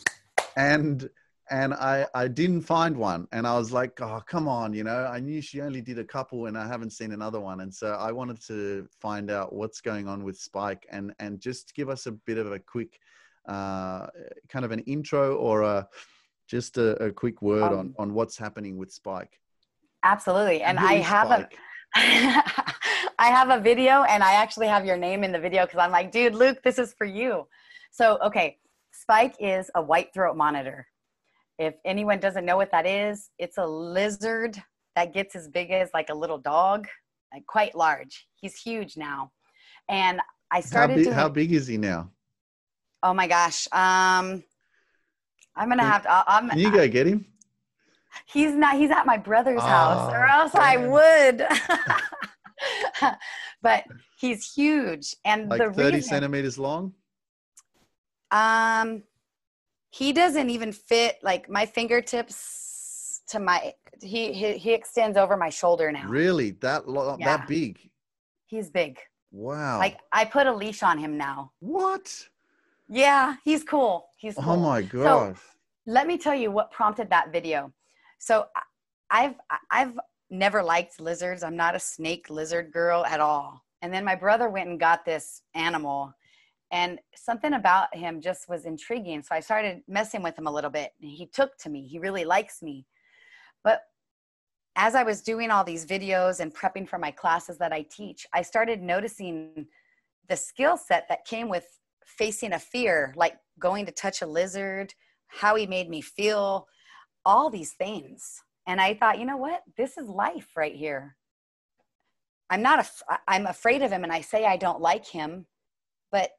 And 0.58 1.10
and 1.52 1.74
I 1.74 2.08
I 2.16 2.28
didn't 2.28 2.62
find 2.62 2.96
one, 2.96 3.28
and 3.32 3.46
I 3.46 3.58
was 3.58 3.72
like, 3.72 4.00
oh 4.02 4.24
come 4.26 4.48
on, 4.48 4.74
you 4.74 4.84
know. 4.84 5.06
I 5.06 5.20
knew 5.20 5.42
she 5.42 5.62
only 5.62 5.82
did 5.82 6.00
a 6.00 6.04
couple, 6.04 6.46
and 6.48 6.58
I 6.58 6.66
haven't 6.66 6.92
seen 6.92 7.12
another 7.12 7.40
one, 7.40 7.60
and 7.60 7.74
so 7.74 7.92
I 7.92 8.12
wanted 8.12 8.42
to 8.48 8.88
find 9.00 9.30
out 9.30 9.54
what's 9.54 9.82
going 9.82 10.08
on 10.08 10.24
with 10.24 10.38
Spike, 10.38 10.88
and 10.90 11.14
and 11.20 11.40
just 11.40 11.76
give 11.76 11.90
us 11.90 12.08
a 12.08 12.14
bit 12.14 12.38
of 12.38 12.52
a 12.54 12.58
quick, 12.60 13.00
uh, 13.48 14.08
kind 14.50 14.64
of 14.64 14.72
an 14.72 14.80
intro 14.80 15.36
or 15.36 15.62
a 15.64 15.88
just 16.48 16.78
a, 16.78 17.04
a 17.04 17.12
quick 17.12 17.42
word 17.42 17.64
um, 17.64 17.74
on 17.74 17.96
on 18.00 18.14
what's 18.14 18.38
happening 18.38 18.78
with 18.78 18.92
Spike. 18.92 19.40
Absolutely, 20.04 20.64
and 20.64 20.80
I 20.80 20.96
have 20.96 21.28
Spike? 21.28 21.54
a. 21.54 21.58
I 23.20 23.28
have 23.28 23.52
a 23.52 23.60
video 23.60 24.02
and 24.04 24.24
I 24.24 24.34
actually 24.34 24.66
have 24.66 24.84
your 24.84 24.98
name 24.98 25.24
in 25.24 25.32
the 25.32 25.38
video 25.38 25.66
because 25.66 25.78
I'm 25.78 25.92
like, 25.92 26.12
dude, 26.12 26.34
Luke, 26.34 26.64
this 26.64 26.80
is 26.80 26.94
for 26.94 27.06
you. 27.06 27.48
So, 27.92 28.18
okay, 28.26 28.58
Spike 28.94 29.36
is 29.40 29.70
a 29.76 29.82
white 29.82 30.12
throat 30.12 30.36
monitor. 30.36 30.88
If 31.62 31.76
anyone 31.86 32.20
doesn't 32.20 32.44
know 32.44 32.58
what 32.58 32.72
that 32.72 32.88
is, 32.88 33.30
it's 33.38 33.60
a 33.60 33.66
lizard 33.68 34.60
that 34.96 35.14
gets 35.14 35.36
as 35.36 35.48
big 35.48 35.70
as 35.70 35.92
like 35.94 36.10
a 36.10 36.14
little 36.16 36.40
dog, 36.40 36.88
like 37.32 37.46
quite 37.46 37.76
large. 37.76 38.28
He's 38.34 38.60
huge 38.60 38.98
now. 38.98 39.32
And 39.88 40.20
I 40.50 40.62
started. 40.62 40.94
How 40.94 40.96
big, 40.96 41.04
doing, 41.04 41.16
how 41.16 41.30
big 41.30 41.52
is 41.52 41.68
he 41.68 41.78
now? 41.78 42.10
Oh 43.04 43.14
my 43.14 43.28
gosh. 43.28 43.68
Um, 43.72 44.44
I'm 45.56 45.70
gonna 45.70 45.84
have 45.84 46.02
to. 46.02 46.24
I'm, 46.28 46.50
Can 46.50 46.58
you 46.58 46.72
go 46.72 46.88
get 46.88 47.06
him? 47.06 47.28
He's 48.26 48.56
not. 48.56 48.78
He's 48.78 48.90
at 48.90 49.06
my 49.06 49.18
brother's 49.18 49.62
oh, 49.62 49.68
house, 49.68 50.12
or 50.12 50.26
else 50.26 50.56
man. 50.56 50.64
I 50.64 50.78
would. 50.88 51.48
but 53.62 53.84
he's 54.20 54.52
huge, 54.52 55.16
and 55.26 55.48
like 55.48 55.60
the 55.60 55.72
thirty 55.72 55.98
reason, 55.98 56.10
centimeters 56.10 56.58
long. 56.58 56.96
Um, 58.32 59.04
he 59.92 60.14
doesn't 60.14 60.50
even 60.50 60.72
fit 60.72 61.18
like 61.22 61.50
my 61.50 61.66
fingertips 61.66 63.22
to 63.28 63.40
my. 63.40 63.74
He 64.02 64.34
he, 64.34 64.58
he 64.58 64.74
extends 64.74 65.18
over 65.18 65.38
my 65.38 65.50
shoulder 65.50 65.92
now. 65.92 66.08
Really, 66.08 66.52
that 66.62 66.88
long, 66.88 67.20
yeah. 67.20 67.38
that 67.38 67.48
big? 67.48 67.78
He's 68.48 68.70
big. 68.70 68.98
Wow. 69.32 69.78
Like 69.78 70.00
I 70.12 70.26
put 70.26 70.48
a 70.48 70.54
leash 70.54 70.82
on 70.82 70.98
him 70.98 71.18
now. 71.18 71.52
What? 71.60 72.28
Yeah, 72.90 73.36
he's 73.44 73.64
cool. 73.64 74.08
He's 74.18 74.38
oh 74.38 74.42
cool. 74.42 74.54
Oh 74.54 74.58
my 74.58 74.82
gosh. 74.82 75.38
So, 75.38 75.44
let 75.86 76.08
me 76.08 76.18
tell 76.18 76.36
you 76.36 76.52
what 76.52 76.72
prompted 76.72 77.10
that 77.10 77.32
video. 77.32 77.72
So 78.18 78.46
I've 79.10 79.36
I've 79.70 80.00
never 80.30 80.64
liked 80.64 81.00
lizards. 81.00 81.44
I'm 81.44 81.58
not 81.58 81.76
a 81.76 81.80
snake 81.80 82.30
lizard 82.30 82.72
girl 82.72 83.06
at 83.06 83.20
all. 83.20 83.64
And 83.82 83.94
then 83.94 84.06
my 84.06 84.16
brother 84.16 84.48
went 84.50 84.70
and 84.70 84.80
got 84.80 85.06
this 85.06 85.42
animal 85.54 86.14
and 86.72 87.00
something 87.16 87.54
about 87.54 87.94
him 87.96 88.22
just 88.22 88.48
was 88.48 88.66
intriguing. 88.66 89.22
So 89.24 89.36
I 89.36 89.42
started 89.42 89.82
messing 89.88 90.24
with 90.24 90.38
him 90.38 90.48
a 90.48 90.52
little 90.52 90.70
bit. 90.70 90.94
And 91.02 91.12
he 91.12 91.26
took 91.28 91.58
to 91.60 91.70
me. 91.70 91.86
He 91.86 92.00
really 92.00 92.24
likes 92.24 92.62
me. 92.62 92.86
But 93.64 93.82
as 94.78 94.96
I 94.96 95.04
was 95.04 95.22
doing 95.22 95.52
all 95.52 95.66
these 95.66 95.86
videos 95.86 96.40
and 96.40 96.56
prepping 96.56 96.88
for 96.88 96.98
my 96.98 97.12
classes 97.12 97.58
that 97.58 97.74
I 97.74 97.86
teach, 97.92 98.26
I 98.34 98.42
started 98.42 98.82
noticing 98.82 99.68
the 100.30 100.38
skill 100.38 100.78
set 100.78 101.10
that 101.10 101.26
came 101.26 101.50
with 101.50 101.66
facing 102.06 102.54
a 102.54 102.60
fear, 102.60 103.14
like 103.18 103.38
going 103.60 103.86
to 103.86 103.92
touch 103.92 104.22
a 104.22 104.26
lizard, 104.26 104.94
how 105.28 105.56
he 105.56 105.68
made 105.68 105.90
me 105.90 106.00
feel, 106.00 106.68
all 107.26 107.50
these 107.50 107.74
things. 107.74 108.42
And 108.66 108.80
I 108.80 108.94
thought, 108.94 109.20
you 109.20 109.26
know 109.26 109.38
what? 109.38 109.62
This 109.76 109.98
is 109.98 110.08
life 110.08 110.48
right 110.56 110.76
here. 110.76 111.18
I'm 112.50 112.62
not, 112.62 112.90
I'm 113.28 113.46
afraid 113.46 113.82
of 113.82 113.92
him 113.92 114.04
and 114.04 114.12
I 114.12 114.22
say 114.22 114.46
I 114.46 114.58
don't 114.58 114.82
like 114.82 115.06
him, 115.06 115.48
but 116.12 116.32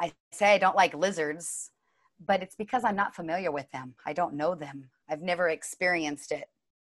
I 0.00 0.12
say 0.32 0.54
I 0.54 0.58
don't 0.58 0.76
like 0.76 0.94
lizards, 0.94 1.70
but 2.24 2.42
it's 2.42 2.56
because 2.56 2.84
I'm 2.84 2.96
not 2.96 3.14
familiar 3.14 3.50
with 3.50 3.70
them. 3.72 3.94
I 4.06 4.12
don't 4.12 4.34
know 4.34 4.54
them. 4.54 4.90
I've 5.08 5.22
never 5.22 5.48
experienced 5.48 6.32
it. 6.32 6.48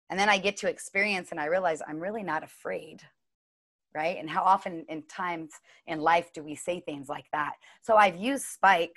And 0.09 0.19
then 0.19 0.29
I 0.29 0.37
get 0.37 0.57
to 0.57 0.69
experience 0.69 1.31
and 1.31 1.39
I 1.39 1.45
realize 1.45 1.81
I'm 1.87 1.99
really 1.99 2.23
not 2.23 2.43
afraid. 2.43 3.01
Right. 3.93 4.17
And 4.17 4.29
how 4.29 4.43
often 4.43 4.85
in 4.87 5.03
times 5.03 5.51
in 5.87 5.99
life 5.99 6.31
do 6.33 6.43
we 6.43 6.55
say 6.55 6.79
things 6.79 7.09
like 7.09 7.25
that? 7.33 7.53
So 7.81 7.97
I've 7.97 8.15
used 8.15 8.45
Spike 8.45 8.95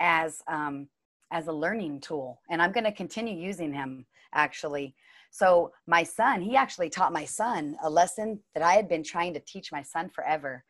as 0.00 0.42
um, 0.48 0.88
as 1.32 1.48
a 1.48 1.52
learning 1.52 2.00
tool 2.00 2.40
and 2.50 2.62
i'm 2.62 2.72
going 2.72 2.84
to 2.84 2.92
continue 2.92 3.34
using 3.34 3.72
him 3.72 4.06
actually 4.34 4.94
so 5.30 5.70
my 5.86 6.02
son 6.02 6.40
he 6.40 6.56
actually 6.56 6.88
taught 6.88 7.12
my 7.12 7.24
son 7.24 7.76
a 7.82 7.90
lesson 7.90 8.38
that 8.54 8.62
i 8.62 8.74
had 8.74 8.88
been 8.88 9.02
trying 9.02 9.34
to 9.34 9.40
teach 9.40 9.72
my 9.72 9.82
son 9.82 10.08
forever 10.08 10.64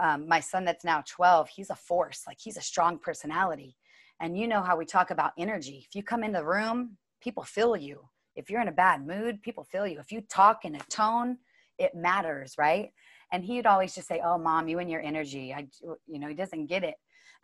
um, 0.00 0.28
my 0.28 0.40
son 0.40 0.64
that's 0.64 0.84
now 0.84 1.02
12 1.06 1.48
he's 1.48 1.70
a 1.70 1.74
force 1.74 2.22
like 2.26 2.38
he's 2.40 2.56
a 2.56 2.62
strong 2.62 2.98
personality. 2.98 3.76
And 4.20 4.38
you 4.38 4.46
know 4.46 4.62
how 4.62 4.76
we 4.76 4.84
talk 4.84 5.10
about 5.10 5.32
energy. 5.36 5.84
If 5.88 5.94
you 5.94 6.02
come 6.02 6.22
in 6.22 6.32
the 6.32 6.44
room 6.44 6.96
people 7.20 7.42
feel 7.42 7.76
you. 7.76 8.00
If 8.34 8.50
you're 8.50 8.62
in 8.62 8.68
a 8.68 8.72
bad 8.72 9.06
mood 9.06 9.42
people 9.42 9.64
feel 9.64 9.86
you. 9.86 9.98
If 9.98 10.12
you 10.12 10.22
talk 10.22 10.64
in 10.64 10.76
a 10.76 10.80
tone 10.90 11.38
it 11.78 11.94
matters 11.94 12.54
right? 12.58 12.90
And 13.32 13.44
he'd 13.44 13.66
always 13.66 13.94
just 13.94 14.08
say 14.08 14.20
oh 14.24 14.38
mom 14.38 14.68
you 14.68 14.78
and 14.78 14.90
your 14.90 15.02
energy. 15.02 15.52
I 15.52 15.66
you 16.06 16.18
know 16.18 16.28
he 16.28 16.34
doesn't 16.34 16.66
get 16.66 16.84
it. 16.84 16.94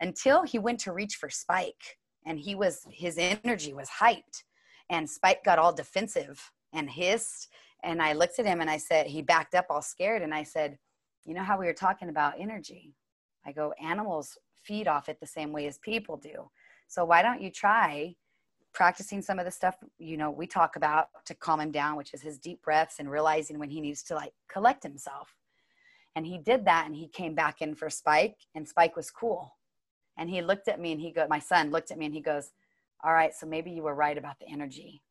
Until 0.01 0.43
he 0.43 0.59
went 0.59 0.79
to 0.81 0.93
reach 0.93 1.15
for 1.15 1.29
spike 1.29 1.97
and 2.25 2.39
he 2.39 2.55
was 2.55 2.85
his 2.91 3.17
energy 3.17 3.73
was 3.73 3.89
hyped 3.89 4.43
and 4.89 5.09
spike 5.09 5.43
got 5.43 5.59
all 5.59 5.73
defensive 5.73 6.51
and 6.73 6.89
hissed. 6.89 7.49
And 7.83 8.01
i 8.01 8.13
looked 8.13 8.39
at 8.39 8.45
him 8.45 8.61
and 8.61 8.69
i 8.69 8.77
said 8.77 9.07
he 9.07 9.21
backed 9.21 9.55
up 9.55 9.67
all 9.69 9.81
scared 9.81 10.21
and 10.21 10.33
i 10.33 10.43
said 10.43 10.77
you 11.25 11.33
know 11.33 11.43
how 11.43 11.59
we 11.59 11.65
were 11.65 11.73
talking 11.73 12.09
about 12.09 12.39
energy? 12.39 12.93
I 13.45 13.51
go 13.51 13.73
animals 13.81 14.37
feed 14.63 14.87
off 14.87 15.09
it 15.09 15.19
the 15.19 15.27
same 15.27 15.51
way 15.51 15.67
as 15.67 15.77
people 15.79 16.17
do. 16.17 16.49
So 16.87 17.05
why 17.05 17.21
don't 17.21 17.41
you 17.41 17.51
try 17.51 18.15
practicing 18.73 19.21
some 19.21 19.39
of 19.39 19.45
the 19.45 19.51
stuff 19.51 19.75
you 19.97 20.15
know 20.15 20.29
we 20.29 20.45
talk 20.45 20.75
about 20.75 21.07
to 21.25 21.33
calm 21.33 21.59
him 21.59 21.71
down 21.71 21.95
which 21.95 22.13
is 22.13 22.21
his 22.21 22.37
deep 22.37 22.61
breaths 22.61 22.97
and 22.99 23.09
realizing 23.09 23.57
when 23.57 23.69
he 23.69 23.81
needs 23.81 24.03
to 24.03 24.15
like 24.15 24.33
collect 24.47 24.83
himself. 24.83 25.35
And 26.15 26.25
he 26.25 26.37
did 26.37 26.65
that 26.65 26.85
and 26.85 26.95
he 26.95 27.07
came 27.07 27.35
back 27.35 27.61
in 27.61 27.75
for 27.75 27.89
spike 27.89 28.35
and 28.55 28.67
spike 28.67 28.95
was 28.95 29.11
cool. 29.11 29.55
And 30.17 30.29
he 30.29 30.41
looked 30.41 30.67
at 30.67 30.79
me 30.79 30.91
and 30.91 30.99
he 30.99 31.11
go, 31.11 31.25
my 31.29 31.39
son 31.39 31.71
looked 31.71 31.91
at 31.91 31.97
me 31.97 32.05
and 32.05 32.13
he 32.13 32.21
goes, 32.21 32.51
all 33.03 33.13
right, 33.13 33.33
so 33.33 33.45
maybe 33.45 33.71
you 33.71 33.83
were 33.83 33.95
right 33.95 34.17
about 34.17 34.37
the 34.39 34.49
energy. 34.49 35.01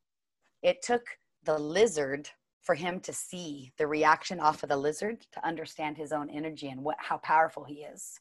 It 0.62 0.82
took 0.82 1.02
the 1.44 1.58
lizard 1.58 2.28
for 2.62 2.74
him 2.74 3.00
to 3.00 3.12
see 3.12 3.72
the 3.78 3.86
reaction 3.86 4.40
off 4.40 4.62
of 4.62 4.68
the 4.68 4.76
lizard 4.76 5.26
to 5.32 5.46
understand 5.46 5.96
his 5.96 6.12
own 6.12 6.28
energy 6.30 6.68
and 6.68 6.82
what, 6.82 6.96
how 6.98 7.16
powerful 7.18 7.64
he 7.64 7.76
is. 7.76 8.20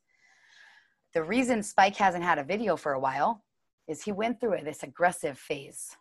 The 1.13 1.23
reason 1.23 1.63
Spike 1.63 1.95
hasn't 1.95 2.23
had 2.23 2.39
a 2.39 2.43
video 2.43 2.75
for 2.75 2.93
a 2.93 2.99
while 2.99 3.43
is 3.87 4.03
he 4.03 4.11
went 4.11 4.39
through 4.39 4.59
this 4.63 4.83
aggressive 4.83 5.37
phase. 5.37 5.95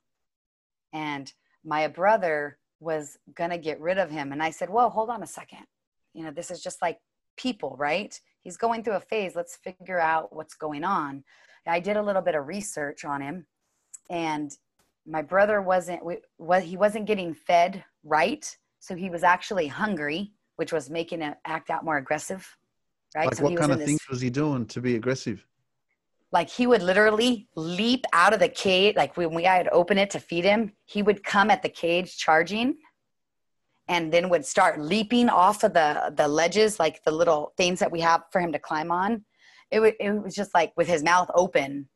And 0.92 1.32
my 1.64 1.88
brother 1.88 2.58
was 2.80 3.16
going 3.34 3.50
to 3.50 3.58
get 3.58 3.80
rid 3.80 3.98
of 3.98 4.10
him. 4.10 4.32
And 4.32 4.42
I 4.42 4.50
said, 4.50 4.68
Whoa, 4.68 4.88
hold 4.88 5.10
on 5.10 5.22
a 5.22 5.26
second. 5.26 5.66
You 6.12 6.24
know, 6.24 6.30
this 6.30 6.50
is 6.50 6.62
just 6.62 6.82
like 6.82 6.98
people, 7.36 7.76
right? 7.78 8.18
he's 8.46 8.56
going 8.56 8.84
through 8.84 8.94
a 8.94 9.00
phase. 9.00 9.34
Let's 9.34 9.56
figure 9.56 9.98
out 9.98 10.32
what's 10.32 10.54
going 10.54 10.84
on. 10.84 11.24
I 11.66 11.80
did 11.80 11.96
a 11.96 12.02
little 12.02 12.22
bit 12.22 12.36
of 12.36 12.46
research 12.46 13.04
on 13.04 13.20
him, 13.20 13.44
and 14.08 14.52
my 15.06 15.22
brother 15.22 15.62
wasn't 15.62 16.00
what 16.36 16.62
he 16.62 16.76
wasn't 16.76 17.06
getting 17.06 17.34
fed 17.34 17.84
right, 18.04 18.56
so 18.80 18.94
he 18.94 19.10
was 19.10 19.22
actually 19.22 19.66
hungry, 19.66 20.32
which 20.56 20.72
was 20.72 20.90
making 20.90 21.20
him 21.20 21.34
act 21.44 21.70
out 21.70 21.84
more 21.84 21.96
aggressive. 21.96 22.46
Right. 23.14 23.26
Like 23.26 23.36
so 23.36 23.44
what 23.44 23.56
kind 23.56 23.72
of 23.72 23.78
this, 23.78 23.86
things 23.86 24.08
was 24.08 24.20
he 24.20 24.30
doing 24.30 24.66
to 24.66 24.80
be 24.80 24.96
aggressive? 24.96 25.46
like 26.32 26.50
he 26.50 26.66
would 26.66 26.82
literally 26.82 27.48
leap 27.54 28.04
out 28.12 28.34
of 28.34 28.40
the 28.40 28.48
cage 28.48 28.96
like 28.96 29.16
when 29.16 29.34
we 29.34 29.46
I 29.46 29.56
had 29.56 29.68
open 29.68 29.98
it 29.98 30.10
to 30.10 30.20
feed 30.20 30.44
him 30.44 30.72
he 30.84 31.02
would 31.02 31.24
come 31.24 31.50
at 31.50 31.62
the 31.62 31.68
cage 31.68 32.16
charging 32.16 32.76
and 33.88 34.12
then 34.12 34.28
would 34.28 34.44
start 34.44 34.80
leaping 34.80 35.28
off 35.28 35.62
of 35.62 35.72
the 35.72 36.12
the 36.14 36.28
ledges 36.28 36.78
like 36.78 37.02
the 37.04 37.12
little 37.12 37.52
things 37.56 37.78
that 37.78 37.92
we 37.92 38.00
have 38.00 38.24
for 38.32 38.40
him 38.40 38.52
to 38.52 38.58
climb 38.58 38.90
on 38.90 39.24
it, 39.70 39.76
w- 39.76 39.94
it 39.98 40.22
was 40.22 40.34
just 40.34 40.52
like 40.54 40.72
with 40.76 40.88
his 40.88 41.02
mouth 41.02 41.30
open 41.34 41.88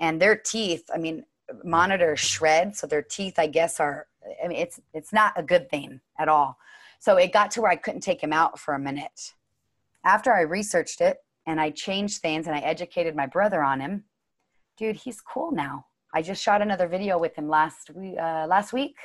and 0.00 0.20
their 0.20 0.36
teeth 0.36 0.84
i 0.94 0.98
mean 0.98 1.24
monitor 1.64 2.16
shred 2.16 2.76
so 2.76 2.86
their 2.86 3.02
teeth 3.02 3.38
i 3.38 3.46
guess 3.46 3.80
are 3.80 4.06
i 4.42 4.48
mean 4.48 4.58
it's 4.58 4.80
it's 4.94 5.12
not 5.12 5.32
a 5.36 5.42
good 5.42 5.68
thing 5.70 6.00
at 6.18 6.28
all 6.28 6.58
so 6.98 7.16
it 7.16 7.32
got 7.32 7.50
to 7.50 7.60
where 7.60 7.70
i 7.70 7.76
couldn't 7.76 8.00
take 8.00 8.22
him 8.22 8.32
out 8.32 8.58
for 8.58 8.74
a 8.74 8.78
minute 8.78 9.34
after 10.04 10.32
i 10.32 10.40
researched 10.40 11.00
it 11.00 11.18
and 11.46 11.60
i 11.60 11.70
changed 11.70 12.20
things 12.20 12.46
and 12.46 12.56
i 12.56 12.60
educated 12.60 13.16
my 13.16 13.26
brother 13.26 13.62
on 13.62 13.80
him 13.80 14.04
dude 14.76 14.96
he's 14.96 15.20
cool 15.20 15.50
now 15.52 15.84
i 16.14 16.22
just 16.22 16.42
shot 16.42 16.62
another 16.62 16.88
video 16.88 17.18
with 17.18 17.34
him 17.36 17.48
last 17.48 17.90
week 17.94 18.16
uh, 18.18 18.46
last 18.48 18.72
week 18.72 18.96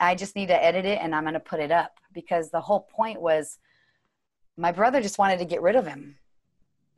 i 0.00 0.14
just 0.14 0.36
need 0.36 0.48
to 0.48 0.64
edit 0.64 0.84
it 0.84 0.98
and 1.00 1.14
i'm 1.14 1.24
going 1.24 1.34
to 1.34 1.40
put 1.40 1.60
it 1.60 1.70
up 1.70 1.98
because 2.12 2.50
the 2.50 2.60
whole 2.60 2.80
point 2.80 3.20
was 3.20 3.58
my 4.56 4.70
brother 4.70 5.00
just 5.00 5.18
wanted 5.18 5.38
to 5.38 5.44
get 5.44 5.62
rid 5.62 5.76
of 5.76 5.86
him 5.86 6.16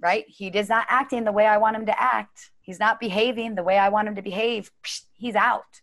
right? 0.01 0.25
He 0.29 0.49
is 0.49 0.69
not 0.69 0.87
acting 0.89 1.25
the 1.25 1.33
way 1.33 1.47
I 1.47 1.57
want 1.57 1.77
him 1.77 1.87
to 1.87 2.01
act. 2.01 2.51
He's 2.65 2.81
not 2.81 2.99
behaving 2.99 3.55
the 3.55 3.63
way 3.63 3.79
I 3.79 3.91
want 3.91 4.09
him 4.09 4.15
to 4.15 4.23
behave. 4.23 4.71
He's 5.13 5.35
out. 5.35 5.83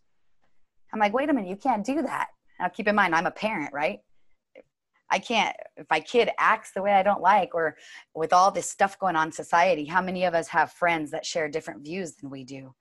I'm 0.92 1.00
like, 1.00 1.14
wait 1.14 1.30
a 1.30 1.34
minute, 1.34 1.48
you 1.48 1.56
can't 1.56 1.86
do 1.86 2.02
that. 2.02 2.30
Now, 2.60 2.70
keep 2.70 2.88
in 2.88 2.96
mind, 2.96 3.14
I'm 3.14 3.28
a 3.28 3.32
parent, 3.32 3.72
right? 3.72 4.00
I 5.12 5.20
can't, 5.20 5.56
if 5.78 5.86
my 5.92 6.00
kid 6.00 6.32
acts 6.40 6.72
the 6.72 6.82
way 6.82 6.94
I 6.94 7.04
don't 7.04 7.22
like, 7.22 7.54
or 7.54 7.78
with 8.16 8.34
all 8.34 8.50
this 8.50 8.68
stuff 8.68 8.98
going 8.98 9.16
on 9.16 9.28
in 9.28 9.32
society, 9.32 9.86
how 9.86 10.02
many 10.02 10.26
of 10.26 10.34
us 10.34 10.48
have 10.48 10.72
friends 10.72 11.12
that 11.12 11.26
share 11.26 11.48
different 11.48 11.84
views 11.84 12.16
than 12.16 12.32
we 12.32 12.44
do? 12.44 12.74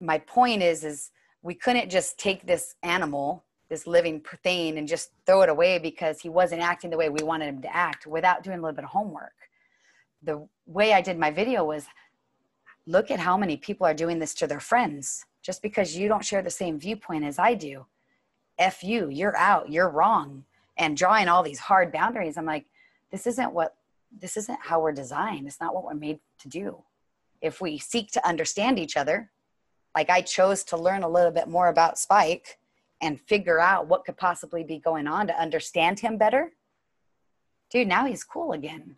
My 0.00 0.18
point 0.18 0.62
is, 0.62 0.82
is 0.82 1.10
we 1.42 1.54
couldn't 1.54 1.88
just 1.88 2.18
take 2.18 2.46
this 2.46 2.74
animal, 2.82 3.44
this 3.70 3.86
living 3.86 4.24
thing, 4.42 4.76
and 4.76 4.88
just 4.88 5.10
throw 5.24 5.42
it 5.42 5.50
away 5.50 5.78
because 5.78 6.20
he 6.20 6.28
wasn't 6.28 6.62
acting 6.62 6.90
the 6.90 6.96
way 6.96 7.10
we 7.10 7.22
wanted 7.22 7.46
him 7.46 7.62
to 7.62 7.76
act 7.76 8.08
without 8.08 8.42
doing 8.42 8.58
a 8.58 8.60
little 8.60 8.74
bit 8.74 8.84
of 8.84 8.90
homework 8.90 9.32
the 10.22 10.46
way 10.66 10.92
I 10.92 11.00
did 11.00 11.18
my 11.18 11.30
video 11.30 11.64
was 11.64 11.86
look 12.88 13.10
at 13.10 13.20
how 13.20 13.36
many 13.36 13.56
people 13.56 13.86
are 13.86 13.92
doing 13.92 14.18
this 14.18 14.34
to 14.34 14.46
their 14.46 14.60
friends 14.60 15.26
just 15.42 15.60
because 15.60 15.94
you 15.94 16.08
don't 16.08 16.24
share 16.24 16.40
the 16.40 16.50
same 16.50 16.80
viewpoint 16.80 17.22
as 17.22 17.38
I 17.38 17.52
do. 17.52 17.84
F 18.58 18.82
you, 18.82 19.08
you're 19.10 19.36
out, 19.36 19.70
you're 19.70 19.90
wrong. 19.90 20.44
And 20.78 20.96
drawing 20.96 21.28
all 21.28 21.42
these 21.42 21.58
hard 21.58 21.92
boundaries, 21.92 22.38
I'm 22.38 22.46
like, 22.46 22.64
this 23.10 23.26
isn't 23.26 23.52
what, 23.52 23.74
this 24.18 24.36
isn't 24.38 24.58
how 24.62 24.80
we're 24.80 24.92
designed. 24.92 25.46
It's 25.46 25.60
not 25.60 25.74
what 25.74 25.84
we're 25.84 25.94
made 25.94 26.18
to 26.40 26.48
do. 26.48 26.82
If 27.42 27.60
we 27.60 27.78
seek 27.78 28.10
to 28.12 28.26
understand 28.26 28.78
each 28.78 28.96
other, 28.96 29.30
like 29.94 30.08
I 30.08 30.22
chose 30.22 30.64
to 30.64 30.76
learn 30.76 31.02
a 31.02 31.08
little 31.08 31.30
bit 31.30 31.46
more 31.46 31.68
about 31.68 31.98
Spike 31.98 32.58
and 33.02 33.20
figure 33.20 33.60
out 33.60 33.86
what 33.86 34.06
could 34.06 34.16
possibly 34.16 34.64
be 34.64 34.78
going 34.78 35.06
on 35.06 35.26
to 35.26 35.40
understand 35.40 36.00
him 36.00 36.16
better. 36.16 36.52
Dude, 37.70 37.86
now 37.86 38.06
he's 38.06 38.24
cool 38.24 38.52
again 38.52 38.96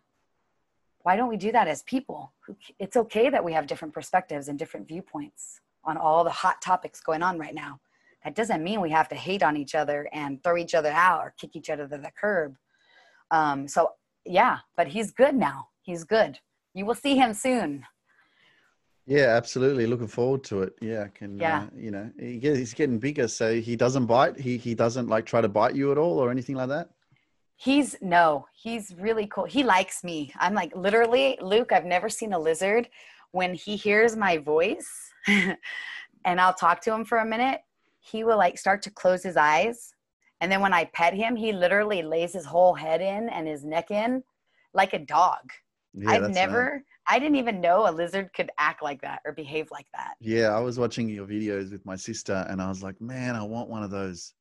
why 1.03 1.15
don't 1.15 1.29
we 1.29 1.37
do 1.37 1.51
that 1.51 1.67
as 1.67 1.83
people? 1.83 2.33
It's 2.79 2.97
okay 2.97 3.29
that 3.29 3.43
we 3.43 3.53
have 3.53 3.67
different 3.67 3.93
perspectives 3.93 4.47
and 4.47 4.57
different 4.57 4.87
viewpoints 4.87 5.61
on 5.83 5.97
all 5.97 6.23
the 6.23 6.29
hot 6.29 6.61
topics 6.61 7.01
going 7.01 7.23
on 7.23 7.39
right 7.39 7.55
now. 7.55 7.79
That 8.23 8.35
doesn't 8.35 8.63
mean 8.63 8.81
we 8.81 8.91
have 8.91 9.09
to 9.09 9.15
hate 9.15 9.41
on 9.41 9.57
each 9.57 9.73
other 9.73 10.07
and 10.13 10.43
throw 10.43 10.57
each 10.57 10.75
other 10.75 10.91
out 10.91 11.21
or 11.21 11.33
kick 11.39 11.55
each 11.55 11.69
other 11.69 11.87
to 11.87 11.97
the 11.97 12.11
curb. 12.19 12.55
Um, 13.31 13.67
so, 13.67 13.93
yeah, 14.25 14.59
but 14.77 14.87
he's 14.87 15.11
good 15.11 15.35
now. 15.35 15.69
He's 15.81 16.03
good. 16.03 16.37
You 16.73 16.85
will 16.85 16.95
see 16.95 17.15
him 17.15 17.33
soon. 17.33 17.83
Yeah, 19.07 19.35
absolutely. 19.35 19.87
Looking 19.87 20.07
forward 20.07 20.43
to 20.45 20.61
it. 20.61 20.75
Yeah, 20.79 21.07
can 21.07 21.39
yeah. 21.39 21.63
Uh, 21.63 21.67
you 21.75 21.91
know 21.91 22.09
he 22.19 22.39
he's 22.39 22.73
getting 22.73 22.99
bigger, 22.99 23.27
so 23.27 23.59
he 23.59 23.75
doesn't 23.75 24.05
bite. 24.05 24.39
He 24.39 24.57
he 24.57 24.75
doesn't 24.75 25.07
like 25.07 25.25
try 25.25 25.41
to 25.41 25.49
bite 25.49 25.75
you 25.75 25.91
at 25.91 25.97
all 25.97 26.19
or 26.19 26.29
anything 26.29 26.55
like 26.55 26.69
that. 26.69 26.91
He's 27.63 27.95
no, 28.01 28.47
he's 28.53 28.95
really 28.97 29.27
cool. 29.27 29.45
He 29.45 29.63
likes 29.63 30.03
me. 30.03 30.33
I'm 30.39 30.55
like 30.55 30.75
literally, 30.75 31.37
Luke, 31.39 31.71
I've 31.71 31.85
never 31.85 32.09
seen 32.09 32.33
a 32.33 32.39
lizard 32.39 32.89
when 33.33 33.53
he 33.53 33.75
hears 33.75 34.15
my 34.15 34.39
voice 34.39 34.89
and 35.27 36.41
I'll 36.41 36.55
talk 36.55 36.81
to 36.81 36.91
him 36.91 37.05
for 37.05 37.19
a 37.19 37.25
minute, 37.25 37.61
he 37.99 38.23
will 38.23 38.37
like 38.37 38.57
start 38.57 38.81
to 38.81 38.89
close 38.89 39.21
his 39.21 39.37
eyes. 39.37 39.93
And 40.39 40.51
then 40.51 40.61
when 40.61 40.73
I 40.73 40.85
pet 40.85 41.13
him, 41.13 41.35
he 41.35 41.53
literally 41.53 42.01
lays 42.01 42.33
his 42.33 42.45
whole 42.45 42.73
head 42.73 42.99
in 42.99 43.29
and 43.29 43.47
his 43.47 43.63
neck 43.63 43.91
in 43.91 44.23
like 44.73 44.93
a 44.93 44.99
dog. 44.99 45.51
Yeah, 45.93 46.09
I've 46.09 46.31
never, 46.31 46.71
nice. 46.73 46.83
I 47.05 47.19
didn't 47.19 47.35
even 47.35 47.61
know 47.61 47.87
a 47.87 47.91
lizard 47.91 48.33
could 48.33 48.49
act 48.57 48.81
like 48.81 49.01
that 49.01 49.21
or 49.23 49.33
behave 49.33 49.69
like 49.69 49.87
that. 49.93 50.15
Yeah, 50.19 50.47
I 50.47 50.59
was 50.61 50.79
watching 50.79 51.07
your 51.07 51.27
videos 51.27 51.71
with 51.71 51.85
my 51.85 51.95
sister 51.95 52.43
and 52.49 52.59
I 52.59 52.69
was 52.69 52.81
like, 52.81 52.99
man, 52.99 53.35
I 53.35 53.43
want 53.43 53.69
one 53.69 53.83
of 53.83 53.91
those, 53.91 54.33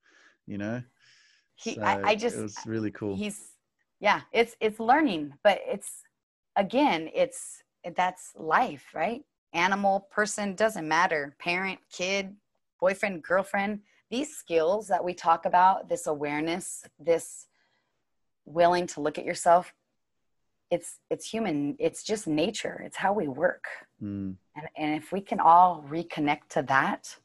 you 0.47 0.57
know? 0.57 0.83
He 1.63 1.75
so 1.75 1.83
I, 1.83 2.11
I 2.11 2.15
just 2.15 2.37
it 2.37 2.43
was 2.43 2.57
really 2.67 2.91
cool. 2.91 3.17
he's 3.17 3.51
yeah 4.01 4.23
it's 4.33 4.57
it's 4.61 4.81
learning 4.81 5.35
but 5.43 5.61
it's 5.67 6.03
again 6.57 7.11
it's 7.15 7.63
that's 7.97 8.33
life 8.37 8.87
right? 8.95 9.23
Animal 9.53 10.07
person 10.13 10.55
doesn't 10.55 10.87
matter. 10.87 11.35
Parent 11.39 11.79
kid 11.91 12.37
boyfriend 12.81 13.23
girlfriend. 13.23 13.81
These 14.11 14.37
skills 14.37 14.89
that 14.89 15.05
we 15.05 15.15
talk 15.15 15.45
about 15.45 15.89
this 15.89 16.07
awareness 16.07 16.85
this 16.99 17.47
willing 18.45 18.87
to 18.89 19.01
look 19.01 19.19
at 19.19 19.25
yourself 19.25 19.73
it's 20.71 21.01
it's 21.11 21.29
human. 21.29 21.77
It's 21.81 22.05
just 22.05 22.29
nature. 22.29 22.81
It's 22.87 22.97
how 22.97 23.13
we 23.13 23.27
work. 23.27 23.65
Mm. 24.03 24.37
and, 24.57 24.69
and 24.77 24.95
if 24.95 25.13
we 25.13 25.21
can 25.21 25.41
all 25.41 25.85
reconnect 25.91 26.49
to 26.51 26.63
that 26.63 27.17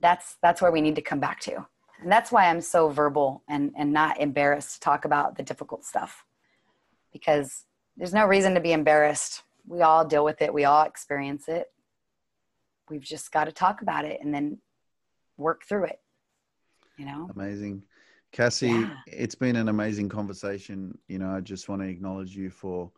that's 0.00 0.36
that's 0.42 0.62
where 0.62 0.72
we 0.72 0.80
need 0.80 0.94
to 0.94 1.02
come 1.02 1.20
back 1.20 1.40
to 1.40 1.66
and 2.02 2.10
that's 2.10 2.30
why 2.30 2.48
I'm 2.48 2.60
so 2.60 2.88
verbal 2.88 3.42
and, 3.48 3.72
and 3.76 3.92
not 3.92 4.20
embarrassed 4.20 4.74
to 4.74 4.80
talk 4.80 5.04
about 5.04 5.36
the 5.36 5.42
difficult 5.42 5.84
stuff 5.84 6.24
because 7.12 7.64
there's 7.96 8.14
no 8.14 8.26
reason 8.26 8.54
to 8.54 8.60
be 8.60 8.72
embarrassed. 8.72 9.42
We 9.66 9.82
all 9.82 10.04
deal 10.04 10.24
with 10.24 10.40
it, 10.40 10.52
we 10.54 10.64
all 10.64 10.84
experience 10.84 11.48
it. 11.48 11.66
We've 12.88 13.02
just 13.02 13.32
got 13.32 13.44
to 13.44 13.52
talk 13.52 13.82
about 13.82 14.04
it 14.04 14.20
and 14.22 14.32
then 14.32 14.58
work 15.36 15.64
through 15.68 15.84
it. 15.84 16.00
You 16.96 17.06
know? 17.06 17.30
Amazing. 17.34 17.82
Cassie, 18.32 18.68
yeah. 18.68 18.90
it's 19.06 19.34
been 19.34 19.56
an 19.56 19.68
amazing 19.68 20.08
conversation. 20.08 20.96
You 21.08 21.18
know, 21.18 21.30
I 21.30 21.40
just 21.40 21.68
want 21.68 21.82
to 21.82 21.88
acknowledge 21.88 22.36
you 22.36 22.50
for 22.50 22.90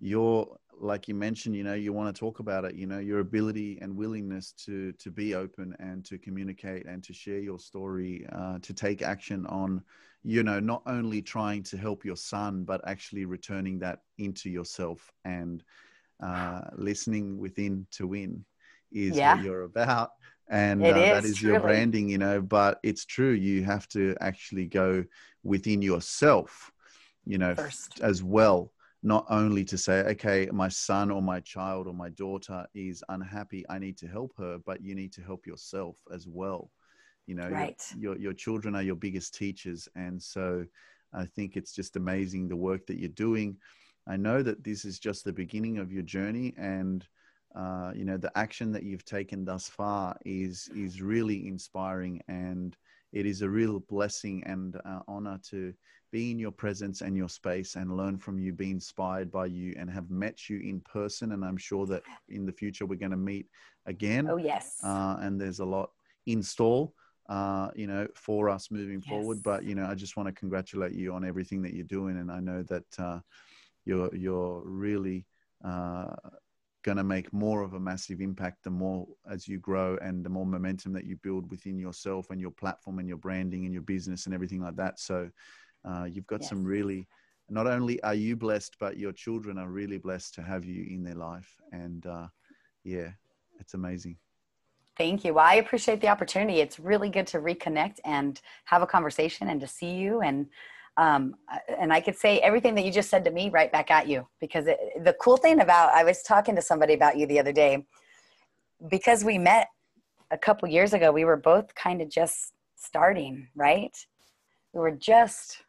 your 0.00 0.56
like 0.80 1.08
you 1.08 1.14
mentioned 1.14 1.54
you 1.54 1.64
know 1.64 1.74
you 1.74 1.92
want 1.92 2.14
to 2.14 2.18
talk 2.18 2.38
about 2.38 2.64
it 2.64 2.74
you 2.74 2.86
know 2.86 2.98
your 2.98 3.20
ability 3.20 3.78
and 3.80 3.94
willingness 3.94 4.52
to 4.52 4.92
to 4.92 5.10
be 5.10 5.34
open 5.34 5.74
and 5.78 6.04
to 6.04 6.18
communicate 6.18 6.86
and 6.86 7.02
to 7.02 7.12
share 7.12 7.38
your 7.38 7.58
story 7.58 8.26
uh, 8.32 8.58
to 8.60 8.72
take 8.72 9.02
action 9.02 9.46
on 9.46 9.82
you 10.24 10.42
know 10.42 10.60
not 10.60 10.82
only 10.86 11.22
trying 11.22 11.62
to 11.62 11.76
help 11.76 12.04
your 12.04 12.16
son 12.16 12.64
but 12.64 12.80
actually 12.86 13.24
returning 13.24 13.78
that 13.78 14.00
into 14.18 14.50
yourself 14.50 15.10
and 15.24 15.62
uh, 16.22 16.62
listening 16.76 17.38
within 17.38 17.86
to 17.90 18.06
win 18.06 18.44
is 18.90 19.16
yeah. 19.16 19.34
what 19.34 19.44
you're 19.44 19.62
about 19.62 20.10
and 20.50 20.82
uh, 20.82 20.86
is, 20.86 21.10
that 21.10 21.24
is 21.24 21.36
truly. 21.36 21.52
your 21.52 21.60
branding 21.60 22.08
you 22.08 22.18
know 22.18 22.40
but 22.40 22.78
it's 22.82 23.04
true 23.04 23.32
you 23.32 23.62
have 23.62 23.86
to 23.88 24.16
actually 24.20 24.66
go 24.66 25.04
within 25.42 25.82
yourself 25.82 26.72
you 27.24 27.38
know 27.38 27.54
First. 27.54 28.00
as 28.00 28.22
well 28.22 28.72
not 29.02 29.24
only 29.30 29.64
to 29.64 29.78
say, 29.78 30.00
okay, 30.00 30.48
my 30.52 30.68
son 30.68 31.10
or 31.10 31.22
my 31.22 31.40
child 31.40 31.86
or 31.86 31.94
my 31.94 32.08
daughter 32.10 32.66
is 32.74 33.04
unhappy, 33.08 33.64
I 33.68 33.78
need 33.78 33.96
to 33.98 34.08
help 34.08 34.32
her, 34.38 34.58
but 34.66 34.82
you 34.82 34.94
need 34.94 35.12
to 35.14 35.22
help 35.22 35.46
yourself 35.46 35.96
as 36.12 36.26
well. 36.26 36.70
You 37.26 37.36
know, 37.36 37.48
right. 37.48 37.80
your, 37.96 38.14
your, 38.14 38.22
your 38.22 38.32
children 38.32 38.74
are 38.74 38.82
your 38.82 38.96
biggest 38.96 39.34
teachers. 39.34 39.88
And 39.94 40.20
so 40.20 40.64
I 41.12 41.26
think 41.26 41.56
it's 41.56 41.72
just 41.72 41.96
amazing 41.96 42.48
the 42.48 42.56
work 42.56 42.86
that 42.86 42.98
you're 42.98 43.08
doing. 43.10 43.56
I 44.08 44.16
know 44.16 44.42
that 44.42 44.64
this 44.64 44.84
is 44.84 44.98
just 44.98 45.24
the 45.24 45.32
beginning 45.32 45.78
of 45.78 45.92
your 45.92 46.02
journey 46.02 46.54
and 46.56 47.06
uh, 47.54 47.92
you 47.94 48.04
know 48.04 48.16
the 48.16 48.36
action 48.36 48.72
that 48.72 48.82
you've 48.82 49.04
taken 49.04 49.44
thus 49.44 49.68
far 49.68 50.16
is 50.24 50.68
is 50.76 51.00
really 51.00 51.48
inspiring 51.48 52.20
and 52.28 52.76
it 53.12 53.24
is 53.24 53.40
a 53.40 53.48
real 53.48 53.80
blessing 53.80 54.42
and 54.44 54.76
uh, 54.84 55.00
honor 55.08 55.40
to 55.50 55.72
be 56.10 56.30
in 56.30 56.38
your 56.38 56.50
presence 56.50 57.00
and 57.00 57.16
your 57.16 57.28
space 57.28 57.76
and 57.76 57.96
learn 57.96 58.18
from 58.18 58.38
you, 58.38 58.52
be 58.52 58.70
inspired 58.70 59.30
by 59.30 59.46
you, 59.46 59.74
and 59.78 59.90
have 59.90 60.10
met 60.10 60.48
you 60.48 60.58
in 60.60 60.80
person. 60.80 61.32
And 61.32 61.44
I'm 61.44 61.56
sure 61.56 61.86
that 61.86 62.02
in 62.28 62.46
the 62.46 62.52
future 62.52 62.86
we're 62.86 62.98
going 62.98 63.10
to 63.10 63.16
meet 63.16 63.46
again. 63.86 64.28
Oh, 64.30 64.36
yes. 64.36 64.78
Uh, 64.82 65.16
and 65.20 65.40
there's 65.40 65.60
a 65.60 65.64
lot 65.64 65.90
in 66.26 66.42
store. 66.42 66.90
Uh, 67.28 67.70
you 67.76 67.86
know, 67.86 68.08
for 68.14 68.48
us 68.48 68.70
moving 68.70 69.02
yes. 69.04 69.10
forward, 69.10 69.42
but 69.42 69.62
you 69.62 69.74
know, 69.74 69.84
I 69.84 69.94
just 69.94 70.16
want 70.16 70.28
to 70.28 70.32
congratulate 70.32 70.94
you 70.94 71.12
on 71.12 71.26
everything 71.26 71.60
that 71.60 71.74
you're 71.74 71.84
doing, 71.84 72.16
and 72.16 72.32
I 72.32 72.40
know 72.40 72.62
that 72.62 72.86
uh, 72.98 73.18
you're 73.84 74.14
you're 74.14 74.62
really 74.64 75.26
uh, 75.62 76.14
going 76.82 76.96
to 76.96 77.04
make 77.04 77.32
more 77.32 77.62
of 77.62 77.74
a 77.74 77.80
massive 77.80 78.20
impact 78.20 78.64
the 78.64 78.70
more 78.70 79.06
as 79.30 79.46
you 79.46 79.58
grow 79.58 79.98
and 80.00 80.24
the 80.24 80.30
more 80.30 80.46
momentum 80.46 80.92
that 80.92 81.04
you 81.04 81.16
build 81.16 81.50
within 81.50 81.78
yourself 81.78 82.30
and 82.30 82.40
your 82.40 82.50
platform 82.50 82.98
and 82.98 83.08
your 83.08 83.18
branding 83.18 83.64
and 83.64 83.74
your 83.74 83.82
business 83.82 84.26
and 84.26 84.34
everything 84.34 84.62
like 84.62 84.76
that 84.76 84.98
so 84.98 85.28
uh, 85.84 86.04
you've 86.04 86.26
got 86.26 86.40
yes. 86.40 86.48
some 86.48 86.64
really 86.64 87.06
not 87.50 87.66
only 87.66 88.02
are 88.02 88.14
you 88.14 88.36
blessed, 88.36 88.76
but 88.78 88.98
your 88.98 89.12
children 89.12 89.58
are 89.58 89.68
really 89.68 89.98
blessed 89.98 90.34
to 90.34 90.42
have 90.42 90.64
you 90.64 90.84
in 90.88 91.02
their 91.02 91.14
life. 91.14 91.50
And 91.72 92.04
uh, 92.06 92.26
yeah, 92.84 93.10
it's 93.58 93.74
amazing. 93.74 94.16
Thank 94.96 95.24
you. 95.24 95.34
Well, 95.34 95.46
I 95.46 95.54
appreciate 95.54 96.00
the 96.00 96.08
opportunity. 96.08 96.60
It's 96.60 96.78
really 96.78 97.08
good 97.08 97.26
to 97.28 97.38
reconnect 97.38 98.00
and 98.04 98.40
have 98.64 98.82
a 98.82 98.86
conversation 98.86 99.48
and 99.48 99.60
to 99.60 99.66
see 99.66 99.92
you. 99.92 100.20
And 100.20 100.48
um, 100.96 101.36
and 101.78 101.92
I 101.92 102.00
could 102.00 102.16
say 102.16 102.40
everything 102.40 102.74
that 102.74 102.84
you 102.84 102.90
just 102.90 103.08
said 103.08 103.24
to 103.24 103.30
me 103.30 103.50
right 103.50 103.70
back 103.70 103.88
at 103.92 104.08
you 104.08 104.26
because 104.40 104.66
it, 104.66 104.80
the 105.04 105.12
cool 105.20 105.36
thing 105.36 105.60
about 105.60 105.94
I 105.94 106.02
was 106.02 106.22
talking 106.22 106.56
to 106.56 106.62
somebody 106.62 106.94
about 106.94 107.16
you 107.16 107.24
the 107.24 107.38
other 107.38 107.52
day 107.52 107.86
because 108.90 109.24
we 109.24 109.38
met 109.38 109.68
a 110.32 110.36
couple 110.36 110.68
years 110.68 110.94
ago. 110.94 111.12
We 111.12 111.24
were 111.24 111.36
both 111.36 111.72
kind 111.76 112.02
of 112.02 112.10
just 112.10 112.52
starting, 112.74 113.46
right? 113.54 113.96
We 114.72 114.80
were 114.80 114.90
just 114.90 115.62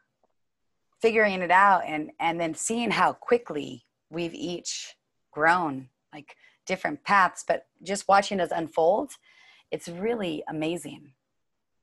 figuring 1.01 1.41
it 1.41 1.51
out 1.51 1.83
and 1.85 2.11
and 2.19 2.39
then 2.39 2.53
seeing 2.53 2.91
how 2.91 3.13
quickly 3.13 3.85
we've 4.09 4.33
each 4.33 4.95
grown 5.31 5.89
like 6.13 6.35
different 6.65 7.03
paths 7.03 7.43
but 7.47 7.65
just 7.83 8.07
watching 8.07 8.39
us 8.39 8.49
unfold 8.51 9.11
it's 9.71 9.87
really 9.87 10.43
amazing 10.49 11.11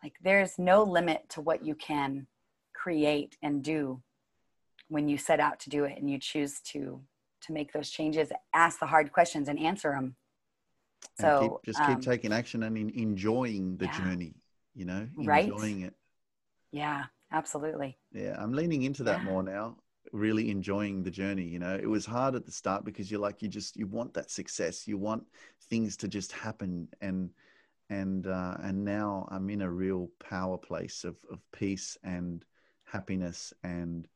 like 0.03 0.15
there's 0.23 0.59
no 0.59 0.83
limit 0.83 1.29
to 1.29 1.41
what 1.41 1.65
you 1.65 1.75
can 1.75 2.27
create 2.75 3.37
and 3.43 3.63
do 3.63 4.01
when 4.89 5.09
you 5.09 5.19
set 5.19 5.41
out 5.41 5.59
to 5.59 5.71
do 5.71 5.85
it 5.85 5.99
and 5.99 6.11
you 6.11 6.19
choose 6.19 6.61
to 6.61 7.01
to 7.41 7.53
make 7.53 7.73
those 7.73 7.91
changes 7.91 8.31
ask 8.55 8.79
the 8.79 8.87
hard 8.87 9.13
questions 9.13 9.49
and 9.49 9.59
answer 9.59 9.91
them 9.91 10.15
so 11.19 11.61
keep, 11.65 11.75
just 11.75 11.87
keep 11.87 11.97
um, 11.97 12.01
taking 12.01 12.33
action 12.33 12.63
and 12.63 12.77
in, 12.77 12.91
enjoying 12.91 13.77
the 13.79 13.87
yeah. 13.87 13.99
journey 13.99 14.35
you 14.75 14.85
know 14.85 15.09
enjoying 15.19 15.83
right? 15.83 15.89
it 15.89 15.95
yeah 16.73 17.05
absolutely. 17.33 17.97
Yeah 18.13 18.37
i'm 18.39 18.53
leaning 18.53 18.83
into 18.83 19.03
that 19.05 19.21
yeah. 19.21 19.25
more 19.25 19.43
now 19.43 19.77
really 20.13 20.51
enjoying 20.51 21.03
the 21.03 21.11
journey 21.11 21.45
you 21.45 21.59
know? 21.59 21.75
It 21.75 21.89
was 21.89 22.07
hard 22.07 22.35
at 22.35 22.47
the 22.47 22.53
start 22.53 22.85
because 22.85 23.11
you're 23.11 23.21
like 23.21 23.43
you 23.43 23.49
just 23.49 23.77
you 23.77 23.87
want 23.87 24.15
that 24.15 24.31
success 24.31 24.87
you 24.87 24.99
want 24.99 25.25
things 25.69 25.97
to 25.99 26.09
just 26.09 26.33
happen 26.33 26.89
and 27.01 27.31
and 27.91 28.27
uh 28.27 28.57
and 28.63 28.85
now 28.85 29.29
i'm 29.31 29.49
in 29.49 29.63
a 29.63 29.71
real 29.71 30.11
power 30.19 30.59
place 30.59 31.05
of 31.05 31.17
of 31.31 31.41
peace 31.53 31.97
and 32.03 32.45
happiness 32.85 33.53
and 33.63 34.09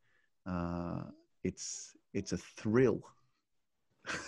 uh 0.47 1.03
it's 1.45 1.95
it's 2.12 2.32
a 2.32 2.37
thrill 2.37 3.01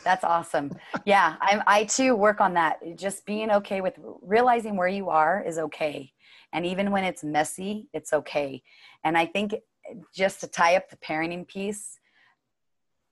that's 0.05 0.24
awesome. 0.24 0.70
Yeah 1.05 1.36
i'm 1.40 1.62
i 1.66 1.85
too 1.85 2.15
work 2.15 2.40
on 2.40 2.55
that. 2.55 2.78
Just 2.97 3.27
being 3.27 3.51
okay 3.51 3.81
with 3.81 3.94
realizing 4.23 4.77
where 4.77 4.89
you 4.89 5.09
are 5.09 5.43
is 5.47 5.59
okay. 5.59 6.12
And 6.53 6.66
even 6.66 6.90
when 6.90 7.05
it's 7.05 7.24
messy 7.24 7.89
it's 7.93 8.12
okay. 8.12 8.62
And 9.05 9.16
i 9.16 9.27
think 9.27 9.55
just 10.15 10.40
to 10.40 10.47
tie 10.47 10.77
up 10.77 10.89
the 10.90 10.97
parenting 10.97 11.47
piece 11.47 11.99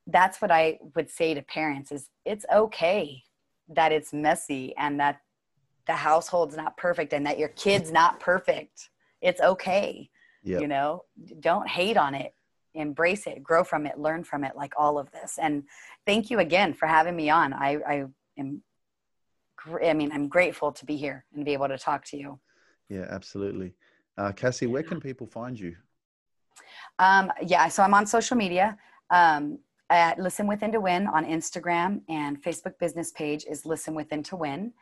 that's 0.07 0.41
what 0.41 0.51
i 0.51 0.79
would 0.95 1.11
say 1.11 1.35
to 1.35 1.43
parents 1.43 1.93
is 1.93 2.09
it's 2.25 2.47
okay 2.53 3.23
that 3.69 3.93
it's 3.93 4.13
messy 4.13 4.75
and 4.77 4.99
that 4.99 5.21
the 5.87 5.93
household's 5.93 6.57
not 6.57 6.77
perfect 6.77 7.13
and 7.13 7.27
that 7.27 7.39
your 7.39 7.49
kid's 7.49 7.91
not 7.91 8.21
perfect. 8.21 8.91
It's 9.21 9.41
okay 9.41 10.11
yep. 10.43 10.61
you 10.61 10.69
know? 10.69 11.05
Don't 11.41 11.69
hate 11.69 11.97
on 11.97 12.15
it. 12.15 12.35
Embrace 12.75 13.27
it. 13.27 13.43
Grow 13.43 13.65
from 13.65 13.87
it. 13.87 13.99
Learn 13.99 14.25
from 14.25 14.45
it 14.45 14.57
like 14.57 14.73
all 14.77 14.99
of 14.99 15.11
this. 15.11 15.39
And 15.41 15.65
thank 16.07 16.31
you 16.31 16.39
again 16.39 16.75
for 16.75 16.87
having 16.87 17.17
me 17.17 17.31
on. 17.31 17.53
I 17.53 17.79
i 17.87 18.05
am 18.39 18.63
i 19.85 19.93
mean 19.93 20.11
i'm 20.11 20.27
grateful 20.27 20.73
to 20.73 20.87
be 20.87 20.97
here 20.97 21.27
and 21.35 21.45
be 21.45 21.53
able 21.53 21.69
to 21.69 21.79
talk 21.79 22.05
to 22.07 22.17
you. 22.17 22.39
Yeah 22.89 23.07
absolutely. 23.11 23.75
Uh, 24.19 24.33
cassie 24.33 24.67
where 24.67 24.83
can 24.83 25.01
people 25.01 25.27
find 25.27 25.59
you? 25.59 25.77
Um, 26.99 27.33
yeah, 27.43 27.69
so 27.69 27.83
I'm 27.83 27.95
on 27.95 28.07
social 28.07 28.37
media. 28.37 28.77
Um, 29.11 29.59
at 29.91 30.21
Listen 30.21 30.47
Within 30.47 30.71
to 30.73 30.81
Win 30.81 31.09
on 31.09 31.25
Instagram 31.27 32.01
and 32.09 32.41
Facebook 32.41 32.79
business 32.79 33.11
page 33.11 33.45
is 33.51 33.67
Listen 33.67 33.95
Within 33.95 34.23
to 34.25 34.37
Win. 34.37 34.73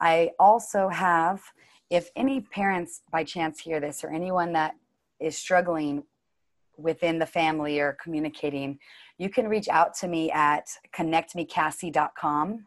I 0.00 0.30
also 0.40 0.88
have, 0.88 1.40
if 1.88 2.10
any 2.16 2.40
parents 2.40 3.02
by 3.12 3.22
chance 3.22 3.60
hear 3.60 3.78
this 3.78 4.02
or 4.02 4.10
anyone 4.10 4.52
that 4.54 4.74
is 5.20 5.38
struggling 5.38 6.02
within 6.76 7.18
the 7.18 7.26
family 7.26 7.80
or 7.80 7.96
communicating, 8.02 8.78
you 9.18 9.28
can 9.28 9.48
reach 9.48 9.68
out 9.68 9.94
to 9.94 10.08
me 10.08 10.30
at 10.32 10.66
connectmecassie.com 10.94 12.66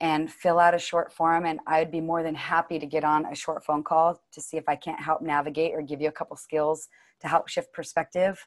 and 0.00 0.30
fill 0.30 0.58
out 0.58 0.74
a 0.74 0.78
short 0.78 1.10
form 1.10 1.46
and 1.46 1.58
i 1.66 1.78
would 1.78 1.90
be 1.90 2.02
more 2.02 2.22
than 2.22 2.34
happy 2.34 2.78
to 2.78 2.84
get 2.84 3.02
on 3.02 3.24
a 3.24 3.34
short 3.34 3.64
phone 3.64 3.82
call 3.82 4.20
to 4.30 4.42
see 4.42 4.58
if 4.58 4.68
i 4.68 4.76
can't 4.76 5.00
help 5.00 5.22
navigate 5.22 5.72
or 5.72 5.80
give 5.80 6.02
you 6.02 6.08
a 6.08 6.12
couple 6.12 6.36
skills 6.36 6.88
to 7.20 7.28
help 7.28 7.48
shift 7.48 7.72
perspective. 7.72 8.46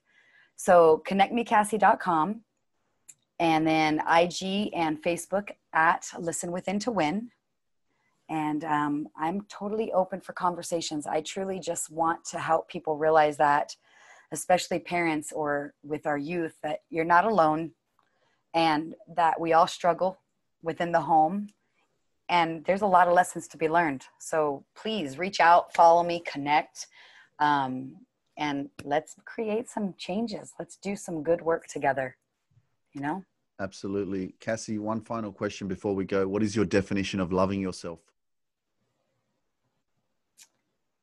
So 0.55 1.03
connectmecassie.com 1.07 2.41
and 3.39 3.67
then 3.67 3.99
IG 3.99 4.71
and 4.73 5.01
Facebook 5.01 5.51
at 5.73 6.05
Listen 6.19 6.51
Within 6.51 6.79
to 6.79 6.91
Win. 6.91 7.29
And 8.29 8.63
um, 8.63 9.07
I'm 9.17 9.41
totally 9.49 9.91
open 9.91 10.21
for 10.21 10.33
conversations. 10.33 11.07
I 11.07 11.21
truly 11.21 11.59
just 11.59 11.89
want 11.89 12.23
to 12.25 12.39
help 12.39 12.69
people 12.69 12.97
realize 12.97 13.37
that, 13.37 13.75
especially 14.31 14.79
parents 14.79 15.31
or 15.31 15.73
with 15.83 16.05
our 16.05 16.17
youth, 16.17 16.55
that 16.63 16.79
you're 16.89 17.05
not 17.05 17.25
alone 17.25 17.71
and 18.53 18.95
that 19.15 19.39
we 19.39 19.53
all 19.53 19.67
struggle 19.67 20.19
within 20.61 20.91
the 20.91 21.01
home. 21.01 21.49
And 22.27 22.63
there's 22.65 22.81
a 22.81 22.87
lot 22.87 23.07
of 23.07 23.13
lessons 23.13 23.47
to 23.49 23.57
be 23.57 23.67
learned. 23.67 24.05
So 24.19 24.63
please 24.75 25.17
reach 25.17 25.39
out, 25.39 25.73
follow 25.73 26.03
me, 26.03 26.23
connect. 26.31 26.87
Um, 27.39 27.95
and 28.37 28.69
let's 28.83 29.15
create 29.25 29.67
some 29.67 29.95
changes. 29.97 30.53
Let's 30.59 30.77
do 30.77 30.95
some 30.95 31.23
good 31.23 31.41
work 31.41 31.67
together, 31.67 32.15
you 32.93 33.01
know? 33.01 33.23
Absolutely. 33.59 34.35
Cassie, 34.39 34.79
one 34.79 35.01
final 35.01 35.33
question 35.33 35.67
before 35.67 35.93
we 35.93 36.05
go. 36.05 36.27
What 36.27 36.43
is 36.43 36.55
your 36.55 36.65
definition 36.65 37.19
of 37.19 37.33
loving 37.33 37.59
yourself? 37.59 37.99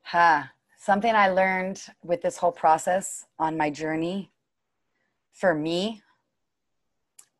Ha, 0.04 0.42
huh. 0.42 0.55
Something 0.86 1.16
I 1.16 1.30
learned 1.30 1.82
with 2.04 2.22
this 2.22 2.36
whole 2.36 2.52
process 2.52 3.26
on 3.40 3.56
my 3.56 3.70
journey. 3.70 4.30
For 5.32 5.52
me, 5.52 6.00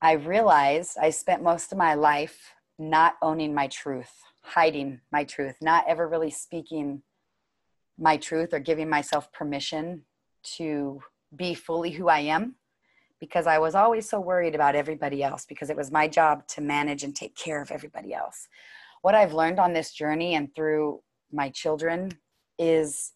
I 0.03 0.15
realized 0.15 0.99
I 1.01 1.11
spent 1.11 1.45
most 1.45 1.71
of 1.71 1.79
my 1.79 1.95
life 1.95 2.53
not 2.77 3.15
owning 3.23 3.55
my 3.55 3.69
truth, 3.69 4.11
hiding 4.43 5.01
my 5.13 5.23
truth, 5.23 5.55
not 5.63 5.85
ever 5.87 6.09
really 6.09 6.33
speaking 6.33 7.03
my 7.97 8.17
truth 8.17 8.53
or 8.53 8.59
giving 8.59 8.89
myself 8.89 9.33
permission 9.33 10.03
to 10.57 11.01
be 11.37 11.55
fully 11.55 11.93
who 11.93 12.09
I 12.09 12.19
am 12.19 12.57
because 13.21 13.47
I 13.47 13.61
was 13.61 13.77
always 13.77 14.09
so 14.09 14.19
worried 14.19 14.57
about 14.57 14.75
everybody 14.75 15.23
else 15.23 15.47
because 15.47 15.71
it 15.71 15.77
was 15.77 15.93
my 15.93 16.09
job 16.09 16.49
to 16.49 16.61
manage 16.61 17.05
and 17.05 17.15
take 17.15 17.37
care 17.37 17.63
of 17.63 17.71
everybody 17.71 18.13
else. 18.13 18.49
What 19.03 19.15
I've 19.15 19.35
learned 19.35 19.61
on 19.61 19.73
this 19.73 19.93
journey 19.93 20.35
and 20.35 20.53
through 20.53 21.01
my 21.31 21.51
children 21.51 22.11
is 22.59 23.13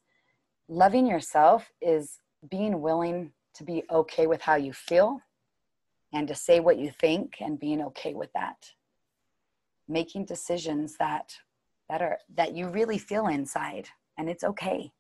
loving 0.70 1.06
yourself 1.06 1.70
is 1.82 2.18
being 2.50 2.80
willing 2.80 3.32
to 3.54 3.64
be 3.64 3.82
okay 3.90 4.26
with 4.26 4.40
how 4.40 4.54
you 4.54 4.72
feel 4.72 5.20
and 6.14 6.26
to 6.26 6.34
say 6.34 6.60
what 6.60 6.78
you 6.78 6.90
think 6.90 7.36
and 7.40 7.60
being 7.60 7.82
okay 7.82 8.14
with 8.14 8.32
that 8.32 8.70
making 9.90 10.24
decisions 10.24 10.96
that 10.96 11.36
that 11.88 12.00
are 12.00 12.18
that 12.34 12.54
you 12.54 12.68
really 12.68 12.96
feel 12.96 13.26
inside 13.26 13.88
and 14.16 14.30
it's 14.30 14.44
okay. 14.44 14.92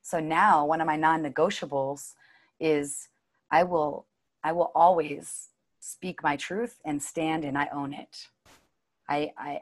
So 0.00 0.18
now 0.18 0.64
one 0.64 0.80
of 0.80 0.86
my 0.86 0.96
non-negotiables 0.96 2.14
is 2.58 3.08
I 3.50 3.62
will 3.64 4.06
I 4.42 4.52
will 4.52 4.72
always 4.74 5.50
speak 5.80 6.22
my 6.22 6.36
truth 6.36 6.80
and 6.84 7.02
stand 7.02 7.44
and 7.44 7.58
I 7.58 7.68
own 7.72 7.92
it. 7.92 8.28
I 9.08 9.32
I 9.36 9.60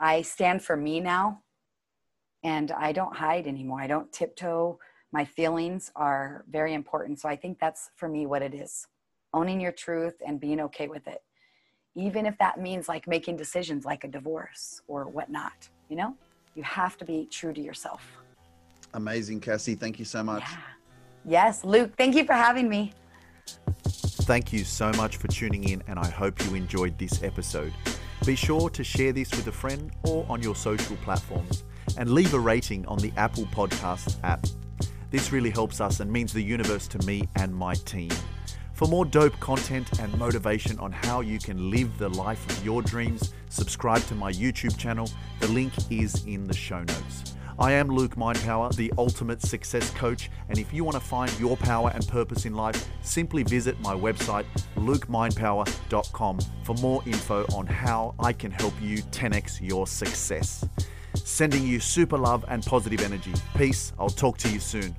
I 0.00 0.22
stand 0.22 0.62
for 0.62 0.76
me 0.76 1.00
now 1.00 1.42
and 2.42 2.70
I 2.72 2.92
don't 2.92 3.14
hide 3.14 3.46
anymore. 3.46 3.80
I 3.80 3.86
don't 3.86 4.12
tiptoe. 4.12 4.78
My 5.12 5.24
feelings 5.24 5.90
are 5.96 6.44
very 6.50 6.74
important. 6.74 7.20
So 7.20 7.28
I 7.28 7.36
think 7.36 7.58
that's 7.58 7.90
for 7.96 8.08
me 8.08 8.26
what 8.26 8.42
it 8.42 8.54
is. 8.54 8.86
Owning 9.32 9.60
your 9.60 9.72
truth 9.72 10.14
and 10.26 10.40
being 10.40 10.60
okay 10.60 10.88
with 10.88 11.06
it. 11.08 11.22
Even 11.94 12.26
if 12.26 12.36
that 12.38 12.60
means 12.60 12.88
like 12.88 13.06
making 13.06 13.36
decisions 13.36 13.84
like 13.84 14.04
a 14.04 14.08
divorce 14.08 14.82
or 14.86 15.04
whatnot, 15.04 15.68
you 15.88 15.96
know? 15.96 16.14
You 16.54 16.62
have 16.62 16.96
to 16.98 17.04
be 17.04 17.26
true 17.30 17.52
to 17.52 17.60
yourself. 17.60 18.02
Amazing, 18.94 19.40
Cassie. 19.40 19.74
Thank 19.74 19.98
you 19.98 20.04
so 20.04 20.22
much. 20.22 20.42
Yeah. 20.42 20.56
Yes, 21.28 21.64
Luke, 21.64 21.92
thank 21.96 22.14
you 22.14 22.24
for 22.24 22.34
having 22.34 22.68
me. 22.68 22.92
Thank 24.26 24.52
you 24.52 24.64
so 24.64 24.90
much 24.92 25.16
for 25.18 25.28
tuning 25.28 25.68
in, 25.68 25.82
and 25.86 25.98
I 25.98 26.08
hope 26.08 26.44
you 26.44 26.54
enjoyed 26.54 26.98
this 26.98 27.22
episode. 27.22 27.72
Be 28.24 28.34
sure 28.34 28.70
to 28.70 28.82
share 28.82 29.12
this 29.12 29.30
with 29.32 29.46
a 29.48 29.52
friend 29.52 29.92
or 30.04 30.24
on 30.28 30.42
your 30.42 30.54
social 30.54 30.96
platforms 30.96 31.64
and 31.98 32.10
leave 32.10 32.34
a 32.34 32.38
rating 32.38 32.86
on 32.86 32.98
the 32.98 33.12
Apple 33.16 33.44
Podcasts 33.46 34.16
app. 34.22 34.44
This 35.10 35.32
really 35.32 35.50
helps 35.50 35.80
us 35.80 36.00
and 36.00 36.10
means 36.10 36.32
the 36.32 36.42
universe 36.42 36.88
to 36.88 36.98
me 37.06 37.28
and 37.36 37.54
my 37.54 37.74
team. 37.74 38.10
For 38.74 38.86
more 38.86 39.06
dope 39.06 39.38
content 39.40 40.00
and 40.00 40.18
motivation 40.18 40.78
on 40.78 40.92
how 40.92 41.20
you 41.20 41.38
can 41.38 41.70
live 41.70 41.96
the 41.96 42.10
life 42.10 42.44
of 42.50 42.62
your 42.64 42.82
dreams, 42.82 43.32
subscribe 43.48 44.02
to 44.08 44.14
my 44.14 44.30
YouTube 44.30 44.76
channel. 44.76 45.08
The 45.40 45.48
link 45.48 45.72
is 45.90 46.26
in 46.26 46.46
the 46.46 46.54
show 46.54 46.80
notes. 46.80 47.36
I 47.58 47.72
am 47.72 47.88
Luke 47.88 48.16
Mindpower, 48.16 48.76
the 48.76 48.92
ultimate 48.98 49.40
success 49.40 49.90
coach, 49.92 50.30
and 50.50 50.58
if 50.58 50.74
you 50.74 50.84
want 50.84 50.94
to 50.96 51.00
find 51.00 51.32
your 51.40 51.56
power 51.56 51.90
and 51.94 52.06
purpose 52.06 52.44
in 52.44 52.52
life, 52.52 52.86
simply 53.00 53.44
visit 53.44 53.80
my 53.80 53.94
website, 53.94 54.44
lukemindpower.com, 54.76 56.38
for 56.64 56.74
more 56.74 57.02
info 57.06 57.46
on 57.54 57.66
how 57.66 58.14
I 58.18 58.34
can 58.34 58.50
help 58.50 58.74
you 58.82 58.98
10x 59.04 59.66
your 59.66 59.86
success 59.86 60.68
sending 61.16 61.66
you 61.66 61.80
super 61.80 62.18
love 62.18 62.44
and 62.48 62.64
positive 62.64 63.00
energy. 63.00 63.32
Peace. 63.56 63.92
I'll 63.98 64.08
talk 64.08 64.38
to 64.38 64.48
you 64.48 64.60
soon. 64.60 64.94